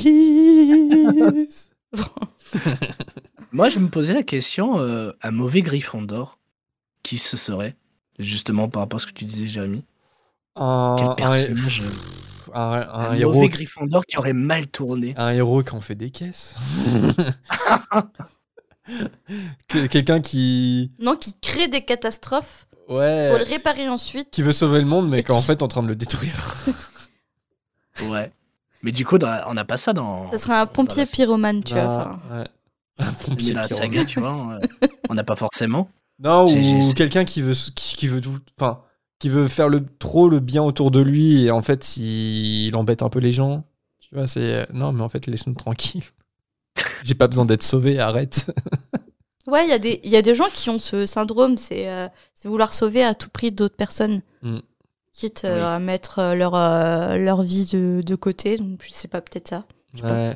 lise. 0.07 1.70
Moi, 3.51 3.69
je 3.69 3.79
me 3.79 3.89
posais 3.89 4.13
la 4.13 4.23
question, 4.23 4.79
euh, 4.79 5.11
un 5.21 5.31
mauvais 5.31 5.61
Gryffondor, 5.61 6.39
qui 7.03 7.17
ce 7.17 7.37
serait 7.37 7.75
Justement 8.19 8.69
par 8.69 8.83
rapport 8.83 8.97
à 8.97 8.99
ce 8.99 9.07
que 9.07 9.13
tu 9.13 9.25
disais, 9.25 9.47
Jérémy? 9.47 9.83
Un, 10.55 10.95
Quel 10.99 11.07
un- 11.07 11.15
personnage 11.15 11.81
pff, 11.81 12.49
un- 12.53 12.59
un 12.73 13.09
Un 13.09 13.13
héros, 13.13 13.33
mauvais 13.33 13.47
qui- 13.47 13.53
Gryffondor 13.53 14.05
qui 14.05 14.17
aurait 14.17 14.33
mal 14.33 14.67
tourné? 14.67 15.13
un 15.17 15.29
héros 15.31 15.63
qui 15.63 15.73
en 15.73 15.81
fait 15.81 15.95
des 15.95 16.11
caisses. 16.11 16.55
Que- 19.67 19.85
Quelqu'un 19.87 20.19
qui. 20.21 20.91
Non, 20.99 21.15
qui 21.15 21.33
crée 21.39 21.67
des 21.67 21.83
catastrophes 21.85 22.67
Ouais. 22.89 23.29
pour 23.29 23.37
le 23.39 23.45
réparer 23.45 23.87
ensuite. 23.87 24.29
Qui 24.31 24.41
veut 24.41 24.51
sauver 24.51 24.79
le 24.81 24.85
monde, 24.87 25.07
mais 25.09 25.23
qui 25.23 25.31
est 25.31 25.35
en 25.35 25.41
fait 25.41 25.61
en 25.61 25.67
train 25.67 25.81
de 25.83 25.87
le 25.87 25.95
détruire. 25.95 26.55
Ouais. 28.03 28.31
Mais 28.83 28.91
du 28.91 29.05
coup, 29.05 29.17
dans- 29.17 29.43
on 29.47 29.53
n'a 29.53 29.65
pas 29.65 29.77
ça 29.77 29.93
dans. 29.93 30.31
Ça 30.31 30.37
serait 30.39 30.53
un 30.57 30.65
pompier 30.65 31.05
pyromane, 31.05 31.63
tu 31.63 31.73
vois. 31.73 31.83
Non, 31.83 31.89
enfin. 31.89 32.19
ouais. 32.31 32.43
Mais 32.99 33.05
pompier 33.25 33.53
dans 33.53 33.61
la 33.61 33.67
pyromane. 33.67 33.91
saga, 33.91 34.05
tu 34.05 34.19
vois, 34.19 34.57
euh, 34.61 34.87
on 35.09 35.13
n'a 35.13 35.23
pas 35.23 35.35
forcément. 35.35 35.89
Non, 36.19 36.47
J'ai- 36.47 36.61
j'ai- 36.61 36.83
ou 36.89 36.93
quelqu'un 36.93 37.23
qui 37.25 37.41
veut, 37.41 37.53
qui, 37.75 37.95
qui 37.95 38.07
veut 38.07 38.21
tout, 38.21 38.37
enfin, 38.59 38.81
qui 39.19 39.29
veut 39.29 39.47
faire 39.47 39.69
le 39.69 39.85
trop 39.99 40.29
le 40.29 40.39
bien 40.39 40.61
autour 40.63 40.91
de 40.91 40.99
lui 41.01 41.43
et 41.45 41.51
en 41.51 41.61
fait, 41.61 41.97
il, 41.97 42.67
il 42.67 42.75
embête 42.75 43.01
un 43.03 43.09
peu 43.09 43.19
les 43.19 43.31
gens. 43.31 43.63
Tu 43.99 44.13
vois, 44.15 44.27
c'est 44.27 44.67
non, 44.73 44.91
mais 44.91 45.01
en 45.01 45.09
fait, 45.09 45.25
laisse-nous 45.27 45.53
tranquille. 45.55 46.03
J'ai 47.03 47.15
pas 47.15 47.27
besoin 47.27 47.45
d'être 47.45 47.63
sauvé, 47.63 47.99
arrête. 47.99 48.51
Ouais, 49.47 49.65
il 49.65 49.69
y, 49.71 49.73
a 49.73 49.79
des- 49.79 49.99
il 50.03 50.11
y 50.11 50.15
a 50.15 50.21
des 50.21 50.35
gens 50.35 50.45
qui 50.53 50.69
ont 50.69 50.77
ce 50.77 51.07
syndrome, 51.07 51.57
c'est 51.57 51.89
euh, 51.89 52.07
c'est 52.35 52.47
vouloir 52.47 52.73
sauver 52.73 53.03
à 53.03 53.15
tout 53.15 53.27
prix 53.29 53.51
d'autres 53.51 53.75
personnes. 53.75 54.21
Mm. 54.43 54.59
Quitte 55.13 55.43
euh, 55.45 55.65
à 55.75 55.79
mettre 55.79 56.19
euh, 56.19 56.35
leur, 56.35 56.55
euh, 56.55 57.17
leur 57.17 57.41
vie 57.43 57.65
de, 57.65 58.01
de 58.05 58.15
côté. 58.15 58.57
Donc, 58.57 58.83
je 58.85 58.91
sais 58.93 59.07
pas, 59.07 59.21
peut-être 59.21 59.49
ça. 59.49 59.65
Je 59.93 59.97
sais 60.01 60.03
pas. 60.03 60.13
Ouais. 60.13 60.35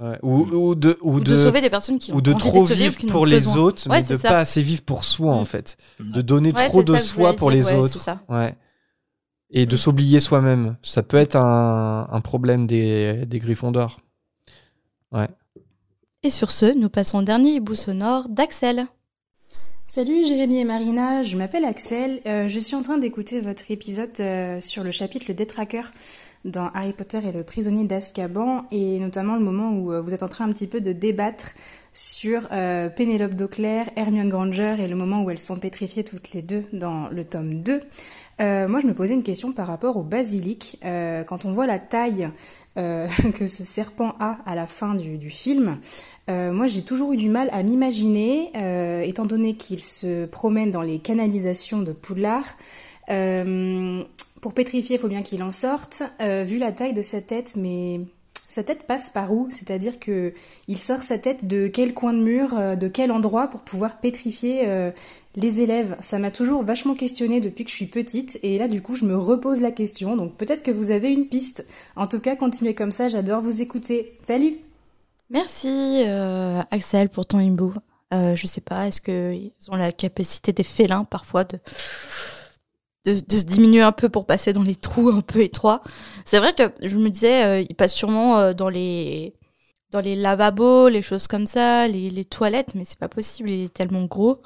Ouais. 0.00 0.18
Ou, 0.22 0.40
ou 0.52 0.74
de, 0.74 0.98
ou, 1.02 1.14
Ou 1.18 1.20
de 1.20 1.36
sauver 1.44 1.60
des 1.60 1.70
personnes 1.70 2.00
qui 2.00 2.10
ou 2.12 2.20
de 2.20 2.32
trop 2.32 2.64
vivre 2.64 2.96
pour 3.12 3.26
les 3.26 3.36
besoin. 3.36 3.56
autres, 3.62 3.88
Ouais, 3.88 4.02
mais 4.02 4.08
de 4.08 4.16
ça. 4.20 4.28
pas 4.28 4.38
assez 4.38 4.60
vivre 4.60 4.82
pour 4.82 5.04
soi, 5.04 5.32
en 5.32 5.42
Mm. 5.42 5.46
fait. 5.46 5.76
De 6.00 6.20
donner 6.20 6.52
Ouais, 6.52 6.66
trop 6.66 6.82
de 6.82 6.96
soi 6.96 7.34
pour 7.34 7.50
dire, 7.52 7.60
les 7.60 7.66
ouais, 7.66 7.76
autres. 7.78 7.92
c'est 7.92 7.98
ça. 8.00 8.20
Ouais. 8.28 8.56
Et 9.50 9.66
de 9.66 9.76
s'oublier 9.76 10.18
soi-même. 10.18 10.76
Ça 10.82 11.04
peut 11.04 11.16
être 11.16 11.36
un, 11.36 12.08
un 12.10 12.20
problème 12.20 12.66
des, 12.66 13.24
des 13.26 13.38
griffons 13.38 13.70
d'or. 13.70 14.00
Ouais. 15.12 15.28
Et 16.24 16.30
sur 16.30 16.50
ce, 16.50 16.76
nous 16.76 16.88
passons 16.88 17.18
au 17.18 17.22
dernier 17.22 17.50
hibou 17.52 17.76
sonore 17.76 18.28
d'Axel. 18.28 18.86
Salut 19.86 20.26
Jérémy 20.26 20.60
et 20.60 20.64
Marina, 20.64 21.20
je 21.20 21.36
m'appelle 21.36 21.64
Axel. 21.66 22.20
Euh, 22.26 22.48
je 22.48 22.58
suis 22.58 22.74
en 22.74 22.82
train 22.82 22.96
d'écouter 22.96 23.40
votre 23.40 23.70
épisode 23.70 24.08
euh, 24.18 24.60
sur 24.60 24.82
le 24.82 24.90
chapitre 24.90 25.26
Le 25.28 25.34
Détraqueur 25.34 25.92
dans 26.46 26.68
Harry 26.74 26.94
Potter 26.94 27.20
et 27.28 27.32
le 27.32 27.44
prisonnier 27.44 27.84
d'Azkaban 27.84 28.64
et 28.72 28.98
notamment 28.98 29.34
le 29.34 29.44
moment 29.44 29.72
où 29.72 29.92
euh, 29.92 30.00
vous 30.00 30.14
êtes 30.14 30.22
en 30.22 30.28
train 30.28 30.46
un 30.46 30.52
petit 30.52 30.66
peu 30.66 30.80
de 30.80 30.92
débattre 30.92 31.52
sur 31.92 32.48
Pénélope 32.96 33.34
Dauclair, 33.34 33.88
Hermione 33.94 34.28
Granger 34.28 34.74
et 34.80 34.88
le 34.88 34.96
moment 34.96 35.22
où 35.22 35.30
elles 35.30 35.38
sont 35.38 35.60
pétrifiées 35.60 36.02
toutes 36.02 36.32
les 36.32 36.42
deux 36.42 36.64
dans 36.72 37.06
le 37.06 37.24
tome 37.24 37.62
2. 37.62 37.82
Euh, 38.40 38.68
moi, 38.68 38.80
je 38.80 38.86
me 38.86 38.94
posais 38.94 39.14
une 39.14 39.22
question 39.22 39.52
par 39.52 39.66
rapport 39.66 39.96
au 39.96 40.02
basilic. 40.02 40.78
Euh, 40.84 41.22
quand 41.24 41.44
on 41.44 41.52
voit 41.52 41.66
la 41.66 41.78
taille 41.78 42.28
euh, 42.76 43.06
que 43.34 43.46
ce 43.46 43.62
serpent 43.62 44.14
a 44.20 44.38
à 44.46 44.54
la 44.54 44.66
fin 44.66 44.94
du, 44.94 45.18
du 45.18 45.30
film, 45.30 45.78
moi, 46.28 46.66
j'ai 46.66 46.82
toujours 46.82 47.12
eu 47.12 47.16
du 47.16 47.28
mal 47.28 47.48
à 47.52 47.62
m'imaginer, 47.62 48.50
étant 49.06 49.26
donné 49.26 49.56
qu'il 49.56 49.80
se 49.80 50.24
promène 50.24 50.70
dans 50.70 50.80
les 50.80 50.98
canalisations 50.98 51.82
de 51.82 51.92
Poudlard. 51.92 52.56
Pour 54.40 54.54
pétrifier, 54.54 54.96
il 54.96 54.98
faut 54.98 55.08
bien 55.08 55.22
qu'il 55.22 55.42
en 55.42 55.50
sorte. 55.50 56.02
Vu 56.20 56.56
la 56.58 56.72
taille 56.72 56.94
de 56.94 57.02
sa 57.02 57.20
tête, 57.20 57.56
mais 57.56 58.00
sa 58.54 58.62
tête 58.62 58.86
passe 58.86 59.10
par 59.10 59.32
où? 59.32 59.48
C'est-à-dire 59.50 59.98
que 59.98 60.32
il 60.68 60.78
sort 60.78 61.00
sa 61.00 61.18
tête 61.18 61.46
de 61.46 61.66
quel 61.66 61.92
coin 61.92 62.12
de 62.12 62.20
mur, 62.20 62.56
euh, 62.56 62.76
de 62.76 62.86
quel 62.88 63.10
endroit 63.10 63.48
pour 63.48 63.60
pouvoir 63.60 63.98
pétrifier 63.98 64.62
euh, 64.66 64.92
les 65.34 65.60
élèves? 65.60 65.96
Ça 66.00 66.18
m'a 66.20 66.30
toujours 66.30 66.62
vachement 66.62 66.94
questionné 66.94 67.40
depuis 67.40 67.64
que 67.64 67.70
je 67.70 67.76
suis 67.76 67.86
petite, 67.86 68.38
et 68.42 68.58
là 68.58 68.68
du 68.68 68.80
coup 68.80 68.94
je 68.94 69.04
me 69.04 69.16
repose 69.16 69.60
la 69.60 69.72
question. 69.72 70.16
Donc 70.16 70.36
peut-être 70.36 70.62
que 70.62 70.70
vous 70.70 70.92
avez 70.92 71.10
une 71.10 71.26
piste. 71.26 71.66
En 71.96 72.06
tout 72.06 72.20
cas, 72.20 72.36
continuez 72.36 72.74
comme 72.74 72.92
ça. 72.92 73.08
J'adore 73.08 73.40
vous 73.40 73.60
écouter. 73.60 74.16
Salut 74.22 74.56
Merci 75.30 76.04
euh, 76.06 76.62
Axel 76.70 77.08
pour 77.08 77.26
ton. 77.26 77.40
Euh, 78.12 78.36
je 78.36 78.46
sais 78.46 78.60
pas, 78.60 78.86
est-ce 78.86 79.00
qu'ils 79.00 79.50
ont 79.68 79.76
la 79.76 79.90
capacité 79.90 80.52
des 80.52 80.62
félins 80.62 81.04
parfois 81.04 81.42
de, 81.42 81.58
de, 83.04 83.14
de 83.14 83.36
se 83.38 83.44
diminuer 83.44 83.82
un 83.82 83.92
peu 83.92 84.08
pour 84.08 84.26
passer 84.26 84.52
dans 84.52 84.62
les 84.62 84.76
trous 84.76 85.10
un 85.10 85.20
peu 85.20 85.40
étroits 85.42 85.82
C'est 86.24 86.38
vrai 86.38 86.54
que 86.54 86.72
je 86.82 86.96
me 86.96 87.10
disais, 87.10 87.44
euh, 87.44 87.64
ils 87.68 87.74
passent 87.74 87.94
sûrement 87.94 88.38
euh, 88.38 88.52
dans 88.54 88.68
les 88.68 89.34
dans 89.90 90.00
les 90.00 90.16
lavabos, 90.16 90.88
les 90.88 91.02
choses 91.02 91.28
comme 91.28 91.46
ça, 91.46 91.86
les, 91.86 92.10
les 92.10 92.24
toilettes, 92.24 92.74
mais 92.74 92.84
c'est 92.84 92.98
pas 92.98 93.08
possible, 93.08 93.48
il 93.50 93.64
est 93.66 93.72
tellement 93.72 94.04
gros. 94.06 94.42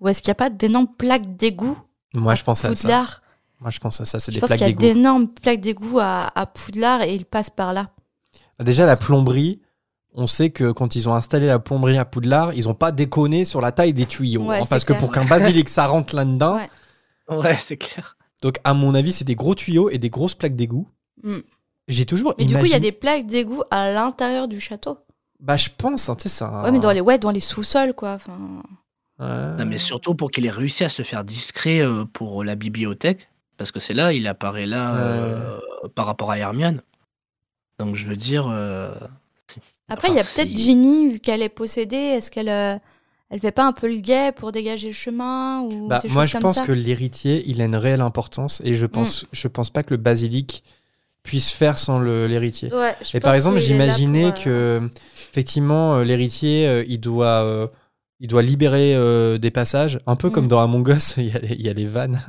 Ou 0.00 0.08
est-ce 0.08 0.22
qu'il 0.22 0.28
n'y 0.30 0.32
a 0.32 0.36
pas 0.36 0.48
d'énormes 0.48 0.88
plaques 0.96 1.36
d'égout 1.36 1.76
Moi, 2.14 2.34
je 2.34 2.42
pense 2.44 2.64
à 2.64 2.74
ça. 2.74 2.82
Poudlard? 2.82 3.22
Moi, 3.60 3.70
je 3.70 3.78
pense 3.78 4.00
à 4.00 4.06
ça. 4.06 4.18
C'est 4.18 4.32
Je 4.32 4.36
des 4.36 4.40
pense 4.40 4.48
plaques 4.48 4.58
qu'il 4.60 4.66
y 4.68 4.70
a 4.70 4.72
d'égout. 4.72 4.80
d'énormes 4.94 5.28
plaques 5.28 5.60
d'égout 5.60 5.98
à, 5.98 6.32
à 6.34 6.46
Poudlard 6.46 7.02
et 7.02 7.14
ils 7.14 7.26
passent 7.26 7.50
par 7.50 7.74
là. 7.74 7.90
Déjà, 8.58 8.86
la 8.86 8.96
plomberie, 8.96 9.60
on 10.14 10.26
sait 10.26 10.48
que 10.48 10.72
quand 10.72 10.96
ils 10.96 11.10
ont 11.10 11.14
installé 11.14 11.46
la 11.46 11.58
plomberie 11.58 11.98
à 11.98 12.06
Poudlard, 12.06 12.54
ils 12.54 12.66
ont 12.66 12.74
pas 12.74 12.90
déconné 12.90 13.44
sur 13.44 13.60
la 13.60 13.72
taille 13.72 13.92
des 13.92 14.06
tuyaux. 14.06 14.44
Ouais, 14.46 14.60
hein, 14.60 14.64
parce 14.70 14.84
que 14.84 14.94
pour 14.94 15.12
qu'un 15.12 15.26
basilic, 15.26 15.68
ça 15.68 15.86
rentre 15.88 16.14
là-dedans. 16.16 16.56
Ouais. 16.56 16.70
Ouais, 17.30 17.56
c'est 17.56 17.76
clair. 17.76 18.16
Donc, 18.42 18.56
à 18.64 18.74
mon 18.74 18.94
avis, 18.94 19.12
c'est 19.12 19.24
des 19.24 19.34
gros 19.36 19.54
tuyaux 19.54 19.90
et 19.90 19.98
des 19.98 20.10
grosses 20.10 20.34
plaques 20.34 20.56
d'égout. 20.56 20.88
Mm. 21.22 21.38
J'ai 21.88 22.06
toujours 22.06 22.34
Mais 22.38 22.44
du 22.44 22.56
coup, 22.56 22.64
il 22.64 22.70
y 22.70 22.74
a 22.74 22.78
des 22.80 22.92
plaques 22.92 23.26
d'égout 23.26 23.62
à 23.70 23.90
l'intérieur 23.92 24.48
du 24.48 24.60
château. 24.60 24.98
Bah, 25.40 25.56
je 25.56 25.68
pense, 25.76 26.08
hein, 26.08 26.14
tu 26.14 26.24
sais, 26.24 26.28
c'est 26.28 26.44
un- 26.44 26.62
Ouais, 26.64 26.70
mais 26.70 26.78
dans 26.78 26.92
les, 26.92 27.00
ouais, 27.00 27.18
dans 27.18 27.30
les 27.30 27.40
sous-sols, 27.40 27.94
quoi. 27.94 28.12
Enfin, 28.14 28.38
Non, 29.18 29.66
mais 29.66 29.78
surtout 29.78 30.14
pour 30.14 30.30
qu'il 30.30 30.46
ait 30.46 30.50
réussi 30.50 30.84
à 30.84 30.88
se 30.88 31.02
faire 31.02 31.24
discret 31.24 31.80
euh, 31.80 32.04
pour 32.04 32.42
la 32.44 32.54
bibliothèque, 32.54 33.28
parce 33.56 33.70
que 33.72 33.80
c'est 33.80 33.92
là, 33.94 34.12
il 34.12 34.26
apparaît 34.26 34.66
là 34.66 34.96
euh, 34.96 35.58
par 35.94 36.06
rapport 36.06 36.30
à 36.30 36.38
Hermione. 36.38 36.82
Donc 37.78 37.94
je 37.96 38.06
veux 38.06 38.16
dire. 38.16 38.46
euh, 38.48 38.94
Après, 39.88 40.08
il 40.08 40.14
y 40.14 40.18
a 40.20 40.22
peut-être 40.22 40.56
Ginny, 40.56 41.08
vu 41.10 41.20
qu'elle 41.20 41.42
est 41.42 41.48
possédée, 41.50 41.96
est-ce 41.96 42.30
qu'elle 42.30 42.48
euh, 42.48 42.76
elle 43.30 43.40
fait 43.40 43.52
pas 43.52 43.66
un 43.66 43.72
peu 43.72 43.88
le 43.88 43.96
guet 44.00 44.32
pour 44.32 44.50
dégager 44.52 44.88
le 44.88 44.92
chemin 44.94 45.60
ou 45.60 45.86
Bah, 45.88 46.00
des 46.02 46.08
moi, 46.08 46.24
je 46.24 46.32
comme 46.32 46.42
pense 46.42 46.56
ça 46.56 46.62
Mm. 46.64 46.66
que 46.66 46.72
l'héritier, 46.72 47.42
il 47.46 47.62
a 47.62 47.64
une 47.64 47.76
réelle 47.76 48.00
importance 48.00 48.60
et 48.64 48.74
je 48.74 48.86
pense, 48.86 49.26
je 49.32 49.48
pense 49.48 49.70
pas 49.70 49.82
que 49.82 49.90
le 49.94 49.98
basilic 49.98 50.62
puisse 51.22 51.50
faire 51.52 51.78
sans 51.78 51.98
le- 52.00 52.26
l'héritier. 52.26 52.72
Ouais, 52.74 52.94
et 53.14 53.20
par 53.20 53.34
exemple, 53.34 53.58
j'imaginais 53.58 54.32
pour, 54.32 54.42
que 54.44 54.80
effectivement 55.30 55.96
euh, 55.96 56.04
l'héritier, 56.04 56.66
euh, 56.66 56.84
il 56.88 56.98
doit, 56.98 57.44
euh, 57.44 57.66
il 58.20 58.26
doit 58.28 58.42
libérer 58.42 58.94
euh, 58.96 59.38
des 59.38 59.50
passages, 59.50 60.00
un 60.06 60.16
peu 60.16 60.30
comme 60.30 60.46
Mm. 60.46 60.48
dans 60.48 60.60
Among 60.60 60.88
Us, 60.88 61.14
il 61.18 61.26
y 61.28 61.32
a 61.32 61.38
les, 61.38 61.54
il 61.54 61.62
y 61.62 61.68
a 61.68 61.72
les 61.72 61.84
vannes. 61.86 62.20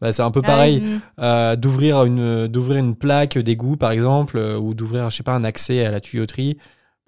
Bah, 0.00 0.12
c'est 0.12 0.22
un 0.22 0.30
peu 0.30 0.40
Ah 0.44 0.46
pareil, 0.48 0.80
oui, 0.82 0.88
mm. 0.94 1.00
euh, 1.20 1.56
d'ouvrir 1.56 2.04
une, 2.04 2.46
d'ouvrir 2.48 2.78
une 2.78 2.94
plaque 2.96 3.38
d'égout 3.38 3.76
par 3.76 3.90
exemple, 3.92 4.36
euh, 4.38 4.58
ou 4.58 4.74
d'ouvrir, 4.74 5.08
je 5.10 5.16
sais 5.16 5.22
pas, 5.22 5.32
un 5.34 5.44
accès 5.44 5.84
à 5.86 5.90
la 5.90 6.00
tuyauterie 6.00 6.58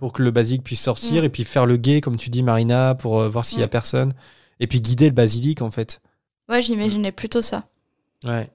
pour 0.05 0.13
que 0.13 0.23
le 0.23 0.31
basilic 0.31 0.63
puisse 0.63 0.83
sortir 0.83 1.23
Mm. 1.23 1.25
et 1.25 1.29
puis 1.31 1.45
faire 1.45 1.65
le 1.65 1.79
guet, 1.79 2.03
comme 2.03 2.19
tu 2.19 2.29
dis, 2.29 2.43
Marina, 2.43 2.95
pour 2.95 3.23
euh, 3.23 3.29
voir 3.31 3.47
s'il 3.47 3.61
y 3.61 3.63
a 3.63 3.67
Mm. 3.69 3.71
personne. 3.71 4.13
Et 4.61 4.67
puis 4.67 4.83
guider 4.83 5.07
le 5.07 5.15
basilic 5.15 5.63
en 5.63 5.71
fait. 5.71 6.03
Ouais, 6.51 6.61
j'imaginais 6.61 7.11
plutôt 7.11 7.41
ça. 7.41 7.65
Ouais. 8.23 8.51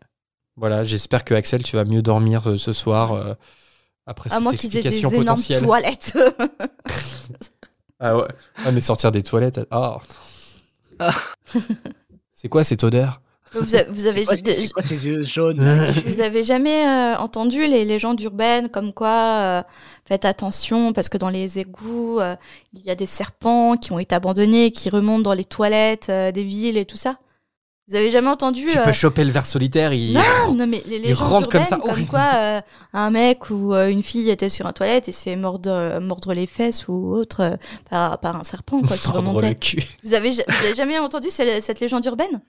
Voilà, 0.58 0.84
j'espère 0.84 1.26
que 1.26 1.34
Axel, 1.34 1.64
tu 1.64 1.76
vas 1.76 1.86
mieux 1.86 2.04
dormir 2.04 2.48
euh, 2.48 2.58
ce 2.58 2.72
soir 2.72 3.14
euh, 3.14 3.34
après 4.06 4.30
À 4.30 4.36
cette 4.36 4.44
moins 4.44 4.54
qu'ils 4.54 4.78
aient 4.78 4.84
des 4.84 4.90
explication 4.90 5.22
énormes 5.24 5.42
toilettes. 5.66 6.14
Ah 8.00 8.16
ouais. 8.16 8.28
Ah, 8.64 8.72
mais 8.72 8.80
sortir 8.82 9.12
des 9.12 9.24
toilettes. 9.24 9.58
elle- 9.58 9.66
Ah. 9.72 9.98
C'est 12.34 12.48
quoi 12.48 12.64
cette 12.64 12.84
odeur? 12.84 13.22
Vous, 13.54 13.76
a- 13.76 13.84
vous 13.90 14.06
avez, 14.08 14.26
C'est 14.26 14.44
quoi, 14.46 14.74
quoi 14.74 14.82
ces 14.82 15.08
yeux 15.08 15.24
jaunes 15.24 15.88
vous 16.06 16.22
avez 16.22 16.44
jamais 16.44 16.86
euh, 16.88 17.18
entendu 17.18 17.66
les 17.68 17.86
légendes 17.86 18.20
urbaines 18.22 18.70
comme 18.70 18.94
quoi 18.94 19.10
euh, 19.10 19.64
faites 20.08 20.26
attention 20.26 20.94
parce 20.94 21.10
que 21.10 21.18
dans 21.18 21.30
les 21.30 21.58
égouts 21.60 22.20
euh, 22.20 22.36
il 22.74 22.82
y 22.86 22.90
a 22.92 22.96
des 22.96 23.06
serpents 23.08 23.76
qui 23.78 23.92
ont 23.92 24.00
été 24.00 24.14
abandonnés 24.16 24.72
qui 24.72 24.90
remontent 24.90 25.22
dans 25.24 25.34
les 25.34 25.46
toilettes 25.46 26.10
euh, 26.10 26.32
des 26.32 26.44
villes 26.44 26.78
et 26.78 26.86
tout 26.86 26.98
ça? 26.98 27.18
Vous 27.92 27.96
avez 27.96 28.12
jamais 28.12 28.28
entendu 28.28 28.68
Tu 28.68 28.78
euh, 28.78 28.84
peux 28.84 28.94
choper 28.94 29.24
le 29.24 29.32
ver 29.32 29.48
solitaire, 29.48 29.92
il, 29.94 30.14
non, 30.14 30.54
non, 30.54 30.68
mais 30.68 30.84
les 30.86 31.00
légendes 31.00 31.28
rentre 31.28 31.50
comme 31.50 31.62
urbaines, 31.64 31.80
ça. 31.84 31.92
comme, 31.96 32.06
quoi 32.06 32.32
euh, 32.36 32.62
un 32.94 33.10
mec 33.10 33.50
ou 33.50 33.74
euh, 33.74 33.90
une 33.90 34.04
fille 34.04 34.30
était 34.30 34.48
sur 34.50 34.68
un 34.68 34.74
toilette 34.74 35.10
et 35.10 35.12
se 35.12 35.24
fait 35.24 35.36
mordre, 35.36 35.98
mordre 36.00 36.36
les 36.36 36.46
fesses 36.46 36.88
ou 36.88 37.12
autre 37.16 37.40
euh, 37.42 37.58
par, 37.90 38.20
par 38.20 38.36
un 38.36 38.44
serpent 38.44 38.82
quoi, 38.84 38.96
qui 38.96 39.08
remontait. 39.12 39.50
le 39.50 39.56
cul. 39.56 39.84
Vous 40.04 40.14
avez, 40.14 40.34
ja- 40.34 40.44
vous 40.48 40.66
avez 40.68 40.76
jamais 40.76 41.00
entendu 41.00 41.30
cette, 41.32 41.64
cette 41.64 41.80
légende 41.80 42.06
urbaine? 42.06 42.42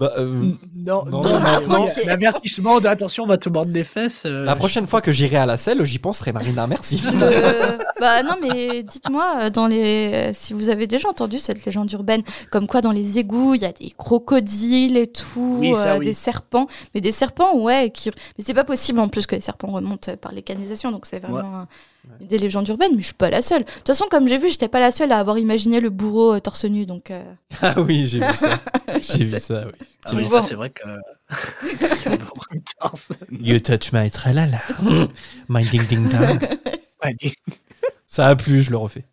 Bah, 0.00 0.12
euh, 0.18 0.50
Non, 0.74 1.04
non, 1.10 1.22
non, 1.68 1.84
L'avertissement 2.06 2.80
d'attention, 2.80 3.24
on 3.24 3.26
va 3.26 3.36
te 3.36 3.48
mordre 3.50 3.70
des 3.70 3.84
fesses. 3.84 4.22
euh, 4.24 4.44
La 4.44 4.56
prochaine 4.56 4.86
fois 4.86 5.02
que 5.02 5.12
j'irai 5.12 5.36
à 5.36 5.44
la 5.46 5.58
selle, 5.58 5.84
j'y 5.84 5.98
penserai, 5.98 6.32
Marina, 6.32 6.66
merci. 6.66 7.02
Euh, 7.22 7.76
bah 8.00 8.22
non, 8.22 8.36
mais 8.40 8.82
dites-moi 8.82 9.34
euh, 9.42 9.50
dans 9.50 9.66
les 9.66 10.30
si 10.32 10.54
vous 10.54 10.70
avez 10.70 10.86
déjà 10.86 11.08
entendu 11.08 11.38
cette 11.38 11.64
légende 11.66 11.92
urbaine, 11.92 12.22
comme 12.50 12.66
quoi 12.66 12.80
dans 12.80 12.92
les 12.92 13.18
égouts 13.18 13.54
il 13.54 13.60
y 13.60 13.66
a 13.66 13.72
des 13.72 13.90
crocodiles 13.90 14.96
et 14.96 15.06
tout, 15.06 15.56
Oui, 15.60 15.74
ça, 15.74 15.92
euh, 15.94 15.98
oui. 15.98 16.06
des 16.06 16.14
serpents, 16.14 16.66
mais 16.94 17.00
des 17.02 17.12
serpents 17.12 17.56
ouais, 17.58 17.90
qui 17.92 18.10
mais 18.38 18.44
c'est 18.44 18.54
pas 18.54 18.64
possible 18.64 19.00
en 19.00 19.08
plus 19.08 19.26
que 19.26 19.34
les 19.34 19.40
serpents 19.42 19.68
remontent 19.68 20.16
par 20.16 20.32
les 20.32 20.40
canalisations, 20.42 20.90
donc 20.92 21.04
c'est 21.06 21.18
vraiment 21.20 21.66
euh, 22.08 22.24
des 22.24 22.38
légendes 22.38 22.68
urbaines. 22.68 22.92
Mais 22.94 23.00
je 23.00 23.06
suis 23.06 23.14
pas 23.14 23.30
la 23.30 23.42
seule. 23.42 23.64
De 23.64 23.70
toute 23.70 23.86
façon, 23.86 24.06
comme 24.10 24.28
j'ai 24.28 24.38
vu, 24.38 24.48
j'étais 24.48 24.68
pas 24.68 24.80
la 24.80 24.90
seule 24.90 25.12
à 25.12 25.18
avoir 25.18 25.38
imaginé 25.38 25.80
le 25.80 25.90
bourreau 25.90 26.34
euh, 26.34 26.40
torse 26.40 26.64
nu, 26.64 26.86
donc. 26.86 27.10
euh, 27.10 27.22
ah 27.62 27.74
oui, 27.80 28.06
j'ai 28.06 28.20
vu 28.20 28.34
ça. 28.34 28.60
J'ai 29.00 29.24
vu 29.24 29.38
ça, 29.38 29.64
oui. 29.66 29.86
Ah 30.04 30.10
oui, 30.14 30.28
ça, 30.28 30.40
c'est 30.40 30.54
vrai 30.54 30.70
que. 30.70 30.82
You 33.30 33.60
touch 33.60 33.92
my 33.92 34.10
tralala. 34.10 34.60
my 35.48 35.64
ding 35.64 35.86
ding 35.86 36.08
dong. 36.08 36.40
Ça 38.06 38.26
a 38.26 38.36
plu, 38.36 38.62
je 38.62 38.70
le 38.70 38.76
refais. 38.76 39.04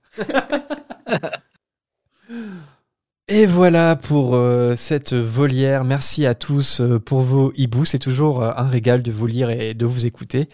Et 3.30 3.45
voilà 3.45 3.97
pour 3.97 4.35
euh, 4.35 4.76
cette 4.77 5.14
volière. 5.14 5.84
Merci 5.84 6.26
à 6.26 6.34
tous 6.34 6.80
euh, 6.80 6.97
pour 6.97 7.19
vos 7.19 7.51
hiboux. 7.57 7.84
C'est 7.84 7.99
toujours 7.99 8.41
euh, 8.41 8.51
un 8.55 8.68
régal 8.68 9.03
de 9.03 9.11
vous 9.11 9.27
lire 9.27 9.49
et 9.49 9.73
de 9.73 9.85
vous 9.85 10.05
écouter. 10.05 10.47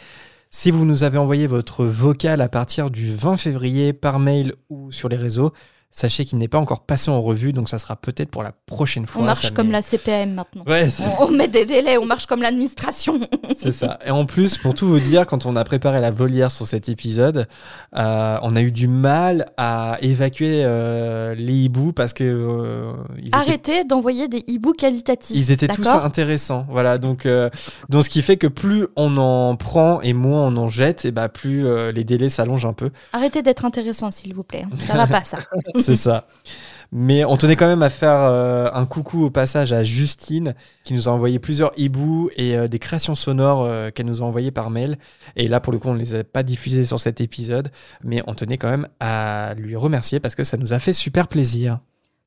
Si 0.55 0.69
vous 0.69 0.85
nous 0.85 1.01
avez 1.01 1.17
envoyé 1.17 1.47
votre 1.47 1.83
vocal 1.83 2.39
à 2.39 2.47
partir 2.47 2.91
du 2.91 3.11
20 3.11 3.37
février 3.37 3.91
par 3.91 4.19
mail 4.19 4.53
ou 4.69 4.91
sur 4.91 5.09
les 5.09 5.17
réseaux, 5.17 5.51
sachez 5.93 6.25
qu'il 6.25 6.39
n'est 6.39 6.47
pas 6.47 6.57
encore 6.57 6.81
passé 6.81 7.11
en 7.11 7.21
revue, 7.21 7.53
donc 7.53 7.69
ça 7.69 7.77
sera 7.77 7.95
peut-être 7.95 8.31
pour 8.31 8.41
la 8.41 8.51
prochaine 8.65 9.05
fois. 9.05 9.21
On 9.21 9.25
marche 9.25 9.51
comme 9.51 9.69
la 9.69 9.83
CPM 9.83 10.33
maintenant. 10.33 10.63
Ouais, 10.65 10.89
on, 11.19 11.25
on 11.25 11.31
met 11.31 11.47
des 11.47 11.65
délais, 11.65 11.97
on 11.99 12.05
marche 12.05 12.25
comme 12.25 12.41
l'administration. 12.41 13.19
C'est 13.59 13.71
ça. 13.71 13.99
Et 14.05 14.09
en 14.09 14.25
plus, 14.25 14.57
pour 14.57 14.73
tout 14.73 14.87
vous 14.87 14.99
dire, 14.99 15.27
quand 15.27 15.45
on 15.45 15.55
a 15.55 15.63
préparé 15.63 16.01
la 16.01 16.09
volière 16.09 16.49
sur 16.49 16.65
cet 16.65 16.89
épisode, 16.89 17.47
euh, 17.95 18.37
on 18.41 18.55
a 18.55 18.61
eu 18.61 18.71
du 18.71 18.87
mal 18.87 19.45
à 19.57 19.97
évacuer 20.01 20.63
euh, 20.65 21.35
les 21.35 21.53
hiboux 21.53 21.93
parce 21.93 22.13
que 22.13 22.23
euh, 22.23 22.93
ils 23.19 23.27
étaient 23.27 23.35
Arrêtez 23.35 23.83
d'envoyer 23.83 24.27
des 24.27 24.43
hiboux 24.47 24.73
qualitatifs. 24.73 25.37
Ils 25.37 25.51
étaient 25.51 25.67
tous 25.67 25.87
intéressants, 25.87 26.65
voilà. 26.69 26.97
Donc, 26.97 27.27
donc 27.89 28.03
ce 28.03 28.09
qui 28.09 28.23
fait 28.23 28.37
que 28.37 28.47
plus 28.47 28.87
on 28.95 29.15
en 29.17 29.55
prend 29.55 30.01
et 30.01 30.13
moins 30.13 30.47
on 30.47 30.57
en 30.57 30.69
jette, 30.69 31.05
et 31.05 31.11
bah 31.11 31.29
plus 31.29 31.63
les 31.91 32.03
délais 32.03 32.29
s'allongent 32.29 32.65
un 32.65 32.73
peu. 32.73 32.89
Arrêtez 33.13 33.43
d'être 33.43 33.65
intéressant, 33.65 34.09
s'il 34.09 34.33
vous 34.33 34.43
plaît. 34.43 34.65
Ça 34.87 34.95
va 34.95 35.05
pas, 35.05 35.23
ça. 35.23 35.37
C'est 35.83 35.95
ça. 35.95 36.27
Mais 36.95 37.25
on 37.25 37.37
tenait 37.37 37.55
quand 37.55 37.65
même 37.65 37.81
à 37.81 37.89
faire 37.89 38.19
euh, 38.19 38.69
un 38.71 38.85
coucou 38.85 39.23
au 39.23 39.31
passage 39.31 39.73
à 39.73 39.83
Justine 39.83 40.53
qui 40.83 40.93
nous 40.93 41.09
a 41.09 41.11
envoyé 41.11 41.39
plusieurs 41.39 41.71
hiboux 41.75 42.29
et 42.35 42.55
euh, 42.55 42.67
des 42.67 42.77
créations 42.77 43.15
sonores 43.15 43.63
euh, 43.63 43.89
qu'elle 43.89 44.05
nous 44.05 44.21
a 44.21 44.25
envoyées 44.25 44.51
par 44.51 44.69
mail. 44.69 44.97
Et 45.35 45.47
là, 45.47 45.59
pour 45.59 45.73
le 45.73 45.79
coup, 45.79 45.89
on 45.89 45.95
ne 45.95 45.99
les 45.99 46.13
a 46.13 46.23
pas 46.23 46.43
diffusées 46.43 46.85
sur 46.85 46.99
cet 46.99 47.19
épisode, 47.19 47.69
mais 48.03 48.21
on 48.27 48.35
tenait 48.35 48.59
quand 48.59 48.69
même 48.69 48.87
à 48.99 49.55
lui 49.57 49.75
remercier 49.75 50.19
parce 50.19 50.35
que 50.35 50.43
ça 50.43 50.55
nous 50.55 50.71
a 50.71 50.77
fait 50.77 50.93
super 50.93 51.27
plaisir. 51.27 51.79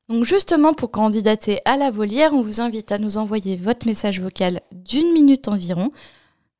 Donc 0.09 0.25
justement, 0.25 0.73
pour 0.73 0.91
candidater 0.91 1.59
à 1.63 1.77
la 1.77 1.89
volière, 1.89 2.33
on 2.33 2.41
vous 2.41 2.59
invite 2.59 2.91
à 2.91 2.97
nous 2.97 3.17
envoyer 3.17 3.55
votre 3.55 3.87
message 3.87 4.19
vocal 4.19 4.59
d'une 4.73 5.13
minute 5.13 5.47
environ, 5.47 5.91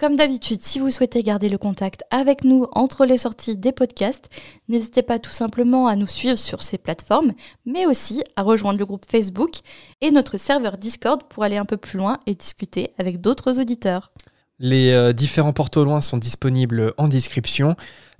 Comme 0.00 0.14
d'habitude, 0.14 0.60
si 0.62 0.78
vous 0.78 0.92
souhaitez 0.92 1.24
garder 1.24 1.48
le 1.48 1.58
contact 1.58 2.04
avec 2.12 2.44
nous 2.44 2.68
entre 2.70 3.04
les 3.04 3.18
sorties 3.18 3.56
des 3.56 3.72
podcasts, 3.72 4.30
n'hésitez 4.68 5.02
pas 5.02 5.18
tout 5.18 5.32
simplement 5.32 5.88
à 5.88 5.96
nous 5.96 6.06
suivre 6.06 6.38
sur 6.38 6.62
ces 6.62 6.78
plateformes, 6.78 7.32
mais 7.66 7.84
aussi 7.84 8.22
à 8.36 8.42
rejoindre 8.42 8.78
le 8.78 8.86
groupe 8.86 9.06
Facebook 9.10 9.56
et 10.00 10.12
notre 10.12 10.36
serveur 10.36 10.78
Discord 10.78 11.24
pour 11.28 11.42
aller 11.42 11.56
un 11.56 11.64
peu 11.64 11.76
plus 11.76 11.98
loin 11.98 12.20
et 12.28 12.36
discuter 12.36 12.92
avec 12.98 13.20
d'autres 13.20 13.58
auditeurs. 13.58 14.12
Les 14.60 14.92
euh, 14.92 15.12
différents 15.12 15.52
portes 15.52 15.76
au 15.76 15.84
loin 15.84 16.00
sont 16.00 16.16
disponibles 16.16 16.94
en 16.96 17.08
description. 17.08 17.74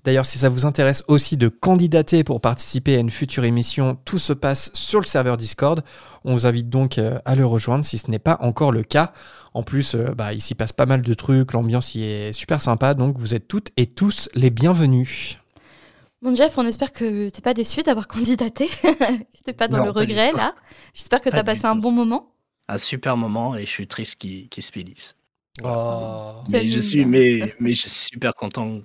D'ailleurs, 0.09 0.25
si 0.25 0.39
ça 0.39 0.49
vous 0.49 0.65
intéresse 0.65 1.05
aussi 1.07 1.37
de 1.37 1.49
candidater 1.49 2.25
pour 2.25 2.41
participer 2.41 2.97
à 2.97 2.99
une 2.99 3.11
future 3.11 3.45
émission, 3.45 3.99
tout 4.07 4.19
se 4.19 4.33
passe 4.33 4.71
sur 4.73 5.01
le 5.01 5.05
serveur 5.05 5.37
Discord. 5.37 5.85
On 6.25 6.33
vous 6.33 6.47
invite 6.47 6.71
donc 6.71 6.97
euh, 6.97 7.19
à 7.27 7.35
le 7.35 7.45
rejoindre 7.45 7.85
si 7.85 7.99
ce 7.99 8.11
n'est 8.11 8.19
pas 8.19 8.39
encore 8.41 8.73
le 8.73 8.83
cas. 8.83 9.13
En 9.53 9.63
plus, 9.63 9.95
euh, 9.95 10.15
bah, 10.17 10.33
il 10.33 10.41
s'y 10.41 10.55
passe 10.55 10.73
pas 10.73 10.87
mal 10.87 11.03
de 11.03 11.13
trucs, 11.13 11.53
l'ambiance 11.53 11.95
y 11.95 12.05
est 12.05 12.33
super 12.33 12.63
sympa, 12.63 12.95
donc 12.95 13.19
vous 13.19 13.35
êtes 13.35 13.49
toutes 13.49 13.69
et 13.77 13.85
tous 13.85 14.31
les 14.33 14.49
bienvenus. 14.49 15.37
Bon 16.23 16.35
Jeff, 16.35 16.57
on 16.57 16.67
espère 16.67 16.95
que 16.95 17.29
t'es 17.29 17.43
pas 17.43 17.53
déçu 17.53 17.83
d'avoir 17.83 18.09
candidaté, 18.09 18.67
que 18.67 18.89
t'es 19.45 19.53
pas 19.53 19.69
dans 19.69 19.77
Non, 19.77 19.85
le 19.85 19.91
regret 19.91 20.33
là. 20.33 20.55
J'espère 20.95 21.21
que 21.21 21.29
Pas 21.29 21.37
t'as 21.37 21.45
passé 21.45 21.67
un 21.67 21.77
bon 21.77 21.93
moment. 21.93 22.33
Un 22.67 22.79
super 22.79 23.19
moment 23.19 23.57
et 23.57 23.67
je 23.67 23.71
suis 23.71 23.87
triste 23.87 24.15
qu'il 24.15 24.49
qu'il 24.49 24.63
se 24.63 24.73
finisse. 24.73 25.18
Oh. 25.65 26.35
Mais 26.51 26.69
je 26.69 26.79
suis, 26.79 27.05
mais, 27.05 27.55
mais 27.61 27.75
je 27.75 27.83
suis 27.83 27.91
super 27.91 28.35
content 28.35 28.81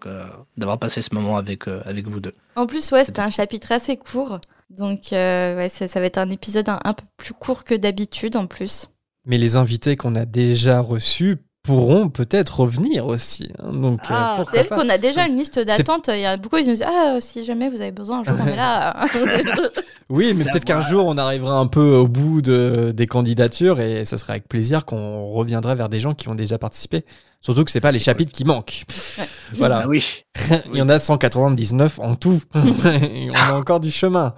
d'avoir 0.58 0.80
passé 0.80 1.02
ce 1.02 1.14
moment 1.14 1.38
avec, 1.38 1.68
euh, 1.68 1.82
avec 1.86 2.08
vous 2.08 2.20
deux. 2.20 2.34
En 2.56 2.66
plus, 2.66 2.92
ouais, 2.92 3.06
c'était 3.06 3.22
un 3.22 3.32
chapitre 3.32 3.72
assez 3.72 3.98
court. 3.98 4.40
Donc, 4.70 5.14
euh, 5.14 5.56
ouais, 5.56 5.70
ça, 5.70 5.88
ça 5.88 6.00
va 6.00 6.08
être 6.08 6.18
un 6.18 6.30
épisode 6.30 6.70
un, 6.70 6.80
un 6.84 6.94
peu 6.94 7.06
plus 7.18 7.34
court 7.34 7.64
que 7.64 7.76
d'habitude 7.76 8.36
en 8.36 8.48
plus. 8.48 8.88
Mais 9.26 9.38
les 9.38 9.56
invités 9.56 9.96
qu'on 9.96 10.16
a 10.16 10.26
déjà 10.26 10.80
reçus 10.80 11.38
pourront 11.64 12.10
peut-être 12.10 12.60
revenir 12.60 13.08
aussi. 13.08 13.50
hein, 13.60 13.72
donc, 13.72 14.02
euh, 14.02 14.08
Ah, 14.10 14.44
c'est 14.52 14.68
qu'on 14.68 14.90
a 14.90 14.98
déjà 14.98 15.26
une 15.28 15.38
liste 15.38 15.60
d'attente. 15.60 16.10
Il 16.14 16.20
y 16.20 16.26
a 16.26 16.36
beaucoup 16.36 16.58
qui 16.58 16.64
nous 16.66 16.72
disent 16.72 16.86
Ah, 16.86 17.16
si 17.22 17.46
jamais 17.46 17.70
vous 17.70 17.80
avez 17.80 17.92
besoin, 17.92 18.20
un 18.20 18.24
jour 18.26 18.36
on 18.40 18.48
est 18.48 18.56
là. 18.56 18.96
Oui, 20.10 20.34
mais 20.36 20.44
peut-être 20.44 20.66
qu'un 20.66 20.82
jour 20.84 21.06
on 21.08 21.18
arrivera 21.18 21.58
un 21.58 21.66
peu 21.66 21.96
au 21.96 22.08
bout 22.08 22.42
de, 22.42 22.92
des 22.94 23.08
candidatures 23.08 23.80
et 23.80 24.04
ça 24.04 24.18
serait 24.18 24.34
avec 24.34 24.50
plaisir 24.50 24.84
qu'on 24.86 25.32
reviendrait 25.32 25.76
vers 25.76 25.88
des 25.88 26.02
gens 26.02 26.14
qui 26.14 26.28
ont 26.28 26.36
déjà 26.36 26.58
participé. 26.58 27.06
Surtout 27.40 27.64
que 27.64 27.72
c'est 27.72 27.80
pas 27.82 27.92
les 27.92 28.02
chapitres 28.02 28.32
qui 28.34 28.44
manquent. 28.44 28.84
Voilà. 29.54 29.82
Ah 29.84 29.88
oui. 29.88 30.26
Il 30.74 30.78
y 30.78 30.82
en 30.82 30.90
a 30.90 31.00
199 31.00 32.00
en 32.00 32.16
tout. 32.16 32.42
On 32.54 33.34
a 33.34 33.54
encore 33.54 33.80
du 33.80 33.92
chemin. 33.92 34.34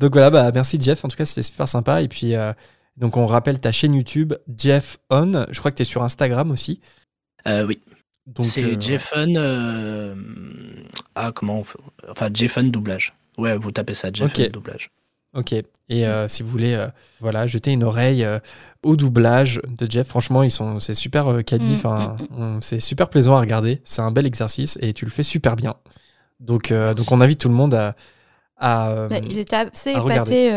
Donc 0.00 0.12
voilà, 0.12 0.30
bah 0.30 0.50
merci 0.52 0.78
Jeff. 0.80 1.04
En 1.04 1.08
tout 1.08 1.16
cas, 1.16 1.26
c'était 1.26 1.42
super 1.42 1.68
sympa. 1.68 2.02
Et 2.02 2.08
puis, 2.08 2.34
euh, 2.34 2.52
donc 3.00 3.16
on 3.16 3.26
rappelle 3.26 3.58
ta 3.60 3.72
chaîne 3.72 3.94
YouTube, 3.94 4.34
Jeff 4.56 4.98
On. 5.10 5.46
Je 5.50 5.58
crois 5.58 5.70
que 5.72 5.76
tu 5.76 5.82
es 5.82 5.86
sur 5.86 6.02
Instagram 6.04 6.50
aussi. 6.50 6.80
Euh, 7.48 7.66
oui. 7.66 7.80
C'est 8.42 8.62
euh, 8.64 8.80
Jeffun. 8.80 9.34
euh, 9.34 10.14
Ah, 11.14 11.32
comment 11.34 11.58
on 11.60 11.64
fait? 11.64 11.78
Enfin, 12.08 12.28
Jeffun 12.32 12.64
doublage. 12.64 13.12
Ouais, 13.38 13.56
vous 13.56 13.72
tapez 13.72 13.94
ça, 13.94 14.10
Jeffun 14.12 14.42
Ok. 14.44 14.50
doublage. 14.52 14.90
Ok. 15.34 15.52
Et 15.52 16.06
euh, 16.06 16.28
si 16.28 16.42
vous 16.42 16.50
voulez, 16.50 16.74
euh, 16.74 16.86
voilà, 17.20 17.46
jeter 17.46 17.72
une 17.72 17.82
oreille 17.82 18.24
euh, 18.24 18.38
au 18.82 18.96
doublage 18.96 19.60
de 19.66 19.90
Jeff. 19.90 20.06
Franchement, 20.08 20.42
ils 20.42 20.50
sont, 20.50 20.78
c'est 20.80 20.94
super 20.94 21.28
euh, 21.28 21.42
quali. 21.42 21.64
Mm, 21.66 21.74
Enfin, 21.74 22.16
on- 22.36 22.60
c'est 22.60 22.80
super 22.80 23.08
plaisant 23.08 23.36
à 23.36 23.40
regarder. 23.40 23.80
C'est 23.84 24.02
un 24.02 24.10
bel 24.12 24.26
exercice 24.26 24.76
et 24.80 24.92
tu 24.92 25.04
le 25.04 25.10
fais 25.10 25.22
super 25.22 25.56
bien. 25.56 25.74
Donc, 26.40 26.70
euh, 26.70 26.94
donc 26.94 27.10
on 27.12 27.20
invite 27.20 27.40
tout 27.40 27.48
le 27.48 27.54
monde 27.54 27.74
à. 27.74 27.96
à, 28.56 28.90
euh, 28.90 29.08
Ouais, 29.08 29.22
il 29.30 29.38
était 29.38 29.56
assez 29.56 29.90
épaté. 29.92 30.50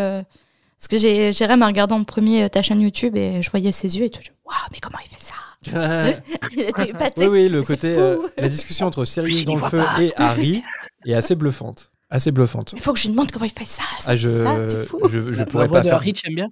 Parce 0.78 0.88
que 0.90 0.98
j'ai 0.98 1.32
Jérém 1.34 1.62
a 1.62 1.68
regardé 1.68 1.94
en 1.94 2.04
premier 2.04 2.44
euh, 2.44 2.50
ta 2.50 2.62
chaîne 2.62 2.82
YouTube 2.82 3.16
et 3.16 3.42
je 3.42 3.50
voyais 3.52 3.72
ses 3.72 3.98
yeux 3.98 4.06
et 4.06 4.10
tout. 4.10 4.22
Waouh, 4.46 4.56
mais 4.72 4.80
comment 4.82 4.98
il 5.04 5.10
fait 5.10 5.22
ça 5.24 5.34
Il 6.56 6.62
était 6.62 6.90
épaté. 6.90 7.28
Oui, 7.28 7.44
oui, 7.44 7.50
le 7.50 7.62
C'est 7.64 7.68
côté, 7.76 7.96
euh, 7.98 8.18
la 8.38 8.50
discussion 8.50 8.88
entre 8.88 9.06
Cyril 9.06 9.34
Lui, 9.36 9.46
dans 9.46 9.56
le 9.56 9.62
feu 9.62 9.80
pas. 9.80 10.02
et 10.02 10.14
Harry 10.18 10.64
est 11.06 11.14
assez 11.14 11.36
bluffante. 11.36 11.92
Assez 12.10 12.32
bluffante. 12.32 12.74
Il 12.76 12.82
faut 12.82 12.94
que 12.94 13.00
je 13.00 13.06
lui 13.06 13.12
demande 13.12 13.32
comment 13.32 13.46
il 13.46 13.52
fait 13.52 13.66
ça. 13.66 13.84
Ah, 14.06 14.16
je, 14.16 14.44
ça, 14.44 14.70
c'est 14.70 14.86
fou. 14.86 15.00
je, 15.10 15.34
je 15.34 15.40
La 15.40 15.46
pourrais 15.46 15.68
voix 15.68 15.78
pas 15.80 15.84
de 15.84 15.88
faire. 15.88 15.96
Harry, 15.96 16.14
tu 16.14 16.28
aimes 16.28 16.36
bien 16.36 16.50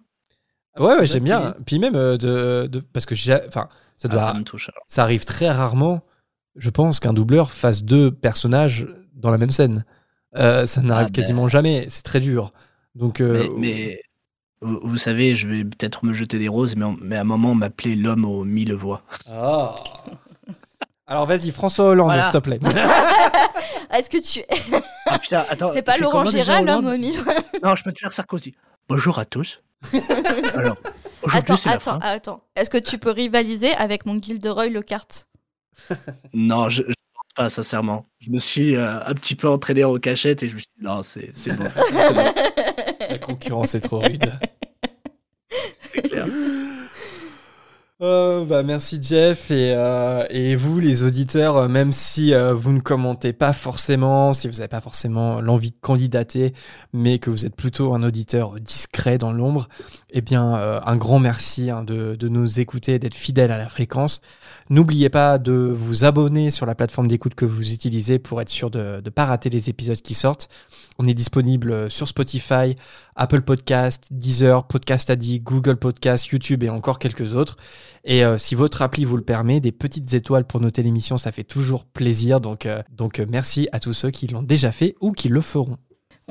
Ouais, 0.79 0.95
ouais, 0.95 1.05
j'aime 1.05 1.23
bien. 1.25 1.53
Puis 1.65 1.77
même 1.79 1.95
euh, 1.95 2.17
de, 2.17 2.67
de- 2.67 2.79
parce 2.79 3.05
que 3.05 3.13
j'ai, 3.13 3.33
enfin, 3.47 3.67
ça 3.97 4.07
Ah, 4.09 4.13
doit, 4.13 4.19
ça 4.21 4.33
me 4.33 4.43
touche. 4.43 4.69
alors. 4.69 4.83
ça 4.87 5.03
arrive 5.03 5.25
très 5.25 5.51
rarement. 5.51 6.01
Je 6.55 6.69
pense 6.69 6.99
qu'un 6.99 7.13
doubleur 7.13 7.51
fasse 7.51 7.83
deux 7.83 8.09
personnages 8.11 8.87
dans 9.13 9.29
la 9.31 9.37
même 9.37 9.51
scène. 9.51 9.83
Euh, 10.37 10.65
ça 10.65 10.81
n'arrive 10.81 11.07
Ah, 11.07 11.09
ben. 11.09 11.13
quasiment 11.21 11.47
jamais. 11.49 11.85
C'est 11.89 12.03
très 12.03 12.21
dur. 12.21 12.53
Donc, 12.95 13.19
euh, 13.21 13.47
Mais, 13.57 13.59
mais 13.59 14.01
vous, 14.61 14.79
vous 14.83 14.97
savez, 14.97 15.35
je 15.35 15.47
vais 15.47 15.63
peut-être 15.63 16.05
me 16.05 16.13
jeter 16.13 16.37
des 16.39 16.47
roses, 16.47 16.75
mais, 16.75 16.85
on- 16.85 16.97
mais 17.01 17.15
à 17.17 17.21
un 17.21 17.25
moment, 17.25 17.51
on 17.51 17.55
m'appelait 17.55 17.95
l'homme 17.95 18.25
aux 18.25 18.43
mille 18.45 18.73
voix. 18.73 19.01
Ah. 19.33 19.75
Alors 21.07 21.25
vas-y, 21.25 21.51
François 21.51 21.85
Hollande, 21.85 22.07
Voilà. 22.07 22.23
s'il 22.23 22.31
te 22.31 22.37
plaît. 22.37 22.59
Est-ce 23.93 24.09
que 24.09 24.17
tu. 24.21 24.41
Ah 25.07 25.19
putain, 25.19 25.43
attends. 25.49 25.71
C'est 25.73 25.81
pas 25.81 25.97
Laurent 25.97 26.23
Gérard, 26.25 26.61
l'homme 26.63 26.85
Hollande 26.85 26.93
au 26.93 26.97
milieu. 26.97 27.21
Non, 27.63 27.75
je 27.75 27.83
peux 27.83 27.91
te 27.91 27.99
faire 27.99 28.13
Sarkozy. 28.13 28.55
Bonjour 28.87 29.19
à 29.19 29.25
tous. 29.25 29.61
Alors, 30.55 30.77
aujourd'hui, 31.23 31.39
Attends, 31.39 31.57
c'est 31.57 31.69
la 31.69 31.75
attends, 31.75 31.99
attends. 32.01 32.43
Est-ce 32.55 32.69
que 32.69 32.77
tu 32.77 32.97
peux 32.97 33.11
rivaliser 33.11 33.73
avec 33.73 34.05
mon 34.05 34.21
Gilderoy 34.21 34.69
Lockhart 34.69 35.07
Non, 36.33 36.69
je, 36.69 36.83
je 36.83 36.93
pense 37.13 37.33
pas, 37.35 37.49
sincèrement. 37.49 38.05
Je 38.19 38.29
me 38.31 38.37
suis 38.37 38.75
euh, 38.75 39.03
un 39.05 39.13
petit 39.13 39.35
peu 39.35 39.49
entraîné 39.49 39.83
en 39.83 39.95
cachette 39.97 40.43
et 40.43 40.47
je 40.47 40.53
me 40.53 40.59
suis 40.59 40.67
dit, 40.77 40.85
non, 40.85 41.03
c'est 41.03 41.31
c'est 41.33 41.53
bon. 41.57 41.65
c'est 41.89 42.13
bon, 42.13 42.33
La 43.11 43.17
concurrence 43.17 43.75
est 43.75 43.81
trop 43.81 43.99
rude. 43.99 44.31
c'est 45.93 46.01
clair. 46.01 46.27
Euh, 48.01 48.45
bah, 48.45 48.63
merci 48.63 48.99
Jeff 48.99 49.51
et, 49.51 49.73
euh, 49.75 50.25
et 50.31 50.55
vous 50.55 50.79
les 50.79 51.03
auditeurs, 51.03 51.57
euh, 51.57 51.67
même 51.67 51.91
si 51.91 52.33
euh, 52.33 52.51
vous 52.53 52.71
ne 52.71 52.79
commentez 52.79 53.31
pas 53.31 53.53
forcément, 53.53 54.33
si 54.33 54.47
vous 54.47 54.55
n'avez 54.55 54.69
pas 54.69 54.81
forcément 54.81 55.39
l'envie 55.39 55.69
de 55.69 55.77
candidater, 55.81 56.53
mais 56.93 57.19
que 57.19 57.29
vous 57.29 57.45
êtes 57.45 57.55
plutôt 57.55 57.93
un 57.93 58.01
auditeur 58.01 58.59
discret 58.59 59.19
dans 59.19 59.31
l'ombre, 59.31 59.67
eh 60.09 60.21
bien 60.21 60.53
un 60.83 60.95
grand 60.95 61.19
merci 61.19 61.69
hein, 61.69 61.83
de, 61.83 62.15
de 62.15 62.27
nous 62.27 62.59
écouter, 62.59 62.97
d'être 62.97 63.13
fidèle 63.13 63.51
à 63.51 63.57
la 63.57 63.69
fréquence. 63.69 64.21
N'oubliez 64.71 65.09
pas 65.09 65.37
de 65.37 65.51
vous 65.51 66.05
abonner 66.05 66.49
sur 66.49 66.65
la 66.65 66.75
plateforme 66.75 67.09
d'écoute 67.09 67.35
que 67.35 67.43
vous 67.43 67.73
utilisez 67.73 68.19
pour 68.19 68.39
être 68.39 68.47
sûr 68.47 68.71
de 68.71 69.01
ne 69.03 69.09
pas 69.09 69.25
rater 69.25 69.49
les 69.49 69.67
épisodes 69.67 70.01
qui 70.01 70.13
sortent. 70.13 70.47
On 70.97 71.09
est 71.09 71.13
disponible 71.13 71.91
sur 71.91 72.07
Spotify, 72.07 72.77
Apple 73.17 73.41
Podcast, 73.41 74.07
Deezer, 74.11 74.65
Podcast 74.65 75.09
Addict, 75.09 75.43
Google 75.43 75.75
Podcast, 75.75 76.27
YouTube 76.27 76.63
et 76.63 76.69
encore 76.69 76.99
quelques 76.99 77.35
autres. 77.35 77.57
Et 78.05 78.23
euh, 78.23 78.37
si 78.37 78.55
votre 78.55 78.81
appli 78.81 79.03
vous 79.03 79.17
le 79.17 79.23
permet, 79.23 79.59
des 79.59 79.73
petites 79.73 80.13
étoiles 80.13 80.45
pour 80.45 80.61
noter 80.61 80.83
l'émission, 80.83 81.17
ça 81.17 81.33
fait 81.33 81.43
toujours 81.43 81.83
plaisir. 81.83 82.39
Donc, 82.39 82.65
euh, 82.65 82.81
euh, 83.01 83.25
merci 83.27 83.67
à 83.73 83.81
tous 83.81 83.91
ceux 83.91 84.09
qui 84.09 84.27
l'ont 84.27 84.41
déjà 84.41 84.71
fait 84.71 84.95
ou 85.01 85.11
qui 85.11 85.27
le 85.27 85.41
feront. 85.41 85.75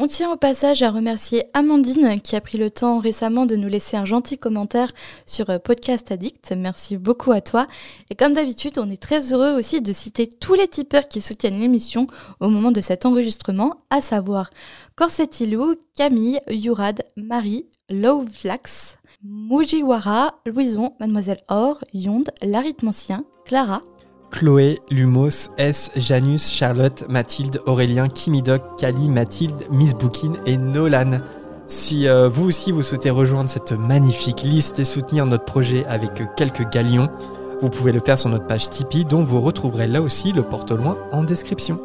On 0.03 0.07
tient 0.07 0.33
au 0.33 0.37
passage 0.39 0.83
à 0.83 0.91
remercier 0.91 1.45
Amandine 1.53 2.23
qui 2.23 2.35
a 2.35 2.41
pris 2.41 2.57
le 2.57 2.71
temps 2.71 3.01
récemment 3.01 3.45
de 3.45 3.55
nous 3.55 3.69
laisser 3.69 3.99
un 3.99 4.07
gentil 4.07 4.39
commentaire 4.39 4.93
sur 5.27 5.51
euh, 5.51 5.59
Podcast 5.59 6.11
Addict. 6.11 6.55
Merci 6.57 6.97
beaucoup 6.97 7.33
à 7.33 7.43
toi. 7.43 7.67
Et 8.09 8.15
comme 8.15 8.33
d'habitude, 8.33 8.79
on 8.79 8.89
est 8.89 8.97
très 8.97 9.35
heureux 9.35 9.53
aussi 9.53 9.83
de 9.83 9.93
citer 9.93 10.27
tous 10.27 10.55
les 10.55 10.69
tipeurs 10.69 11.07
qui 11.07 11.21
soutiennent 11.21 11.61
l'émission 11.61 12.07
au 12.41 12.49
moment 12.49 12.73
de 12.73 12.81
cet 12.81 13.05
enregistrement, 13.05 13.83
à 13.91 14.01
savoir 14.01 14.49
Corsetilou, 14.97 15.75
Camille, 15.95 16.41
Yurad, 16.49 17.03
Marie, 17.19 17.67
Lovelax, 17.91 18.97
Mujiwara, 19.23 20.33
Louison, 20.47 20.95
Mademoiselle 20.99 21.43
Or, 21.49 21.85
Yonde, 21.93 22.31
l'arithmancien, 22.41 23.27
Clara, 23.45 23.83
Chloé, 24.31 24.79
Lumos, 24.91 25.51
S, 25.59 25.91
Janus, 25.97 26.51
Charlotte, 26.51 27.05
Mathilde, 27.09 27.61
Aurélien, 27.67 28.09
Kimidoc, 28.09 28.63
Kali, 28.79 29.09
Mathilde, 29.09 29.65
Miss 29.71 29.95
Bookin 29.95 30.33
et 30.47 30.57
Nolan. 30.57 31.21
Si 31.67 32.09
euh, 32.09 32.29
vous 32.29 32.47
aussi 32.47 32.73
vous 32.73 32.83
souhaitez 32.83 33.11
rejoindre 33.11 33.51
cette 33.51 33.73
magnifique 33.73 34.43
liste 34.43 34.79
et 34.79 34.85
soutenir 34.85 35.27
notre 35.27 35.45
projet 35.45 35.85
avec 35.87 36.11
quelques 36.37 36.69
galions, 36.71 37.09
vous 37.61 37.71
pouvez 37.71 37.93
le 37.93 38.01
faire 38.01 38.19
sur 38.19 38.31
notre 38.31 38.47
page 38.47 38.71
Tipeee 38.71 39.05
dont 39.05 39.23
vous 39.23 39.41
retrouverez 39.41 39.87
là 39.87 40.01
aussi 40.01 40.33
le 40.33 40.43
porte-loin 40.43 40.97
en 41.13 41.23
description. 41.23 41.79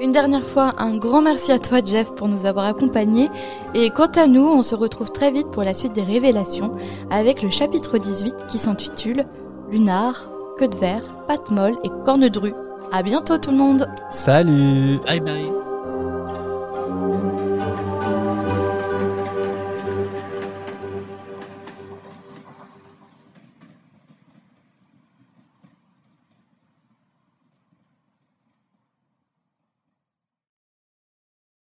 Une 0.00 0.12
dernière 0.12 0.44
fois, 0.44 0.74
un 0.78 0.96
grand 0.96 1.22
merci 1.22 1.50
à 1.50 1.58
toi 1.58 1.80
Jeff 1.84 2.12
pour 2.14 2.28
nous 2.28 2.46
avoir 2.46 2.66
accompagnés. 2.66 3.28
Et 3.74 3.90
quant 3.90 4.06
à 4.06 4.28
nous, 4.28 4.46
on 4.46 4.62
se 4.62 4.76
retrouve 4.76 5.10
très 5.10 5.32
vite 5.32 5.50
pour 5.50 5.64
la 5.64 5.74
suite 5.74 5.92
des 5.92 6.04
révélations 6.04 6.72
avec 7.10 7.42
le 7.42 7.50
chapitre 7.50 7.98
18 7.98 8.46
qui 8.48 8.58
s'intitule 8.58 9.26
Lunar, 9.70 10.30
queue 10.58 10.68
de 10.68 10.76
verre, 10.76 11.02
patte 11.26 11.50
molle 11.50 11.76
et 11.84 11.90
corne 12.04 12.28
de 12.28 12.38
rue. 12.38 12.54
À 12.92 13.02
bientôt 13.02 13.38
tout 13.38 13.50
le 13.50 13.56
monde. 13.56 13.88
Salut. 14.10 14.98
Bye 15.06 15.20
bye 15.20 15.52